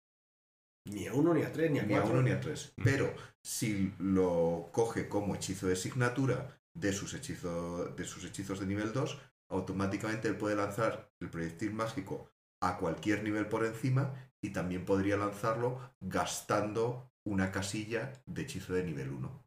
Ni 0.90 1.08
a 1.08 1.14
uno, 1.14 1.34
ni 1.34 1.44
a 1.44 1.52
tres, 1.52 1.70
ni 1.72 1.80
a 1.80 1.84
Ni 1.84 1.94
a 1.94 1.98
cuatro. 2.00 2.14
uno 2.14 2.24
ni 2.24 2.32
a 2.32 2.40
tres. 2.40 2.74
Mm. 2.78 2.84
Pero 2.84 3.14
si 3.44 3.94
lo 4.00 4.70
coge 4.72 5.08
como 5.08 5.36
hechizo 5.36 5.68
de 5.68 5.76
signatura 5.76 6.60
de 6.74 6.92
sus, 6.94 7.14
hechizo- 7.14 7.94
de 7.96 8.06
sus 8.06 8.24
hechizos 8.26 8.60
de 8.60 8.66
nivel 8.66 8.92
2, 8.94 9.20
automáticamente 9.50 10.28
él 10.28 10.38
puede 10.38 10.56
lanzar 10.56 11.12
el 11.20 11.30
proyectil 11.30 11.74
mágico 11.74 12.30
a 12.64 12.78
cualquier 12.78 13.24
nivel 13.24 13.48
por 13.48 13.66
encima 13.66 14.14
y 14.42 14.52
también 14.52 14.86
podría 14.86 15.18
lanzarlo 15.18 15.80
gastando 16.00 17.12
una 17.28 17.52
casilla 17.52 18.14
de 18.26 18.42
hechizo 18.44 18.74
de 18.74 18.84
nivel 18.84 19.10
1. 19.12 19.44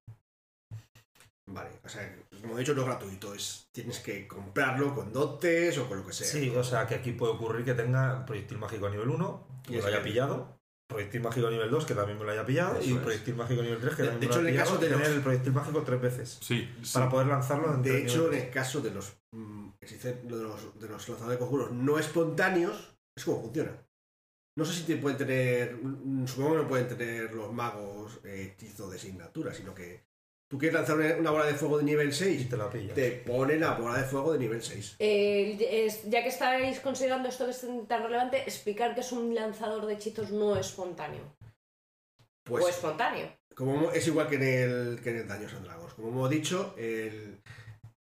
Vale, 1.47 1.71
o 1.85 1.89
sea, 1.89 2.17
como 2.41 2.57
he 2.57 2.61
dicho, 2.61 2.75
no 2.75 2.81
es 2.83 2.87
gratuito, 2.87 3.35
es, 3.35 3.69
tienes 3.71 4.01
que 4.01 4.27
comprarlo 4.27 4.95
con 4.95 5.13
dotes 5.13 5.77
o 5.79 5.87
con 5.89 5.99
lo 5.99 6.07
que 6.07 6.13
sea. 6.13 6.27
Sí, 6.27 6.49
o 6.57 6.65
sea 6.65 6.87
que 6.87 6.95
aquí 6.95 7.13
puede 7.13 7.35
ocurrir 7.35 7.65
que 7.65 7.75
tenga 7.75 8.25
proyectil 8.25 8.59
mágico 8.59 8.87
a 8.87 8.91
nivel 8.91 9.11
1, 9.11 9.47
Y 9.69 9.73
que 9.73 9.79
lo 9.83 9.87
haya 9.87 9.99
que- 9.99 10.05
pillado, 10.11 10.59
proyectil 10.89 11.21
mágico 11.21 11.47
a 11.49 11.51
nivel 11.51 11.71
2, 11.71 11.85
que 11.85 11.95
también 11.95 12.19
me 12.19 12.25
lo 12.25 12.31
haya 12.31 12.47
pillado, 12.47 12.79
Eso 12.79 12.89
y 12.89 12.95
es. 12.95 12.99
proyectil 13.01 13.35
mágico 13.37 13.61
a 13.61 13.65
nivel 13.65 13.79
3, 13.81 13.95
que 13.95 14.03
De- 14.03 14.09
también 14.09 14.21
de 14.21 14.27
me 14.27 14.33
lo 14.35 14.41
hecho, 14.41 14.41
en 14.41 14.47
haya 14.47 14.55
el 14.55 14.65
caso 14.65 14.79
pillado, 14.79 14.81
de 14.81 14.89
tener 14.97 15.09
los- 15.09 15.17
el 15.17 15.23
proyectil 15.23 15.53
mágico 15.53 15.83
tres 15.83 16.01
veces. 16.01 16.39
Sí, 16.41 16.75
sí. 16.83 16.95
Para 16.95 17.11
poder 17.11 17.27
lanzarlo 17.27 17.77
De 17.77 18.03
hecho, 18.03 18.29
en 18.33 18.35
el 18.35 18.51
caso 18.51 18.81
de 18.81 18.91
los, 18.91 19.13
mm, 19.33 19.69
existen 19.83 20.21
lo 20.29 20.37
de 20.39 20.43
los, 20.45 20.81
de 20.81 20.89
los 20.89 21.09
lanzadores 21.09 21.39
de 21.39 21.39
conjuros 21.39 21.73
no 21.73 21.99
espontáneos, 21.99 22.97
es 23.17 23.25
como 23.25 23.43
funciona. 23.43 23.73
No 24.57 24.65
sé 24.65 24.73
si 24.73 24.85
te 24.85 24.97
pueden 24.97 25.19
tener, 25.19 25.77
mm, 25.77 26.27
supongo 26.27 26.53
que 26.53 26.63
no 26.63 26.69
pueden 26.69 26.89
tener 26.89 27.35
los 27.35 27.53
magos 27.53 28.21
eh, 28.25 28.55
hechizo 28.57 28.89
de 28.89 28.99
signatura, 28.99 29.53
sino 29.53 29.75
que 29.75 30.05
Tú 30.55 30.59
quieres 30.61 30.75
lanzar 30.77 30.97
una, 30.97 31.17
una 31.17 31.31
bola 31.33 31.47
de 31.47 31.55
fuego 31.55 31.79
de 31.79 31.83
nivel 31.85 32.11
Y 32.11 32.13
6, 32.13 32.49
te 32.49 32.57
la 32.57 32.71
pillas. 32.71 32.95
te 32.95 33.11
ponen 33.11 33.59
la 33.59 33.73
bola 33.75 33.99
de 33.99 34.05
fuego 34.05 34.33
de 34.35 34.39
nivel 34.39 34.63
6. 34.63 34.95
Eh, 35.01 35.59
es- 35.85 36.09
ya 36.09 36.23
que 36.23 36.29
estáis 36.29 36.79
considerando 36.79 37.29
esto 37.29 37.45
que 37.45 37.51
es 37.51 37.67
tan 37.89 38.05
relevante, 38.05 38.37
explicar 38.43 38.95
que 38.95 39.01
es 39.01 39.11
un 39.11 39.35
lanzador 39.35 39.85
de 39.87 39.95
hechizos 39.95 40.31
no 40.31 40.55
espontáneo. 40.57 41.35
Pues 42.45 42.65
o 42.65 42.69
espontáneo. 42.69 43.37
como 43.57 43.91
es 43.91 44.07
igual 44.07 44.29
que 44.29 44.37
en 44.37 44.43
el, 44.45 45.01
que 45.03 45.11
en 45.11 45.17
el 45.17 45.27
Daños 45.27 45.53
and 45.55 45.65
Dragons. 45.65 45.93
Como 45.95 46.11
hemos 46.11 46.31
dicho, 46.31 46.73
el, 46.79 47.41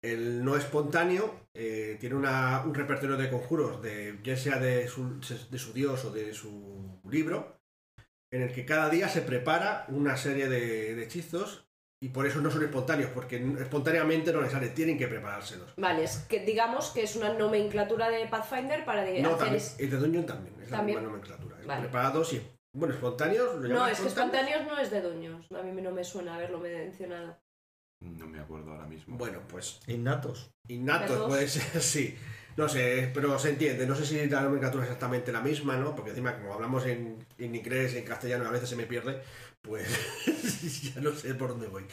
el 0.00 0.44
no 0.44 0.56
espontáneo 0.56 1.48
eh, 1.54 1.96
tiene 1.98 2.14
una- 2.14 2.62
un 2.64 2.72
repertorio 2.72 3.16
de 3.16 3.30
conjuros, 3.30 3.82
de, 3.82 4.20
ya 4.22 4.36
sea 4.36 4.60
de 4.60 4.86
su, 4.86 5.18
de 5.50 5.58
su 5.58 5.72
dios 5.72 6.04
o 6.04 6.12
de 6.12 6.32
su 6.32 7.00
libro, 7.10 7.58
en 8.30 8.42
el 8.42 8.52
que 8.52 8.64
cada 8.64 8.90
día 8.90 9.08
se 9.08 9.22
prepara 9.22 9.86
una 9.88 10.16
serie 10.16 10.48
de, 10.48 10.94
de 10.94 11.02
hechizos 11.02 11.62
y 12.04 12.08
por 12.10 12.26
eso 12.26 12.38
no 12.42 12.50
son 12.50 12.62
espontáneos, 12.62 13.10
porque 13.14 13.36
espontáneamente 13.58 14.30
no 14.30 14.42
les 14.42 14.52
sale, 14.52 14.68
tienen 14.68 14.98
que 14.98 15.08
preparárselos. 15.08 15.72
Vale, 15.78 16.04
es 16.04 16.18
que 16.28 16.40
digamos 16.40 16.90
que 16.90 17.02
es 17.02 17.16
una 17.16 17.32
nomenclatura 17.32 18.10
de 18.10 18.26
Pathfinder 18.26 18.84
para 18.84 19.02
de- 19.04 19.22
No, 19.22 19.28
hacer 19.30 19.38
también, 19.38 19.56
es- 19.56 19.76
el 19.78 19.90
de 19.90 19.96
Dungeon 19.96 20.26
también, 20.26 20.54
es 20.62 20.68
También. 20.68 20.96
la 20.96 21.00
misma 21.02 21.12
nomenclatura. 21.16 21.60
Es 21.60 21.66
Vale. 21.66 21.80
Preparados 21.80 22.32
y, 22.34 22.42
bueno, 22.74 22.92
espontáneos. 22.92 23.56
lo 23.56 23.68
No, 23.68 23.86
es 23.86 23.98
que 24.00 24.08
espontáneos 24.08 24.66
no 24.66 24.78
es 24.78 24.90
de 24.90 25.00
Duños. 25.00 25.46
A 25.52 25.62
mí 25.62 25.80
no 25.80 25.92
me 25.92 26.04
suena 26.04 26.34
haberlo 26.34 26.58
mencionado. 26.58 27.38
No 28.00 28.26
me 28.26 28.38
acuerdo 28.38 28.72
ahora 28.72 28.86
mismo. 28.86 29.16
Bueno, 29.16 29.40
pues 29.48 29.80
Innatos. 29.86 30.50
Innatos 30.68 31.26
puede 31.26 31.48
ser, 31.48 31.62
sí. 31.82 32.14
No 32.58 32.68
sé, 32.68 33.10
pero 33.14 33.38
se 33.38 33.48
entiende. 33.48 33.86
No 33.86 33.94
sé 33.94 34.04
si 34.04 34.26
la 34.28 34.42
nomenclatura 34.42 34.84
es 34.84 34.90
exactamente 34.90 35.32
la 35.32 35.40
misma, 35.40 35.76
¿no? 35.78 35.94
Porque 35.96 36.10
encima, 36.10 36.36
como 36.38 36.52
hablamos 36.52 36.84
en, 36.84 37.24
en 37.38 37.54
inglés, 37.54 37.94
en 37.94 38.04
castellano, 38.04 38.46
a 38.46 38.50
veces 38.52 38.68
se 38.68 38.76
me 38.76 38.84
pierde, 38.84 39.22
pues 39.64 39.88
ya 40.94 41.00
no 41.00 41.12
sé 41.12 41.34
por 41.34 41.48
dónde 41.48 41.66
voy. 41.66 41.84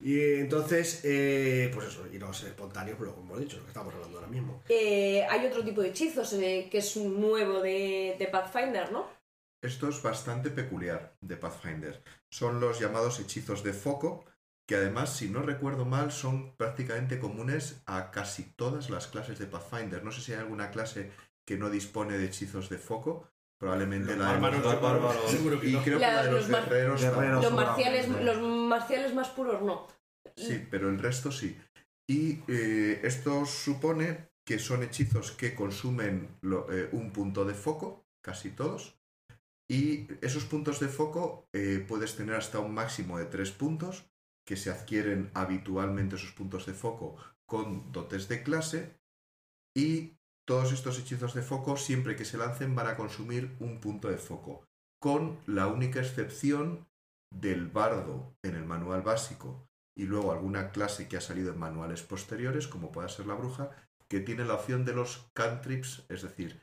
Y 0.00 0.40
entonces, 0.40 1.00
eh, 1.04 1.70
pues 1.72 1.88
eso, 1.88 2.06
y 2.12 2.18
los 2.18 2.42
espontáneos, 2.42 2.98
pues 2.98 3.10
lo 3.10 3.14
que 3.14 3.22
hemos 3.22 3.38
dicho, 3.38 3.56
lo 3.56 3.62
que 3.62 3.68
estamos 3.68 3.94
hablando 3.94 4.18
ahora 4.18 4.30
mismo. 4.30 4.62
Eh, 4.68 5.24
hay 5.30 5.46
otro 5.46 5.64
tipo 5.64 5.80
de 5.80 5.88
hechizos 5.88 6.32
eh, 6.34 6.68
que 6.70 6.78
es 6.78 6.96
un 6.96 7.20
nuevo 7.20 7.60
de, 7.60 8.16
de 8.18 8.26
Pathfinder, 8.26 8.90
¿no? 8.90 9.06
Esto 9.62 9.88
es 9.88 10.02
bastante 10.02 10.50
peculiar 10.50 11.16
de 11.20 11.36
Pathfinder. 11.36 12.02
Son 12.30 12.60
los 12.60 12.80
llamados 12.80 13.20
hechizos 13.20 13.62
de 13.62 13.72
foco, 13.72 14.24
que 14.66 14.74
además, 14.74 15.16
si 15.16 15.28
no 15.30 15.40
recuerdo 15.40 15.84
mal, 15.84 16.10
son 16.10 16.56
prácticamente 16.56 17.18
comunes 17.18 17.82
a 17.86 18.10
casi 18.10 18.42
todas 18.56 18.90
las 18.90 19.06
clases 19.06 19.38
de 19.38 19.46
Pathfinder. 19.46 20.02
No 20.02 20.10
sé 20.10 20.20
si 20.20 20.32
hay 20.32 20.40
alguna 20.40 20.70
clase 20.70 21.12
que 21.46 21.56
no 21.56 21.70
dispone 21.70 22.18
de 22.18 22.26
hechizos 22.26 22.68
de 22.68 22.78
foco. 22.78 23.30
Probablemente 23.58 24.10
Los 24.14 24.18
la 24.18 24.24
de 24.26 24.40
bárbaros, 24.40 24.64
los 24.64 24.80
bárbaros, 24.82 25.30
seguro 25.30 25.60
que 25.60 25.68
Y 25.68 25.72
no. 25.72 25.82
creo 25.82 25.98
que 25.98 26.04
La- 26.06 26.14
la 26.14 26.24
de 26.24 26.30
los, 26.32 26.48
guerreros. 26.48 27.02
Los 27.42 27.52
marciales, 27.52 28.08
los 28.08 28.40
marciales 28.42 29.14
más 29.14 29.28
puros 29.30 29.62
no. 29.62 29.86
Sí, 30.36 30.66
pero 30.70 30.88
el 30.88 30.98
resto 30.98 31.30
sí. 31.30 31.56
Y 32.08 32.40
eh, 32.48 33.00
esto 33.04 33.46
supone 33.46 34.28
que 34.46 34.58
son 34.58 34.82
hechizos 34.82 35.32
que 35.32 35.54
consumen 35.54 36.36
lo- 36.42 36.70
eh, 36.70 36.88
un 36.92 37.12
punto 37.12 37.44
de 37.44 37.54
foco, 37.54 38.04
casi 38.22 38.50
todos. 38.50 38.98
Y 39.70 40.08
esos 40.20 40.44
puntos 40.44 40.80
de 40.80 40.88
foco 40.88 41.48
eh, 41.54 41.82
puedes 41.88 42.16
tener 42.16 42.34
hasta 42.34 42.58
un 42.58 42.74
máximo 42.74 43.18
de 43.18 43.24
tres 43.26 43.50
puntos, 43.52 44.04
que 44.46 44.56
se 44.56 44.70
adquieren 44.70 45.30
habitualmente 45.32 46.16
esos 46.16 46.32
puntos 46.32 46.66
de 46.66 46.74
foco 46.74 47.16
con 47.48 47.90
dotes 47.92 48.28
de 48.28 48.42
clase. 48.42 48.98
Y 49.74 50.18
todos 50.46 50.72
estos 50.72 50.98
hechizos 50.98 51.34
de 51.34 51.42
foco, 51.42 51.76
siempre 51.76 52.16
que 52.16 52.24
se 52.24 52.38
lancen, 52.38 52.74
van 52.74 52.88
a 52.88 52.96
consumir 52.96 53.56
un 53.60 53.80
punto 53.80 54.08
de 54.08 54.18
foco. 54.18 54.64
Con 55.00 55.38
la 55.46 55.66
única 55.66 56.00
excepción 56.00 56.86
del 57.32 57.68
bardo 57.68 58.36
en 58.42 58.54
el 58.54 58.64
manual 58.64 59.02
básico 59.02 59.66
y 59.96 60.04
luego 60.04 60.32
alguna 60.32 60.70
clase 60.70 61.08
que 61.08 61.16
ha 61.16 61.20
salido 61.20 61.52
en 61.52 61.58
manuales 61.58 62.02
posteriores, 62.02 62.68
como 62.68 62.92
pueda 62.92 63.08
ser 63.08 63.26
la 63.26 63.34
bruja, 63.34 63.70
que 64.08 64.20
tiene 64.20 64.44
la 64.44 64.54
opción 64.54 64.84
de 64.84 64.94
los 64.94 65.30
cantrips, 65.34 66.04
es 66.08 66.22
decir, 66.22 66.62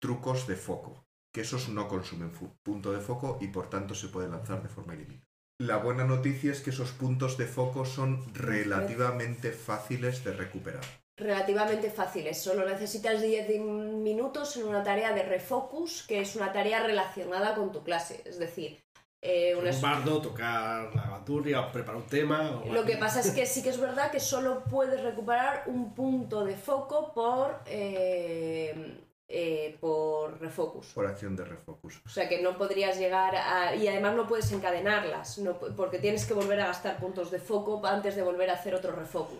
trucos 0.00 0.46
de 0.46 0.56
foco, 0.56 1.06
que 1.32 1.42
esos 1.42 1.68
no 1.68 1.88
consumen 1.88 2.32
punto 2.62 2.92
de 2.92 3.00
foco 3.00 3.38
y 3.40 3.48
por 3.48 3.70
tanto 3.70 3.94
se 3.94 4.08
pueden 4.08 4.32
lanzar 4.32 4.62
de 4.62 4.68
forma 4.68 4.94
ilimitada. 4.94 5.28
La 5.60 5.76
buena 5.76 6.04
noticia 6.04 6.52
es 6.52 6.62
que 6.62 6.70
esos 6.70 6.92
puntos 6.92 7.36
de 7.36 7.46
foco 7.46 7.84
son 7.84 8.32
relativamente 8.34 9.52
fáciles 9.52 10.24
de 10.24 10.32
recuperar. 10.32 10.84
Relativamente 11.20 11.90
fáciles. 11.90 12.42
Solo 12.42 12.64
necesitas 12.66 13.20
10 13.20 13.46
minutos 13.60 14.56
en 14.56 14.64
una 14.66 14.82
tarea 14.82 15.12
de 15.12 15.22
refocus, 15.22 16.04
que 16.08 16.20
es 16.20 16.34
una 16.34 16.50
tarea 16.52 16.82
relacionada 16.82 17.54
con 17.54 17.70
tu 17.72 17.82
clase. 17.84 18.22
Es 18.24 18.38
decir, 18.38 18.80
eh, 19.22 19.54
una- 19.54 19.70
Un 19.70 19.80
bardo, 19.82 20.22
tocar 20.22 20.94
la 20.96 21.02
bandurria, 21.10 21.60
o 21.60 21.70
preparar 21.70 22.00
un 22.00 22.06
tema. 22.06 22.62
o 22.64 22.72
Lo 22.72 22.84
que 22.86 22.96
pasa 22.96 23.20
es 23.20 23.32
que 23.32 23.44
sí 23.44 23.62
que 23.62 23.68
es 23.68 23.78
verdad 23.78 24.10
que 24.10 24.18
solo 24.18 24.64
puedes 24.64 25.02
recuperar 25.02 25.64
un 25.66 25.94
punto 25.94 26.42
de 26.44 26.56
foco 26.56 27.12
por, 27.12 27.60
eh, 27.66 28.98
eh, 29.28 29.76
por 29.78 30.40
refocus. 30.40 30.86
Por 30.94 31.06
acción 31.06 31.36
de 31.36 31.44
refocus. 31.44 32.00
O 32.06 32.08
sea 32.08 32.28
que 32.30 32.40
no 32.42 32.56
podrías 32.56 32.98
llegar 32.98 33.36
a... 33.36 33.74
Y 33.76 33.86
además 33.88 34.14
no 34.16 34.26
puedes 34.26 34.50
encadenarlas, 34.52 35.38
no 35.38 35.52
porque 35.58 35.98
tienes 35.98 36.24
que 36.24 36.32
volver 36.34 36.58
a 36.62 36.66
gastar 36.68 36.96
puntos 36.98 37.30
de 37.30 37.38
foco 37.38 37.80
antes 37.86 38.16
de 38.16 38.22
volver 38.22 38.48
a 38.50 38.54
hacer 38.54 38.74
otro 38.74 38.92
refocus. 38.92 39.38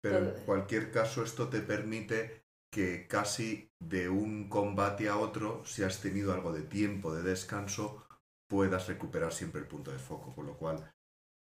Pero 0.00 0.18
en 0.18 0.44
cualquier 0.44 0.90
caso 0.90 1.22
esto 1.22 1.48
te 1.48 1.60
permite 1.60 2.44
que 2.70 3.06
casi 3.08 3.70
de 3.78 4.08
un 4.08 4.48
combate 4.48 5.08
a 5.08 5.16
otro, 5.18 5.64
si 5.64 5.82
has 5.82 6.00
tenido 6.00 6.32
algo 6.32 6.52
de 6.52 6.62
tiempo 6.62 7.14
de 7.14 7.22
descanso, 7.22 8.06
puedas 8.48 8.86
recuperar 8.88 9.32
siempre 9.32 9.60
el 9.60 9.66
punto 9.66 9.90
de 9.90 9.98
foco, 9.98 10.34
con 10.34 10.46
lo 10.46 10.56
cual 10.56 10.92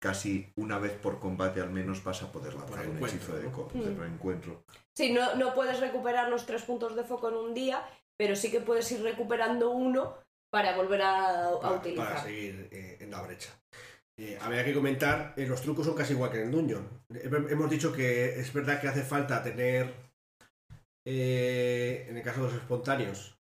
casi 0.00 0.52
una 0.56 0.78
vez 0.78 0.92
por 0.92 1.18
combate 1.18 1.60
al 1.60 1.70
menos 1.70 2.04
vas 2.04 2.22
a 2.22 2.30
poder 2.30 2.54
lanzar 2.54 2.86
Por 2.86 2.88
un 2.88 2.98
hechizo 3.08 3.34
de, 3.36 3.44
¿no? 3.44 3.52
co- 3.52 3.70
de 3.72 3.80
Mm. 3.80 3.98
reencuentro. 3.98 4.64
Sí, 4.94 5.12
no, 5.12 5.34
no 5.36 5.54
puedes 5.54 5.80
recuperar 5.80 6.28
los 6.28 6.46
tres 6.46 6.62
puntos 6.62 6.94
de 6.94 7.04
foco 7.04 7.28
en 7.30 7.36
un 7.36 7.54
día, 7.54 7.82
pero 8.16 8.36
sí 8.36 8.50
que 8.50 8.60
puedes 8.60 8.90
ir 8.92 9.02
recuperando 9.02 9.70
uno 9.70 10.14
para 10.50 10.76
volver 10.76 11.02
a, 11.02 11.46
a 11.46 11.58
para, 11.60 11.70
utilizar. 11.72 12.06
para 12.08 12.22
seguir 12.22 12.68
eh, 12.70 12.98
en 13.00 13.10
la 13.10 13.22
brecha. 13.22 13.50
Eh, 14.16 14.38
habría 14.40 14.64
que 14.64 14.72
comentar, 14.74 15.34
eh, 15.36 15.46
los 15.46 15.60
trucos 15.60 15.86
son 15.86 15.96
casi 15.96 16.12
igual 16.12 16.30
que 16.30 16.40
en 16.40 16.46
el 16.46 16.52
Dungeon. 16.52 16.88
Eh, 17.12 17.28
Hemos 17.50 17.68
dicho 17.68 17.92
que 17.92 18.38
es 18.38 18.52
verdad 18.52 18.80
que 18.80 18.88
hace 18.88 19.02
falta 19.02 19.42
tener, 19.42 19.92
eh, 21.04 22.06
en 22.08 22.16
el 22.16 22.22
caso 22.22 22.42
de 22.42 22.52
los 22.52 22.60
espontáneos, 22.60 23.36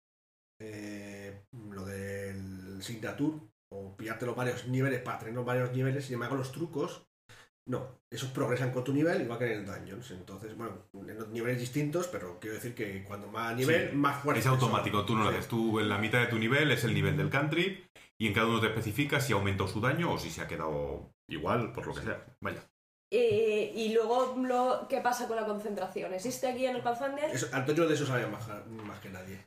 lo 1.72 1.86
del 1.86 2.82
signature, 2.82 3.40
o 3.74 3.96
pillarte 3.98 4.26
los 4.26 4.36
varios 4.36 4.68
niveles 4.68 5.02
para 5.02 5.20
tener 5.20 5.34
los 5.34 5.46
varios 5.46 5.72
niveles, 5.72 6.06
sin 6.06 6.16
embargo 6.16 6.36
los 6.36 6.52
trucos, 6.52 7.08
no, 7.68 8.02
esos 8.12 8.30
progresan 8.30 8.72
con 8.72 8.84
tu 8.84 8.94
nivel, 8.94 9.22
igual 9.22 9.40
que 9.40 9.46
en 9.46 9.60
el 9.60 9.66
Dungeons. 9.66 10.12
Entonces, 10.12 10.56
bueno, 10.56 10.86
en 10.94 11.18
los 11.18 11.30
niveles 11.30 11.60
distintos, 11.60 12.08
pero 12.08 12.40
quiero 12.40 12.56
decir 12.56 12.76
que 12.76 13.04
cuando 13.04 13.28
más 13.28 13.56
nivel, 13.56 13.90
Sí, 13.92 13.96
más 13.96 14.22
fuerte 14.22 14.40
Es 14.40 14.48
automático, 14.48 15.06
tú 15.06 15.16
no 15.16 15.24
lo 15.24 15.30
haces. 15.30 15.48
Tú 15.48 15.80
en 15.80 15.90
la 15.90 15.98
mitad 15.98 16.20
de 16.20 16.28
tu 16.28 16.38
nivel 16.38 16.72
es 16.72 16.84
el 16.84 16.94
nivel 16.94 17.18
del 17.18 17.30
country 17.30 17.84
y 18.22 18.28
en 18.28 18.36
cada 18.36 18.46
uno 18.46 18.62
te 18.62 18.68
especifica 18.68 19.20
si 19.20 19.34
ha 19.34 19.36
aumentado 19.36 19.68
su 19.68 19.82
daño 19.82 20.14
o 20.14 20.20
si 20.20 20.30
se 20.30 20.42
ha 20.42 20.48
quedado 20.48 21.12
igual, 21.28 21.72
por 21.72 21.88
lo 21.88 21.96
que 21.96 22.04
sea. 22.04 22.24
Vaya. 22.40 22.62
Eh, 23.10 23.74
y 23.76 23.94
luego, 23.94 24.36
lo, 24.38 24.86
¿qué 24.88 25.02
pasa 25.02 25.28
con 25.28 25.38
la 25.38 25.46
concentración? 25.48 26.14
¿Existe 26.14 26.48
aquí 26.48 26.68
en 26.68 26.76
el 26.76 26.84
Pathfinder? 26.84 27.32
Eso, 27.32 27.48
Antonio 27.52 27.88
de 27.88 27.96
eso 27.96 28.06
sabe 28.06 28.28
más, 28.28 28.48
más 28.68 29.00
que 29.00 29.10
nadie. 29.10 29.44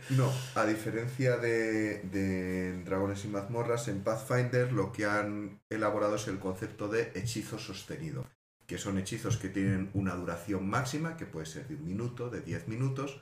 No, 0.10 0.32
a 0.54 0.64
diferencia 0.66 1.36
de, 1.36 2.02
de 2.02 2.80
Dragones 2.84 3.24
y 3.24 3.28
Mazmorras, 3.28 3.88
en 3.88 4.04
Pathfinder 4.04 4.72
lo 4.72 4.92
que 4.92 5.06
han 5.06 5.60
elaborado 5.68 6.14
es 6.14 6.28
el 6.28 6.38
concepto 6.38 6.86
de 6.86 7.10
hechizo 7.16 7.58
sostenido, 7.58 8.24
que 8.68 8.78
son 8.78 8.98
hechizos 8.98 9.36
que 9.36 9.48
tienen 9.48 9.90
una 9.94 10.14
duración 10.14 10.70
máxima, 10.70 11.16
que 11.16 11.26
puede 11.26 11.46
ser 11.46 11.66
de 11.66 11.74
un 11.74 11.84
minuto, 11.84 12.30
de 12.30 12.40
10 12.40 12.68
minutos, 12.68 13.20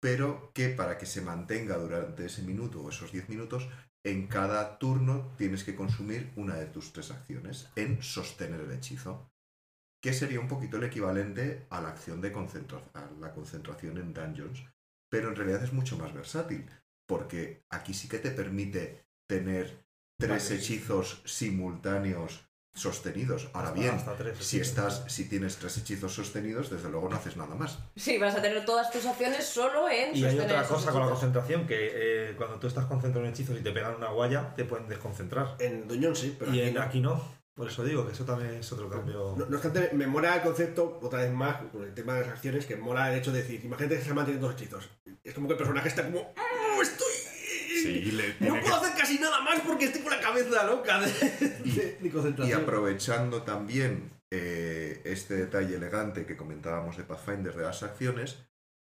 pero 0.00 0.50
que 0.54 0.70
para 0.70 0.96
que 0.98 1.06
se 1.06 1.20
mantenga 1.20 1.76
durante 1.76 2.26
ese 2.26 2.42
minuto 2.42 2.80
o 2.80 2.88
esos 2.88 3.12
10 3.12 3.28
minutos, 3.28 3.68
en 4.04 4.28
cada 4.28 4.78
turno 4.78 5.34
tienes 5.36 5.62
que 5.62 5.76
consumir 5.76 6.32
una 6.36 6.56
de 6.56 6.66
tus 6.66 6.92
tres 6.92 7.10
acciones 7.10 7.68
en 7.76 8.02
sostener 8.02 8.60
el 8.60 8.72
hechizo, 8.72 9.30
que 10.02 10.14
sería 10.14 10.40
un 10.40 10.48
poquito 10.48 10.78
el 10.78 10.84
equivalente 10.84 11.66
a 11.68 11.82
la 11.82 11.90
acción 11.90 12.20
de 12.22 12.32
concentra- 12.32 12.90
a 12.94 13.10
la 13.20 13.34
concentración 13.34 13.98
en 13.98 14.14
Dungeons, 14.14 14.64
pero 15.10 15.28
en 15.28 15.36
realidad 15.36 15.62
es 15.62 15.74
mucho 15.74 15.98
más 15.98 16.14
versátil, 16.14 16.64
porque 17.06 17.64
aquí 17.70 17.92
sí 17.92 18.08
que 18.08 18.18
te 18.18 18.30
permite 18.30 19.04
tener 19.28 19.84
tres 20.18 20.50
hechizos 20.50 21.22
simultáneos 21.26 22.49
sostenidos. 22.74 23.48
Ahora 23.52 23.68
Hasta- 23.68 23.80
bien, 23.80 23.94
hasta 23.94 24.14
tres, 24.16 24.38
si 24.38 24.44
sí. 24.44 24.60
estás, 24.60 25.04
si 25.08 25.28
tienes 25.28 25.56
tres 25.56 25.76
hechizos 25.78 26.14
sostenidos, 26.14 26.70
desde 26.70 26.88
luego 26.88 27.08
no 27.08 27.16
haces 27.16 27.36
nada 27.36 27.54
más. 27.54 27.78
Sí, 27.96 28.18
vas 28.18 28.34
a 28.34 28.42
tener 28.42 28.64
todas 28.64 28.90
tus 28.90 29.04
acciones 29.06 29.44
solo 29.44 29.88
en 29.88 30.16
Y 30.16 30.24
hay 30.24 30.38
otra 30.38 30.62
cosa 30.66 30.90
con 30.92 31.02
la 31.02 31.08
concentración, 31.08 31.66
que 31.66 31.90
eh, 32.30 32.34
cuando 32.36 32.58
tú 32.58 32.66
estás 32.66 32.86
concentrado 32.86 33.26
en 33.26 33.32
hechizos 33.32 33.58
y 33.58 33.62
te 33.62 33.72
pegan 33.72 33.94
una 33.96 34.10
guaya, 34.10 34.54
te 34.54 34.64
pueden 34.64 34.88
desconcentrar. 34.88 35.56
En 35.58 35.86
Dungeon 35.88 36.16
sí, 36.16 36.36
pero 36.38 36.52
y 36.54 36.60
aquí 36.60 36.68
en- 36.68 36.74
no. 36.74 36.82
aquí 36.82 37.00
no. 37.00 37.40
Por 37.54 37.68
eso 37.68 37.84
digo 37.84 38.06
que 38.06 38.12
eso 38.12 38.24
también 38.24 38.54
es 38.54 38.72
otro 38.72 38.88
cambio. 38.88 39.34
No, 39.36 39.44
no 39.44 39.56
obstante, 39.56 39.90
me 39.92 40.06
mola 40.06 40.36
el 40.36 40.40
concepto, 40.40 40.98
otra 41.02 41.18
vez 41.20 41.30
más, 41.32 41.56
con 41.70 41.82
el 41.82 41.92
tema 41.92 42.14
de 42.14 42.20
las 42.22 42.30
acciones, 42.30 42.64
que 42.64 42.76
mola 42.76 43.12
el 43.12 43.18
hecho 43.18 43.32
de 43.32 43.42
decir, 43.42 43.62
imagínate 43.62 43.98
que 43.98 44.04
se 44.04 44.14
mantienen 44.14 44.40
dos 44.40 44.54
hechizos. 44.54 44.88
Es 45.22 45.34
como 45.34 45.46
que 45.46 45.52
el 45.54 45.58
personaje 45.58 45.88
está 45.88 46.04
como, 46.04 46.20
"Oh, 46.20 46.80
estoy 46.80 47.09
Sí, 47.82 48.12
le 48.12 48.34
No 48.48 48.60
puedo 48.60 48.76
hacer 48.76 48.96
casi 48.96 49.18
nada 49.18 49.40
más 49.42 49.60
porque 49.60 49.86
estoy 49.86 50.02
con 50.02 50.12
la 50.12 50.20
cabeza 50.20 50.64
loca 50.64 51.00
de, 51.00 51.08
de- 51.08 51.98
de 52.00 52.46
Y 52.46 52.52
aprovechando 52.52 53.42
también 53.42 54.10
eh, 54.32 55.00
este 55.04 55.34
detalle 55.34 55.76
elegante 55.76 56.26
que 56.26 56.36
comentábamos 56.36 56.96
de 56.96 57.04
Pathfinder 57.04 57.54
de 57.54 57.62
las 57.64 57.82
acciones, 57.82 58.38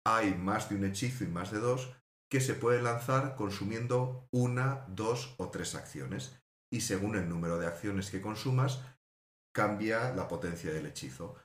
hay 0.07 0.35
más 0.35 0.69
de 0.69 0.77
un 0.77 0.85
hechizo 0.85 1.25
y 1.25 1.29
más 1.29 1.51
de 1.53 1.59
dos 1.59 1.93
que 2.31 2.41
se 2.41 2.55
puede 2.55 2.83
lanzar 2.83 3.37
consumiendo 3.37 4.29
una, 4.33 4.85
dos 4.89 5.35
o 5.39 5.51
tres 5.51 5.75
acciones. 5.75 6.41
Y 6.73 6.81
según 6.81 7.17
el 7.17 7.29
número 7.29 7.59
de 7.59 7.67
acciones 7.67 8.11
que 8.11 8.21
consumas, 8.21 8.81
cambia 9.55 10.13
la 10.15 10.27
potencia 10.29 10.73
del 10.73 10.87
hechizo. 10.87 11.37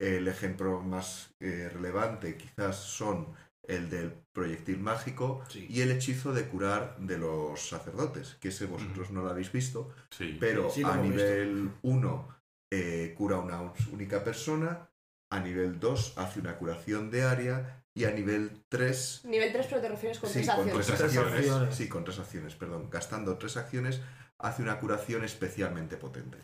El 0.00 0.28
ejemplo 0.28 0.80
más 0.80 1.34
eh, 1.40 1.68
relevante 1.72 2.36
quizás 2.36 2.76
son 2.76 3.34
el 3.68 3.90
del 3.90 4.12
proyectil 4.32 4.78
mágico 4.80 5.42
Sí. 5.48 5.66
y 5.68 5.80
el 5.82 5.90
hechizo 5.92 6.32
de 6.32 6.46
curar 6.48 6.96
de 6.98 7.18
los 7.18 7.68
sacerdotes, 7.68 8.36
que 8.40 8.48
ese 8.48 8.66
vosotros 8.66 9.10
no 9.10 9.22
lo 9.22 9.30
habéis 9.30 9.52
visto, 9.52 9.90
Sí. 10.10 10.36
pero 10.40 10.70
Sí, 10.70 10.82
a 10.82 10.96
nivel 10.96 11.70
1 11.82 12.28
cura 13.16 13.36
a 13.36 13.40
una 13.40 13.72
única 13.92 14.22
persona, 14.24 14.88
a 15.32 15.40
nivel 15.40 15.78
2 15.80 16.14
hace 16.16 16.40
una 16.40 16.56
curación 16.56 17.10
de 17.10 17.22
área 17.24 17.84
y 17.94 18.04
a 18.04 18.10
nivel 18.12 18.62
3... 18.68 19.22
Nivel 19.24 19.52
3, 19.52 19.66
pero 19.68 19.80
te 19.80 19.88
refieres 19.88 20.18
con 20.20 20.28
Sí, 20.30 20.34
tres 20.40 20.46
con 20.50 20.60
acciones. 20.60 20.86
tres 20.86 20.98
Tres 20.98 21.00
acciones. 21.16 21.34
acciones. 21.40 21.74
Sí, 21.76 21.88
con 21.88 22.04
tres 22.04 22.18
acciones, 22.18 22.54
perdón. 22.54 22.88
Gastando 22.90 23.36
tres 23.38 23.56
acciones 23.56 24.00
hace 24.38 24.62
una 24.62 24.78
curación 24.80 25.22
especialmente 25.24 25.96
potente. 25.96 26.38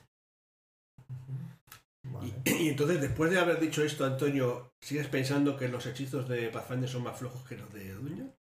Vale. 2.12 2.34
Y, 2.44 2.50
y 2.64 2.68
entonces, 2.68 3.00
después 3.00 3.30
de 3.30 3.38
haber 3.38 3.60
dicho 3.60 3.82
esto, 3.82 4.04
Antonio, 4.04 4.72
¿sigues 4.80 5.08
pensando 5.08 5.56
que 5.56 5.68
los 5.68 5.86
hechizos 5.86 6.28
de 6.28 6.48
Pathfinder 6.48 6.88
son 6.88 7.02
más 7.02 7.18
flojos 7.18 7.46
que 7.46 7.56
los 7.56 7.72
de 7.72 7.92
Dungeon? 7.92 8.34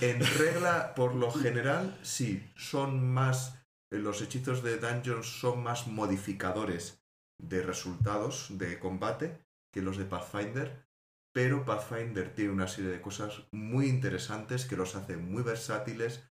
En 0.00 0.20
regla, 0.20 0.94
por 0.94 1.14
lo 1.14 1.30
general, 1.30 1.98
sí, 2.02 2.50
son 2.56 3.12
más... 3.12 3.58
Los 3.90 4.22
hechizos 4.22 4.62
de 4.62 4.78
Dungeons 4.78 5.26
son 5.26 5.62
más 5.62 5.86
modificadores 5.86 7.04
de 7.40 7.62
resultados 7.62 8.46
de 8.50 8.78
combate 8.78 9.38
que 9.72 9.82
los 9.82 9.98
de 9.98 10.04
Pathfinder, 10.04 10.86
pero 11.32 11.64
Pathfinder 11.64 12.34
tiene 12.34 12.52
una 12.52 12.68
serie 12.68 12.90
de 12.90 13.00
cosas 13.00 13.44
muy 13.52 13.86
interesantes 13.86 14.64
que 14.66 14.76
los 14.76 14.96
hace 14.96 15.16
muy 15.16 15.42
versátiles 15.42 16.22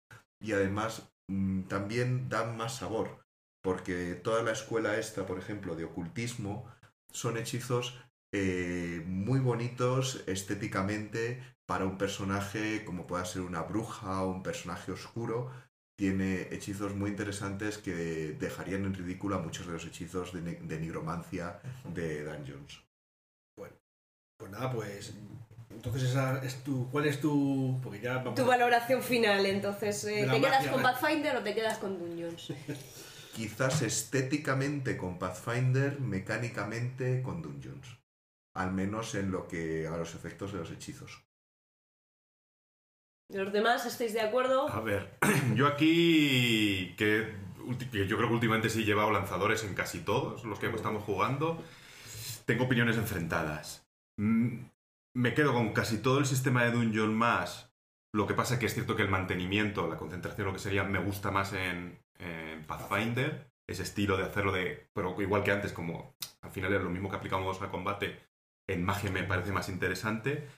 y 0.41 0.53
además 0.53 1.13
mm, 1.29 1.63
también 1.63 2.29
dan 2.29 2.57
más 2.57 2.77
sabor, 2.77 3.20
porque 3.63 4.15
toda 4.15 4.43
la 4.43 4.53
escuela 4.53 4.97
esta, 4.97 5.27
por 5.27 5.39
ejemplo, 5.39 5.75
de 5.77 5.85
ocultismo, 5.85 6.67
son 7.13 7.37
hechizos 7.37 7.99
eh, 8.33 9.03
muy 9.07 9.41
bonitos 9.41 10.23
estéticamente 10.27 11.43
para 11.67 11.85
un 11.85 11.99
personaje 11.99 12.85
como 12.85 13.07
pueda 13.07 13.25
ser 13.25 13.43
una 13.43 13.63
bruja 13.63 14.23
o 14.23 14.31
un 14.31 14.43
personaje 14.43 14.93
oscuro. 14.93 15.51
Tiene 15.97 16.49
hechizos 16.51 16.95
muy 16.95 17.11
interesantes 17.11 17.77
que 17.79 18.37
dejarían 18.39 18.85
en 18.87 18.95
ridículo 18.95 19.37
a 19.37 19.41
muchos 19.41 19.67
de 19.67 19.75
los 19.75 19.85
hechizos 19.85 20.33
de, 20.33 20.41
ne- 20.41 20.59
de 20.63 20.81
nigromancia 20.81 21.61
de 21.93 22.25
Dungeons. 22.25 22.83
Pues 23.57 24.51
nada, 24.51 24.73
pues. 24.73 25.13
Entonces, 25.69 26.05
esa 26.05 26.43
es 26.43 26.65
tu. 26.65 26.89
¿Cuál 26.91 27.07
es 27.07 27.21
tu.? 27.21 27.79
Porque 27.83 28.01
ya 28.01 28.15
vamos 28.19 28.35
Tu 28.35 28.43
a- 28.43 28.47
valoración 28.47 29.03
final, 29.03 29.45
entonces, 29.45 30.03
eh, 30.05 30.27
¿te 30.31 30.41
quedas 30.41 30.57
magia, 30.65 30.73
con. 30.73 30.83
Pathfinder 30.83 31.37
o 31.37 31.43
te 31.43 31.55
quedas 31.55 31.79
con 31.79 31.99
Dungeons? 31.99 32.53
Quizás 33.33 33.83
estéticamente 33.83 34.97
con 34.97 35.19
Pathfinder, 35.19 36.01
mecánicamente 36.01 37.23
con 37.23 37.43
Dungeons. 37.43 37.99
Al 38.55 38.73
menos 38.73 39.15
en 39.15 39.31
lo 39.31 39.47
que 39.47 39.87
a 39.87 39.97
los 39.97 40.15
efectos 40.15 40.53
de 40.53 40.59
los 40.59 40.71
hechizos. 40.71 41.25
¿Los 43.33 43.53
demás 43.53 43.87
estáis 43.87 44.13
de 44.13 44.21
acuerdo? 44.21 44.69
A 44.69 44.81
ver, 44.81 45.17
yo 45.55 45.69
aquí, 45.69 46.95
que, 46.99 47.33
yo 47.93 48.17
creo 48.17 48.29
que 48.29 48.35
últimamente 48.35 48.69
sí 48.69 48.83
he 48.83 48.85
llevado 48.85 49.13
lanzadores 49.13 49.63
en 49.63 49.75
casi 49.75 50.01
todos 50.01 50.45
los 50.45 50.59
que 50.59 50.67
estamos 50.67 51.05
jugando, 51.05 51.63
tengo 52.45 52.65
opiniones 52.65 52.97
enfrentadas. 52.97 53.89
Mm, 54.19 54.65
Me 55.15 55.35
quedo 55.35 55.53
con 55.53 55.73
casi 55.73 55.99
todo 55.99 56.19
el 56.19 56.27
sistema 56.27 56.65
de 56.65 56.73
Dungeon 56.73 57.15
más. 57.15 57.73
Lo 58.13 58.27
que 58.27 58.35
pasa 58.35 58.59
que 58.59 58.67
es 58.67 58.75
cierto 58.75 58.97
que 58.97 59.03
el 59.03 59.09
mantenimiento, 59.09 59.87
la 59.87 59.97
concentración, 59.97 60.49
lo 60.49 60.53
que 60.53 60.59
sería, 60.59 60.83
me 60.83 60.99
gusta 60.99 61.31
más 61.31 61.53
en, 61.53 62.00
en 62.21 62.65
Pathfinder. 62.65 63.51
Ese 63.69 63.83
estilo 63.83 64.17
de 64.17 64.25
hacerlo 64.25 64.53
de. 64.53 64.89
Pero 64.93 65.21
igual 65.21 65.43
que 65.43 65.53
antes, 65.53 65.73
como 65.73 66.15
al 66.43 66.51
final 66.51 66.73
es 66.75 66.83
lo 66.83 66.91
mismo 66.91 67.11
que 67.11 67.17
aplicamos 67.17 67.61
a 67.63 67.71
combate, 67.71 68.21
en 68.69 68.85
magia 68.85 69.11
me 69.11 69.25
parece 69.25 69.53
más 69.53 69.69
interesante 69.69 70.49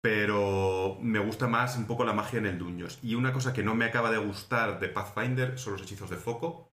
pero 0.00 0.96
me 1.00 1.18
gusta 1.18 1.48
más 1.48 1.76
un 1.76 1.86
poco 1.86 2.04
la 2.04 2.12
magia 2.12 2.38
en 2.38 2.46
el 2.46 2.58
Dungeons. 2.58 2.98
Y 3.02 3.14
una 3.14 3.32
cosa 3.32 3.52
que 3.52 3.62
no 3.62 3.74
me 3.74 3.84
acaba 3.84 4.10
de 4.10 4.18
gustar 4.18 4.78
de 4.78 4.88
Pathfinder 4.88 5.58
son 5.58 5.74
los 5.74 5.82
hechizos 5.82 6.10
de 6.10 6.16
foco. 6.16 6.72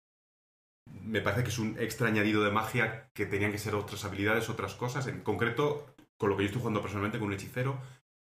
Me 1.04 1.22
parece 1.22 1.44
que 1.44 1.50
es 1.50 1.60
un 1.60 1.78
extra 1.80 2.08
añadido 2.08 2.44
de 2.44 2.52
magia 2.52 3.10
que 3.14 3.26
tenían 3.26 3.52
que 3.52 3.60
ser 3.60 3.76
otras 3.76 4.04
habilidades, 4.06 4.50
otras 4.50 4.74
cosas. 4.74 5.08
En 5.08 5.22
concreto, 5.22 5.96
con 6.18 6.30
lo 6.30 6.38
que 6.38 6.44
yo 6.44 6.48
estoy 6.48 6.62
jugando 6.62 6.82
personalmente 6.82 7.20
con 7.20 7.28
un 7.28 7.34
hechicero, 7.34 7.80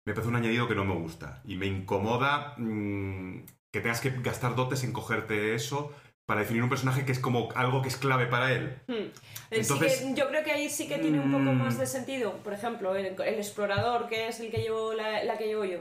me 0.05 0.13
parece 0.13 0.29
un 0.29 0.35
añadido 0.35 0.67
que 0.67 0.75
no 0.75 0.85
me 0.85 0.95
gusta. 0.95 1.41
Y 1.45 1.55
me 1.55 1.67
incomoda 1.67 2.55
mm, 2.57 3.45
que 3.71 3.79
tengas 3.81 4.01
que 4.01 4.09
gastar 4.21 4.55
dotes 4.55 4.83
en 4.83 4.91
cogerte 4.93 5.55
eso 5.55 5.93
para 6.25 6.41
definir 6.41 6.63
un 6.63 6.69
personaje 6.69 7.05
que 7.05 7.11
es 7.11 7.19
como 7.19 7.49
algo 7.55 7.81
que 7.81 7.87
es 7.89 7.97
clave 7.97 8.25
para 8.27 8.51
él. 8.51 8.77
Hmm. 8.87 9.11
Entonces- 9.49 9.97
sí 9.99 10.13
que- 10.13 10.21
yo 10.21 10.27
creo 10.29 10.43
que 10.43 10.51
ahí 10.51 10.69
sí 10.69 10.87
que 10.87 10.97
tiene 10.97 11.19
un 11.19 11.31
poco 11.31 11.43
Mm. 11.53 11.57
más 11.57 11.77
de 11.77 11.85
sentido. 11.87 12.33
Por 12.43 12.53
ejemplo, 12.53 12.95
el, 12.95 13.05
el 13.07 13.35
explorador, 13.35 14.07
que 14.07 14.27
es 14.27 14.39
el 14.39 14.51
que 14.51 14.57
llevo 14.61 14.93
la, 14.93 15.23
la 15.23 15.37
que 15.37 15.47
llevo 15.47 15.65
yo. 15.65 15.79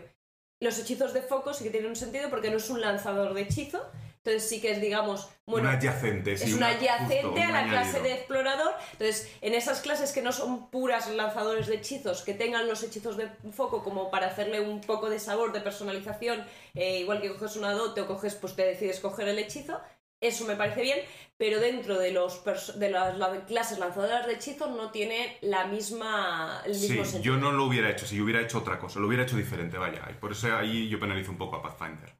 Los 0.62 0.78
hechizos 0.78 1.12
de 1.14 1.22
foco 1.22 1.52
sí 1.54 1.64
que 1.64 1.70
tienen 1.70 1.90
un 1.90 1.96
sentido 1.96 2.30
porque 2.30 2.50
no 2.50 2.56
es 2.56 2.68
un 2.70 2.80
lanzador 2.80 3.32
de 3.34 3.42
hechizo. 3.42 3.80
Entonces 4.22 4.48
sí 4.50 4.60
que 4.60 4.72
es, 4.72 4.80
digamos, 4.82 5.30
bueno, 5.46 5.70
adyacente, 5.70 6.36
sí, 6.36 6.44
es 6.44 6.50
un 6.50 6.58
una- 6.58 6.68
adyacente 6.68 7.22
justo, 7.22 7.42
a 7.42 7.50
la 7.52 7.68
clase 7.68 8.00
de 8.00 8.12
explorador. 8.12 8.74
Entonces, 8.92 9.30
en 9.40 9.54
esas 9.54 9.80
clases 9.80 10.12
que 10.12 10.20
no 10.20 10.30
son 10.32 10.70
puras 10.70 11.08
lanzadores 11.10 11.66
de 11.68 11.76
hechizos, 11.76 12.20
que 12.22 12.34
tengan 12.34 12.68
los 12.68 12.82
hechizos 12.82 13.16
de 13.16 13.28
foco 13.52 13.82
como 13.82 14.10
para 14.10 14.26
hacerle 14.26 14.60
un 14.60 14.82
poco 14.82 15.08
de 15.08 15.18
sabor, 15.18 15.52
de 15.52 15.60
personalización, 15.62 16.44
eh, 16.74 16.98
igual 17.00 17.22
que 17.22 17.30
coges 17.32 17.56
una 17.56 17.72
dote 17.72 18.02
o 18.02 18.06
coges, 18.06 18.34
pues 18.34 18.54
te 18.54 18.64
decides 18.66 19.00
coger 19.00 19.26
el 19.28 19.38
hechizo, 19.38 19.80
eso 20.20 20.44
me 20.44 20.54
parece 20.54 20.82
bien, 20.82 20.98
pero 21.38 21.58
dentro 21.58 21.98
de, 21.98 22.12
los 22.12 22.44
de 22.78 22.90
las 22.90 23.16
la- 23.16 23.46
clases 23.46 23.78
lanzadoras 23.78 24.26
de 24.26 24.34
hechizos 24.34 24.68
no 24.70 24.90
tiene 24.90 25.38
la 25.40 25.64
misma, 25.66 26.60
el 26.66 26.72
mismo 26.72 27.04
Sí, 27.06 27.10
sentido. 27.12 27.34
yo 27.36 27.40
no 27.40 27.52
lo 27.52 27.64
hubiera 27.64 27.88
hecho, 27.88 28.06
si 28.06 28.16
yo 28.18 28.24
hubiera 28.24 28.42
hecho 28.42 28.58
otra 28.58 28.78
cosa, 28.78 29.00
lo 29.00 29.06
hubiera 29.06 29.22
hecho 29.22 29.36
diferente, 29.38 29.78
vaya. 29.78 30.06
Y 30.10 30.14
por 30.14 30.32
eso 30.32 30.54
ahí 30.54 30.90
yo 30.90 31.00
penalizo 31.00 31.30
un 31.30 31.38
poco 31.38 31.56
a 31.56 31.62
Pathfinder. 31.62 32.19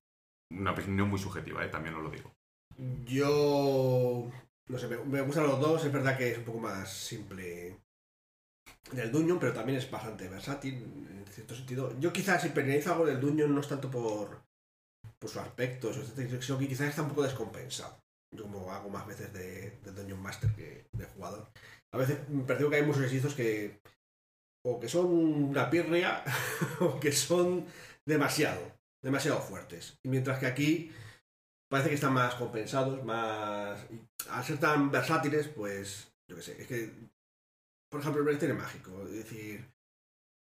Una 0.51 0.73
opinión 0.73 1.09
muy 1.09 1.19
subjetiva, 1.19 1.65
¿eh? 1.65 1.69
también 1.69 1.95
os 1.95 2.03
lo 2.03 2.11
digo. 2.11 2.33
Yo. 3.05 4.31
No 4.69 4.79
sé, 4.79 4.89
me, 4.89 4.99
me 4.99 5.21
gustan 5.23 5.47
los 5.47 5.61
dos. 5.61 5.85
Es 5.85 5.93
verdad 5.93 6.17
que 6.17 6.33
es 6.33 6.39
un 6.39 6.45
poco 6.45 6.61
más 6.61 6.93
simple 6.93 7.77
del 8.93 9.13
Dungeon, 9.13 9.39
pero 9.39 9.53
también 9.53 9.79
es 9.79 9.91
bastante 9.91 10.29
versátil 10.29 10.75
en 10.75 11.25
cierto 11.27 11.55
sentido. 11.55 11.99
Yo 12.01 12.13
quizás 12.13 12.43
si 12.43 12.49
penalizo 12.49 12.93
algo 12.93 13.07
del 13.07 13.21
Dungeon 13.21 13.55
no 13.55 13.61
es 13.61 13.69
tanto 13.69 13.91
por, 13.91 14.43
por 15.19 15.31
su 15.31 15.41
aspecto, 15.41 15.93
sino 15.93 16.59
que 16.59 16.69
quizás 16.69 16.89
está 16.89 17.03
un 17.03 17.09
poco 17.09 17.23
descompensado. 17.23 18.01
Yo 18.35 18.45
como 18.45 18.73
hago 18.73 18.89
más 18.89 19.07
veces 19.07 19.33
de, 19.33 19.71
de 19.81 20.15
Master 20.15 20.55
que 20.55 20.87
de 20.93 21.07
jugador. 21.07 21.49
A 21.93 21.99
veces 21.99 22.29
me 22.29 22.45
percibo 22.45 22.71
que 22.71 22.77
hay 22.77 22.87
muchos 22.87 23.05
hechizos 23.05 23.35
que 23.35 23.81
o 24.65 24.79
que 24.79 24.89
son 24.89 25.07
una 25.07 25.71
pirria 25.71 26.23
o 26.81 27.01
que 27.01 27.13
son 27.13 27.67
demasiado, 28.07 28.61
demasiado 29.03 29.41
fuertes. 29.41 29.99
Y 30.03 30.09
mientras 30.09 30.39
que 30.39 30.47
aquí 30.47 30.93
parece 31.71 31.89
que 31.89 31.95
están 31.95 32.13
más 32.13 32.35
compensados, 32.35 33.03
más... 33.05 33.87
Al 34.31 34.45
ser 34.45 34.59
tan 34.59 34.91
versátiles, 34.91 35.49
pues, 35.49 36.13
yo 36.29 36.37
qué 36.37 36.43
sé, 36.43 36.61
es 36.61 36.67
que, 36.67 36.93
por 37.91 38.01
ejemplo, 38.01 38.21
el 38.21 38.25
proyectil 38.25 38.55
mágico, 38.55 39.05
es 39.07 39.13
decir, 39.13 39.65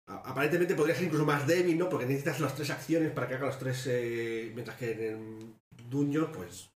aparentemente 0.08 0.76
podría 0.76 0.96
ser 0.96 1.06
incluso 1.06 1.26
más 1.26 1.48
débil, 1.48 1.78
¿no? 1.78 1.90
Porque 1.90 2.06
necesitas 2.06 2.40
las 2.40 2.56
tres 2.56 2.70
acciones 2.70 3.12
para 3.12 3.28
que 3.28 3.36
haga 3.36 3.48
las 3.48 3.60
tres, 3.60 3.86
eh, 3.88 4.52
mientras 4.54 4.78
que 4.78 4.92
en 4.92 5.02
el 5.02 5.56
Dungeon, 5.90 6.32
pues, 6.32 6.70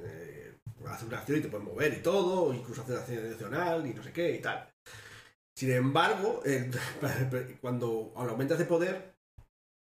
eh, 0.00 0.54
hace 0.86 1.04
una 1.06 1.18
acción 1.18 1.38
y 1.38 1.42
te 1.42 1.48
puedes 1.48 1.66
mover 1.66 1.92
y 1.94 2.02
todo, 2.02 2.52
incluso 2.52 2.82
hace 2.82 2.92
una 2.92 3.00
acción 3.02 3.24
adicional 3.26 3.86
y 3.86 3.94
no 3.94 4.02
sé 4.02 4.12
qué 4.12 4.34
y 4.34 4.40
tal. 4.40 4.68
Sin 5.56 5.70
embargo, 5.70 6.42
el- 6.44 6.70
cuando 7.60 8.12
aumentas 8.16 8.58
de 8.58 8.64
poder, 8.64 9.14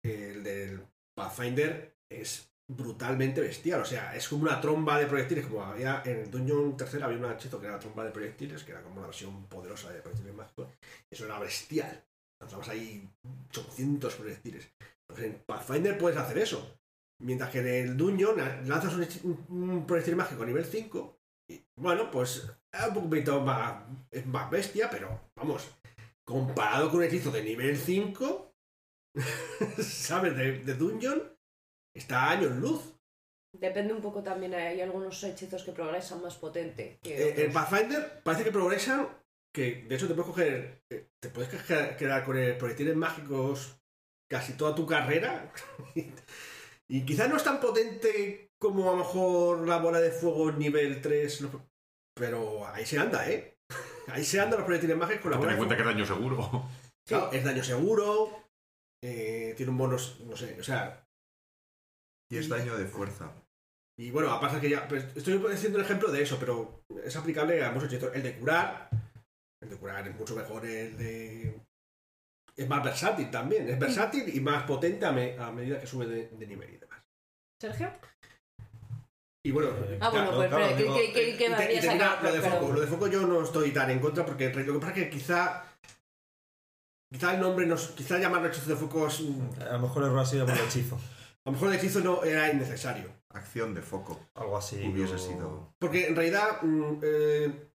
el 0.03 0.43
del 0.43 0.81
Pathfinder 1.19 1.97
es 2.09 2.51
brutalmente 2.71 3.41
bestial. 3.41 3.81
O 3.81 3.85
sea, 3.85 4.15
es 4.15 4.29
como 4.29 4.43
una 4.43 4.61
tromba 4.61 4.99
de 4.99 5.07
proyectiles, 5.07 5.47
como 5.47 5.65
había 5.65 6.03
en 6.05 6.19
el 6.19 6.31
Dungeon 6.31 6.77
tercero 6.77 7.07
había 7.07 7.19
un 7.19 7.33
hechizo 7.33 7.61
que 7.61 7.67
era 7.67 7.79
tromba 7.79 8.05
de 8.05 8.11
proyectiles, 8.11 8.63
que 8.63 8.73
era 8.73 8.83
como 8.83 8.99
una 8.99 9.07
versión 9.07 9.47
poderosa 9.47 9.91
de 9.91 10.01
proyectiles 10.01 10.35
mágicos. 10.35 10.69
Eso 11.11 11.25
era 11.25 11.39
bestial. 11.39 12.05
Lanzabas 12.41 12.69
ahí 12.69 13.09
800 13.51 14.15
proyectiles. 14.15 14.71
Pues 15.09 15.23
en 15.25 15.43
Pathfinder 15.45 15.99
puedes 15.99 16.19
hacer 16.19 16.39
eso. 16.39 16.79
Mientras 17.21 17.51
que 17.51 17.59
en 17.59 17.67
el 17.67 17.97
Dungeon 17.97 18.37
lanzas 18.69 18.95
un, 19.25 19.85
proyectil 19.87 20.15
mágico 20.15 20.47
nivel 20.47 20.65
5 20.65 21.19
y 21.51 21.61
bueno, 21.77 22.11
pues 22.13 22.49
es 22.73 22.87
un 22.95 23.11
poquito 23.11 23.41
más, 23.41 23.83
más 24.27 24.51
bestia, 24.51 24.89
pero 24.89 25.31
vamos, 25.35 25.67
comparado 26.25 26.91
con 26.91 26.99
un 26.99 27.05
hechizo 27.05 27.33
de 27.33 27.43
nivel 27.43 27.77
5, 27.77 28.48
¿sabes? 29.83 30.37
De, 30.37 30.59
de 30.65 30.75
Dungeon, 30.75 31.23
está 31.95 32.25
a 32.25 32.31
años 32.33 32.53
luz. 32.57 32.95
Depende 33.59 33.95
un 33.95 34.03
poco 34.03 34.23
también, 34.23 34.55
hay 34.55 34.81
algunos 34.81 35.23
hechizos 35.25 35.63
que 35.65 35.73
progresan 35.73 36.23
más 36.23 36.37
potente. 36.37 36.99
que 37.03 37.15
Eh, 37.17 37.29
en 37.45 37.51
otros. 37.51 37.55
Pathfinder 37.55 38.23
parece 38.23 38.45
que 38.45 38.53
progresan, 38.53 39.09
que 39.55 39.85
de 39.89 39.95
hecho 39.95 40.07
te 40.07 40.15
puedes 40.15 40.29
coger, 40.31 40.83
eh, 40.91 41.09
te 41.21 41.31
puedes 41.31 41.49
quedar- 41.97 42.25
con 42.25 42.37
el 42.37 42.57
proyectiles 42.59 42.95
mágicos 42.95 43.81
casi 44.31 44.53
toda 44.53 44.75
tu 44.75 44.87
carrera. 44.87 45.51
y 46.89 47.05
quizás 47.07 47.29
no 47.31 47.37
es 47.37 47.45
tan 47.45 47.59
potente 47.61 48.51
como 48.61 48.89
a 48.89 48.93
lo 48.93 48.99
mejor 48.99 49.67
la 49.67 49.79
bola 49.79 50.01
de 50.01 50.11
fuego 50.11 50.53
nivel 50.53 51.01
3, 51.01 51.41
no- 51.43 51.69
pero 52.15 52.67
ahí 52.67 52.85
se 52.85 52.99
anda, 52.99 53.29
¿eh? 53.31 53.57
Ahí 54.09 54.25
se 54.25 54.41
andan 54.41 54.59
los 54.61 54.67
proyectiles 54.67 54.97
mágicos 54.97 55.23
con 55.23 55.31
la 55.33 55.37
Ten 55.37 55.41
bola 55.41 55.53
en 55.53 55.57
de 55.57 55.59
cuenta 55.67 55.77
que 55.77 55.83
es 55.83 55.95
daño 55.95 56.07
seguro. 56.07 56.69
Claro, 57.07 57.31
es 57.33 57.45
daño 57.45 57.63
seguro, 57.63 58.48
eh, 59.03 59.55
tiene 59.57 59.71
un 59.73 59.79
bonus, 59.79 60.21
no 60.21 60.37
sé, 60.37 60.57
o 60.61 60.63
sea, 60.65 61.05
Y 62.31 62.37
es 62.39 62.49
daño 62.49 62.77
de 62.77 62.87
fuerza. 62.87 63.33
Y 63.99 64.11
bueno, 64.11 64.31
aparte 64.31 64.61
que 64.61 64.71
ya. 64.71 64.87
pues, 64.87 65.05
estoy 65.17 65.43
haciendo 65.53 65.79
un 65.79 65.85
ejemplo 65.85 66.11
de 66.13 66.23
eso, 66.23 66.37
pero 66.39 66.83
es 67.05 67.17
aplicable 67.17 67.65
a 67.65 67.73
muchos 67.73 67.93
hechizos. 67.93 68.15
El 68.15 68.23
de 68.23 68.39
curar. 68.39 68.89
El 69.61 69.71
de 69.71 69.77
curar 69.77 70.07
es 70.07 70.15
mucho 70.17 70.37
mejor. 70.37 70.65
El 70.67 70.97
de. 70.97 71.61
Es 72.57 72.69
más 72.69 72.85
versátil 72.85 73.31
también. 73.31 73.69
Es 73.69 73.79
versátil 73.79 74.35
y 74.35 74.41
más 74.41 74.65
potente 74.65 75.05
a, 75.07 75.13
me- 75.13 75.37
a 75.39 75.51
medida 75.51 75.81
que 75.81 75.87
sube 75.87 76.07
de, 76.07 76.29
de 76.29 76.47
nivel 76.47 76.75
y 76.75 76.77
demás. 76.79 77.01
Sergio. 77.61 77.91
Y 79.45 79.51
bueno. 79.51 79.71
Ah, 80.01 80.11
bueno, 80.11 80.33
pues 80.35 80.51
lo 80.51 82.33
de 82.33 82.41
Pero- 82.41 82.53
foco. 82.61 82.73
Lo 82.73 82.81
de 82.81 82.87
foco 82.87 83.07
yo 83.09 83.27
no 83.27 83.43
estoy 83.43 83.73
tan 83.73 83.91
en 83.91 84.01
contra 84.01 84.25
porque 84.27 84.51
lo 84.53 84.75
que 84.75 84.79
pasa 84.79 84.93
es 84.93 85.05
que 85.05 85.11
quizá. 85.11 85.65
Quizá 87.13 87.35
el 87.35 87.41
nombre 87.41 87.67
nos. 87.67 87.89
Quizá 87.89 88.19
llamarlo 88.19 88.49
hechizo 88.49 88.71
de 88.71 88.77
foco 88.77 89.07
es. 89.07 89.21
A 89.69 89.73
lo 89.75 89.79
mejor 89.81 90.03
el 90.03 90.09
error 90.11 90.21
así 90.21 90.39
por 90.39 90.51
el 90.51 90.59
hechizo. 90.59 90.97
A 90.97 91.51
lo 91.51 91.53
mejor 91.53 91.69
el 91.69 91.75
hechizo 91.79 92.01
no 92.01 92.23
era 92.23 92.53
innecesario. 92.53 93.11
Acción 93.31 93.73
de 93.75 93.83
foco. 93.83 94.21
Algo 94.35 94.57
así. 94.59 94.77
Hubiese 94.87 95.15
o- 95.15 95.19
sido. 95.19 95.75
Porque 95.79 96.09
en 96.09 96.17
realidad, 96.17 96.61
mm, 96.63 97.01
eh, 97.03 97.71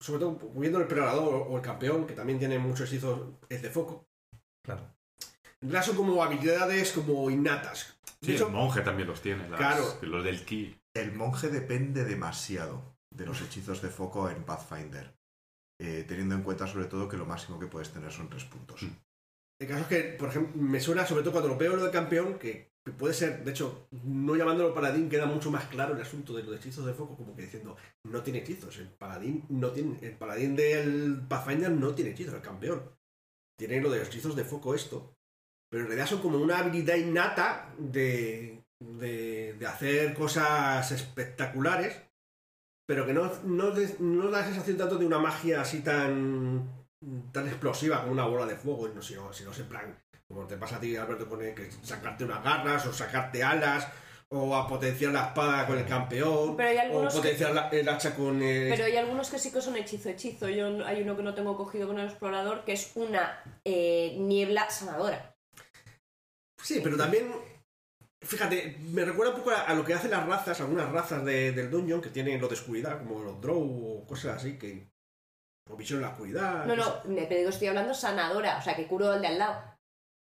sobre 0.00 0.20
todo 0.20 0.38
viendo 0.54 0.78
el 0.80 0.86
predador 0.86 1.46
o 1.48 1.56
el 1.56 1.62
campeón, 1.62 2.06
que 2.06 2.14
también 2.14 2.38
tiene 2.38 2.58
muchos 2.58 2.88
hechizos, 2.88 3.20
es 3.48 3.60
de 3.62 3.70
foco. 3.70 4.06
Claro. 4.64 4.82
En 5.62 5.68
realidad 5.70 5.84
son 5.84 5.96
como 5.96 6.22
habilidades 6.22 6.92
como 6.92 7.28
innatas. 7.30 7.98
Sí, 8.22 8.32
hecho, 8.34 8.46
el 8.46 8.52
monje 8.52 8.80
también 8.80 9.08
los 9.08 9.20
tiene. 9.20 9.46
las- 9.48 9.58
Claro. 9.58 9.84
Los 10.02 10.24
del 10.24 10.44
ki. 10.44 10.76
El 10.94 11.12
monje 11.12 11.48
depende 11.48 12.04
demasiado 12.04 12.96
de 13.14 13.26
los 13.26 13.40
hechizos 13.42 13.82
de 13.82 13.88
foco 13.90 14.30
en 14.30 14.42
Pathfinder. 14.44 15.12
Eh, 15.82 16.04
teniendo 16.06 16.34
en 16.34 16.42
cuenta 16.42 16.66
sobre 16.66 16.84
todo 16.84 17.08
que 17.08 17.16
lo 17.16 17.24
máximo 17.24 17.58
que 17.58 17.66
puedes 17.66 17.88
tener 17.90 18.12
son 18.12 18.28
tres 18.28 18.44
puntos. 18.44 18.82
Mm. 18.82 18.92
el 19.60 19.68
caso 19.68 19.80
es 19.80 19.86
que, 19.86 20.02
por 20.18 20.28
ejemplo, 20.28 20.60
me 20.60 20.78
suena 20.78 21.06
sobre 21.06 21.22
todo 21.22 21.32
cuando 21.32 21.48
lo 21.48 21.56
veo 21.56 21.74
lo 21.74 21.84
de 21.84 21.90
campeón, 21.90 22.38
que, 22.38 22.72
que 22.84 22.92
puede 22.92 23.14
ser, 23.14 23.42
de 23.44 23.50
hecho, 23.50 23.88
no 24.04 24.36
llamándolo 24.36 24.74
paladín, 24.74 25.08
queda 25.08 25.24
mucho 25.24 25.50
más 25.50 25.64
claro 25.66 25.94
el 25.94 26.02
asunto 26.02 26.34
de 26.34 26.42
los 26.42 26.54
hechizos 26.54 26.84
de 26.84 26.92
foco, 26.92 27.16
como 27.16 27.34
que 27.34 27.42
diciendo, 27.42 27.78
no 28.04 28.22
tiene 28.22 28.40
hechizos. 28.40 28.76
El 28.76 28.88
paladín 28.88 29.46
no 29.48 29.70
tiene. 29.70 29.98
El 30.02 30.18
paladín 30.18 30.54
del 30.54 31.22
Pathfinder 31.26 31.70
no 31.70 31.94
tiene 31.94 32.10
hechizos, 32.10 32.34
el 32.34 32.42
campeón. 32.42 32.82
Tiene 33.58 33.80
lo 33.80 33.90
de 33.90 34.00
los 34.00 34.08
hechizos 34.08 34.36
de 34.36 34.44
foco 34.44 34.74
esto. 34.74 35.14
Pero 35.70 35.84
en 35.84 35.88
realidad 35.88 36.08
son 36.08 36.20
como 36.20 36.36
una 36.36 36.58
habilidad 36.58 36.96
innata 36.96 37.74
de, 37.78 38.62
de, 38.80 39.54
de 39.58 39.66
hacer 39.66 40.12
cosas 40.12 40.90
espectaculares, 40.92 42.02
pero 42.90 43.06
que 43.06 43.12
no, 43.12 43.30
no, 43.44 43.72
no 44.00 44.30
da 44.32 44.42
sensación 44.44 44.76
tanto 44.76 44.96
de 44.98 45.06
una 45.06 45.20
magia 45.20 45.60
así 45.60 45.78
tan, 45.80 46.68
tan 47.30 47.46
explosiva 47.46 48.00
como 48.00 48.10
una 48.10 48.24
bola 48.26 48.46
de 48.46 48.56
fuego, 48.56 48.88
no, 48.88 49.00
sino, 49.00 49.32
sino 49.32 49.52
en 49.54 49.68
plan, 49.68 49.96
como 50.26 50.44
te 50.48 50.56
pasa 50.56 50.74
a 50.74 50.80
ti, 50.80 50.96
Alberto, 50.96 51.28
con 51.28 51.40
el 51.40 51.54
que 51.54 51.70
sacarte 51.70 52.24
unas 52.24 52.42
garras 52.42 52.84
o 52.86 52.92
sacarte 52.92 53.44
alas. 53.44 53.86
O 54.32 54.56
a 54.56 54.66
potenciar 54.66 55.12
la 55.12 55.26
espada 55.26 55.66
con 55.68 55.78
el 55.78 55.84
campeón. 55.86 56.56
Pero 56.56 56.68
hay 56.68 56.76
o 56.76 56.80
algunos 56.82 57.14
que- 57.14 57.20
potenciar 57.20 57.52
la- 57.52 57.68
el 57.68 57.88
hacha 57.88 58.14
con 58.16 58.42
el. 58.42 58.70
Pero 58.70 58.84
hay 58.86 58.96
algunos 58.96 59.28
que 59.30 59.38
sí 59.38 59.52
que 59.52 59.60
son 59.60 59.76
hechizo-hechizo. 59.76 60.48
Yo 60.48 60.84
hay 60.86 61.02
uno 61.02 61.16
que 61.16 61.22
no 61.24 61.34
tengo 61.34 61.56
cogido 61.56 61.86
con 61.88 61.98
el 62.00 62.06
explorador 62.08 62.64
que 62.64 62.72
es 62.72 62.92
una 62.96 63.40
eh, 63.64 64.16
niebla 64.18 64.68
sanadora. 64.70 65.34
Sí, 66.62 66.80
pero 66.82 66.96
también, 66.96 67.32
fíjate, 68.22 68.76
me 68.90 69.04
recuerda 69.04 69.32
un 69.32 69.38
poco 69.40 69.50
a, 69.50 69.62
a 69.62 69.74
lo 69.74 69.84
que 69.84 69.94
hacen 69.94 70.10
las 70.10 70.26
razas, 70.26 70.60
algunas 70.60 70.90
razas 70.92 71.24
de- 71.24 71.52
del 71.52 71.70
dungeon 71.70 72.00
que 72.00 72.10
tienen 72.10 72.40
lo 72.40 72.48
de 72.48 72.54
oscuridad, 72.54 72.98
como 72.98 73.22
los 73.22 73.40
drow 73.40 73.60
o 73.62 74.06
cosas 74.06 74.36
así, 74.36 74.58
que... 74.58 74.88
O 75.70 75.76
visión 75.76 75.98
en 75.98 76.02
la 76.02 76.10
oscuridad. 76.10 76.66
No, 76.66 76.74
no, 76.74 77.02
me 77.04 77.26
pero 77.26 77.48
estoy 77.48 77.68
hablando 77.68 77.94
sanadora, 77.94 78.58
o 78.58 78.62
sea 78.62 78.74
que 78.74 78.86
curo 78.88 79.10
al 79.12 79.20
de 79.20 79.28
al 79.28 79.38
lado. 79.38 79.62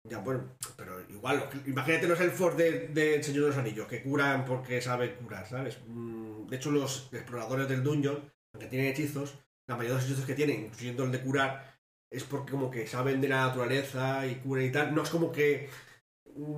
Ya, 0.09 0.19
bueno, 0.19 0.55
pero 0.75 0.99
igual, 1.09 1.47
imagínate 1.67 2.07
los 2.07 2.19
elfos 2.19 2.57
de- 2.57 2.87
del 2.87 3.23
Señor 3.23 3.43
de 3.43 3.49
los 3.49 3.57
Anillos, 3.57 3.87
que 3.87 4.01
curan 4.01 4.45
porque 4.45 4.81
saben 4.81 5.15
curar, 5.21 5.45
¿sabes? 5.47 5.77
Mm, 5.85 6.47
De 6.47 6.55
hecho, 6.55 6.71
los 6.71 7.09
exploradores 7.13 7.67
del 7.67 7.83
dungeon, 7.83 8.31
aunque 8.53 8.67
tienen 8.69 8.87
hechizos, 8.87 9.35
la 9.67 9.75
mayoría 9.75 9.95
de 9.97 10.01
los 10.01 10.05
hechizos 10.09 10.25
que 10.25 10.33
tienen, 10.33 10.65
incluyendo 10.65 11.03
el 11.03 11.11
de 11.11 11.21
curar, 11.21 11.77
es 12.09 12.23
porque 12.23 12.51
como 12.53 12.71
que 12.71 12.87
saben 12.87 13.19
de 13.21 13.27
la 13.27 13.47
naturaleza 13.47 14.25
y 14.25 14.35
curan 14.35 14.63
y 14.65 14.71
tal. 14.71 14.95
No 14.95 15.03
es 15.03 15.09
como 15.09 15.31
que 15.31 15.69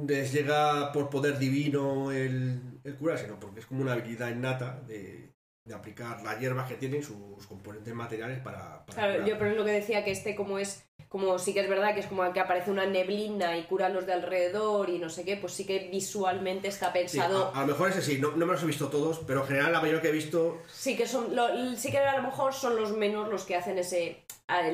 les 0.07 0.31
llega 0.33 0.91
por 0.91 1.09
poder 1.09 1.37
divino 1.39 2.11
el, 2.11 2.59
el 2.83 2.95
curar, 2.95 3.17
sino 3.19 3.39
porque 3.39 3.61
es 3.61 3.65
como 3.65 3.81
una 3.81 3.93
habilidad 3.93 4.29
innata 4.29 4.79
de, 4.87 5.33
de 5.65 5.73
aplicar 5.73 6.21
las 6.23 6.39
hierbas 6.39 6.67
que 6.67 6.75
tienen, 6.75 7.03
sus 7.03 7.45
componentes 7.47 7.93
materiales 7.93 8.39
para... 8.39 8.85
para 8.85 8.93
Claro, 8.97 9.13
curar. 9.13 9.29
yo 9.29 9.37
pero 9.37 9.51
es 9.51 9.57
lo 9.57 9.65
que 9.65 9.71
decía 9.71 10.03
que 10.03 10.11
este 10.11 10.35
como 10.35 10.59
es, 10.59 10.83
como 11.07 11.39
sí 11.39 11.53
que 11.53 11.61
es 11.61 11.69
verdad 11.69 11.93
que 11.93 12.01
es 12.01 12.07
como 12.07 12.31
que 12.33 12.39
aparece 12.39 12.71
una 12.71 12.85
neblina 12.85 13.57
y 13.57 13.63
cura 13.63 13.89
los 13.89 14.05
de 14.05 14.13
alrededor 14.13 14.89
y 14.89 14.99
no 14.99 15.09
sé 15.09 15.23
qué, 15.23 15.37
pues 15.37 15.53
sí 15.53 15.65
que 15.65 15.89
visualmente 15.91 16.67
está 16.67 16.87
Sí, 16.87 16.99
pensado. 16.99 17.51
a, 17.53 17.59
a 17.59 17.61
lo 17.61 17.67
mejor 17.67 17.89
ese 17.89 18.01
sí, 18.01 18.19
no, 18.19 18.31
no 18.35 18.45
me 18.45 18.53
los 18.53 18.63
he 18.63 18.67
visto 18.67 18.89
todos, 18.89 19.19
pero 19.25 19.41
en 19.41 19.47
general 19.47 19.71
la 19.71 19.81
mayoría 19.81 20.01
que 20.01 20.09
he 20.09 20.11
visto 20.11 20.61
Sí 20.71 20.95
que 20.97 21.07
son, 21.07 21.35
lo- 21.35 21.75
sí 21.75 21.91
que 21.91 21.99
a 21.99 22.17
lo 22.17 22.23
mejor 22.23 22.53
son 22.53 22.75
los 22.75 22.91
menos 22.91 23.29
los 23.29 23.43
que 23.45 23.55
hacen 23.55 23.77
ese, 23.77 24.23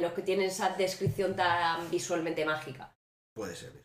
los 0.02 0.14
que 0.14 0.22
tienen 0.24 0.48
esa 0.48 0.70
descripción 0.70 1.36
tan 1.36 1.90
visualmente 1.92 2.46
mágica. 2.46 2.92
Puede 3.34 3.56
ser. 3.56 3.85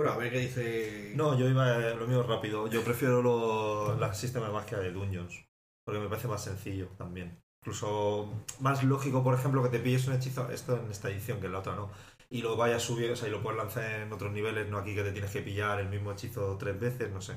Bueno, 0.00 0.14
a 0.14 0.16
ver 0.16 0.32
qué 0.32 0.38
dice. 0.38 1.12
No, 1.14 1.38
yo 1.38 1.46
iba 1.46 1.76
eh, 1.76 1.94
lo 1.94 2.06
mío 2.06 2.22
rápido. 2.22 2.66
Yo 2.68 2.82
prefiero 2.82 3.20
lo, 3.20 3.98
la 3.98 4.14
sistema 4.14 4.46
de 4.46 4.52
magia 4.54 4.78
de 4.78 4.92
Dungeons. 4.92 5.44
Porque 5.84 6.00
me 6.00 6.08
parece 6.08 6.26
más 6.26 6.42
sencillo 6.42 6.88
también. 6.96 7.38
Incluso 7.60 8.32
más 8.60 8.82
lógico, 8.82 9.22
por 9.22 9.34
ejemplo, 9.34 9.62
que 9.62 9.68
te 9.68 9.78
pilles 9.78 10.08
un 10.08 10.14
hechizo, 10.14 10.50
esto 10.50 10.78
en 10.78 10.90
esta 10.90 11.10
edición, 11.10 11.38
que 11.38 11.46
en 11.48 11.52
la 11.52 11.58
otra 11.58 11.74
no, 11.74 11.90
y 12.30 12.40
lo 12.40 12.56
vayas 12.56 12.82
subiendo, 12.82 13.12
o 13.12 13.16
sea, 13.16 13.28
y 13.28 13.30
lo 13.30 13.42
puedes 13.42 13.58
lanzar 13.58 14.00
en 14.00 14.10
otros 14.10 14.32
niveles, 14.32 14.70
no 14.70 14.78
aquí 14.78 14.94
que 14.94 15.02
te 15.02 15.12
tienes 15.12 15.30
que 15.30 15.42
pillar 15.42 15.78
el 15.78 15.90
mismo 15.90 16.12
hechizo 16.12 16.56
tres 16.56 16.80
veces, 16.80 17.10
no 17.10 17.20
sé. 17.20 17.36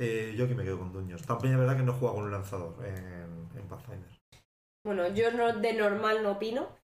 Eh, 0.00 0.34
yo 0.36 0.46
aquí 0.46 0.54
me 0.54 0.64
quedo 0.64 0.80
con 0.80 0.92
Dungeons. 0.92 1.22
También 1.22 1.54
es 1.54 1.60
verdad 1.60 1.76
que 1.76 1.84
no 1.84 1.92
juego 1.92 2.16
con 2.16 2.24
un 2.24 2.32
lanzador 2.32 2.84
en, 2.84 3.48
en 3.56 3.68
Pathfinder. 3.68 4.10
Bueno, 4.84 5.06
yo 5.14 5.30
no, 5.30 5.56
de 5.56 5.74
normal 5.74 6.24
no 6.24 6.32
opino. 6.32 6.76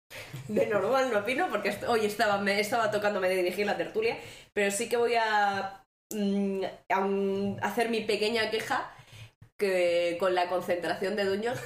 De 0.48 0.66
normal 0.66 1.10
no 1.12 1.20
opino 1.20 1.48
porque 1.51 1.76
hoy 1.89 2.06
estaba, 2.06 2.39
me 2.39 2.59
estaba 2.60 2.90
tocándome 2.90 3.28
de 3.28 3.36
dirigir 3.36 3.66
la 3.66 3.76
tertulia, 3.76 4.16
pero 4.52 4.70
sí 4.70 4.89
que 4.89 4.97
voy 4.97 5.14
a, 5.14 5.84
mm, 6.10 7.56
hacer 7.62 7.89
mi 7.89 8.01
pequeña 8.02 8.51
queja 8.51 8.90
que 9.59 10.16
con 10.18 10.34
la 10.34 10.48
concentración 10.48 11.16
de 11.16 11.24
dueños. 11.24 11.59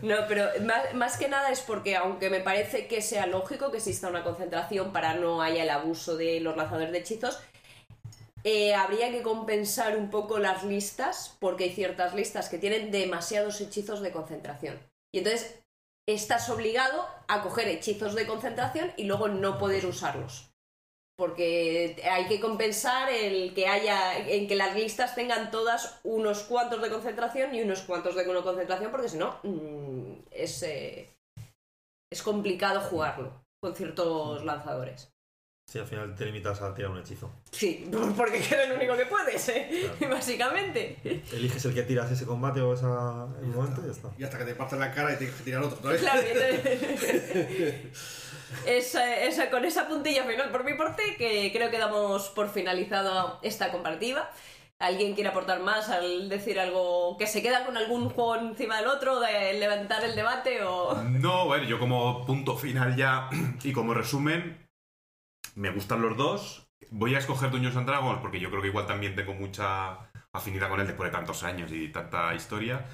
No, 0.00 0.14
pero 0.28 0.46
más, 0.62 0.94
más 0.94 1.16
que 1.16 1.28
nada 1.28 1.50
es 1.50 1.60
porque 1.60 1.96
aunque 1.96 2.30
me 2.30 2.38
parece 2.38 2.86
que 2.86 3.02
sea 3.02 3.26
lógico 3.26 3.72
que 3.72 3.78
exista 3.78 4.06
una 4.06 4.22
concentración 4.22 4.92
para 4.92 5.14
no 5.14 5.42
haya 5.42 5.64
el 5.64 5.70
abuso 5.70 6.16
de 6.16 6.38
los 6.38 6.56
lanzadores 6.56 6.92
de 6.92 6.98
hechizos, 6.98 7.40
eh, 8.44 8.74
habría 8.74 9.10
que 9.10 9.22
compensar 9.22 9.96
un 9.96 10.10
poco 10.10 10.38
las 10.38 10.62
listas 10.62 11.36
porque 11.40 11.64
hay 11.64 11.70
ciertas 11.70 12.14
listas 12.14 12.48
que 12.48 12.58
tienen 12.58 12.90
demasiados 12.90 13.60
hechizos 13.60 14.00
de 14.00 14.12
concentración. 14.12 14.78
Y 15.12 15.18
entonces 15.18 15.60
estás 16.08 16.48
obligado 16.48 17.06
a 17.28 17.42
coger 17.42 17.68
hechizos 17.68 18.14
de 18.14 18.26
concentración 18.26 18.92
y 18.96 19.04
luego 19.04 19.28
no 19.28 19.58
poder 19.58 19.84
usarlos. 19.84 20.50
Porque 21.16 22.00
hay 22.10 22.26
que 22.28 22.40
compensar 22.40 23.10
el 23.10 23.52
que 23.52 23.66
haya, 23.66 24.16
en 24.16 24.48
que 24.48 24.56
las 24.56 24.74
listas 24.74 25.14
tengan 25.14 25.50
todas 25.50 26.00
unos 26.04 26.44
cuantos 26.44 26.80
de 26.80 26.90
concentración 26.90 27.54
y 27.54 27.60
unos 27.60 27.82
cuantos 27.82 28.14
de 28.14 28.24
no 28.24 28.42
concentración, 28.42 28.90
porque 28.90 29.08
si 29.10 29.18
no, 29.18 29.38
mm, 29.42 30.12
es, 30.30 30.62
eh, 30.62 31.10
es 32.10 32.22
complicado 32.22 32.80
jugarlo 32.80 33.44
con 33.60 33.74
ciertos 33.74 34.44
lanzadores. 34.44 35.12
Si 35.70 35.78
al 35.78 35.84
final 35.86 36.14
te 36.14 36.24
limitas 36.24 36.62
a 36.62 36.74
tirar 36.74 36.90
un 36.90 36.98
hechizo. 37.00 37.30
Sí, 37.52 37.90
porque 38.16 38.38
eres 38.38 38.52
el 38.70 38.72
único 38.72 38.96
que 38.96 39.04
puedes, 39.04 39.46
¿eh? 39.50 39.90
Claro. 39.98 40.14
Básicamente. 40.14 40.96
Eliges 41.30 41.62
el 41.66 41.74
que 41.74 41.82
tiras 41.82 42.10
ese 42.10 42.24
combate 42.24 42.62
o 42.62 42.72
esa, 42.72 43.26
el 43.42 43.48
momento 43.48 43.82
y 43.82 43.86
ya 43.86 43.92
está. 43.92 44.08
Y 44.16 44.24
hasta 44.24 44.38
que 44.38 44.44
te 44.46 44.54
parten 44.54 44.80
la 44.80 44.90
cara 44.94 45.12
y 45.12 45.16
tienes 45.16 45.36
que 45.36 45.42
tirar 45.44 45.62
otro 45.62 45.90
vez. 45.90 46.00
Claro, 46.00 46.22
Esa- 48.66 49.20
esa- 49.24 49.50
con 49.50 49.66
esa 49.66 49.86
puntilla 49.88 50.24
final 50.24 50.50
por 50.50 50.64
mi 50.64 50.72
parte, 50.72 51.02
que 51.18 51.50
creo 51.52 51.70
que 51.70 51.76
damos 51.78 52.28
por 52.30 52.48
finalizado 52.48 53.38
esta 53.42 53.70
comparativa. 53.70 54.30
¿Alguien 54.78 55.14
quiere 55.14 55.28
aportar 55.28 55.60
más 55.60 55.90
al 55.90 56.30
decir 56.30 56.58
algo 56.58 57.18
que 57.18 57.26
se 57.26 57.42
queda 57.42 57.66
con 57.66 57.76
algún 57.76 58.08
juego 58.08 58.36
encima 58.36 58.78
del 58.78 58.86
otro, 58.86 59.20
de 59.20 59.52
levantar 59.54 60.02
el 60.04 60.14
debate 60.16 60.62
o...? 60.64 60.94
No, 61.02 61.44
bueno, 61.46 61.64
yo 61.64 61.78
como 61.78 62.24
punto 62.24 62.56
final 62.56 62.96
ya 62.96 63.28
y 63.64 63.72
como 63.72 63.92
resumen, 63.92 64.66
me 65.58 65.70
gustan 65.70 66.00
los 66.00 66.16
dos. 66.16 66.70
Voy 66.90 67.14
a 67.14 67.18
escoger 67.18 67.50
Dungeons 67.50 67.76
and 67.76 67.86
Dragons 67.86 68.20
porque 68.20 68.38
yo 68.38 68.48
creo 68.48 68.62
que 68.62 68.68
igual 68.68 68.86
también 68.86 69.16
tengo 69.16 69.34
mucha 69.34 70.10
afinidad 70.32 70.68
con 70.68 70.80
él 70.80 70.86
después 70.86 71.10
de 71.10 71.16
tantos 71.16 71.42
años 71.42 71.72
y 71.72 71.88
tanta 71.88 72.32
historia. 72.34 72.86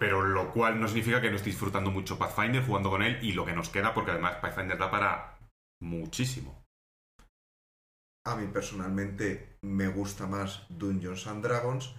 Pero 0.00 0.22
lo 0.22 0.52
cual 0.52 0.80
no 0.80 0.88
significa 0.88 1.20
que 1.20 1.30
no 1.30 1.36
esté 1.36 1.50
disfrutando 1.50 1.92
mucho 1.92 2.18
Pathfinder 2.18 2.66
jugando 2.66 2.90
con 2.90 3.02
él 3.02 3.18
y 3.22 3.32
lo 3.32 3.46
que 3.46 3.52
nos 3.52 3.70
queda, 3.70 3.94
porque 3.94 4.10
además 4.10 4.36
Pathfinder 4.36 4.76
da 4.76 4.90
para 4.90 5.38
muchísimo. 5.80 6.64
A 8.26 8.34
mí 8.34 8.48
personalmente 8.48 9.58
me 9.62 9.86
gusta 9.86 10.26
más 10.26 10.66
Dungeons 10.68 11.28
and 11.28 11.44
Dragons, 11.44 11.94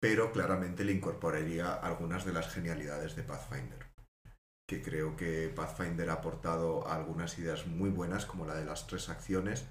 pero 0.00 0.32
claramente 0.32 0.84
le 0.84 0.92
incorporaría 0.92 1.72
algunas 1.72 2.24
de 2.24 2.32
las 2.32 2.52
genialidades 2.52 3.14
de 3.14 3.22
Pathfinder. 3.22 3.85
Que 4.68 4.82
creo 4.82 5.16
que 5.16 5.48
Pathfinder 5.54 6.10
ha 6.10 6.14
aportado 6.14 6.88
algunas 6.88 7.38
ideas 7.38 7.66
muy 7.66 7.90
buenas, 7.90 8.26
como 8.26 8.46
la 8.46 8.54
de 8.54 8.64
las 8.64 8.86
tres 8.86 9.08
acciones, 9.08 9.66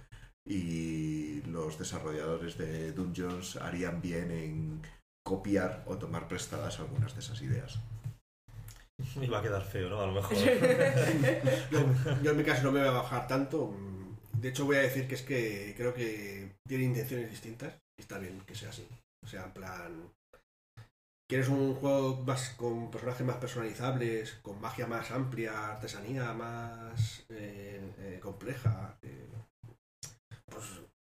y 0.46 1.42
los 1.44 1.78
desarrolladores 1.78 2.58
de 2.58 2.92
Dungeons 2.92 3.58
harían 3.58 4.02
bien 4.02 4.32
en 4.32 4.82
copiar 5.26 5.84
o 5.88 5.98
tomar 5.98 6.28
prestadas 6.28 6.80
algunas 6.80 7.14
de 7.14 7.20
esas 7.20 7.42
ideas. 7.42 7.80
Iba 9.22 9.40
a 9.40 9.42
quedar 9.42 9.64
feo, 9.64 9.90
¿no? 9.90 10.02
A 10.02 10.08
lo 10.08 10.14
mejor. 10.14 10.38
Yo, 11.72 11.80
yo 12.24 12.32
en 12.32 12.38
mi 12.38 12.44
caso 12.44 12.64
no 12.64 12.72
me 12.72 12.80
voy 12.80 12.90
a 12.90 12.92
bajar 12.92 13.28
tanto. 13.28 13.76
De 14.34 14.50
hecho, 14.50 14.66
voy 14.66 14.78
a 14.78 14.82
decir 14.82 15.08
que 15.08 15.16
es 15.16 15.22
que 15.22 15.74
creo 15.76 15.94
que 15.94 16.56
tiene 16.68 16.86
intenciones 16.86 17.30
distintas. 17.30 17.74
Y 17.98 18.02
está 18.02 18.20
bien 18.20 18.42
que 18.46 18.56
sea 18.56 18.70
así. 18.70 18.88
O 19.24 19.28
sea, 19.28 19.44
en 19.44 19.52
plan. 19.52 20.10
¿Quieres 21.28 21.48
un 21.50 21.74
juego 21.76 22.24
más 22.24 22.52
con 22.52 22.92
personajes 22.92 23.26
más 23.26 23.38
personalizables, 23.38 24.34
con 24.44 24.62
magia 24.62 24.86
más 24.86 25.10
amplia, 25.12 25.72
artesanía 25.72 26.34
más 26.34 27.26
eh, 27.30 27.82
eh, 27.98 28.20
compleja? 28.22 28.98
eh, 29.02 29.28
pues 30.46 30.66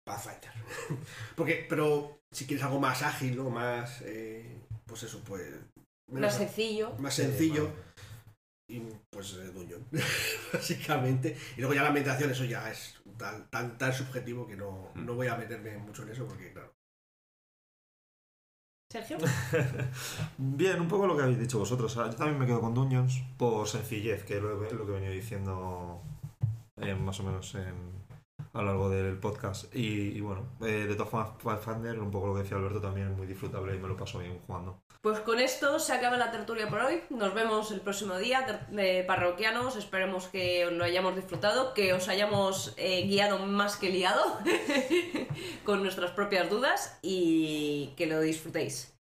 Pathfinder. 0.07 0.53
Porque, 1.37 1.67
pero 1.69 2.19
si 2.33 2.47
quieres 2.47 2.65
algo 2.65 2.81
más 2.81 3.03
ágil 3.03 3.39
o 3.41 3.51
más. 3.51 4.03
eh, 4.03 4.63
pues 4.87 5.03
eso, 5.03 5.21
pues. 5.25 5.43
Más 6.11 6.37
sencillo. 6.37 6.95
más 6.99 7.15
sencillo. 7.15 7.71
Y 8.69 8.81
pues 9.11 9.35
eh, 9.35 9.47
Dungeon, 9.53 9.85
básicamente. 10.53 11.37
Y 11.57 11.61
luego 11.61 11.75
ya 11.75 11.83
la 11.83 11.89
ambientación, 11.89 12.31
eso 12.31 12.45
ya 12.45 12.71
es 12.71 13.01
tan, 13.19 13.49
tan, 13.51 13.77
tan 13.79 13.93
subjetivo 13.93 14.47
que 14.47 14.57
no, 14.57 14.93
no 14.95 15.15
voy 15.15 15.27
a 15.29 15.37
meterme 15.37 15.77
mucho 15.79 16.03
en 16.05 16.11
eso 16.11 16.27
porque, 16.27 16.53
claro. 16.53 16.76
Sergio. 19.02 19.18
Bien, 20.39 20.81
un 20.81 20.89
poco 20.89 21.06
lo 21.06 21.16
que 21.16 21.23
habéis 21.23 21.39
dicho 21.39 21.59
vosotros. 21.59 21.94
Yo 21.94 22.09
también 22.10 22.39
me 22.39 22.47
quedo 22.47 22.60
con 22.60 22.74
Dungeons 22.74 23.23
por 23.36 23.66
sencillez, 23.68 24.24
que 24.24 24.36
es 24.36 24.43
lo, 24.43 24.56
lo 24.56 24.86
que 24.86 24.93
he 24.93 24.94
venido 24.94 25.12
diciendo 25.12 26.01
eh, 26.81 26.94
más 26.94 27.20
o 27.20 27.24
menos 27.24 27.55
en- 27.55 27.95
a 28.57 28.62
lo 28.62 28.69
largo 28.69 28.89
del 28.89 29.19
podcast. 29.19 29.74
Y, 29.74 30.20
bueno, 30.20 30.57
eh, 30.62 30.87
de 30.89 30.95
todas 30.95 31.11
formas, 31.11 31.31
Pathfinder, 31.43 31.99
un 31.99 32.11
poco 32.11 32.28
lo 32.28 32.35
que 32.35 32.43
decía 32.43 32.57
Alberto, 32.57 32.81
también 32.81 33.11
es 33.11 33.16
muy 33.16 33.27
disfrutable 33.27 33.74
y 33.74 33.78
me 33.78 33.89
lo 33.89 33.97
paso 33.97 34.19
bien 34.19 34.39
jugando. 34.47 34.81
Pues 35.03 35.20
con 35.20 35.39
esto 35.39 35.78
se 35.78 35.93
acaba 35.93 36.16
la 36.16 36.33
tertulia 36.33 36.69
por 36.69 36.81
hoy. 36.81 37.03
Nos 37.11 37.35
vemos 37.35 37.70
el 37.70 37.81
próximo 37.81 38.16
día, 38.16 38.66
de 38.70 39.05
parroquianos. 39.07 39.77
Esperemos 39.77 40.27
que 40.27 40.69
lo 40.70 40.85
hayamos 40.85 41.15
disfrutado, 41.15 41.74
que 41.74 41.93
os 41.93 42.09
hayamos 42.09 42.74
eh, 42.77 43.07
guiado 43.07 43.39
más 43.39 43.77
que 43.77 43.91
liado 43.91 44.23
con 45.65 45.83
nuestras 45.83 46.11
propias 46.12 46.51
dudas 46.51 46.99
y 47.03 47.93
que 47.97 48.07
lo 48.07 48.20
disfrutéis. 48.20 48.95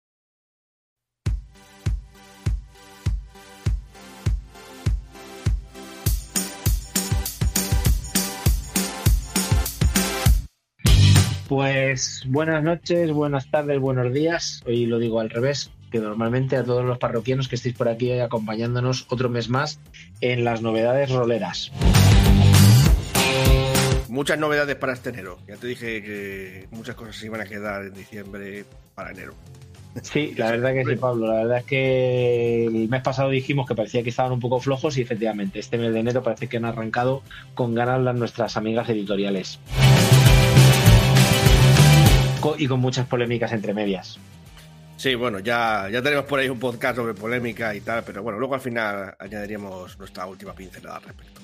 Pues 11.53 12.23
buenas 12.25 12.63
noches, 12.63 13.11
buenas 13.11 13.45
tardes, 13.51 13.79
buenos 13.79 14.11
días. 14.11 14.63
Hoy 14.65 14.87
lo 14.87 14.97
digo 14.97 15.19
al 15.19 15.29
revés, 15.29 15.69
que 15.91 15.99
normalmente 15.99 16.55
a 16.55 16.63
todos 16.63 16.83
los 16.83 16.97
parroquianos 16.97 17.47
que 17.47 17.53
estéis 17.53 17.75
por 17.75 17.89
aquí 17.89 18.11
acompañándonos 18.19 19.05
otro 19.09 19.29
mes 19.29 19.49
más 19.49 19.79
en 20.19 20.45
las 20.45 20.63
novedades 20.63 21.11
roleras. 21.11 21.71
Muchas 24.09 24.39
novedades 24.39 24.75
para 24.77 24.93
este 24.93 25.11
enero. 25.11 25.37
Ya 25.47 25.55
te 25.57 25.67
dije 25.67 26.01
que 26.01 26.67
muchas 26.71 26.95
cosas 26.95 27.17
se 27.17 27.27
iban 27.27 27.41
a 27.41 27.45
quedar 27.45 27.85
en 27.85 27.93
diciembre 27.93 28.65
para 28.95 29.11
enero. 29.11 29.35
Sí, 30.01 30.33
la 30.35 30.49
verdad 30.49 30.73
que 30.73 30.85
sí, 30.85 30.95
Pablo. 30.95 31.27
La 31.27 31.35
verdad 31.35 31.59
es 31.59 31.65
que 31.65 32.65
el 32.65 32.89
mes 32.89 33.03
pasado 33.03 33.29
dijimos 33.29 33.67
que 33.67 33.75
parecía 33.75 34.01
que 34.01 34.09
estaban 34.09 34.31
un 34.31 34.39
poco 34.39 34.59
flojos 34.59 34.97
y 34.97 35.01
efectivamente 35.01 35.59
este 35.59 35.77
mes 35.77 35.93
de 35.93 35.99
enero 35.99 36.23
parece 36.23 36.47
que 36.47 36.57
han 36.57 36.65
arrancado 36.65 37.21
con 37.53 37.75
ganas 37.75 38.01
las 38.01 38.15
nuestras 38.15 38.57
amigas 38.57 38.89
editoriales. 38.89 39.59
Y 42.57 42.67
con 42.67 42.79
muchas 42.79 43.07
polémicas 43.07 43.51
entre 43.53 43.73
medias. 43.73 44.19
Sí, 44.97 45.15
bueno, 45.15 45.39
ya, 45.39 45.89
ya 45.91 46.01
tenemos 46.01 46.25
por 46.25 46.39
ahí 46.39 46.49
un 46.49 46.59
podcast 46.59 46.95
sobre 46.97 47.13
polémica 47.13 47.75
y 47.75 47.81
tal, 47.81 48.03
pero 48.03 48.23
bueno, 48.23 48.39
luego 48.39 48.55
al 48.55 48.61
final 48.61 49.15
añadiríamos 49.19 49.97
nuestra 49.97 50.25
última 50.25 50.53
pincelada 50.53 50.97
al 50.97 51.03
respecto. 51.03 51.41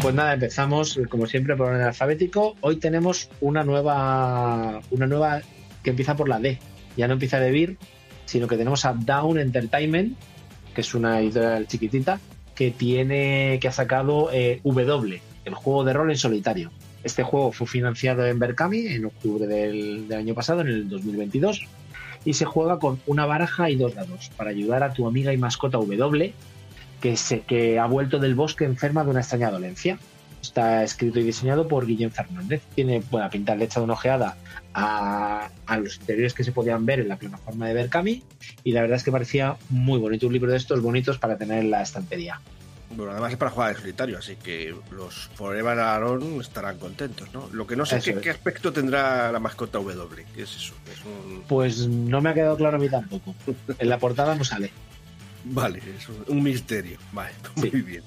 Pues 0.00 0.14
nada, 0.14 0.34
empezamos 0.34 0.98
como 1.08 1.26
siempre 1.26 1.56
por 1.56 1.68
orden 1.68 1.82
alfabético. 1.82 2.56
Hoy 2.60 2.76
tenemos 2.76 3.28
una 3.40 3.64
nueva, 3.64 4.80
una 4.90 5.06
nueva 5.06 5.42
que 5.82 5.90
empieza 5.90 6.16
por 6.16 6.28
la 6.28 6.38
D. 6.38 6.58
Ya 6.96 7.08
no 7.08 7.14
empieza 7.14 7.40
de 7.40 7.50
Beer, 7.50 7.76
sino 8.24 8.46
que 8.46 8.56
tenemos 8.56 8.84
a 8.84 8.92
Down 8.92 9.38
Entertainment, 9.38 10.16
que 10.74 10.82
es 10.82 10.94
una 10.94 11.20
editorial 11.20 11.66
chiquitita, 11.66 12.20
que 12.54 12.70
tiene, 12.70 13.58
que 13.60 13.68
ha 13.68 13.72
sacado 13.72 14.30
eh, 14.32 14.60
W, 14.64 15.20
el 15.44 15.54
juego 15.54 15.84
de 15.84 15.92
rol 15.92 16.10
en 16.10 16.16
solitario. 16.16 16.70
Este 17.08 17.22
juego 17.22 17.52
fue 17.52 17.66
financiado 17.66 18.26
en 18.26 18.38
Berkami 18.38 18.86
en 18.86 19.06
octubre 19.06 19.46
del, 19.46 20.12
año 20.12 20.34
pasado, 20.34 20.60
en 20.60 20.66
el 20.66 20.90
2022, 20.90 21.66
y 22.26 22.34
se 22.34 22.44
juega 22.44 22.78
con 22.78 23.00
una 23.06 23.24
baraja 23.24 23.70
y 23.70 23.76
dos 23.76 23.94
dados 23.94 24.30
para 24.36 24.50
ayudar 24.50 24.82
a 24.82 24.92
tu 24.92 25.06
amiga 25.06 25.32
y 25.32 25.38
mascota 25.38 25.78
W, 25.78 26.34
que, 27.00 27.16
se, 27.16 27.40
que 27.40 27.78
ha 27.78 27.86
vuelto 27.86 28.18
del 28.18 28.34
bosque 28.34 28.66
enferma 28.66 29.04
de 29.04 29.10
una 29.10 29.20
extraña 29.20 29.50
dolencia. 29.50 29.98
Está 30.42 30.84
escrito 30.84 31.18
y 31.18 31.22
diseñado 31.22 31.66
por 31.66 31.86
Guillem 31.86 32.10
Fernández. 32.10 32.60
Tiene 32.74 33.00
buena 33.10 33.30
pinta, 33.30 33.56
le 33.56 33.62
he 33.62 33.66
echado 33.68 33.84
una 33.84 33.94
ojeada 33.94 34.36
a, 34.74 35.48
a 35.64 35.78
los 35.78 35.96
interiores 35.96 36.34
que 36.34 36.44
se 36.44 36.52
podían 36.52 36.84
ver 36.84 37.00
en 37.00 37.08
la 37.08 37.16
plataforma 37.16 37.68
de 37.68 37.72
Berkami 37.72 38.22
y 38.64 38.72
la 38.72 38.82
verdad 38.82 38.98
es 38.98 39.02
que 39.02 39.12
parecía 39.12 39.56
muy 39.70 39.98
bonito, 39.98 40.26
un 40.26 40.34
libro 40.34 40.50
de 40.50 40.58
estos 40.58 40.82
bonitos 40.82 41.16
para 41.16 41.38
tener 41.38 41.60
en 41.60 41.70
la 41.70 41.80
estantería. 41.80 42.38
Bueno, 42.90 43.12
además 43.12 43.32
es 43.32 43.38
para 43.38 43.50
jugar 43.50 43.70
en 43.74 43.80
solitario, 43.80 44.18
así 44.18 44.36
que 44.36 44.74
los 44.90 45.28
Forever 45.34 45.78
Aaron 45.78 46.40
estarán 46.40 46.78
contentos, 46.78 47.32
¿no? 47.34 47.48
Lo 47.52 47.66
que 47.66 47.76
no 47.76 47.84
sé 47.84 47.98
es 47.98 48.04
qué, 48.04 48.10
es. 48.12 48.18
qué 48.18 48.30
aspecto 48.30 48.72
tendrá 48.72 49.30
la 49.30 49.38
mascota 49.38 49.78
W. 49.78 50.24
¿Qué 50.34 50.42
es 50.42 50.56
eso? 50.56 50.74
Es 50.90 51.04
un... 51.04 51.42
Pues 51.46 51.86
no 51.86 52.20
me 52.20 52.30
ha 52.30 52.34
quedado 52.34 52.56
claro 52.56 52.76
a 52.76 52.80
mí 52.80 52.88
tampoco. 52.88 53.34
En 53.78 53.88
la 53.88 53.98
portada 53.98 54.34
no 54.34 54.42
sale. 54.44 54.72
Vale, 55.44 55.78
es 55.96 56.08
un, 56.28 56.42
misterio. 56.42 56.98
Vale, 57.12 57.32
muy 57.56 57.70
Sí. 57.70 57.82
bien. 57.82 58.02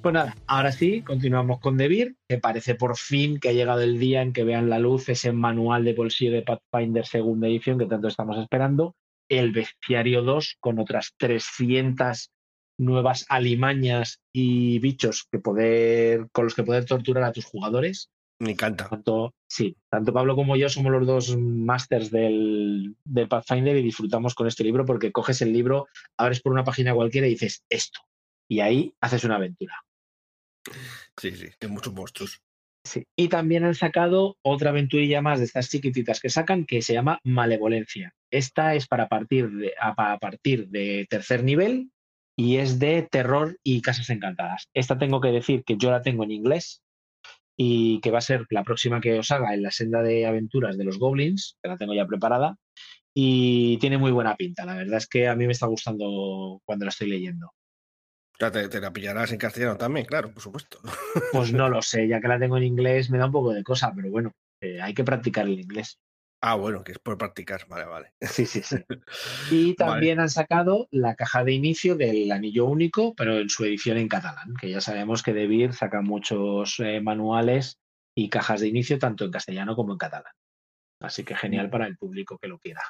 Pues 0.00 0.12
nada, 0.14 0.34
ahora 0.46 0.72
sí, 0.72 1.02
continuamos 1.02 1.58
con 1.60 1.76
Devir, 1.76 2.16
que 2.28 2.38
parece 2.38 2.74
por 2.76 2.96
fin 2.96 3.38
que 3.40 3.48
ha 3.48 3.52
llegado 3.52 3.80
el 3.82 3.98
día 3.98 4.22
en 4.22 4.32
que 4.32 4.44
vean 4.44 4.70
la 4.70 4.78
luz 4.78 5.08
ese 5.08 5.32
manual 5.32 5.84
de 5.84 5.92
bolsillo 5.94 6.32
de 6.32 6.42
Pathfinder 6.42 7.04
segunda 7.04 7.48
edición 7.48 7.78
que 7.78 7.86
tanto 7.86 8.06
estamos 8.08 8.38
esperando, 8.38 8.94
el 9.28 9.50
Bestiario 9.52 10.22
2 10.22 10.56
con 10.60 10.78
otras 10.78 11.12
300 11.18 12.30
nuevas 12.78 13.26
alimañas 13.28 14.20
y 14.32 14.78
bichos 14.78 15.26
que 15.30 15.38
poder, 15.38 16.28
con 16.32 16.44
los 16.44 16.54
que 16.54 16.62
poder 16.62 16.84
torturar 16.84 17.24
a 17.24 17.32
tus 17.32 17.44
jugadores. 17.44 18.10
Me 18.40 18.52
encanta. 18.52 18.88
Tanto, 18.88 19.34
sí, 19.48 19.76
tanto 19.90 20.12
Pablo 20.12 20.36
como 20.36 20.56
yo 20.56 20.68
somos 20.68 20.92
los 20.92 21.06
dos 21.06 21.36
masters 21.36 22.10
del, 22.10 22.94
del 23.04 23.28
Pathfinder 23.28 23.76
y 23.76 23.82
disfrutamos 23.82 24.34
con 24.34 24.46
este 24.46 24.62
libro 24.62 24.84
porque 24.84 25.10
coges 25.10 25.42
el 25.42 25.52
libro, 25.52 25.88
abres 26.16 26.40
por 26.40 26.52
una 26.52 26.64
página 26.64 26.94
cualquiera 26.94 27.26
y 27.26 27.30
dices 27.30 27.64
esto. 27.68 28.00
Y 28.48 28.60
ahí 28.60 28.94
haces 29.00 29.24
una 29.24 29.36
aventura. 29.36 29.74
Sí, 31.16 31.32
sí, 31.32 31.48
hay 31.60 31.68
muchos 31.68 31.92
monstruos. 31.92 32.40
Sí. 32.84 33.04
Y 33.16 33.28
también 33.28 33.64
han 33.64 33.74
sacado 33.74 34.38
otra 34.40 34.70
aventurilla 34.70 35.20
más 35.20 35.40
de 35.40 35.44
estas 35.44 35.68
chiquititas 35.68 36.20
que 36.20 36.30
sacan 36.30 36.64
que 36.64 36.80
se 36.80 36.94
llama 36.94 37.20
Malevolencia. 37.24 38.14
Esta 38.30 38.74
es 38.74 38.86
para 38.86 39.08
partir 39.08 39.50
de, 39.50 39.74
a, 39.80 39.94
para 39.94 40.18
partir 40.18 40.68
de 40.68 41.06
tercer 41.10 41.42
nivel 41.42 41.90
y 42.38 42.58
es 42.58 42.78
de 42.78 43.02
terror 43.02 43.58
y 43.64 43.82
casas 43.82 44.10
encantadas. 44.10 44.68
Esta 44.72 44.96
tengo 44.96 45.20
que 45.20 45.32
decir 45.32 45.64
que 45.64 45.76
yo 45.76 45.90
la 45.90 46.02
tengo 46.02 46.22
en 46.22 46.30
inglés 46.30 46.84
y 47.56 48.00
que 48.00 48.12
va 48.12 48.18
a 48.18 48.22
ser 48.22 48.46
la 48.50 48.62
próxima 48.62 49.00
que 49.00 49.18
os 49.18 49.32
haga 49.32 49.54
en 49.54 49.62
la 49.64 49.72
senda 49.72 50.02
de 50.02 50.24
aventuras 50.24 50.78
de 50.78 50.84
los 50.84 51.00
goblins, 51.00 51.58
que 51.60 51.68
la 51.68 51.76
tengo 51.76 51.94
ya 51.94 52.06
preparada 52.06 52.56
y 53.12 53.76
tiene 53.78 53.98
muy 53.98 54.12
buena 54.12 54.36
pinta. 54.36 54.64
La 54.64 54.76
verdad 54.76 54.98
es 54.98 55.08
que 55.08 55.26
a 55.26 55.34
mí 55.34 55.46
me 55.46 55.52
está 55.52 55.66
gustando 55.66 56.62
cuando 56.64 56.84
la 56.84 56.90
estoy 56.90 57.08
leyendo. 57.08 57.50
Te, 58.38 58.68
te 58.68 58.80
la 58.80 58.92
pillarás 58.92 59.32
en 59.32 59.38
castellano 59.38 59.76
también, 59.76 60.06
claro, 60.06 60.32
por 60.32 60.40
supuesto. 60.40 60.78
Pues 61.32 61.52
no 61.52 61.68
lo 61.68 61.82
sé, 61.82 62.06
ya 62.06 62.20
que 62.20 62.28
la 62.28 62.38
tengo 62.38 62.56
en 62.56 62.62
inglés 62.62 63.10
me 63.10 63.18
da 63.18 63.26
un 63.26 63.32
poco 63.32 63.52
de 63.52 63.64
cosa, 63.64 63.92
pero 63.92 64.12
bueno, 64.12 64.32
eh, 64.60 64.80
hay 64.80 64.94
que 64.94 65.02
practicar 65.02 65.46
el 65.46 65.58
inglés. 65.58 65.98
Ah, 66.40 66.54
bueno, 66.54 66.84
que 66.84 66.92
es 66.92 66.98
por 66.98 67.18
practicar, 67.18 67.66
vale, 67.68 67.84
vale. 67.84 68.12
Sí, 68.20 68.46
sí, 68.46 68.62
sí. 68.62 68.76
Y 69.50 69.74
también 69.74 70.20
han 70.20 70.30
sacado 70.30 70.88
la 70.90 71.16
caja 71.16 71.44
de 71.44 71.52
inicio 71.52 71.96
del 71.96 72.30
anillo 72.30 72.66
único, 72.66 73.14
pero 73.14 73.38
en 73.38 73.48
su 73.48 73.64
edición 73.64 73.98
en 73.98 74.08
catalán, 74.08 74.54
que 74.60 74.70
ya 74.70 74.80
sabemos 74.80 75.22
que 75.22 75.32
De 75.32 75.46
Beer 75.46 75.72
saca 75.72 76.00
muchos 76.00 76.78
eh, 76.80 77.00
manuales 77.00 77.78
y 78.16 78.28
cajas 78.28 78.60
de 78.60 78.68
inicio 78.68 78.98
tanto 78.98 79.24
en 79.24 79.32
castellano 79.32 79.74
como 79.74 79.92
en 79.92 79.98
catalán. 79.98 80.32
Así 81.00 81.24
que 81.24 81.36
genial 81.36 81.70
para 81.70 81.86
el 81.86 81.96
público 81.96 82.38
que 82.38 82.48
lo 82.48 82.58
quiera. 82.58 82.82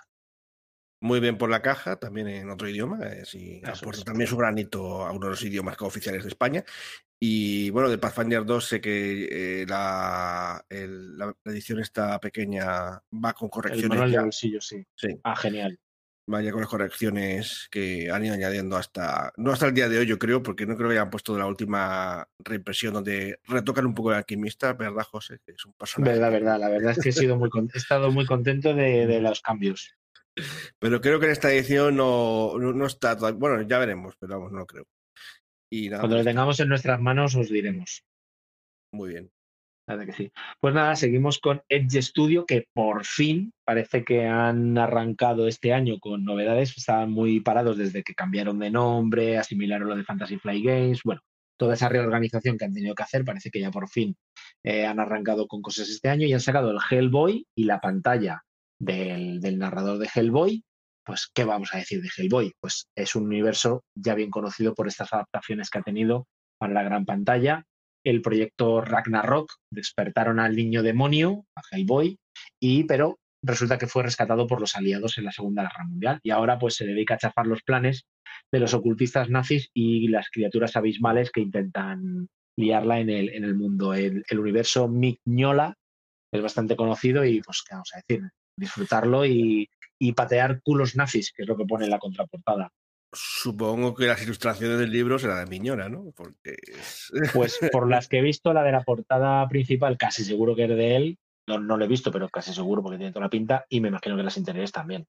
Muy 1.00 1.20
bien 1.20 1.38
por 1.38 1.48
la 1.48 1.62
caja, 1.62 1.96
también 1.96 2.26
en 2.26 2.50
otro 2.50 2.68
idioma, 2.68 2.98
eh, 3.04 3.22
Eso 3.22 3.38
aporta 3.70 4.02
también 4.02 4.28
su 4.28 4.36
granito 4.36 5.06
a 5.06 5.12
uno 5.12 5.26
de 5.26 5.30
los 5.30 5.42
idiomas 5.44 5.76
oficiales 5.80 6.24
de 6.24 6.30
España. 6.30 6.64
Y 7.20 7.70
bueno, 7.70 7.88
de 7.88 7.98
Pathfinder 7.98 8.44
2 8.44 8.66
sé 8.66 8.80
que 8.80 9.62
eh, 9.62 9.66
la, 9.66 10.64
el- 10.68 11.18
la 11.18 11.34
edición 11.46 11.80
esta 11.80 12.18
pequeña 12.20 13.02
va 13.12 13.32
con 13.32 13.46
El 13.46 13.50
correcciones 13.50 13.88
manual 13.88 14.12
de 14.12 14.18
bolsillo, 14.20 14.60
sí. 14.60 14.86
sí, 14.94 15.18
Ah, 15.24 15.34
genial. 15.34 15.78
va 16.32 16.40
ya 16.42 16.52
con 16.52 16.60
las 16.60 16.70
correcciones 16.70 17.66
que 17.72 18.08
han 18.10 18.24
ido 18.24 18.34
añadiendo 18.34 18.76
hasta, 18.76 19.32
no 19.36 19.50
hasta 19.50 19.66
el 19.66 19.74
día 19.74 19.88
de 19.88 19.98
hoy 19.98 20.06
yo 20.06 20.16
creo, 20.18 20.42
porque 20.44 20.64
no 20.66 20.76
creo 20.76 20.88
que 20.90 20.94
hayan 20.94 21.10
puesto 21.10 21.32
de 21.32 21.40
la 21.40 21.46
última 21.46 22.28
reimpresión 22.38 22.94
donde 22.94 23.40
retocan 23.48 23.86
un 23.86 23.94
poco 23.94 24.10
el 24.12 24.18
alquimista, 24.18 24.74
¿verdad 24.74 25.02
José? 25.02 25.38
Que 25.44 25.52
es 25.52 25.64
un 25.66 25.72
personaje. 25.72 26.12
Verdad, 26.12 26.30
verdad. 26.30 26.60
La 26.60 26.68
verdad 26.68 26.92
es 26.92 26.98
que 27.02 27.08
he, 27.08 27.12
sido 27.12 27.36
muy 27.36 27.50
con- 27.50 27.68
he 27.74 27.78
estado 27.78 28.12
muy 28.12 28.26
contento 28.26 28.74
de, 28.74 29.06
de 29.08 29.20
los 29.20 29.40
cambios. 29.40 29.92
Pero 30.78 31.00
creo 31.00 31.18
que 31.18 31.26
en 31.26 31.32
esta 31.32 31.52
edición 31.52 31.96
no, 31.96 32.56
no, 32.58 32.72
no 32.72 32.86
está 32.86 33.14
bueno, 33.32 33.60
ya 33.62 33.78
veremos, 33.78 34.14
pero 34.20 34.34
vamos, 34.34 34.52
no 34.52 34.58
lo 34.60 34.66
creo. 34.66 34.86
Y 35.70 35.88
nada, 35.88 36.00
Cuando 36.00 36.16
lo 36.18 36.24
tengamos 36.24 36.60
en 36.60 36.68
nuestras 36.68 37.00
manos 37.00 37.34
os 37.34 37.48
diremos. 37.48 38.02
muy 38.92 39.10
bien. 39.10 39.30
Que 39.88 40.12
sí. 40.12 40.32
Pues 40.60 40.74
nada, 40.74 40.94
seguimos 40.96 41.38
con 41.38 41.62
Edge 41.66 42.02
Studio, 42.02 42.44
que 42.44 42.66
por 42.74 43.06
fin 43.06 43.54
parece 43.64 44.04
que 44.04 44.26
han 44.26 44.76
arrancado 44.76 45.48
este 45.48 45.72
año 45.72 45.98
con 45.98 46.24
novedades. 46.24 46.76
Estaban 46.76 47.10
muy 47.10 47.40
parados 47.40 47.78
desde 47.78 48.02
que 48.02 48.14
cambiaron 48.14 48.58
de 48.58 48.70
nombre, 48.70 49.38
asimilaron 49.38 49.88
lo 49.88 49.96
de 49.96 50.04
Fantasy 50.04 50.36
Flight 50.36 50.62
Games. 50.62 51.00
Bueno, 51.04 51.22
toda 51.56 51.72
esa 51.72 51.88
reorganización 51.88 52.58
que 52.58 52.66
han 52.66 52.74
tenido 52.74 52.94
que 52.94 53.02
hacer, 53.02 53.24
parece 53.24 53.50
que 53.50 53.60
ya 53.60 53.70
por 53.70 53.88
fin 53.88 54.14
eh, 54.62 54.84
han 54.84 55.00
arrancado 55.00 55.46
con 55.48 55.62
cosas 55.62 55.88
este 55.88 56.10
año 56.10 56.26
y 56.26 56.34
han 56.34 56.40
sacado 56.40 56.70
el 56.70 56.78
Hellboy 56.90 57.46
y 57.56 57.64
la 57.64 57.80
pantalla 57.80 58.42
del, 58.78 59.40
del 59.40 59.58
narrador 59.58 59.98
de 59.98 60.10
Hellboy. 60.14 60.62
Pues, 61.08 61.30
¿qué 61.32 61.44
vamos 61.44 61.70
a 61.72 61.78
decir 61.78 62.02
de 62.02 62.10
Hellboy? 62.14 62.52
Pues 62.60 62.86
es 62.94 63.16
un 63.16 63.24
universo 63.24 63.82
ya 63.94 64.14
bien 64.14 64.28
conocido 64.30 64.74
por 64.74 64.88
estas 64.88 65.10
adaptaciones 65.10 65.70
que 65.70 65.78
ha 65.78 65.82
tenido 65.82 66.28
para 66.58 66.74
la 66.74 66.82
gran 66.82 67.06
pantalla 67.06 67.64
el 68.04 68.20
proyecto 68.20 68.82
Ragnarok, 68.82 69.54
despertaron 69.72 70.38
al 70.38 70.54
niño 70.54 70.82
demonio, 70.82 71.46
a 71.56 71.62
Hellboy, 71.70 72.18
y 72.60 72.84
pero 72.84 73.18
resulta 73.42 73.78
que 73.78 73.86
fue 73.86 74.02
rescatado 74.02 74.46
por 74.46 74.60
los 74.60 74.76
aliados 74.76 75.16
en 75.16 75.24
la 75.24 75.32
Segunda 75.32 75.62
Guerra 75.62 75.86
Mundial 75.86 76.20
y 76.22 76.30
ahora 76.30 76.58
pues 76.58 76.74
se 76.74 76.84
dedica 76.84 77.14
a 77.14 77.18
chafar 77.18 77.46
los 77.46 77.62
planes 77.62 78.04
de 78.52 78.60
los 78.60 78.74
ocultistas 78.74 79.30
nazis 79.30 79.70
y 79.72 80.08
las 80.08 80.28
criaturas 80.28 80.76
abismales 80.76 81.30
que 81.30 81.40
intentan 81.40 82.28
liarla 82.58 83.00
en 83.00 83.08
el, 83.08 83.30
en 83.30 83.44
el 83.44 83.54
mundo. 83.54 83.94
El, 83.94 84.24
el 84.28 84.38
universo 84.38 84.88
Mignola 84.88 85.74
es 86.34 86.42
bastante 86.42 86.76
conocido 86.76 87.24
y 87.24 87.40
pues 87.40 87.62
qué 87.66 87.74
vamos 87.74 87.92
a 87.94 88.02
decir, 88.06 88.28
disfrutarlo 88.58 89.24
y, 89.24 89.70
y 89.98 90.12
patear 90.12 90.60
culos 90.62 90.96
nazis, 90.96 91.32
que 91.32 91.42
es 91.42 91.48
lo 91.48 91.56
que 91.56 91.64
pone 91.64 91.84
en 91.84 91.90
la 91.90 91.98
contraportada. 91.98 92.70
Supongo 93.12 93.94
que 93.94 94.06
las 94.06 94.22
ilustraciones 94.22 94.78
del 94.78 94.90
libro 94.92 95.18
serán 95.18 95.44
de 95.44 95.50
Miñona, 95.50 95.88
¿no? 95.88 96.12
Porque 96.14 96.56
es- 96.66 97.10
Pues 97.34 97.58
por 97.72 97.88
las 97.88 98.06
que 98.08 98.18
he 98.18 98.22
visto, 98.22 98.52
la 98.52 98.62
de 98.62 98.72
la 98.72 98.82
portada 98.82 99.48
principal, 99.48 99.96
casi 99.96 100.24
seguro 100.24 100.54
que 100.54 100.64
es 100.64 100.68
de 100.70 100.96
él. 100.96 101.18
No, 101.48 101.58
no 101.58 101.78
lo 101.78 101.84
he 101.86 101.88
visto, 101.88 102.12
pero 102.12 102.28
casi 102.28 102.52
seguro 102.52 102.82
porque 102.82 102.98
tiene 102.98 103.12
toda 103.12 103.24
la 103.26 103.30
pinta. 103.30 103.64
Y 103.70 103.80
me 103.80 103.88
imagino 103.88 104.16
que 104.16 104.22
las 104.22 104.36
interiores 104.36 104.70
también. 104.72 105.06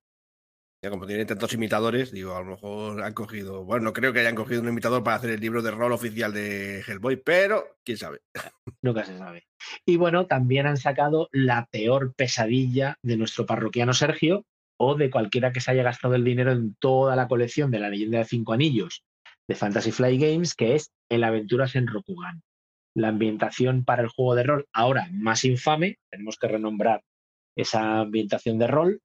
ya 0.82 0.90
como 0.90 1.06
tienen 1.06 1.28
tantos 1.28 1.52
imitadores, 1.54 2.14
digo, 2.14 2.34
a 2.38 2.40
lo 2.40 2.52
mejor 2.52 3.04
han 3.04 3.14
cogido, 3.14 3.66
bueno, 3.66 3.84
no 3.84 3.92
creo 3.94 4.14
que 4.14 4.22
hayan 4.22 4.36
cogido 4.36 4.62
un 4.62 4.70
imitador 4.70 5.04
para 5.04 5.18
hacer 5.18 5.32
el 5.32 5.42
libro 5.42 5.62
de 5.62 5.72
rol 5.72 5.92
oficial 5.92 6.32
de 6.34 6.80
Hellboy, 6.88 7.18
pero 7.18 7.76
quién 7.84 7.98
sabe. 7.98 8.22
Nunca 8.82 9.04
se 9.04 9.18
sabe. 9.18 9.46
Y 9.86 9.98
bueno, 9.98 10.26
también 10.28 10.66
han 10.68 10.78
sacado 10.78 11.28
la 11.34 11.68
peor 11.70 12.14
pesadilla 12.14 12.98
de 13.04 13.18
nuestro 13.18 13.46
parroquiano 13.46 13.92
Sergio 13.94 14.46
o 14.80 14.96
de 14.96 15.10
cualquiera 15.10 15.52
que 15.52 15.60
se 15.62 15.72
haya 15.72 15.84
gastado 15.84 16.16
el 16.16 16.24
dinero 16.24 16.52
en 16.52 16.76
toda 16.76 17.16
la 17.16 17.28
colección 17.28 17.70
de 17.72 17.80
la 17.80 17.90
leyenda 17.90 18.20
de 18.20 18.26
cinco 18.26 18.54
anillos 18.54 19.04
de 19.48 19.56
Fantasy 19.56 19.92
Flight 19.92 20.22
Games, 20.22 20.56
que 20.56 20.76
es 20.76 20.92
el 21.10 21.24
Aventuras 21.24 21.76
en 21.76 21.88
Rokugan. 21.88 22.42
La 22.96 23.10
ambientación 23.10 23.84
para 23.86 24.02
el 24.04 24.08
juego 24.10 24.36
de 24.36 24.44
rol 24.44 24.68
ahora 24.74 25.08
más 25.12 25.44
infame, 25.46 25.98
tenemos 26.12 26.38
que 26.38 26.48
renombrar 26.48 27.02
esa 27.58 28.00
ambientación 28.00 28.58
de 28.58 28.68
rol. 28.68 29.02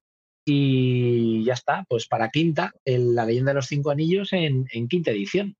Y 0.47 1.43
ya 1.43 1.53
está, 1.53 1.85
pues 1.89 2.07
para 2.07 2.29
quinta, 2.29 2.71
el- 2.85 3.15
la 3.15 3.25
leyenda 3.25 3.51
de 3.51 3.55
los 3.55 3.65
cinco 3.67 3.89
anillos 3.91 4.31
en, 4.31 4.65
en 4.71 4.87
quinta 4.87 5.11
edición. 5.11 5.55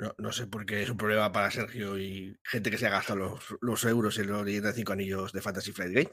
No, 0.00 0.12
no 0.18 0.32
sé 0.32 0.48
por 0.48 0.66
qué 0.66 0.82
es 0.82 0.90
un 0.90 0.96
problema 0.96 1.30
para 1.30 1.52
Sergio 1.52 1.96
y 1.98 2.36
gente 2.44 2.68
que 2.70 2.76
se 2.78 2.88
ha 2.88 2.90
gastado 2.90 3.20
los, 3.20 3.54
los 3.60 3.84
euros 3.84 4.18
en 4.18 4.26
los 4.26 4.44
leyenda 4.44 4.68
de 4.70 4.74
cinco 4.74 4.92
anillos 4.92 5.32
de 5.32 5.40
Fantasy 5.40 5.70
Flight 5.72 5.92
Games. 5.94 6.10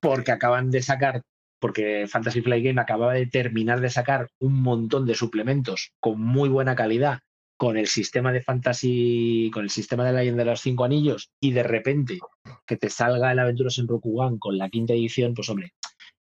porque 0.00 0.30
acaban 0.30 0.70
de 0.70 0.82
sacar, 0.82 1.20
porque 1.64 2.04
Fantasy 2.06 2.42
Flight 2.42 2.62
Game 2.62 2.78
acababa 2.78 3.14
de 3.14 3.24
terminar 3.24 3.80
de 3.80 3.88
sacar 3.88 4.28
un 4.38 4.60
montón 4.60 5.06
de 5.06 5.14
suplementos 5.14 5.92
con 5.98 6.20
muy 6.20 6.50
buena 6.50 6.76
calidad 6.76 7.20
con 7.56 7.78
el 7.78 7.86
sistema 7.86 8.34
de 8.34 8.42
Fantasy, 8.42 9.50
con 9.50 9.64
el 9.64 9.70
sistema 9.70 10.04
de 10.04 10.12
la 10.12 10.18
leyenda 10.18 10.44
de 10.44 10.50
los 10.50 10.60
cinco 10.60 10.84
anillos 10.84 11.30
y 11.40 11.52
de 11.52 11.62
repente 11.62 12.18
que 12.66 12.76
te 12.76 12.90
salga 12.90 13.32
el 13.32 13.38
Aventuras 13.38 13.78
en 13.78 13.88
Rokugan 13.88 14.36
con 14.36 14.58
la 14.58 14.68
quinta 14.68 14.92
edición, 14.92 15.32
pues 15.32 15.48
hombre, 15.48 15.72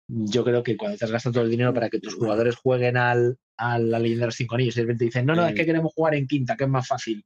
yo 0.08 0.44
creo 0.44 0.64
que 0.64 0.76
cuando 0.76 0.98
te 0.98 1.06
has 1.06 1.12
gastado 1.12 1.34
todo 1.34 1.44
el 1.44 1.52
dinero 1.52 1.72
para 1.72 1.92
que 1.92 2.00
tus 2.00 2.16
jugadores 2.16 2.56
jueguen 2.56 2.98
al, 2.98 3.38
a 3.58 3.78
la 3.78 4.00
leyenda 4.00 4.24
de 4.24 4.30
los 4.30 4.36
cinco 4.38 4.56
anillos 4.56 4.76
y 4.76 4.80
de 4.80 4.86
repente 4.86 5.06
dicen, 5.06 5.28
no, 5.28 5.36
no, 5.36 5.46
es 5.46 5.54
que 5.54 5.68
queremos 5.68 5.94
jugar 5.94 6.16
en 6.16 6.26
quinta, 6.26 6.58
que 6.58 6.64
es 6.64 6.70
más 6.72 6.88
fácil. 6.88 7.24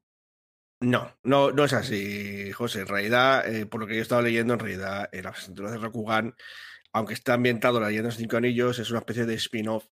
No, 0.81 1.15
no, 1.23 1.51
no 1.51 1.63
es 1.63 1.71
así, 1.71 2.51
José. 2.51 2.81
En 2.81 2.87
realidad, 2.87 3.47
eh, 3.47 3.67
por 3.67 3.79
lo 3.79 3.87
que 3.87 3.93
yo 3.93 3.99
he 3.99 4.01
estado 4.01 4.23
leyendo, 4.23 4.55
en 4.55 4.59
realidad, 4.59 5.07
en 5.13 5.23
las 5.23 5.45
aventuras 5.45 5.71
de 5.71 5.77
Rokugan, 5.77 6.35
aunque 6.93 7.13
está 7.13 7.33
ambientado 7.33 7.79
la 7.79 7.87
leyenda 7.87 8.07
de 8.07 8.13
los 8.13 8.17
cinco 8.17 8.37
anillos, 8.37 8.79
es 8.79 8.89
una 8.89 8.99
especie 8.99 9.25
de 9.25 9.33
spin-off, 9.35 9.85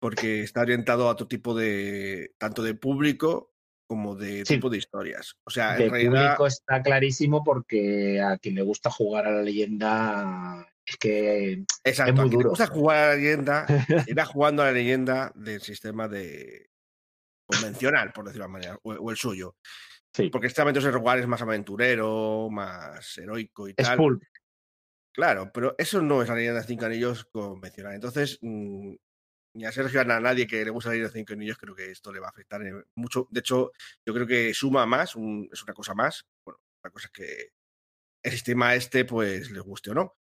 porque 0.00 0.42
está 0.42 0.60
orientado 0.62 1.08
a 1.08 1.12
otro 1.12 1.26
tipo 1.28 1.54
de, 1.54 2.34
tanto 2.38 2.62
de 2.62 2.74
público 2.74 3.52
como 3.86 4.14
de 4.14 4.44
Sí. 4.46 4.54
tipo 4.54 4.70
de 4.70 4.78
historias. 4.78 5.34
O 5.44 5.50
sea, 5.50 5.74
de 5.76 5.86
en 5.86 5.90
realidad, 5.90 6.36
público 6.36 6.46
está 6.46 6.80
clarísimo 6.82 7.42
porque 7.42 8.20
a 8.20 8.38
quien 8.38 8.54
le 8.54 8.62
gusta 8.62 8.90
jugar 8.90 9.26
a 9.26 9.32
la 9.32 9.42
leyenda 9.42 10.66
es 10.86 10.96
que 10.96 11.64
exacto, 11.84 12.12
es 12.12 12.16
muy 12.16 12.26
a 12.26 12.30
quien 12.30 12.42
le 12.42 12.48
gusta 12.48 12.66
jugar 12.68 12.96
a 12.98 13.08
la 13.08 13.14
leyenda, 13.16 13.66
irá 14.06 14.24
jugando 14.24 14.62
a 14.62 14.66
la 14.66 14.72
leyenda 14.72 15.32
del 15.34 15.60
sistema 15.60 16.06
de 16.06 16.70
convencional, 17.46 18.12
por 18.12 18.24
decirlo 18.26 18.44
de 18.46 18.52
manera, 18.52 18.78
o, 18.82 18.92
o 18.92 19.10
el 19.10 19.16
suyo. 19.16 19.56
Sí. 20.14 20.28
Porque 20.30 20.46
este 20.46 20.62
Aventuras 20.62 20.84
de 20.84 20.90
Rokugan 20.92 21.18
es 21.18 21.26
más 21.26 21.42
aventurero, 21.42 22.48
más 22.50 23.18
heroico 23.18 23.68
y 23.68 23.74
es 23.76 23.86
tal. 23.86 23.96
pulp. 23.96 24.22
Claro, 25.12 25.50
pero 25.52 25.74
eso 25.78 26.00
no 26.02 26.22
es 26.22 26.28
la 26.28 26.36
leyenda 26.36 26.60
de 26.60 26.66
cinco 26.66 26.84
anillos 26.86 27.24
convencional. 27.32 27.94
Entonces, 27.94 28.38
mm, 28.42 28.94
ni 29.54 29.64
a 29.66 29.72
Sergio 29.72 30.04
ni 30.04 30.12
a 30.12 30.20
nadie 30.20 30.46
que 30.46 30.64
le 30.64 30.70
gusta 30.70 30.90
la 30.90 30.94
leyenda 30.94 31.12
de 31.12 31.18
cinco 31.20 31.32
anillos, 31.34 31.58
creo 31.58 31.74
que 31.74 31.90
esto 31.90 32.12
le 32.12 32.20
va 32.20 32.28
a 32.28 32.30
afectar 32.30 32.62
mucho. 32.96 33.28
De 33.30 33.40
hecho, 33.40 33.72
yo 34.06 34.14
creo 34.14 34.26
que 34.26 34.54
suma 34.54 34.86
más, 34.86 35.16
un- 35.16 35.48
es 35.52 35.62
una 35.64 35.74
cosa 35.74 35.94
más. 35.94 36.26
Bueno, 36.44 36.60
la 36.84 36.90
cosa 36.90 37.08
es 37.08 37.12
que 37.12 37.50
el 38.24 38.32
sistema 38.32 38.74
este, 38.74 39.04
pues, 39.04 39.50
les 39.50 39.62
guste 39.62 39.90
o 39.92 39.94
no. 39.94 40.16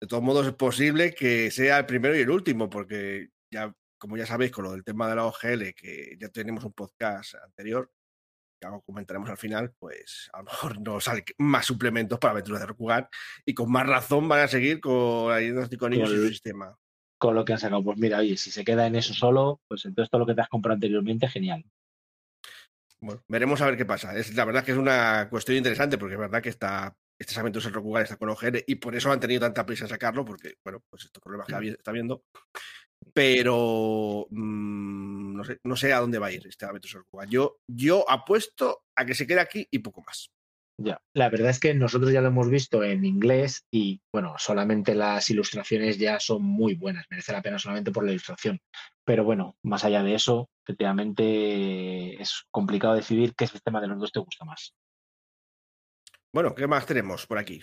De 0.00 0.08
todos 0.08 0.22
modos, 0.22 0.46
es 0.48 0.54
posible 0.54 1.14
que 1.14 1.50
sea 1.50 1.78
el 1.80 1.86
primero 1.86 2.16
y 2.16 2.20
el 2.20 2.30
último, 2.30 2.70
porque 2.70 3.30
ya, 3.52 3.74
como 3.98 4.16
ya 4.18 4.26
sabéis, 4.26 4.52
con 4.52 4.64
lo 4.64 4.72
del 4.72 4.84
tema 4.84 5.08
de 5.08 5.16
la 5.16 5.26
OGL, 5.26 5.74
que 5.74 6.16
ya 6.20 6.28
tenemos 6.30 6.64
un 6.64 6.72
podcast 6.74 7.36
anterior, 7.36 7.90
que 8.62 8.66
algo 8.66 8.82
comentaremos 8.82 9.28
al 9.28 9.36
final, 9.36 9.72
pues 9.78 10.30
a 10.32 10.38
lo 10.38 10.44
mejor 10.44 10.80
nos 10.80 11.02
salen 11.04 11.24
más 11.38 11.66
suplementos 11.66 12.18
para 12.20 12.30
aventuras 12.30 12.60
de 12.60 12.66
Rokugan 12.66 13.08
y 13.44 13.54
con 13.54 13.70
más 13.72 13.86
razón 13.86 14.28
van 14.28 14.40
a 14.40 14.48
seguir 14.48 14.80
con 14.80 15.34
leyenda 15.34 15.66
de 15.66 15.86
anillos 15.86 16.08
y 16.08 16.12
Con 16.12 16.20
su 16.20 16.22
el- 16.26 16.28
sistema. 16.28 16.76
con 17.18 17.34
lo 17.34 17.44
que 17.44 17.52
han 17.54 17.58
sacado. 17.58 17.82
Pues 17.84 17.98
mira, 17.98 18.18
oye, 18.18 18.36
si 18.36 18.50
se 18.52 18.64
queda 18.64 18.86
en 18.86 18.94
eso 18.96 19.14
solo, 19.14 19.60
pues 19.68 19.84
entonces 19.84 20.10
todo 20.10 20.20
lo 20.20 20.26
que 20.26 20.34
te 20.34 20.40
has 20.42 20.48
comprado 20.48 20.74
anteriormente, 20.74 21.28
genial. 21.28 21.64
Bueno, 23.00 23.22
veremos 23.28 23.60
a 23.60 23.66
ver 23.66 23.76
qué 23.76 23.84
pasa. 23.84 24.16
Es, 24.16 24.32
la 24.34 24.44
verdad 24.44 24.64
que 24.64 24.72
es 24.72 24.78
una 24.78 25.28
cuestión 25.28 25.56
interesante 25.58 25.98
porque 25.98 26.14
es 26.14 26.20
verdad 26.20 26.40
que 26.40 26.48
está, 26.50 26.96
estas 27.18 27.38
aventuras 27.38 27.66
en 27.66 27.74
Rokugan 27.74 28.04
está 28.04 28.16
con 28.16 28.28
OGL 28.28 28.62
y 28.66 28.76
por 28.76 28.94
eso 28.94 29.10
han 29.10 29.18
tenido 29.18 29.40
tanta 29.40 29.66
prisa 29.66 29.84
en 29.84 29.88
sacarlo 29.90 30.24
porque, 30.24 30.54
bueno, 30.64 30.80
pues 30.88 31.04
estos 31.04 31.20
problemas 31.20 31.48
que 31.48 31.54
habi- 31.54 31.76
está 31.76 31.90
viendo. 31.90 32.24
Pero 33.14 34.26
mm, 34.30 35.36
no, 35.36 35.44
sé, 35.44 35.58
no 35.64 35.76
sé 35.76 35.92
a 35.92 36.00
dónde 36.00 36.18
va 36.18 36.28
a 36.28 36.32
ir 36.32 36.46
este 36.46 36.66
en 36.66 36.80
Rokugan. 36.92 37.28
Yo, 37.28 37.58
yo 37.68 38.08
apuesto 38.10 38.84
a 38.96 39.04
que 39.04 39.14
se 39.14 39.26
quede 39.26 39.40
aquí 39.40 39.66
y 39.70 39.80
poco 39.80 40.02
más. 40.06 40.30
Ya. 40.78 41.00
La 41.14 41.28
verdad 41.28 41.50
es 41.50 41.60
que 41.60 41.74
nosotros 41.74 42.12
ya 42.12 42.22
lo 42.22 42.28
hemos 42.28 42.48
visto 42.48 42.82
en 42.82 43.04
inglés 43.04 43.66
y, 43.70 44.00
bueno, 44.12 44.34
solamente 44.38 44.94
las 44.94 45.28
ilustraciones 45.30 45.98
ya 45.98 46.18
son 46.18 46.42
muy 46.42 46.74
buenas. 46.74 47.06
Merece 47.10 47.32
la 47.32 47.42
pena 47.42 47.58
solamente 47.58 47.92
por 47.92 48.04
la 48.04 48.12
ilustración. 48.12 48.60
Pero 49.04 49.24
bueno, 49.24 49.56
más 49.62 49.84
allá 49.84 50.02
de 50.02 50.14
eso, 50.14 50.48
efectivamente 50.64 52.20
es 52.20 52.44
complicado 52.50 52.94
decidir 52.94 53.34
qué 53.36 53.46
sistema 53.46 53.80
de 53.80 53.88
los 53.88 53.98
dos 53.98 54.12
te 54.12 54.20
gusta 54.20 54.44
más. 54.44 54.74
Bueno, 56.34 56.54
¿qué 56.54 56.66
más 56.66 56.86
tenemos 56.86 57.26
por 57.26 57.38
aquí? 57.38 57.60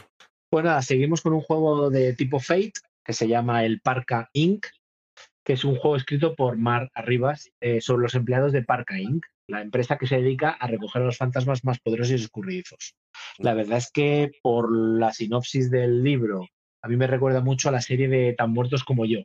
Pues 0.52 0.64
nada, 0.64 0.82
seguimos 0.82 1.22
con 1.22 1.34
un 1.34 1.42
juego 1.42 1.90
de 1.90 2.14
tipo 2.14 2.40
Fate, 2.40 2.74
que 3.04 3.14
se 3.14 3.28
llama 3.28 3.66
el 3.66 3.82
Parca 3.82 4.30
Inc., 4.34 4.68
que 5.44 5.54
es 5.54 5.64
un 5.64 5.76
juego 5.76 5.96
escrito 5.96 6.36
por 6.36 6.58
Mar 6.58 6.90
Arribas 6.94 7.50
eh, 7.62 7.82
sobre 7.82 8.04
los 8.04 8.16
empleados 8.16 8.52
de 8.52 8.64
Parca 8.64 9.00
Inc., 9.00 9.26
la 9.48 9.62
empresa 9.62 9.98
que 9.98 10.08
se 10.08 10.18
dedica 10.18 10.52
a 10.52 10.68
recoger 10.68 11.02
a 11.02 11.06
los 11.06 11.18
fantasmas 11.18 11.64
más 11.64 11.80
poderosos 11.80 12.12
y 12.12 12.24
escurridizos. 12.24 12.96
La 13.40 13.54
verdad 13.54 13.80
es 13.80 13.92
que 13.92 14.32
por 14.44 14.72
la 14.72 15.12
sinopsis 15.12 15.72
del 15.72 16.04
libro, 16.04 16.48
a 16.84 16.88
mí 16.88 16.96
me 16.98 17.08
recuerda 17.08 17.42
mucho 17.42 17.70
a 17.70 17.72
la 17.72 17.82
serie 17.82 18.08
de 18.08 18.34
Tan 18.34 18.52
muertos 18.52 18.84
como 18.84 19.06
yo, 19.06 19.20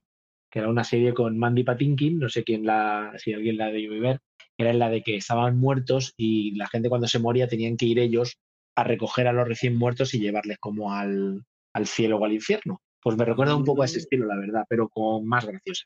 que 0.51 0.61
era 0.61 0.69
una 0.69 0.85
serie 0.85 1.13
con 1.13 1.39
Mandy 1.39 1.65
Patinkin, 1.65 2.19
no 2.19 2.29
sé 2.29 2.43
quién 2.43 2.65
la, 2.65 3.13
si 3.19 3.35
alguien 3.35 3.59
la 3.59 3.71
debió 3.71 4.01
ver, 4.01 4.21
era 4.57 4.71
en 4.71 4.79
la 4.79 4.89
de 4.89 5.03
que 5.03 5.17
estaban 5.17 5.59
muertos 5.59 6.15
y 6.17 6.55
la 6.57 6.69
gente 6.69 6.89
cuando 6.89 7.09
se 7.09 7.19
moría 7.19 7.49
tenían 7.49 7.77
que 7.77 7.87
ir 7.87 7.99
ellos 7.99 8.39
a 8.77 8.85
recoger 8.85 9.29
a 9.29 9.33
los 9.33 9.47
recién 9.47 9.77
muertos 9.77 10.15
y 10.15 10.21
llevarles 10.21 10.59
como 10.59 10.93
al, 10.93 11.45
al 11.73 11.87
cielo 11.87 12.19
o 12.19 12.25
al 12.25 12.33
infierno. 12.33 12.81
Pues 13.03 13.17
me 13.17 13.25
recuerda 13.25 13.57
un 13.57 13.65
poco 13.65 13.83
a 13.83 13.85
ese 13.85 13.99
estilo, 13.99 14.27
la 14.27 14.37
verdad, 14.37 14.65
pero 14.69 14.89
con 14.89 15.27
más 15.27 15.45
graciosa. 15.45 15.85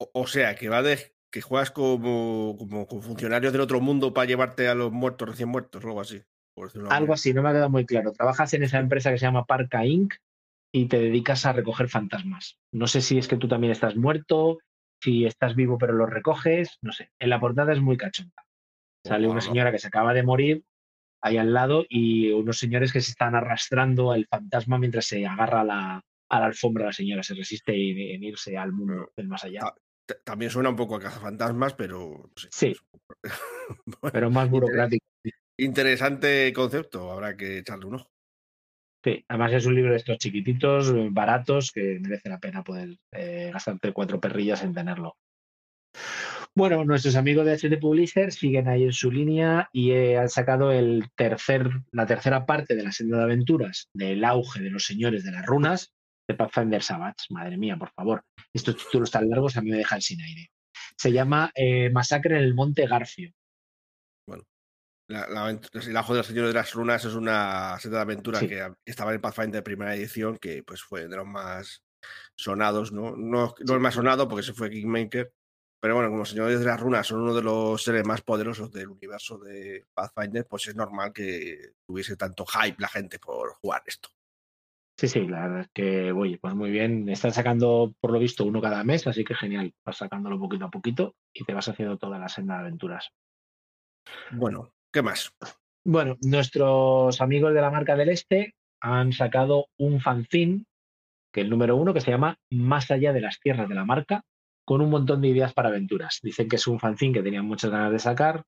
O, 0.00 0.10
o 0.14 0.26
sea, 0.26 0.54
que 0.54 0.68
va 0.68 0.82
de 0.82 1.12
que 1.30 1.40
juegas 1.42 1.70
como, 1.70 2.56
como, 2.58 2.86
como 2.86 3.02
funcionarios 3.02 3.52
del 3.52 3.60
otro 3.62 3.80
mundo 3.80 4.12
para 4.12 4.26
llevarte 4.26 4.68
a 4.68 4.74
los 4.74 4.90
muertos, 4.90 5.28
recién 5.28 5.48
muertos, 5.48 5.84
o 5.84 5.88
algo 5.88 6.00
así. 6.00 6.22
por 6.54 6.70
Algo 6.74 6.88
manera. 6.88 7.14
así, 7.14 7.32
no 7.32 7.42
me 7.42 7.50
ha 7.50 7.52
quedado 7.52 7.70
muy 7.70 7.86
claro. 7.86 8.12
Trabajas 8.12 8.52
en 8.54 8.64
esa 8.64 8.78
empresa 8.78 9.10
que 9.10 9.18
se 9.18 9.26
llama 9.26 9.44
Parca 9.44 9.84
Inc. 9.86 10.14
y 10.72 10.86
te 10.86 10.98
dedicas 10.98 11.46
a 11.46 11.52
recoger 11.52 11.88
fantasmas. 11.88 12.58
No 12.72 12.86
sé 12.86 13.00
si 13.00 13.18
es 13.18 13.28
que 13.28 13.36
tú 13.36 13.46
también 13.46 13.72
estás 13.72 13.96
muerto, 13.96 14.58
si 15.02 15.24
estás 15.24 15.54
vivo 15.54 15.78
pero 15.78 15.92
los 15.92 16.10
recoges, 16.10 16.78
no 16.82 16.92
sé. 16.92 17.10
En 17.18 17.30
la 17.30 17.38
portada 17.40 17.72
es 17.72 17.80
muy 17.80 17.96
cachonda. 17.96 18.44
Sale 19.06 19.28
una 19.28 19.40
señora 19.40 19.70
que 19.72 19.78
se 19.78 19.86
acaba 19.86 20.12
de 20.12 20.22
morir 20.22 20.64
ahí 21.22 21.36
al 21.36 21.52
lado 21.52 21.84
y 21.88 22.30
unos 22.32 22.58
señores 22.58 22.92
que 22.92 23.00
se 23.00 23.10
están 23.12 23.34
arrastrando 23.34 24.12
al 24.12 24.26
fantasma 24.26 24.78
mientras 24.78 25.06
se 25.06 25.26
agarra 25.26 25.60
a 25.60 25.64
la, 25.64 26.04
a 26.30 26.40
la 26.40 26.46
alfombra 26.46 26.86
la 26.86 26.92
señora, 26.92 27.22
se 27.22 27.34
resiste 27.34 27.72
en, 27.72 27.98
en 28.16 28.24
irse 28.24 28.56
al 28.56 28.72
mundo 28.72 29.10
del 29.16 29.28
más 29.28 29.44
allá. 29.44 29.60
También 30.24 30.50
suena 30.50 30.70
un 30.70 30.76
poco 30.76 30.96
a 30.96 31.00
cazafantasmas, 31.00 31.74
pero. 31.74 32.30
Sí. 32.50 32.74
Bueno, 34.00 34.12
Pero 34.12 34.30
más 34.30 34.50
burocrático. 34.50 35.04
interesante 35.56 36.52
concepto, 36.52 37.12
habrá 37.12 37.36
que 37.36 37.58
echarle 37.58 37.86
un 37.86 37.94
ojo. 37.96 38.10
Sí, 39.04 39.24
además 39.28 39.52
es 39.52 39.66
un 39.66 39.74
libro 39.76 39.92
de 39.92 39.98
estos 39.98 40.18
chiquititos, 40.18 40.90
eh, 40.90 41.08
baratos, 41.10 41.70
que 41.72 41.98
merece 42.00 42.28
la 42.28 42.38
pena 42.40 42.64
poder 42.64 42.96
eh, 43.12 43.50
gastarte 43.52 43.92
cuatro 43.92 44.20
perrillas 44.20 44.62
en 44.62 44.74
tenerlo. 44.74 45.16
Bueno, 46.54 46.84
nuestros 46.84 47.16
amigos 47.16 47.46
de 47.46 47.56
HT 47.56 47.80
Publisher 47.80 48.32
siguen 48.32 48.68
ahí 48.68 48.84
en 48.84 48.92
su 48.92 49.10
línea 49.10 49.68
y 49.72 49.92
eh, 49.92 50.18
han 50.18 50.28
sacado 50.28 50.72
el 50.72 51.04
tercer, 51.14 51.70
la 51.92 52.06
tercera 52.06 52.44
parte 52.44 52.74
de 52.74 52.82
la 52.82 52.92
senda 52.92 53.18
de 53.18 53.24
aventuras 53.24 53.88
del 53.94 54.24
auge 54.24 54.60
de 54.60 54.70
los 54.70 54.84
señores 54.84 55.24
de 55.24 55.30
las 55.32 55.46
runas 55.46 55.92
de 56.32 56.36
Pathfinder 56.38 56.82
Savage. 56.82 57.26
Madre 57.30 57.56
mía, 57.56 57.76
por 57.76 57.90
favor. 57.92 58.24
Estos 58.52 58.76
títulos 58.76 59.10
tan 59.10 59.28
largos 59.28 59.56
a 59.56 59.62
mí 59.62 59.70
me 59.70 59.78
dejan 59.78 60.00
sin 60.00 60.20
aire. 60.20 60.50
Se 60.96 61.12
llama 61.12 61.50
eh, 61.54 61.90
Masacre 61.90 62.36
en 62.36 62.42
el 62.44 62.54
Monte 62.54 62.86
Garfio. 62.86 63.32
La, 65.08 65.26
la, 65.28 65.50
avent- 65.50 65.68
el 65.88 65.96
ajo 65.96 66.12
de 66.12 66.18
los 66.18 66.26
señores 66.28 66.50
de 66.50 66.54
las 66.54 66.72
runas 66.72 67.04
es 67.04 67.14
una 67.14 67.76
seta 67.80 67.96
de 67.96 68.02
aventura 68.02 68.38
Sí. 68.38 68.46
que 68.46 68.72
estaba 68.84 69.10
en 69.10 69.16
el 69.16 69.20
Pathfinder 69.20 69.62
primera 69.64 69.92
edición, 69.96 70.38
que 70.38 70.62
pues 70.62 70.82
fue 70.82 71.08
de 71.08 71.16
los 71.16 71.26
más 71.26 71.82
sonados, 72.36 72.92
¿no? 72.92 73.16
No, 73.16 73.52
no 73.58 73.74
el 73.74 73.80
más 73.80 73.94
sonado 73.94 74.28
porque 74.28 74.44
se 74.44 74.52
fue 74.52 74.70
Kingmaker, 74.70 75.32
pero 75.82 75.96
bueno, 75.96 76.10
como 76.10 76.24
señores 76.24 76.60
de 76.60 76.64
las 76.66 76.78
runas 76.80 77.08
son 77.08 77.22
uno 77.22 77.34
de 77.34 77.42
los 77.42 77.82
seres 77.82 78.06
más 78.06 78.22
poderosos 78.22 78.70
del 78.70 78.86
universo 78.86 79.36
de 79.38 79.84
Pathfinder, 79.92 80.46
pues 80.46 80.68
es 80.68 80.76
normal 80.76 81.12
que 81.12 81.72
tuviese 81.84 82.16
tanto 82.16 82.46
hype 82.46 82.76
la 82.78 82.88
gente 82.88 83.18
por 83.18 83.54
jugar 83.54 83.82
esto. 83.86 84.10
Sí, 85.00 85.08
sí, 85.08 85.26
la 85.26 85.40
verdad 85.40 85.60
es 85.60 85.68
que, 85.72 86.12
oye, 86.12 86.36
pues 86.36 86.54
muy 86.54 86.70
bien. 86.70 87.08
Están 87.08 87.32
sacando, 87.32 87.94
por 88.02 88.12
lo 88.12 88.18
visto, 88.18 88.44
uno 88.44 88.60
cada 88.60 88.84
mes, 88.84 89.06
así 89.06 89.24
que 89.24 89.34
genial. 89.34 89.72
Vas 89.82 89.96
sacándolo 89.96 90.38
poquito 90.38 90.66
a 90.66 90.70
poquito 90.70 91.14
y 91.32 91.42
te 91.42 91.54
vas 91.54 91.70
haciendo 91.70 91.96
toda 91.96 92.18
la 92.18 92.28
senda 92.28 92.56
de 92.56 92.60
aventuras. 92.60 93.08
Bueno, 94.30 94.74
¿qué 94.92 95.00
más? 95.00 95.32
Bueno, 95.86 96.18
nuestros 96.20 97.18
amigos 97.22 97.54
de 97.54 97.62
la 97.62 97.70
marca 97.70 97.96
del 97.96 98.10
Este 98.10 98.52
han 98.82 99.14
sacado 99.14 99.68
un 99.78 100.02
fanzine, 100.02 100.66
que 101.32 101.40
el 101.40 101.48
número 101.48 101.76
uno, 101.76 101.94
que 101.94 102.02
se 102.02 102.10
llama 102.10 102.36
Más 102.50 102.90
allá 102.90 103.14
de 103.14 103.22
las 103.22 103.40
tierras 103.40 103.70
de 103.70 103.76
la 103.76 103.86
marca, 103.86 104.20
con 104.66 104.82
un 104.82 104.90
montón 104.90 105.22
de 105.22 105.28
ideas 105.28 105.54
para 105.54 105.70
aventuras. 105.70 106.18
Dicen 106.22 106.46
que 106.46 106.56
es 106.56 106.66
un 106.66 106.78
fanzine 106.78 107.14
que 107.14 107.22
tenían 107.22 107.46
muchas 107.46 107.70
ganas 107.70 107.90
de 107.90 108.00
sacar, 108.00 108.42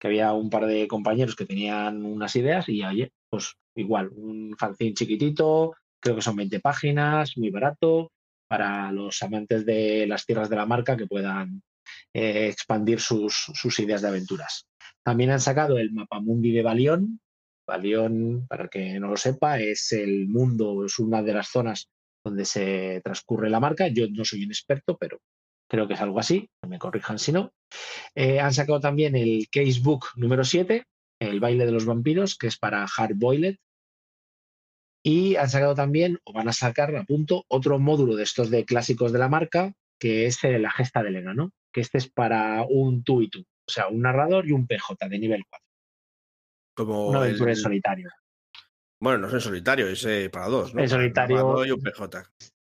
que 0.00 0.08
había 0.08 0.32
un 0.32 0.50
par 0.50 0.66
de 0.66 0.88
compañeros 0.88 1.36
que 1.36 1.46
tenían 1.46 2.04
unas 2.04 2.34
ideas 2.34 2.68
y 2.68 2.82
oye, 2.82 3.12
pues 3.30 3.54
igual, 3.74 4.08
un 4.14 4.56
fanzine 4.58 4.94
chiquitito, 4.94 5.74
creo 6.00 6.16
que 6.16 6.22
son 6.22 6.36
20 6.36 6.60
páginas, 6.60 7.36
muy 7.36 7.50
barato, 7.50 8.10
para 8.48 8.90
los 8.92 9.22
amantes 9.22 9.64
de 9.66 10.06
las 10.06 10.24
tierras 10.24 10.48
de 10.48 10.56
la 10.56 10.66
marca 10.66 10.96
que 10.96 11.06
puedan 11.06 11.62
eh, 12.14 12.48
expandir 12.48 13.00
sus, 13.00 13.78
ideas 13.78 14.02
de 14.02 14.08
aventuras. 14.08 14.66
También 15.04 15.30
han 15.30 15.40
sacado 15.40 15.78
el 15.78 15.92
Mapamundi 15.92 16.52
de 16.52 16.62
Balión. 16.62 17.20
Balión, 17.66 18.46
para 18.48 18.64
el 18.64 18.70
que 18.70 18.98
no 18.98 19.08
lo 19.08 19.16
sepa, 19.16 19.60
es 19.60 19.92
el 19.92 20.26
mundo, 20.26 20.86
es 20.86 20.98
una 20.98 21.22
de 21.22 21.34
las 21.34 21.48
zonas 21.48 21.88
donde 22.24 22.46
se 22.46 23.00
transcurre 23.04 23.50
la 23.50 23.60
marca. 23.60 23.88
Yo 23.88 24.06
no 24.08 24.24
soy 24.24 24.44
un 24.44 24.50
experto, 24.50 24.96
pero 24.96 25.20
creo 25.68 25.86
que 25.86 25.94
es 25.94 26.00
algo 26.00 26.18
así. 26.18 26.48
Me 26.66 26.78
corrijan 26.78 27.18
si 27.18 27.32
no. 27.32 27.52
Eh, 28.14 28.40
han 28.40 28.54
sacado 28.54 28.80
también 28.80 29.14
el 29.16 29.48
Casebook 29.50 30.16
número 30.16 30.44
7, 30.44 30.84
el 31.20 31.40
baile 31.40 31.66
de 31.66 31.72
los 31.72 31.86
vampiros, 31.86 32.36
que 32.36 32.46
es 32.46 32.58
para 32.58 32.84
Hard 32.84 33.14
Boiled. 33.16 33.56
Y 35.04 35.36
han 35.36 35.48
sacado 35.48 35.74
también, 35.74 36.18
o 36.24 36.32
van 36.32 36.48
a 36.48 36.52
sacar 36.52 36.94
a 36.96 37.04
punto, 37.04 37.44
otro 37.48 37.78
módulo 37.78 38.16
de 38.16 38.24
estos 38.24 38.50
de 38.50 38.64
clásicos 38.64 39.12
de 39.12 39.18
la 39.18 39.28
marca, 39.28 39.72
que 40.00 40.26
es 40.26 40.42
eh, 40.44 40.58
la 40.58 40.70
gesta 40.70 41.02
de 41.02 41.08
Elena, 41.10 41.34
¿no? 41.34 41.50
Que 41.72 41.80
este 41.80 41.98
es 41.98 42.08
para 42.10 42.64
un 42.68 43.02
tú 43.04 43.22
y 43.22 43.28
tú. 43.30 43.40
O 43.40 43.70
sea, 43.70 43.88
un 43.88 44.02
narrador 44.02 44.46
y 44.46 44.52
un 44.52 44.66
PJ 44.66 45.08
de 45.08 45.18
nivel 45.18 45.42
4. 45.48 45.64
Como 46.76 47.08
Una 47.08 47.20
aventura 47.20 47.52
el- 47.52 47.56
en 47.58 47.62
solitario. 47.62 48.10
Bueno, 49.00 49.18
no 49.18 49.28
es 49.28 49.34
en 49.34 49.40
solitario, 49.40 49.88
es 49.88 50.04
eh, 50.04 50.28
para 50.30 50.48
dos, 50.48 50.74
¿no? 50.74 50.82
En 50.82 50.88
solitario- 50.88 51.64
y 51.64 51.70
un 51.70 51.80
PJ. 51.80 52.24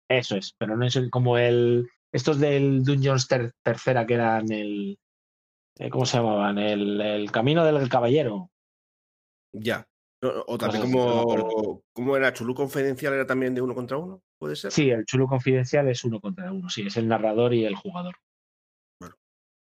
Eso 0.09 0.35
es, 0.37 0.53
pero 0.57 0.75
no 0.77 0.85
es 0.85 0.97
como 1.09 1.37
el. 1.37 1.87
Estos 2.13 2.39
del 2.39 2.83
Dungeons 2.83 3.27
ter- 3.27 3.53
tercera 3.63 4.05
que 4.05 4.13
eran 4.15 4.51
el. 4.51 4.97
Eh, 5.79 5.89
¿Cómo 5.89 6.05
se 6.05 6.17
llamaban? 6.17 6.57
El, 6.57 6.99
el 7.01 7.31
camino 7.31 7.63
del 7.65 7.87
caballero. 7.89 8.51
Ya. 9.53 9.87
No, 10.23 10.43
O 10.47 10.57
también 10.57 10.83
como, 10.83 11.81
como 11.93 12.15
era 12.15 12.31
Chulú 12.31 12.53
Confidencial, 12.53 13.13
era 13.13 13.25
también 13.25 13.55
de 13.55 13.61
uno 13.61 13.73
contra 13.73 13.97
uno, 13.97 14.21
¿puede 14.37 14.55
ser? 14.55 14.71
Sí, 14.71 14.91
el 14.91 15.03
chulo 15.05 15.27
confidencial 15.27 15.87
es 15.89 16.03
uno 16.03 16.19
contra 16.21 16.51
uno, 16.51 16.69
sí, 16.69 16.85
es 16.85 16.95
el 16.97 17.07
narrador 17.07 17.53
y 17.55 17.65
el 17.65 17.75
jugador. 17.75 18.15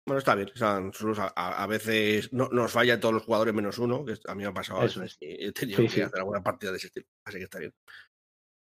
Bueno, 0.07 0.21
está 0.21 0.35
bien. 0.35 0.49
son 0.55 0.91
Chulús 0.91 1.19
a, 1.19 1.31
a- 1.37 1.63
a 1.63 1.67
veces 1.67 2.33
no, 2.33 2.49
nos 2.49 2.73
fallan 2.73 2.99
todos 2.99 3.13
los 3.13 3.25
jugadores 3.25 3.53
menos 3.53 3.79
uno, 3.79 4.07
que 4.07 4.15
a 4.27 4.35
mí 4.35 4.43
me 4.43 4.49
ha 4.49 4.55
pasado. 4.55 4.83
Eso 4.83 5.05
y 5.21 5.49
he 5.49 5.53
tenido 5.53 5.77
Sí, 5.81 5.83
que 5.85 5.91
sí. 5.91 6.01
hacer 6.01 6.21
alguna 6.21 6.43
partida 6.43 6.71
de 6.71 6.79
ese 6.79 6.87
estilo. 6.87 7.07
Así 7.27 7.37
que 7.37 7.45
está 7.45 7.59
bien. 7.59 7.75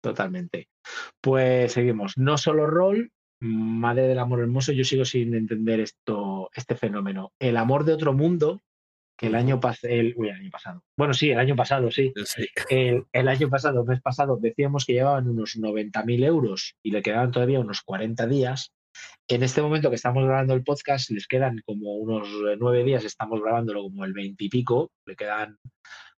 Totalmente. 0.01 0.67
Pues 1.21 1.71
seguimos. 1.71 2.17
No 2.17 2.37
solo 2.37 2.67
rol, 2.67 3.13
madre 3.39 4.07
del 4.07 4.19
amor 4.19 4.39
hermoso, 4.41 4.71
yo 4.71 4.83
sigo 4.83 5.05
sin 5.05 5.33
entender 5.35 5.79
esto, 5.79 6.49
este 6.55 6.75
fenómeno. 6.75 7.33
El 7.39 7.57
amor 7.57 7.85
de 7.85 7.93
otro 7.93 8.13
mundo, 8.13 8.61
que 9.17 9.27
el 9.27 9.35
año 9.35 9.59
pasado, 9.59 9.93
el, 9.93 10.13
uy, 10.15 10.29
el 10.29 10.35
año 10.35 10.49
pasado. 10.51 10.83
Bueno, 10.97 11.13
sí, 11.13 11.31
el 11.31 11.39
año 11.39 11.55
pasado, 11.55 11.91
sí. 11.91 12.13
Sí. 12.25 12.47
El, 12.69 13.05
el 13.11 13.27
año 13.27 13.49
pasado, 13.49 13.83
mes 13.83 14.01
pasado, 14.01 14.37
decíamos 14.39 14.85
que 14.85 14.93
llevaban 14.93 15.27
unos 15.27 15.57
90.000 15.57 16.23
euros 16.23 16.75
y 16.83 16.91
le 16.91 17.01
quedaban 17.01 17.31
todavía 17.31 17.59
unos 17.59 17.81
40 17.81 18.27
días. 18.27 18.73
En 19.27 19.43
este 19.43 19.61
momento 19.61 19.89
que 19.89 19.95
estamos 19.95 20.23
grabando 20.23 20.53
el 20.53 20.63
podcast, 20.63 21.09
les 21.11 21.27
quedan 21.27 21.61
como 21.65 21.95
unos 21.95 22.27
eh, 22.27 22.57
nueve 22.59 22.83
días, 22.83 23.05
estamos 23.05 23.41
grabándolo 23.41 23.83
como 23.83 24.05
el 24.05 24.13
20 24.13 24.43
y 24.43 24.49
pico, 24.49 24.91
le 25.05 25.15
quedan 25.15 25.57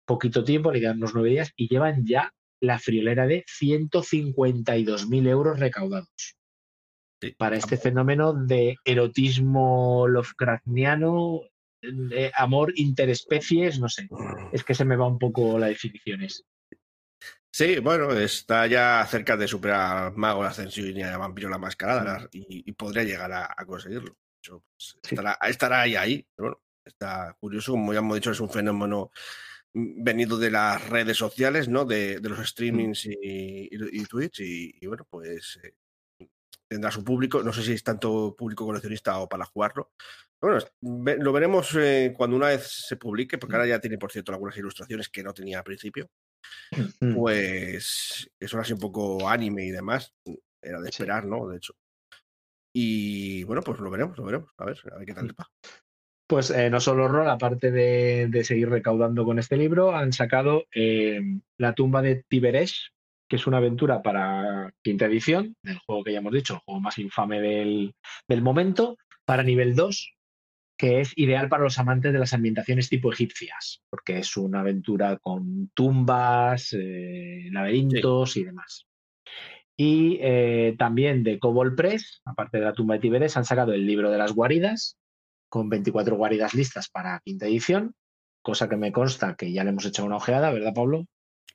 poquito 0.06 0.44
tiempo, 0.44 0.72
le 0.72 0.80
quedan 0.80 0.98
unos 0.98 1.14
nueve 1.14 1.30
días 1.30 1.52
y 1.56 1.68
llevan 1.68 2.06
ya 2.06 2.34
la 2.62 2.80
friolera 2.80 3.28
de 3.28 3.46
152.000 3.46 5.28
euros 5.28 5.60
recaudados 5.60 6.39
Sí. 7.22 7.36
para 7.38 7.58
este 7.58 7.76
fenómeno 7.78 8.34
de 8.34 8.78
erotismo 8.86 10.08
Lovecraftiano, 10.08 11.42
de 11.82 12.32
amor 12.36 12.72
interespecies, 12.76 13.80
no 13.80 13.90
sé. 13.90 14.08
Es 14.52 14.64
que 14.64 14.74
se 14.74 14.86
me 14.86 14.96
va 14.96 15.08
un 15.08 15.20
poco 15.20 15.58
la 15.60 15.68
definición. 15.68 16.22
es. 16.24 16.46
Sí, 17.52 17.80
bueno, 17.80 18.12
está 18.12 18.68
ya 18.68 19.06
cerca 19.10 19.36
de 19.36 19.48
superar 19.48 19.98
al 20.08 20.16
Mago 20.16 20.44
la 20.44 20.50
Ascensión 20.50 20.96
y 20.96 21.02
a 21.02 21.18
Vampiro 21.18 21.50
la 21.50 21.58
Mascarada 21.58 22.30
y, 22.32 22.64
y 22.70 22.72
podría 22.74 23.04
llegar 23.04 23.32
a, 23.32 23.46
a 23.58 23.66
conseguirlo. 23.66 24.16
Hecho, 24.42 24.64
pues, 24.76 24.98
Sí. 25.04 25.16
estará, 25.16 25.38
estará 25.48 25.82
ahí, 25.82 25.96
ahí. 25.96 26.26
Pero 26.36 26.50
bueno, 26.50 26.62
está 26.86 27.36
curioso. 27.40 27.72
Como 27.74 27.92
ya 27.92 28.00
hemos 28.00 28.16
dicho, 28.16 28.32
es 28.32 28.40
un 28.40 28.50
fenómeno 28.50 29.12
mm, 29.74 30.04
venido 30.04 30.38
de 30.38 30.52
las 30.52 30.88
redes 30.90 31.18
sociales, 31.18 31.68
¿no? 31.68 31.86
De, 31.86 32.20
de 32.20 32.30
los 32.30 32.48
streamings 32.48 33.06
y, 33.08 33.14
y- 33.22 33.70
y 34.02 34.06
Twitch. 34.06 34.40
Y, 34.42 34.76
y 34.80 34.88
bueno, 34.88 35.06
pues 35.10 35.60
eh, 35.64 35.74
tendrá 36.70 36.92
su 36.92 37.04
público. 37.04 37.44
No 37.44 37.52
sé 37.52 37.64
si 37.64 37.74
es 37.74 37.84
tanto 37.84 38.36
público 38.38 38.66
coleccionista 38.66 39.18
o 39.20 39.28
para 39.28 39.46
jugarlo. 39.46 39.92
Bueno, 40.42 40.60
lo 40.82 41.34
veremos 41.34 41.76
eh, 41.76 42.14
cuando 42.16 42.38
una 42.38 42.48
vez 42.48 42.86
se 42.88 42.96
publique, 42.96 43.38
porque 43.38 43.56
ahora 43.56 43.68
ya 43.68 43.82
tiene, 43.82 43.98
por 43.98 44.12
cierto, 44.12 44.32
algunas 44.32 44.56
ilustraciones 44.58 45.10
que 45.10 45.24
no 45.24 45.34
tenía 45.34 45.58
al 45.58 45.64
principio. 45.64 46.10
Mm. 47.02 47.16
pues 47.16 48.30
eso 48.40 48.60
así 48.60 48.72
un 48.74 48.80
poco 48.80 49.28
anime 49.28 49.66
y 49.66 49.72
demás. 49.72 50.14
Era 50.62 50.80
de 50.80 50.86
Sí. 50.86 50.90
esperar, 51.04 51.26
¿no? 51.26 51.48
De 51.50 51.58
hecho. 51.58 51.74
Y 52.74 53.44
bueno, 53.44 53.62
pues 53.62 53.80
lo 53.80 53.90
veremos, 53.90 54.18
lo 54.18 54.24
veremos. 54.26 54.52
A 54.58 54.66
ver, 54.66 54.78
a 54.94 54.98
ver 54.98 55.06
qué 55.06 55.14
tal 55.14 55.28
les 55.28 55.36
va. 55.36 55.50
Pues 56.28 56.52
eh, 56.52 56.70
no 56.70 56.80
solo 56.80 57.08
rol, 57.08 57.28
aparte 57.28 57.72
de, 57.72 58.28
de 58.30 58.44
seguir 58.44 58.70
recaudando 58.70 59.26
con 59.26 59.40
este 59.40 59.58
libro, 59.58 59.96
han 59.96 60.14
sacado 60.14 60.66
eh, 60.74 61.20
La 61.58 61.74
tumba 61.74 62.02
de 62.04 62.24
Tiberesh, 62.28 62.94
que 63.30 63.36
es 63.36 63.48
una 63.48 63.58
aventura 63.58 64.02
para 64.02 64.74
quinta 64.82 65.06
edición, 65.06 65.56
del 65.64 65.78
juego 65.78 66.04
que 66.04 66.14
ya 66.14 66.20
hemos 66.20 66.34
dicho, 66.34 66.56
el 66.56 66.60
juego 66.60 66.82
más 66.82 66.98
infame 66.98 67.40
del, 67.40 67.94
del 68.28 68.42
momento, 68.42 68.98
para 69.24 69.44
nivel 69.44 69.76
2, 69.76 70.16
que 70.76 71.02
es 71.02 71.14
ideal 71.18 71.50
para 71.50 71.64
los 71.64 71.78
amantes 71.78 72.12
de 72.12 72.20
las 72.20 72.34
ambientaciones 72.34 72.90
tipo 72.90 73.12
egipcias, 73.12 73.84
porque 73.90 74.20
es 74.20 74.36
una 74.38 74.62
aventura 74.62 75.18
con 75.18 75.70
tumbas, 75.74 76.74
eh, 76.74 77.50
laberintos 77.52 78.36
y 78.38 78.46
demás. 78.46 78.88
Y 79.78 80.18
eh, 80.22 80.76
también 80.80 81.24
de 81.24 81.38
Cobol 81.38 81.76
Press, 81.76 82.22
aparte 82.26 82.58
de 82.58 82.66
la 82.66 82.74
tumba 82.74 82.96
de 82.96 83.02
Tiberes, 83.02 83.38
han 83.38 83.46
sacado 83.46 83.74
el 83.74 83.86
libro 83.86 84.10
de 84.10 84.18
las 84.18 84.34
guaridas, 84.34 84.98
con 85.50 85.70
24 85.70 86.16
guaridas 86.16 86.54
listas 86.54 86.90
para 86.90 87.22
quinta 87.24 87.46
edición, 87.46 87.94
cosa 88.42 88.70
que 88.70 88.78
me 88.78 88.92
consta 88.92 89.36
que 89.36 89.52
ya 89.52 89.64
le 89.64 89.70
hemos 89.70 89.86
echado 89.86 90.08
una 90.08 90.18
ojeada, 90.18 90.52
¿verdad, 90.52 90.74
Pablo? 90.74 91.06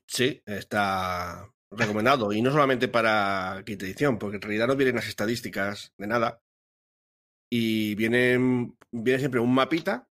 Sí, 0.07 0.43
está 0.47 1.49
recomendado. 1.77 2.33
Y 2.33 2.43
no 2.43 2.51
solamente 2.51 2.89
para 2.89 3.63
quinta 3.65 3.85
edición, 3.87 4.19
porque 4.19 4.37
en 4.37 4.43
realidad 4.43 4.67
no 4.67 4.77
vienen 4.77 4.97
las 4.97 5.09
estadísticas 5.09 5.93
de 5.99 6.07
nada. 6.07 6.41
Y 7.51 7.95
vienen, 7.95 8.77
viene 8.91 9.19
siempre 9.19 9.41
un 9.41 9.55
mapita 9.55 10.09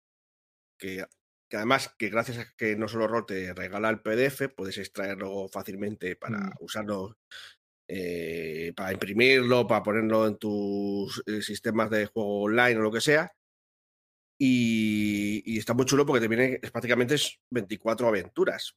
que, 0.80 1.06
que 1.50 1.58
además 1.58 1.94
que 1.98 2.10
gracias 2.10 2.38
a 2.40 2.54
que 2.56 2.76
no 2.76 2.88
solo 2.88 3.08
ROL 3.08 3.26
te 3.26 3.54
regala 3.54 3.90
el 3.90 4.02
PDF, 4.02 4.50
puedes 4.56 4.78
extraerlo 4.78 5.48
fácilmente 5.50 6.16
para 6.16 6.40
Mm. 6.40 6.52
usarlo, 6.62 7.18
eh, 7.88 8.74
para 8.76 8.94
imprimirlo, 8.94 9.68
para 9.68 9.84
ponerlo 9.84 10.28
en 10.28 10.38
tus 10.38 11.22
eh, 11.26 11.42
sistemas 11.42 11.90
de 11.90 12.06
juego 12.08 12.44
online 12.44 12.78
o 12.78 12.82
lo 12.82 12.92
que 12.92 13.02
sea. 13.02 13.32
Y, 14.40 15.44
y 15.46 15.58
está 15.60 15.74
muy 15.74 15.86
chulo 15.86 16.06
porque 16.06 16.22
te 16.22 16.28
viene, 16.28 16.60
es 16.62 16.72
prácticamente 16.72 17.16
es 17.16 17.40
24 17.52 18.08
aventuras. 18.08 18.76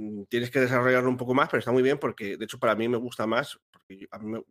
Mm, 0.00 0.24
Tienes 0.28 0.50
que 0.50 0.60
desarrollarlo 0.60 1.08
un 1.08 1.16
poco 1.16 1.34
más, 1.34 1.48
pero 1.48 1.58
está 1.60 1.72
muy 1.72 1.82
bien 1.82 1.98
porque, 1.98 2.36
de 2.36 2.44
hecho, 2.44 2.58
para 2.58 2.74
mí 2.74 2.88
me 2.88 2.96
gusta 2.96 3.26
más, 3.26 3.58
porque 3.72 3.96
yo- 3.98 4.06
a 4.10 4.18
mí 4.18 4.30
me 4.30 4.42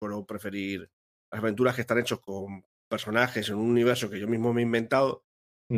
puedo 0.00 0.24
preferir 0.26 0.88
las 1.30 1.40
aventuras 1.40 1.74
que 1.74 1.82
están 1.82 1.98
hechas 1.98 2.20
con 2.20 2.64
personajes 2.88 3.48
en 3.50 3.56
un 3.56 3.70
universo 3.70 4.08
que 4.08 4.18
yo 4.18 4.26
mismo 4.28 4.52
me 4.52 4.62
he 4.62 4.64
inventado, 4.64 5.24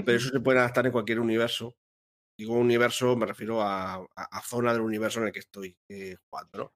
pero 0.05 0.17
eso 0.19 0.29
se 0.31 0.41
puede 0.41 0.61
adaptar 0.61 0.87
en 0.87 0.93
cualquier 0.93 1.19
universo. 1.19 1.75
Digo 2.39 2.55
universo, 2.55 3.17
me 3.17 3.27
refiero 3.27 3.61
a, 3.61 3.95
a- 3.97 4.05
a 4.15 4.43
zona 4.43 4.73
del 4.73 4.83
universo 4.83 5.21
en 5.21 5.27
el 5.27 5.33
que 5.33 5.41
estoy 5.41 5.77
eh, 5.89 6.17
jugando, 6.31 6.59
¿no? 6.59 6.73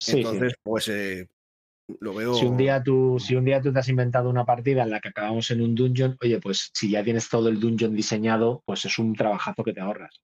Sí, 0.00 0.12
sí. 0.12 0.18
Entonces, 0.18 0.54
pues 0.62 0.88
eh, 0.88 1.28
lo 2.00 2.14
veo. 2.14 2.34
Si 2.34 2.46
un, 2.46 2.56
día 2.56 2.82
tú, 2.82 3.18
si 3.18 3.34
un 3.34 3.44
día 3.44 3.60
tú 3.60 3.72
te 3.72 3.80
has 3.80 3.88
inventado 3.88 4.30
una 4.30 4.44
partida 4.44 4.84
en 4.84 4.90
la 4.90 5.00
que 5.00 5.08
acabamos 5.08 5.50
en 5.50 5.62
un 5.62 5.74
dungeon, 5.74 6.16
oye, 6.22 6.38
pues 6.40 6.70
si 6.72 6.90
ya 6.90 7.02
tienes 7.02 7.28
todo 7.28 7.48
el 7.48 7.58
dungeon 7.58 7.94
diseñado, 7.94 8.62
pues 8.64 8.84
es 8.84 8.98
un 8.98 9.14
trabajazo 9.14 9.64
que 9.64 9.72
te 9.72 9.80
ahorras. 9.80 10.22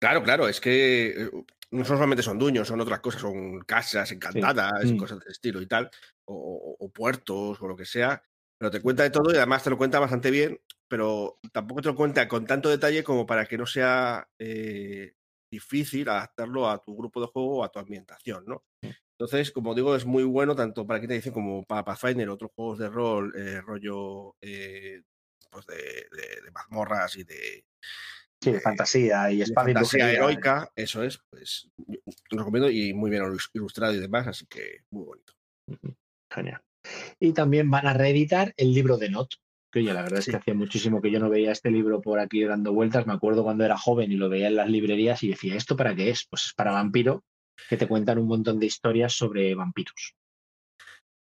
Claro, 0.00 0.22
claro, 0.22 0.48
es 0.48 0.60
que 0.60 1.08
eh, 1.24 1.30
no 1.72 1.84
solamente 1.84 2.22
son 2.22 2.38
dueños, 2.38 2.68
son 2.68 2.80
otras 2.80 3.00
cosas, 3.00 3.20
son 3.20 3.60
casas 3.62 4.10
encantadas 4.12 4.90
y 4.92 4.94
Mm. 4.94 4.96
cosas 4.96 5.18
de 5.20 5.30
estilo 5.32 5.60
y 5.60 5.66
tal, 5.66 5.90
o, 6.24 6.90
puertos 6.94 7.60
o 7.60 7.66
lo 7.68 7.76
que 7.76 7.84
sea, 7.84 8.22
pero 8.58 8.70
te 8.70 8.80
cuenta 8.80 9.02
de 9.02 9.10
todo 9.10 9.32
y 9.32 9.36
además 9.36 9.64
te 9.64 9.70
lo 9.70 9.76
cuenta 9.78 9.98
bastante 9.98 10.30
bien, 10.30 10.60
pero 10.88 11.38
tampoco 11.52 11.82
te 11.82 11.88
lo 11.88 11.96
cuenta 11.96 12.28
con 12.28 12.46
tanto 12.46 12.68
detalle 12.70 13.02
como 13.04 13.26
para 13.26 13.46
que 13.46 13.58
no 13.58 13.66
sea 13.66 14.28
eh, 14.38 15.14
difícil 15.50 16.08
adaptarlo 16.08 16.68
a 16.68 16.82
tu 16.82 16.96
grupo 16.96 17.20
de 17.20 17.26
juego 17.28 17.58
o 17.58 17.64
a 17.64 17.70
tu 17.72 17.78
ambientación, 17.80 18.44
¿no? 18.46 18.64
Entonces, 19.18 19.52
como 19.52 19.74
digo, 19.74 19.96
es 19.96 20.06
muy 20.06 20.24
bueno 20.24 20.56
tanto 20.56 20.86
para 20.86 21.00
quinta 21.00 21.14
edición 21.14 21.34
como 21.34 21.64
para 21.64 21.84
Pathfinder, 21.84 22.28
otros 22.30 22.52
juegos 22.56 22.78
de 22.78 22.88
rol, 22.90 23.32
eh, 23.36 23.60
rollo 23.62 24.36
eh, 24.40 25.02
pues 25.50 25.66
de, 25.66 25.76
de- 25.76 26.42
de 26.44 26.50
mazmorras 26.52 27.16
y 27.16 27.24
de, 27.24 27.64
Sí, 28.42 28.52
de 28.52 28.60
fantasía 28.60 29.30
y 29.32 29.42
y 29.42 29.46
fantasía 29.46 30.12
heroica, 30.12 30.70
eso 30.76 31.02
es, 31.02 31.18
pues 31.28 31.68
lo 32.30 32.38
recomiendo 32.38 32.70
y 32.70 32.94
muy 32.94 33.10
bien 33.10 33.24
ilustrado 33.52 33.94
y 33.94 33.98
demás, 33.98 34.28
así 34.28 34.46
que 34.46 34.82
muy 34.92 35.04
bonito. 35.04 35.32
Genial. 36.32 36.62
Y 37.18 37.32
también 37.32 37.70
van 37.70 37.86
a 37.86 37.94
reeditar 37.94 38.54
el 38.56 38.72
libro 38.72 38.96
de 38.96 39.10
Not. 39.10 39.34
Que 39.72 39.80
oye, 39.80 39.92
la 39.92 40.02
verdad 40.02 40.20
es 40.20 40.26
que 40.26 40.36
hacía 40.36 40.54
muchísimo 40.54 41.02
que 41.02 41.10
yo 41.10 41.18
no 41.18 41.28
veía 41.28 41.52
este 41.52 41.70
libro 41.70 42.00
por 42.00 42.20
aquí 42.20 42.42
dando 42.44 42.72
vueltas. 42.72 43.06
Me 43.06 43.12
acuerdo 43.12 43.42
cuando 43.42 43.64
era 43.64 43.76
joven 43.76 44.10
y 44.10 44.16
lo 44.16 44.28
veía 44.30 44.46
en 44.46 44.56
las 44.56 44.70
librerías 44.70 45.22
y 45.22 45.28
decía, 45.28 45.56
¿esto 45.56 45.76
para 45.76 45.94
qué 45.94 46.10
es? 46.10 46.26
Pues 46.30 46.46
es 46.46 46.54
para 46.54 46.72
vampiro, 46.72 47.24
que 47.68 47.76
te 47.76 47.86
cuentan 47.86 48.18
un 48.18 48.28
montón 48.28 48.58
de 48.58 48.66
historias 48.66 49.12
sobre 49.12 49.54
vampiros. 49.54 50.14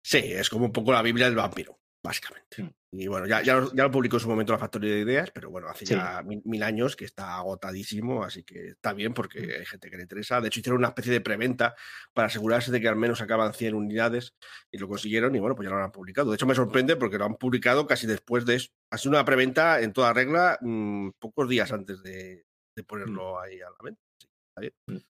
Sí, 0.04 0.18
es 0.18 0.48
como 0.48 0.66
un 0.66 0.72
poco 0.72 0.92
la 0.92 1.02
Biblia 1.02 1.26
del 1.26 1.34
vampiro, 1.34 1.78
básicamente. 2.04 2.62
Mm. 2.62 2.70
Y 2.90 3.06
bueno, 3.06 3.26
ya, 3.26 3.42
ya, 3.42 3.56
lo- 3.56 3.74
ya 3.74 3.82
lo 3.84 3.90
publicó 3.90 4.16
en 4.16 4.20
su 4.20 4.28
momento 4.28 4.52
la 4.52 4.58
Factoría 4.58 4.94
de 4.94 5.00
Ideas, 5.00 5.30
pero 5.30 5.50
bueno, 5.50 5.68
hace 5.68 5.84
Sí. 5.84 5.94
ya 5.94 6.22
mil, 6.22 6.40
mil 6.46 6.62
años 6.62 6.96
que 6.96 7.04
está 7.04 7.36
agotadísimo, 7.36 8.24
así 8.24 8.44
que 8.44 8.68
está 8.68 8.94
bien 8.94 9.12
porque 9.12 9.56
hay 9.58 9.66
gente 9.66 9.90
que 9.90 9.96
le 9.96 10.04
interesa. 10.04 10.40
De 10.40 10.48
hecho, 10.48 10.60
hicieron 10.60 10.78
una 10.78 10.88
especie 10.88 11.12
de 11.12 11.20
preventa 11.20 11.74
para 12.14 12.28
asegurarse 12.28 12.70
de 12.72 12.80
que 12.80 12.88
al 12.88 12.96
menos 12.96 13.18
sacaban 13.18 13.52
100 13.52 13.74
unidades 13.74 14.34
y 14.70 14.78
lo 14.78 14.88
consiguieron 14.88 15.34
y 15.36 15.38
bueno, 15.38 15.54
pues 15.54 15.68
ya 15.68 15.74
lo 15.74 15.82
han 15.84 15.92
publicado. 15.92 16.30
De 16.30 16.36
hecho, 16.36 16.46
me 16.46 16.54
sorprende 16.54 16.96
porque 16.96 17.18
lo 17.18 17.26
han 17.26 17.34
publicado 17.36 17.86
casi 17.86 18.06
después 18.06 18.46
de 18.46 18.54
eso. 18.54 18.70
Ha 18.90 18.96
sido 18.96 19.10
una 19.10 19.24
preventa 19.24 19.80
en 19.82 19.92
toda 19.92 20.14
regla 20.14 20.58
mm, 20.62 21.10
pocos 21.18 21.46
días 21.48 21.70
antes 21.72 22.02
de, 22.02 22.46
de 22.74 22.84
ponerlo 22.84 23.38
ahí 23.38 23.60
a 23.60 23.66
la 23.68 23.76
venta. 23.84 24.00
Sí, 24.18 24.28
está 24.48 24.60
bien. 24.60 25.04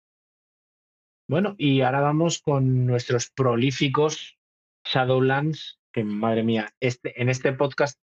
Bueno, 1.27 1.55
y 1.57 1.81
ahora 1.81 2.01
vamos 2.01 2.39
con 2.39 2.85
nuestros 2.85 3.31
prolíficos 3.31 4.37
Shadowlands, 4.85 5.79
que 5.95 6.03
madre 6.03 6.43
mía, 6.43 6.69
este, 6.81 7.19
en 7.21 7.29
este 7.29 7.53
podcast 7.53 7.97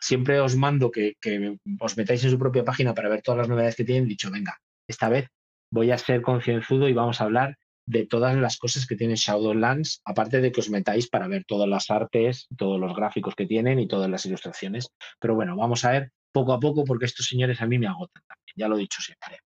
siempre 0.00 0.40
os 0.40 0.56
mando 0.56 0.90
que, 0.90 1.14
que 1.20 1.58
os 1.78 1.96
metáis 1.96 2.24
en 2.24 2.32
su 2.32 2.38
propia 2.40 2.64
página 2.64 2.92
para 2.92 3.08
ver 3.08 3.22
todas 3.22 3.38
las 3.38 3.48
novedades 3.48 3.76
que 3.76 3.84
tienen. 3.84 4.08
Dicho, 4.08 4.32
venga, 4.32 4.58
esta 4.88 5.08
vez 5.08 5.28
voy 5.70 5.92
a 5.92 5.98
ser 5.98 6.22
concienzudo 6.22 6.88
y 6.88 6.92
vamos 6.92 7.20
a 7.20 7.24
hablar 7.24 7.56
de 7.88 8.04
todas 8.04 8.36
las 8.36 8.58
cosas 8.58 8.84
que 8.84 8.96
tiene 8.96 9.14
Shadowlands, 9.14 10.02
aparte 10.04 10.40
de 10.40 10.50
que 10.50 10.58
os 10.58 10.70
metáis 10.70 11.08
para 11.08 11.28
ver 11.28 11.44
todas 11.44 11.68
las 11.68 11.88
artes, 11.88 12.48
todos 12.58 12.80
los 12.80 12.96
gráficos 12.96 13.36
que 13.36 13.46
tienen 13.46 13.78
y 13.78 13.86
todas 13.86 14.10
las 14.10 14.26
ilustraciones. 14.26 14.88
Pero 15.20 15.36
bueno, 15.36 15.56
vamos 15.56 15.84
a 15.84 15.92
ver 15.92 16.10
poco 16.32 16.52
a 16.52 16.58
poco 16.58 16.82
porque 16.82 17.04
estos 17.04 17.26
señores 17.26 17.62
a 17.62 17.66
mí 17.66 17.78
me 17.78 17.86
agotan 17.86 18.24
también, 18.26 18.54
ya 18.56 18.66
lo 18.66 18.74
he 18.74 18.80
dicho 18.80 19.00
siempre. 19.00 19.38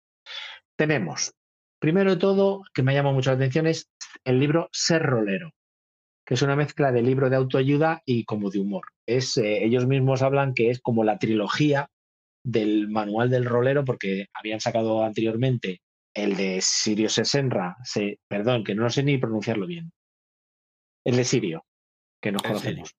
Tenemos 0.77 1.33
Primero 1.79 2.11
de 2.11 2.17
todo, 2.17 2.63
que 2.73 2.83
me 2.83 2.93
llama 2.93 3.13
mucho 3.13 3.29
la 3.29 3.37
atención 3.37 3.65
es 3.65 3.89
el 4.25 4.37
libro 4.37 4.69
Ser 4.73 5.01
Rolero, 5.01 5.53
que 6.29 6.35
es 6.35 6.43
una 6.43 6.55
mezcla 6.55 6.91
de 6.91 7.01
libro 7.01 7.27
de 7.27 7.37
autoayuda 7.37 8.03
y 8.05 8.23
como 8.23 8.51
de 8.51 8.59
humor. 8.59 8.85
Es, 9.07 9.35
eh, 9.37 9.65
ellos 9.65 9.87
mismos 9.87 10.21
hablan 10.21 10.53
que 10.53 10.69
es 10.69 10.79
como 10.79 11.03
la 11.03 11.17
trilogía 11.17 11.89
del 12.45 12.87
manual 12.87 13.31
del 13.31 13.45
rolero, 13.45 13.83
porque 13.83 14.27
habían 14.35 14.59
sacado 14.59 15.03
anteriormente 15.03 15.81
el 16.13 16.37
de 16.37 16.59
Sirio 16.61 17.09
Sesenra, 17.09 17.77
se, 17.83 18.19
perdón, 18.27 18.63
que 18.63 18.75
no 18.75 18.87
sé 18.91 19.01
ni 19.01 19.17
pronunciarlo 19.17 19.65
bien. 19.65 19.91
El 21.03 21.15
de 21.15 21.23
Sirio, 21.23 21.65
que 22.21 22.31
nos 22.31 22.43
El 22.43 22.47
conocemos. 22.47 22.95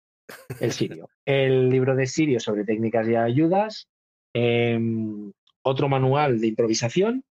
El 0.59 0.73
Sirio. 0.73 1.09
El 1.24 1.69
libro 1.69 1.94
de 1.94 2.09
Sirio 2.09 2.40
sobre 2.40 2.65
técnicas 2.65 3.07
y 3.09 3.15
ayudas. 3.15 3.86
em, 4.35 5.31
otro 5.62 5.89
manual 5.89 6.40
de 6.40 6.48
improvisación 6.48 7.23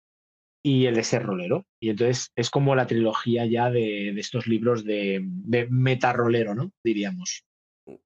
y 0.63 0.87
el 0.87 0.95
de 0.95 1.05
ser 1.05 1.23
rolero. 1.23 1.67
Y 1.81 1.91
entonces 1.91 2.33
es 2.37 2.51
como 2.51 2.75
la 2.75 2.87
trilogía 2.87 3.47
ya 3.47 3.71
de, 3.71 4.13
de 4.15 4.21
estos 4.21 4.47
libros 4.47 4.85
de, 4.85 5.21
de 5.23 5.67
metarrolero, 5.71 6.55
¿no? 6.55 6.73
Diríamos. 6.83 7.45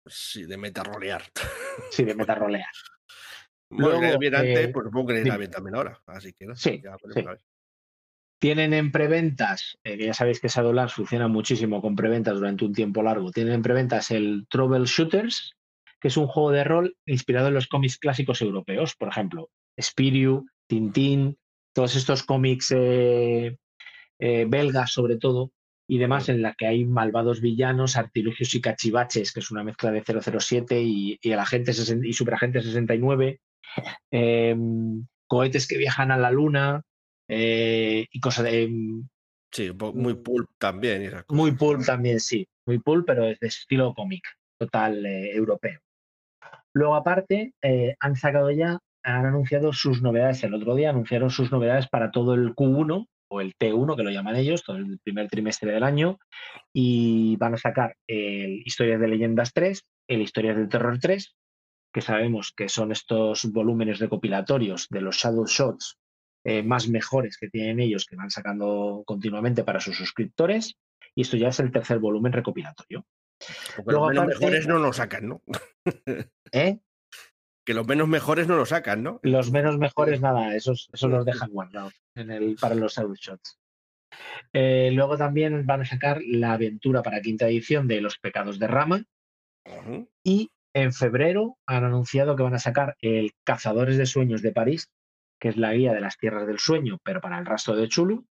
Sí, 0.07 0.45
de 0.45 0.57
metarrolear. 0.57 1.25
Sí, 1.91 2.05
de 2.05 2.15
metarrolear. 2.15 2.67
Luego, 3.71 4.19
bien 4.19 4.35
antes, 4.35 4.59
eh, 4.59 4.69
pues 4.69 4.85
supongo 4.85 5.09
que 5.09 5.23
bien 5.23 5.51
también 5.51 5.75
ahora. 5.75 5.99
Así 6.07 6.35
que 6.35 6.47
no, 6.47 6.55
Sí, 6.55 6.83
ya. 6.83 6.97
Tienen 8.39 8.75
en 8.75 8.93
preventas, 8.93 9.79
eh, 9.85 9.97
que 9.97 10.07
ya 10.07 10.15
sabéis 10.15 10.41
que 10.41 10.49
Shadowlands 10.49 10.93
funciona 10.93 11.29
muchísimo 11.29 11.81
con 11.81 11.97
preventas 11.97 12.35
durante 12.35 12.65
un 12.65 12.75
tiempo 12.75 13.03
largo. 13.03 13.31
Tienen 13.31 13.55
en 13.55 13.63
preventas 13.63 14.11
el 14.11 14.47
Troubleshooters, 14.51 15.55
que 16.01 16.09
es 16.09 16.17
un 16.17 16.27
juego 16.27 16.51
de 16.51 16.65
rol 16.65 16.97
inspirado 17.07 17.49
en 17.49 17.55
los 17.55 17.69
cómics 17.69 17.99
clásicos 17.99 18.43
europeos. 18.43 18.97
Por 18.97 19.09
ejemplo, 19.09 19.49
Spiriu, 19.81 20.45
Tintín, 20.67 21.39
todos 21.73 21.97
estos 21.97 22.23
cómics 22.23 22.73
eh, 22.77 23.57
eh, 24.19 24.47
belgas 24.49 24.93
sobre 24.93 25.17
todo, 25.17 25.53
y 25.89 25.99
demás, 25.99 26.29
en 26.29 26.43
la 26.43 26.55
que 26.55 26.67
hay 26.67 26.85
malvados 26.85 27.41
villanos, 27.41 27.97
artilugios 27.97 28.55
y 28.55 28.61
cachivaches, 28.61 29.33
que 29.33 29.41
es 29.41 29.51
una 29.51 29.65
mezcla 29.65 29.91
de 29.91 30.03
007 30.03 30.81
y, 30.81 31.19
y 31.21 31.33
el 31.33 31.39
agente 31.39 31.73
60 31.73 32.07
y 32.07 32.13
superagente 32.13 32.63
69, 32.63 33.41
em, 34.11 35.07
cohetes 35.27 35.67
que 35.67 35.77
viajan 35.77 36.11
a 36.11 36.17
la 36.17 36.31
luna 36.31 36.83
eh, 37.29 38.07
y 38.11 38.21
cosas 38.21 38.45
de... 38.45 38.63
em, 38.63 39.09
Sí, 39.51 39.71
muy 39.71 40.15
pulp 40.15 40.49
también. 40.57 41.13
muy 41.29 41.53
pulp 41.53 41.85
también, 41.85 42.21
sí. 42.21 42.49
Muy 42.65 42.79
pulp, 42.79 43.07
pero 43.07 43.27
es 43.27 43.39
de 43.39 43.49
estilo 43.49 43.93
cómic, 43.93 44.25
total 44.59 45.05
europeo. 45.05 45.79
Luego, 46.75 46.95
aparte, 46.95 47.53
eh, 47.61 47.95
han 48.01 48.17
sacado 48.17 48.51
ya 48.51 48.79
han 49.03 49.27
anunciado 49.27 49.73
sus 49.73 50.03
novedades. 50.03 50.43
El 50.45 50.55
otro 50.55 50.75
día 50.75 50.91
anunciaron 50.91 51.31
sus 51.31 51.51
novedades 51.51 51.89
para 51.89 52.11
todo 52.11 52.35
el 52.35 52.55
Q1 52.55 53.09
o 53.29 53.41
el 53.41 53.55
T1, 53.57 53.97
que 53.97 54.03
lo 54.03 54.11
llaman 54.11 54.37
ellos, 54.37 54.63
todo 54.63 54.77
el 54.77 54.99
primer 55.03 55.29
trimestre 55.29 55.73
del 55.73 55.83
año. 55.83 56.19
Y 56.73 57.37
van 57.37 57.55
a 57.55 57.59
sacar 57.59 57.97
el 58.07 58.63
Historias 58.65 59.01
de 59.01 59.09
Leyendas 59.09 59.53
3, 59.53 59.85
el 60.09 60.23
Historias 60.23 60.57
del 60.57 60.69
Terror 60.69 60.99
3, 60.99 61.35
que 61.93 62.01
sabemos 62.01 62.53
que 62.57 62.69
son 62.69 62.93
estos 62.93 63.45
volúmenes 63.53 63.99
recopilatorios 63.99 64.87
de 64.91 65.01
los 65.01 65.17
Shadow 65.17 65.47
Shots 65.47 65.99
eh, 66.45 66.63
más 66.63 66.89
mejores 66.89 67.37
que 67.39 67.49
tienen 67.49 67.81
ellos, 67.81 68.07
que 68.07 68.17
van 68.17 68.31
sacando 68.31 69.03
continuamente 69.07 69.65
para 69.65 69.81
sus 69.81 69.97
suscriptores. 69.97 70.77
Y 71.15 71.23
esto 71.23 71.37
ya 71.37 71.49
es 71.49 71.61
el 71.61 71.71
tercer 71.71 71.99
volumen 71.99 72.33
recopilatorio. 72.33 73.07
Porque 73.77 73.93
los 73.93 74.09
menos 74.09 74.27
mejores 74.27 74.67
no 74.67 74.79
lo 74.79 74.93
sacan, 74.93 75.29
¿no? 75.29 75.43
¿Eh? 76.53 76.79
Que 77.65 77.75
los 77.75 77.87
menos 77.87 78.09
mejores 78.09 78.49
no 78.49 78.57
lo 78.57 78.67
sacan, 78.67 79.03
¿no? 79.03 79.21
Los 79.23 79.53
menos 79.53 79.79
mejores, 79.79 80.21
nada, 80.21 80.57
esos, 80.57 80.91
esos 80.93 81.11
los 81.11 81.25
dejan 81.25 81.51
guardados 81.51 81.95
en 82.15 82.31
el, 82.31 82.57
para 82.61 82.75
los 82.75 82.95
Shots. 82.95 83.59
Eh, 84.53 84.91
luego 84.93 85.17
también 85.17 85.65
van 85.67 85.83
a 85.83 85.85
sacar 85.85 86.21
la 86.27 86.55
aventura 86.55 87.03
para 87.03 87.21
quinta 87.21 87.47
edición 87.47 87.89
de 87.89 88.01
Los 88.01 88.19
Pecados 88.19 88.59
de 88.59 88.67
Rama. 88.67 89.05
Y 90.25 90.51
en 90.75 90.93
febrero 90.93 91.59
han 91.67 91.85
anunciado 91.85 92.37
que 92.37 92.43
van 92.43 92.55
a 92.55 92.59
sacar 92.59 92.97
el 93.01 93.33
Cazadores 93.45 93.97
de 93.97 94.07
Sueños 94.07 94.43
de 94.43 94.53
París, 94.53 94.91
que 95.41 95.49
es 95.49 95.57
la 95.57 95.73
guía 95.73 95.93
de 95.93 96.01
las 96.01 96.19
tierras 96.19 96.47
del 96.47 96.59
sueño, 96.59 96.99
pero 97.03 97.21
para 97.21 97.39
el 97.39 97.47
rastro 97.47 97.77
de 97.77 97.89
Chulu. 97.89 98.27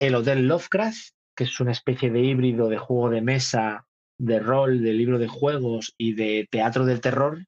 El 0.00 0.14
Hotel 0.14 0.48
Lovecraft, 0.48 1.14
que 1.36 1.44
es 1.44 1.60
una 1.60 1.72
especie 1.72 2.10
de 2.10 2.20
híbrido 2.20 2.68
de 2.68 2.78
juego 2.78 3.10
de 3.10 3.22
mesa, 3.22 3.86
de 4.18 4.40
rol, 4.40 4.82
de 4.82 4.92
libro 4.92 5.18
de 5.18 5.28
juegos 5.28 5.94
y 5.96 6.14
de 6.14 6.48
teatro 6.50 6.84
del 6.84 7.00
terror, 7.00 7.44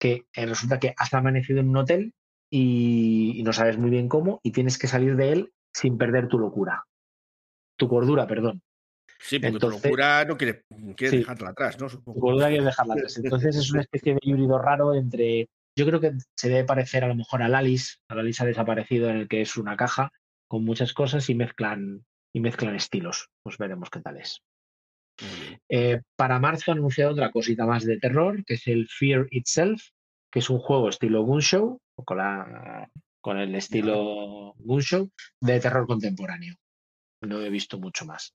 que 0.00 0.24
eh, 0.34 0.46
resulta 0.46 0.80
que 0.80 0.94
has 0.96 1.14
amanecido 1.14 1.60
en 1.60 1.68
un 1.68 1.76
hotel 1.76 2.14
y, 2.50 3.34
y 3.36 3.42
no 3.44 3.52
sabes 3.52 3.78
muy 3.78 3.90
bien 3.90 4.08
cómo 4.08 4.40
y 4.42 4.50
tienes 4.52 4.78
que 4.78 4.88
salir 4.88 5.14
de 5.16 5.32
él 5.32 5.52
sin 5.72 5.98
perder 5.98 6.26
tu 6.26 6.38
locura. 6.38 6.84
Tu 7.76 7.86
cordura, 7.88 8.26
perdón. 8.26 8.62
Sí, 9.20 9.38
porque 9.38 9.54
Entonces- 9.54 9.82
tu 9.82 9.88
locura 9.88 10.24
no 10.24 10.36
quiere, 10.36 10.64
quiere 10.96 11.10
Sí. 11.10 11.16
dejarla 11.18 11.50
atrás, 11.50 11.78
¿no? 11.78 11.86
Tu 11.88 12.02
cordura 12.02 12.48
que 12.48 12.60
dejarla 12.62 12.94
atrás. 12.94 13.16
Entonces 13.22 13.54
es 13.56 13.70
una 13.70 13.82
especie 13.82 14.14
de 14.14 14.20
híbrido 14.22 14.58
raro 14.58 14.94
entre. 14.94 15.48
Yo 15.78 15.86
creo 15.86 16.00
que 16.00 16.12
se 16.36 16.48
debe 16.48 16.64
parecer 16.64 17.04
a 17.04 17.08
lo 17.08 17.14
mejor 17.14 17.42
al 17.42 17.54
Alice. 17.54 17.98
Al 18.08 18.18
Alice 18.20 18.42
ha 18.42 18.46
desaparecido 18.46 19.08
en 19.10 19.16
el 19.18 19.28
que 19.28 19.42
es 19.42 19.56
una 19.56 19.76
caja 19.76 20.10
con 20.48 20.64
muchas 20.64 20.92
cosas 20.94 21.28
y 21.30 21.34
mezclan, 21.34 22.04
y 22.34 22.40
mezclan 22.40 22.74
estilos. 22.74 23.28
Pues 23.44 23.56
veremos 23.58 23.88
qué 23.90 24.00
tal 24.00 24.16
es. 24.16 24.40
Eh, 25.68 26.00
para 26.16 26.38
marzo 26.38 26.72
han 26.72 26.78
anunciado 26.78 27.12
otra 27.12 27.30
cosita 27.30 27.66
más 27.66 27.84
de 27.84 27.98
terror, 27.98 28.44
que 28.44 28.54
es 28.54 28.66
el 28.66 28.88
Fear 28.88 29.26
Itself, 29.30 29.82
que 30.30 30.38
es 30.38 30.50
un 30.50 30.58
juego 30.58 30.88
estilo 30.88 31.22
Gunshow, 31.22 31.80
con, 32.04 32.16
la, 32.16 32.88
con 33.20 33.38
el 33.38 33.54
estilo 33.54 34.54
Gunshow, 34.58 35.10
de 35.40 35.60
terror 35.60 35.86
contemporáneo. 35.86 36.54
No 37.22 37.40
he 37.42 37.50
visto 37.50 37.78
mucho 37.78 38.06
más. 38.06 38.34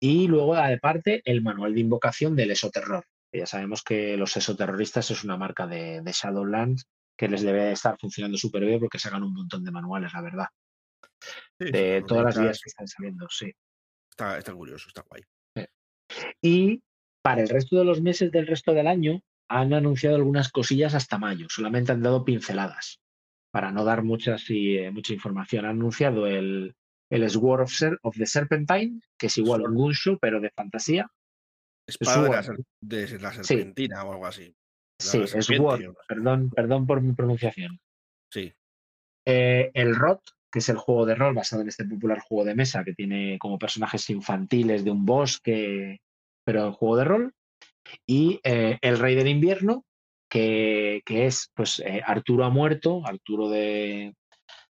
Y 0.00 0.28
luego, 0.28 0.56
aparte, 0.56 1.20
el 1.24 1.42
manual 1.42 1.74
de 1.74 1.80
invocación 1.80 2.34
del 2.34 2.52
esoterror. 2.52 3.04
Ya 3.32 3.46
sabemos 3.46 3.82
que 3.82 4.16
los 4.16 4.36
esoterroristas 4.36 5.10
es 5.10 5.24
una 5.24 5.36
marca 5.36 5.66
de, 5.66 6.00
de 6.00 6.12
Shadowlands 6.12 6.86
que 7.16 7.28
les 7.28 7.42
debe 7.42 7.72
estar 7.72 7.96
funcionando 7.98 8.38
súper 8.38 8.64
bien 8.64 8.80
porque 8.80 8.98
sacan 8.98 9.22
un 9.22 9.34
montón 9.34 9.64
de 9.64 9.70
manuales, 9.70 10.12
la 10.12 10.22
verdad. 10.22 10.46
Sí, 11.58 11.70
De 11.70 12.02
todas 12.06 12.24
las 12.24 12.38
guías 12.38 12.60
que 12.62 12.68
están 12.68 12.88
saliendo, 12.88 13.26
sí. 13.28 13.52
Está, 14.10 14.38
está 14.38 14.52
curioso, 14.54 14.88
está 14.88 15.02
guay. 15.08 15.22
Y 16.44 16.82
para 17.22 17.40
el 17.42 17.48
resto 17.48 17.76
de 17.78 17.84
los 17.86 18.02
meses 18.02 18.30
del 18.30 18.46
resto 18.46 18.74
del 18.74 18.86
año 18.86 19.20
han 19.48 19.72
anunciado 19.72 20.16
algunas 20.16 20.50
cosillas 20.50 20.94
hasta 20.94 21.16
mayo. 21.18 21.46
Solamente 21.48 21.92
han 21.92 22.02
dado 22.02 22.24
pinceladas 22.24 23.00
para 23.50 23.70
no 23.72 23.84
dar 23.84 24.02
muchas 24.02 24.50
y, 24.50 24.76
eh, 24.78 24.90
mucha 24.90 25.14
información. 25.14 25.64
Han 25.64 25.76
anunciado 25.76 26.26
el, 26.26 26.74
el 27.10 27.30
Sword 27.30 27.62
of, 27.62 27.72
Ser- 27.72 27.98
of 28.02 28.16
the 28.16 28.26
Serpentine, 28.26 29.00
que 29.18 29.28
es 29.28 29.38
igual 29.38 29.62
a 29.62 29.68
un 29.68 29.74
Gunshow, 29.74 30.18
pero 30.20 30.40
de 30.40 30.50
fantasía. 30.50 31.08
Espada 31.86 32.22
de 32.24 32.30
la, 32.30 32.42
Sword. 32.42 32.56
ser- 32.56 32.64
de 32.82 33.18
la 33.20 33.32
Sí. 33.32 33.44
serpentina 33.44 34.04
o 34.04 34.12
algo 34.12 34.26
así. 34.26 34.54
Sí, 35.00 35.18
es 35.22 35.30
Sword. 35.46 35.94
Perdón, 36.08 36.50
perdón 36.50 36.86
por 36.86 37.00
mi 37.00 37.12
pronunciación. 37.14 37.78
Sí. 38.32 38.52
Eh, 39.26 39.70
el 39.74 39.94
ROT, 39.94 40.20
que 40.52 40.58
es 40.58 40.68
el 40.68 40.76
juego 40.76 41.06
de 41.06 41.14
rol 41.14 41.34
basado 41.34 41.62
en 41.62 41.68
este 41.68 41.84
popular 41.84 42.20
juego 42.20 42.44
de 42.44 42.54
mesa 42.54 42.84
que 42.84 42.94
tiene 42.94 43.38
como 43.38 43.58
personajes 43.58 44.08
infantiles 44.10 44.84
de 44.84 44.90
un 44.90 45.04
bosque, 45.04 46.00
pero 46.44 46.66
en 46.66 46.72
juego 46.72 46.96
de 46.96 47.04
rol. 47.04 47.34
Y 48.06 48.40
eh, 48.44 48.78
el 48.82 48.98
Rey 48.98 49.14
del 49.14 49.28
Invierno, 49.28 49.84
que, 50.30 51.02
que 51.04 51.26
es 51.26 51.50
pues 51.54 51.80
eh, 51.80 52.02
Arturo 52.04 52.44
ha 52.44 52.50
muerto, 52.50 53.06
Arturo 53.06 53.48
de, 53.50 54.14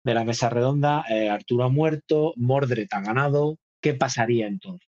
de 0.04 0.14
la 0.14 0.24
mesa 0.24 0.50
redonda, 0.50 1.04
eh, 1.08 1.28
Arturo 1.30 1.64
ha 1.64 1.68
muerto, 1.68 2.32
Mordred 2.36 2.88
ha 2.92 3.00
ganado. 3.00 3.56
¿Qué 3.82 3.94
pasaría 3.94 4.46
entonces? 4.46 4.88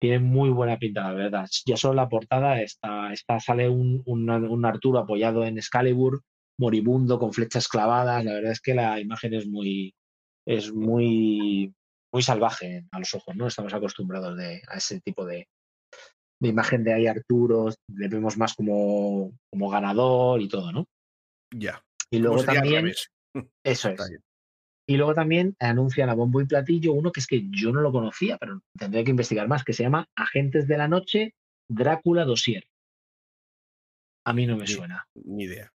Tiene 0.00 0.18
muy 0.18 0.50
buena 0.50 0.78
pinta, 0.78 1.02
la 1.04 1.12
verdad. 1.12 1.48
Ya 1.64 1.76
solo 1.76 1.94
la 1.94 2.08
portada 2.08 2.60
está, 2.60 3.12
está 3.12 3.38
sale 3.38 3.68
un, 3.68 4.02
un- 4.06 4.28
un 4.30 4.64
Arturo 4.64 4.98
apoyado 4.98 5.44
en 5.44 5.58
Excalibur, 5.58 6.22
moribundo, 6.58 7.18
con 7.18 7.32
flechas 7.32 7.68
clavadas. 7.68 8.24
La 8.24 8.32
verdad 8.34 8.52
es 8.52 8.60
que 8.60 8.74
la 8.74 8.98
imagen 9.00 9.34
es 9.34 9.46
muy, 9.46 9.94
es 10.46 10.72
muy, 10.72 11.72
muy 12.12 12.22
salvaje 12.22 12.84
a 12.90 12.98
los 12.98 13.14
ojos, 13.14 13.36
¿no? 13.36 13.46
Estamos 13.46 13.72
acostumbrados 13.74 14.36
de, 14.36 14.60
a 14.68 14.78
ese 14.78 15.00
tipo 15.00 15.24
de, 15.24 15.46
de 16.42 16.48
imagen 16.48 16.82
de 16.82 16.92
ahí 16.92 17.06
Arturo, 17.06 17.68
le 17.94 18.08
vemos 18.08 18.36
más 18.36 18.54
como, 18.54 19.32
como 19.48 19.70
ganador 19.70 20.42
y 20.42 20.48
todo, 20.48 20.72
¿no? 20.72 20.88
Ya. 21.54 21.80
Y 22.10 22.18
luego 22.18 22.42
también, 22.42 22.92
eso 23.64 23.90
es. 23.90 24.18
Y 24.88 24.96
luego 24.96 25.14
también 25.14 25.54
anuncian 25.60 26.10
a 26.10 26.14
bombo 26.14 26.40
y 26.40 26.46
platillo 26.46 26.94
uno 26.94 27.12
que 27.12 27.20
es 27.20 27.28
que 27.28 27.48
yo 27.48 27.70
no 27.70 27.80
lo 27.80 27.92
conocía, 27.92 28.38
pero 28.38 28.60
tendría 28.76 29.04
que 29.04 29.10
investigar 29.10 29.46
más, 29.46 29.62
que 29.62 29.72
se 29.72 29.84
llama 29.84 30.08
Agentes 30.16 30.66
de 30.66 30.78
la 30.78 30.88
Noche 30.88 31.34
Drácula 31.70 32.24
Dossier. 32.24 32.64
A 34.26 34.32
mí 34.32 34.44
no 34.44 34.56
me 34.56 34.66
suena. 34.66 35.06
Ni 35.14 35.44
idea. 35.44 35.72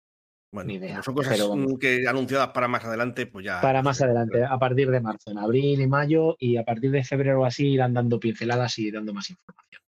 Bueno, 0.52 0.68
Ni 0.68 0.74
idea, 0.74 1.00
son 1.02 1.14
cosas 1.14 1.38
mm, 1.38 1.76
que 1.76 2.08
anunciadas 2.08 2.48
para 2.48 2.66
más 2.66 2.84
adelante, 2.84 3.26
pues 3.26 3.44
ya. 3.44 3.60
Para 3.60 3.82
más 3.82 4.02
adelante, 4.02 4.44
a 4.44 4.58
partir 4.58 4.90
de 4.90 5.00
marzo, 5.00 5.30
en 5.30 5.38
abril 5.38 5.80
y 5.80 5.86
mayo, 5.86 6.36
y 6.40 6.56
a 6.56 6.64
partir 6.64 6.90
de 6.90 7.04
febrero 7.04 7.44
así 7.44 7.68
irán 7.68 7.94
dando 7.94 8.18
pinceladas 8.18 8.78
y 8.78 8.90
dando 8.90 9.12
más 9.12 9.30
información. 9.30 9.85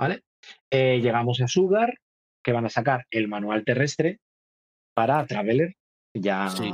¿Vale? 0.00 0.24
Eh, 0.70 0.98
llegamos 1.02 1.42
a 1.42 1.46
Sugar, 1.46 1.94
que 2.42 2.52
van 2.52 2.64
a 2.64 2.70
sacar 2.70 3.06
el 3.10 3.28
manual 3.28 3.64
terrestre 3.64 4.18
para 4.94 5.26
Traveler. 5.26 5.74
Ya, 6.14 6.48
Sí, 6.48 6.72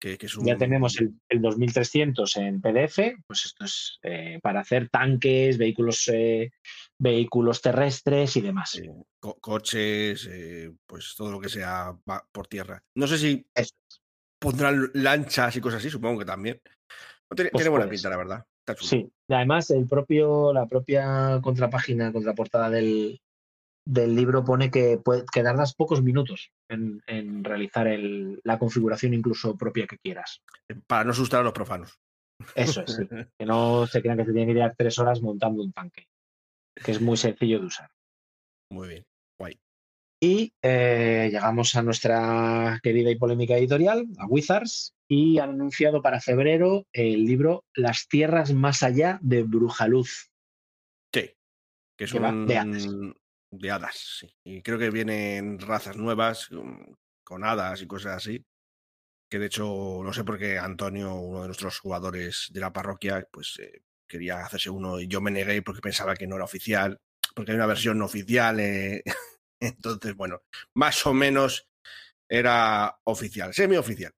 Que, 0.00 0.16
que 0.16 0.26
es 0.26 0.34
un, 0.36 0.46
ya 0.46 0.56
tenemos 0.56 0.98
el, 0.98 1.12
el 1.28 1.42
2300 1.42 2.36
en 2.38 2.60
PDF, 2.62 3.16
pues 3.26 3.44
esto 3.44 3.66
es 3.66 3.98
eh, 4.02 4.38
para 4.42 4.60
hacer 4.60 4.88
tanques, 4.88 5.58
vehículos, 5.58 6.08
eh, 6.08 6.50
vehículos 6.98 7.60
terrestres 7.60 8.34
y 8.36 8.40
demás. 8.40 8.80
co- 9.20 9.38
coches, 9.40 10.28
pues 10.86 11.14
todo 11.16 11.30
lo 11.30 11.40
que 11.40 11.50
sea 11.50 11.92
va 12.08 12.26
por 12.32 12.46
tierra. 12.46 12.82
No 12.96 13.06
sé 13.06 13.18
si 13.18 13.46
Eso 13.54 13.74
pondrán 14.40 14.90
lanchas 14.94 15.54
y 15.56 15.60
cosas 15.60 15.80
así, 15.80 15.90
supongo 15.90 16.20
que 16.20 16.24
también. 16.24 16.60
No, 17.30 17.34
tiene, 17.34 17.50
Pues 17.50 17.62
tiene 17.62 17.70
buena 17.76 17.90
pinta, 17.90 18.08
la 18.08 18.16
verdad. 18.16 18.46
Sí, 18.76 19.10
y 19.28 19.34
además 19.34 19.70
el 19.70 19.86
propio, 19.86 20.52
la 20.52 20.66
propia 20.66 21.40
contrapágina, 21.42 22.12
contraportada 22.12 22.70
del, 22.70 23.20
del 23.86 24.14
libro 24.14 24.44
pone 24.44 24.70
que, 24.70 25.00
que 25.32 25.42
tardas 25.42 25.74
pocos 25.74 26.02
minutos 26.02 26.50
en, 26.68 27.02
en 27.06 27.44
realizar 27.44 27.86
el- 27.86 28.40
la 28.44 28.58
configuración 28.58 29.14
incluso 29.14 29.56
propia 29.56 29.86
que 29.86 29.98
quieras. 29.98 30.42
Para 30.86 31.04
no 31.04 31.10
asustar 31.12 31.40
a 31.40 31.44
los 31.44 31.52
profanos. 31.52 31.98
Eso 32.54 32.82
es, 32.82 32.94
sí. 32.94 33.02
que 33.38 33.46
no 33.46 33.86
se 33.86 34.00
crean 34.02 34.18
que 34.18 34.24
se 34.24 34.32
tienen 34.32 34.48
que 34.48 34.54
tirar 34.54 34.74
tres 34.76 34.98
horas 34.98 35.20
montando 35.22 35.62
un 35.62 35.72
tanque, 35.72 36.06
que 36.74 36.92
es 36.92 37.00
muy 37.00 37.16
sencillo 37.16 37.60
de 37.60 37.66
usar. 37.66 37.90
Muy 38.70 38.88
bien. 38.88 39.04
Guay. 39.40 39.58
Y 40.20 40.52
eh, 40.62 41.28
llegamos 41.30 41.74
a 41.76 41.82
nuestra 41.82 42.78
querida 42.82 43.10
y 43.10 43.16
polémica 43.16 43.56
editorial, 43.56 44.06
a 44.18 44.26
Wizards, 44.26 44.94
y 45.08 45.38
han 45.38 45.50
anunciado 45.50 46.02
para 46.02 46.20
febrero 46.20 46.86
el 46.92 47.24
libro 47.24 47.64
Las 47.74 48.06
tierras 48.08 48.52
más 48.52 48.82
allá 48.82 49.18
de 49.22 49.42
Brujaluz. 49.42 50.30
Sí. 51.12 51.32
Que 51.96 52.04
es 52.04 52.12
un. 52.12 52.46
de 52.46 52.58
hadas. 52.58 52.86
de 53.50 53.70
hadas, 53.70 53.96
sí. 54.20 54.30
Y 54.44 54.62
creo 54.62 54.78
que 54.78 54.90
vienen 54.90 55.58
razas 55.58 55.96
nuevas 55.96 56.48
con, 56.48 56.96
con 57.24 57.44
hadas 57.44 57.80
y 57.82 57.86
cosas 57.86 58.16
así. 58.16 58.44
Que 59.30 59.38
de 59.38 59.46
hecho, 59.46 60.00
no 60.02 60.12
sé 60.12 60.24
por 60.24 60.38
qué 60.38 60.58
Antonio, 60.58 61.14
uno 61.14 61.42
de 61.42 61.48
nuestros 61.48 61.78
jugadores 61.80 62.48
de 62.50 62.60
la 62.60 62.72
parroquia, 62.72 63.26
pues 63.30 63.58
eh, 63.58 63.82
quería 64.08 64.44
hacerse 64.44 64.70
uno 64.70 65.00
y 65.00 65.08
yo 65.08 65.20
me 65.20 65.30
negué 65.30 65.60
porque 65.62 65.82
pensaba 65.82 66.14
que 66.14 66.26
no 66.26 66.36
era 66.36 66.44
oficial, 66.44 66.98
porque 67.34 67.52
hay 67.52 67.56
una 67.56 67.66
versión 67.66 67.98
no 67.98 68.06
oficial. 68.06 68.60
eh, 68.60 69.02
Entonces, 69.60 70.14
bueno, 70.14 70.42
más 70.74 71.04
o 71.06 71.12
menos 71.12 71.68
era 72.30 72.98
oficial, 73.04 73.52
semi-oficial. 73.52 74.12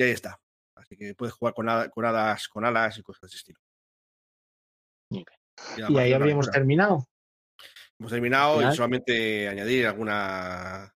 Y 0.00 0.02
ahí 0.02 0.12
está. 0.12 0.40
Así 0.76 0.96
que 0.96 1.14
puedes 1.14 1.34
jugar 1.34 1.52
con, 1.52 1.66
con 1.90 2.04
hadas, 2.06 2.48
con 2.48 2.64
alas 2.64 2.96
y 2.96 3.02
cosas 3.02 3.20
de 3.20 3.26
ese 3.26 3.36
estilo. 3.36 3.60
Y 5.12 5.98
ahí 5.98 6.14
habríamos 6.14 6.50
terminado. 6.50 7.06
Hemos 7.98 8.10
terminado 8.10 8.62
y 8.62 8.74
solamente 8.74 9.46
añadir 9.46 9.86
alguna 9.86 10.90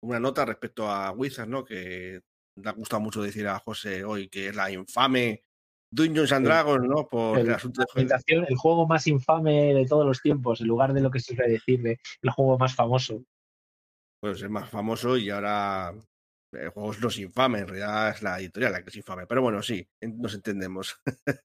una 0.00 0.20
nota 0.20 0.44
respecto 0.44 0.88
a 0.88 1.10
Wizards, 1.10 1.48
¿no? 1.48 1.64
Que 1.64 2.20
le 2.54 2.68
ha 2.68 2.72
gustado 2.72 3.00
mucho 3.00 3.20
decir 3.20 3.48
a 3.48 3.58
José 3.58 4.04
hoy 4.04 4.28
que 4.28 4.50
es 4.50 4.54
la 4.54 4.70
infame 4.70 5.42
Dungeons 5.90 6.30
and. 6.30 6.46
Dragons, 6.46 6.86
¿no? 6.88 7.08
Por 7.08 7.40
el, 7.40 7.48
El- 7.48 7.54
asunto 7.54 7.80
de 7.80 7.86
La 7.86 7.92
ambientación, 7.94 8.46
el 8.48 8.54
juego 8.56 8.86
más 8.86 9.08
infame 9.08 9.74
de 9.74 9.86
todos 9.86 10.06
los 10.06 10.22
tiempos, 10.22 10.60
en 10.60 10.68
lugar 10.68 10.92
de 10.92 11.00
lo 11.00 11.10
que 11.10 11.18
se 11.18 11.34
suele 11.34 11.50
decir 11.54 11.82
de 11.82 11.98
el 12.22 12.30
juego 12.30 12.56
más 12.58 12.76
famoso. 12.76 13.24
pues 14.20 14.40
es 14.40 14.48
más 14.50 14.70
famoso 14.70 15.16
y 15.16 15.30
ahora 15.30 15.92
el 16.60 16.68
juego 16.70 16.92
no 17.00 17.08
es 17.08 17.18
infame, 17.18 17.60
en 17.60 17.68
realidad 17.68 18.10
es 18.10 18.22
la 18.22 18.38
editorial 18.40 18.72
la 18.72 18.82
que 18.82 18.90
es 18.90 18.96
infame. 18.96 19.26
Pero 19.26 19.42
bueno, 19.42 19.62
sí, 19.62 19.88
nos 20.00 20.34
entendemos. 20.34 20.96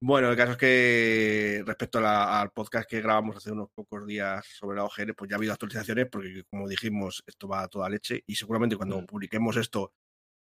bueno, 0.00 0.30
el 0.30 0.36
caso 0.36 0.52
es 0.52 0.58
que 0.58 1.62
respecto 1.66 1.98
a 1.98 2.02
la- 2.02 2.40
al 2.40 2.50
podcast 2.52 2.88
que 2.88 3.00
grabamos 3.00 3.36
hace 3.36 3.52
unos 3.52 3.70
pocos 3.74 4.06
días 4.06 4.44
sobre 4.46 4.76
la 4.76 4.84
OGL, 4.84 5.14
pues 5.14 5.28
ya 5.30 5.36
ha 5.36 5.38
habido 5.38 5.52
actualizaciones 5.52 6.06
porque 6.10 6.44
como 6.50 6.68
dijimos, 6.68 7.22
esto 7.26 7.48
va 7.48 7.62
a 7.62 7.68
toda 7.68 7.88
leche 7.88 8.22
y 8.26 8.34
seguramente 8.36 8.76
cuando 8.76 9.00
Mm. 9.00 9.06
publiquemos 9.06 9.56
esto 9.56 9.92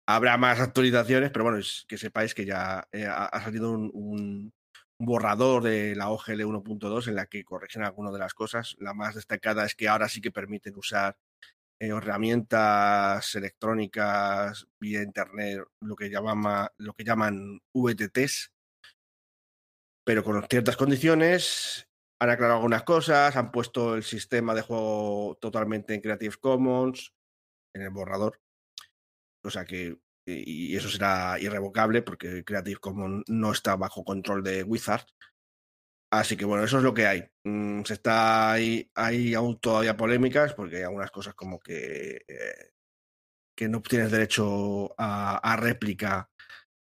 habrá 0.09 0.37
más 0.37 0.61
actualizaciones, 0.61 1.31
pero 1.31 1.45
bueno, 1.45 1.59
es 1.59 1.85
que 1.89 1.99
sepáis 1.99 2.35
que 2.35 2.45
ya 2.45 2.87
eh, 2.93 3.07
ha, 3.07 3.41
salido 3.43 3.73
un 3.73 4.53
borrador 4.99 5.63
de 5.63 5.95
la 5.95 6.11
OGL 6.11 6.45
1.2 6.47 7.09
en 7.09 7.17
la 7.17 7.27
que 7.27 7.45
corrigen 7.45 7.83
algunas 7.83 8.13
de 8.13 8.19
las 8.19 8.35
cosas. 8.35 8.77
La 8.79 8.95
más 8.95 9.15
destacada 9.15 9.65
es 9.67 9.75
que 9.75 9.89
ahora 9.89 10.09
sí 10.09 10.21
que 10.21 10.31
permiten 10.31 10.75
usar 10.77 11.17
eh, 11.79 11.89
herramientas 11.89 13.35
electrónicas 13.35 14.67
vía 14.81 15.03
internet, 15.03 15.63
lo 15.81 15.95
que, 15.97 16.09
llama, 16.09 16.73
lo 16.79 16.95
que 16.95 17.05
llaman 17.05 17.61
VTTs, 17.75 18.53
pero 20.05 20.25
con 20.25 20.43
ciertas 20.49 20.77
condiciones. 20.77 21.89
Han 22.19 22.31
aclarado 22.31 22.57
algunas 22.57 22.83
cosas, 22.85 23.37
han 23.37 23.53
puesto 23.53 23.95
el 23.95 24.03
sistema 24.03 24.55
de 24.55 24.63
juego 24.63 25.37
totalmente 25.39 25.93
en 25.93 26.01
Creative 26.01 26.37
Commons, 26.41 27.13
en 27.75 27.83
el 27.83 27.91
borrador. 27.91 28.41
O 29.45 29.51
sea 29.51 29.67
que, 29.67 29.99
y 30.25 30.75
eso 30.75 30.89
será 30.89 31.39
irrevocable 31.39 32.01
porque 32.01 32.43
Creative 32.43 32.81
Commons 32.81 33.23
no 33.29 33.53
está 33.53 33.77
bajo 33.77 34.03
control 34.03 34.43
de 34.43 34.63
Wizard. 34.63 35.07
Así 36.11 36.37
que 36.37 36.45
bueno, 36.45 36.65
eso 36.65 36.79
es 36.79 36.85
lo 36.85 36.95
que 36.95 37.07
hay. 37.07 37.25
Mm, 37.45 37.83
se 37.85 37.95
está 37.95 38.53
ahí, 38.53 38.91
hay 38.95 39.35
aún 39.35 39.59
todavía 39.59 39.97
polémicas 39.97 40.55
porque 40.55 40.79
hay 40.79 40.83
algunas 40.85 41.11
cosas 41.11 41.35
como 41.35 41.59
que, 41.61 42.23
eh, 42.29 42.71
que 43.57 43.69
no 43.69 43.83
tienes 43.83 44.11
derecho 44.13 44.95
a, 44.99 45.57
réplica 45.59 46.31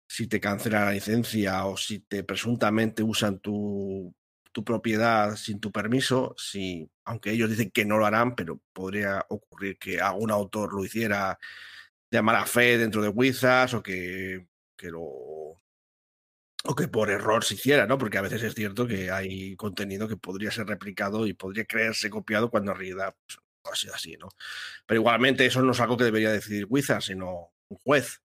si 0.07 0.27
te 0.27 0.39
cancela 0.39 0.85
la 0.85 0.91
licencia 0.91 1.65
o 1.65 1.77
si 1.77 1.99
te 2.01 2.23
presuntamente 2.23 3.03
usan 3.03 3.39
tu, 3.39 4.13
tu 4.51 4.63
propiedad 4.63 5.35
sin 5.35 5.59
tu 5.59 5.71
permiso, 5.71 6.35
si, 6.37 6.89
aunque 7.05 7.31
ellos 7.31 7.49
dicen 7.49 7.71
que 7.71 7.85
no 7.85 7.97
lo 7.97 8.05
harán, 8.05 8.35
pero 8.35 8.59
podría 8.73 9.25
ocurrir 9.29 9.77
que 9.77 10.01
algún 10.01 10.31
autor 10.31 10.73
lo 10.73 10.85
hiciera 10.85 11.39
de 12.11 12.21
mala 12.21 12.45
fe 12.45 12.77
dentro 12.77 13.01
de 13.01 13.09
Wizards 13.09 13.75
o 13.75 13.83
que, 13.83 14.47
que 14.77 14.89
lo 14.89 15.55
o 16.65 16.75
que 16.75 16.87
por 16.87 17.09
error 17.09 17.43
se 17.43 17.53
hiciera, 17.55 17.85
¿no? 17.87 17.97
Porque 17.97 18.17
a 18.17 18.21
veces 18.21 18.43
es 18.43 18.53
cierto 18.53 18.85
que 18.85 19.11
hay 19.11 19.55
contenido 19.55 20.07
que 20.07 20.17
podría 20.17 20.51
ser 20.51 20.67
replicado 20.67 21.25
y 21.25 21.33
podría 21.33 21.65
creerse 21.65 22.09
copiado 22.09 22.49
cuando 22.49 22.71
en 22.71 22.77
realidad 22.77 23.15
pues, 23.25 23.39
no 23.63 23.71
ha 23.71 23.75
sido 23.75 23.95
así, 23.95 24.17
¿no? 24.17 24.29
Pero 24.85 24.99
igualmente 24.99 25.45
eso 25.45 25.61
no 25.61 25.71
es 25.71 25.79
algo 25.79 25.95
que 25.97 26.03
debería 26.03 26.31
decidir 26.31 26.65
Wizards, 26.69 27.05
sino 27.05 27.53
un 27.69 27.77
juez. 27.77 28.21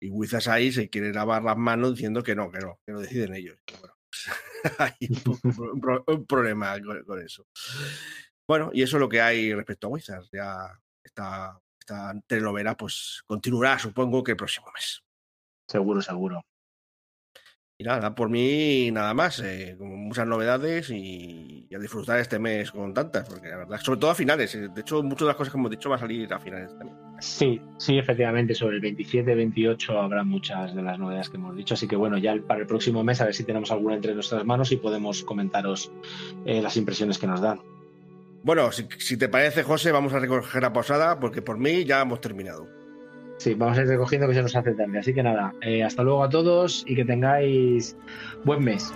Y 0.00 0.10
Wizards 0.10 0.48
ahí 0.48 0.72
se 0.72 0.88
quiere 0.90 1.12
lavar 1.12 1.42
las 1.42 1.56
manos 1.56 1.94
diciendo 1.94 2.22
que 2.22 2.34
no, 2.34 2.50
que 2.50 2.58
no, 2.58 2.80
que 2.86 2.92
lo 2.92 3.00
deciden 3.00 3.34
ellos. 3.34 3.58
Bueno, 3.80 3.94
hay 4.78 4.94
un, 5.24 5.40
un 5.72 5.80
pro- 5.80 6.04
un 6.06 6.26
problema 6.26 6.76
con, 7.06 7.20
eso. 7.20 7.46
Bueno, 8.46 8.70
y 8.72 8.82
eso 8.82 8.96
es 8.96 9.00
lo 9.00 9.08
que 9.08 9.20
hay 9.20 9.54
respecto 9.54 9.86
a 9.86 9.90
Wizards. 9.90 10.28
Ya 10.32 10.78
esta, 11.04 11.58
esta 11.80 12.14
telenovela 12.26 12.76
pues 12.76 13.22
continuará, 13.26 13.78
supongo 13.78 14.22
que 14.22 14.32
el 14.32 14.36
próximo 14.36 14.66
mes. 14.72 15.02
Seguro, 15.68 16.02
seguro. 16.02 16.44
Y 17.82 17.84
nada, 17.84 18.14
por 18.14 18.28
mí 18.28 18.92
nada 18.92 19.12
más, 19.12 19.40
eh, 19.40 19.74
con 19.76 19.88
muchas 19.88 20.24
novedades 20.24 20.88
y, 20.90 21.66
y 21.68 21.74
a 21.74 21.80
disfrutar 21.80 22.20
este 22.20 22.38
mes 22.38 22.70
con 22.70 22.94
tantas, 22.94 23.28
porque 23.28 23.48
la 23.48 23.56
verdad, 23.56 23.80
sobre 23.80 23.98
todo 23.98 24.12
a 24.12 24.14
finales, 24.14 24.54
eh, 24.54 24.68
de 24.72 24.80
hecho 24.82 25.02
muchas 25.02 25.22
de 25.22 25.26
las 25.26 25.34
cosas 25.34 25.52
que 25.52 25.58
hemos 25.58 25.70
dicho 25.72 25.90
van 25.90 25.96
a 25.96 26.00
salir 26.00 26.32
a 26.32 26.38
finales 26.38 26.68
también. 26.78 26.96
Sí, 27.18 27.60
sí, 27.78 27.98
efectivamente, 27.98 28.54
sobre 28.54 28.76
el 28.76 28.82
27-28 28.82 30.00
habrá 30.00 30.22
muchas 30.22 30.76
de 30.76 30.80
las 30.80 30.96
novedades 30.96 31.28
que 31.28 31.38
hemos 31.38 31.56
dicho, 31.56 31.74
así 31.74 31.88
que 31.88 31.96
bueno, 31.96 32.18
ya 32.18 32.36
para 32.46 32.60
el 32.60 32.68
próximo 32.68 33.02
mes 33.02 33.20
a 33.20 33.24
ver 33.24 33.34
si 33.34 33.42
tenemos 33.42 33.72
alguna 33.72 33.96
entre 33.96 34.14
nuestras 34.14 34.44
manos 34.44 34.70
y 34.70 34.76
podemos 34.76 35.24
comentaros 35.24 35.90
eh, 36.46 36.62
las 36.62 36.76
impresiones 36.76 37.18
que 37.18 37.26
nos 37.26 37.40
dan. 37.40 37.60
Bueno, 38.44 38.70
si, 38.70 38.86
si 38.98 39.16
te 39.16 39.28
parece, 39.28 39.64
José, 39.64 39.90
vamos 39.90 40.12
a 40.12 40.20
recoger 40.20 40.62
la 40.62 40.72
posada, 40.72 41.18
porque 41.18 41.42
por 41.42 41.58
mí 41.58 41.84
ya 41.84 42.00
hemos 42.00 42.20
terminado. 42.20 42.81
Sí, 43.42 43.54
vamos 43.54 43.76
a 43.76 43.80
ir 43.80 43.88
recogiendo 43.88 44.28
que 44.28 44.34
se 44.34 44.42
nos 44.42 44.54
hace 44.54 44.72
tarde, 44.72 45.00
así 45.00 45.12
que 45.12 45.20
nada, 45.20 45.52
eh, 45.62 45.82
hasta 45.82 46.04
luego 46.04 46.22
a 46.22 46.28
todos 46.28 46.84
y 46.86 46.94
que 46.94 47.04
tengáis 47.04 47.96
buen 48.44 48.62
mes. 48.62 48.94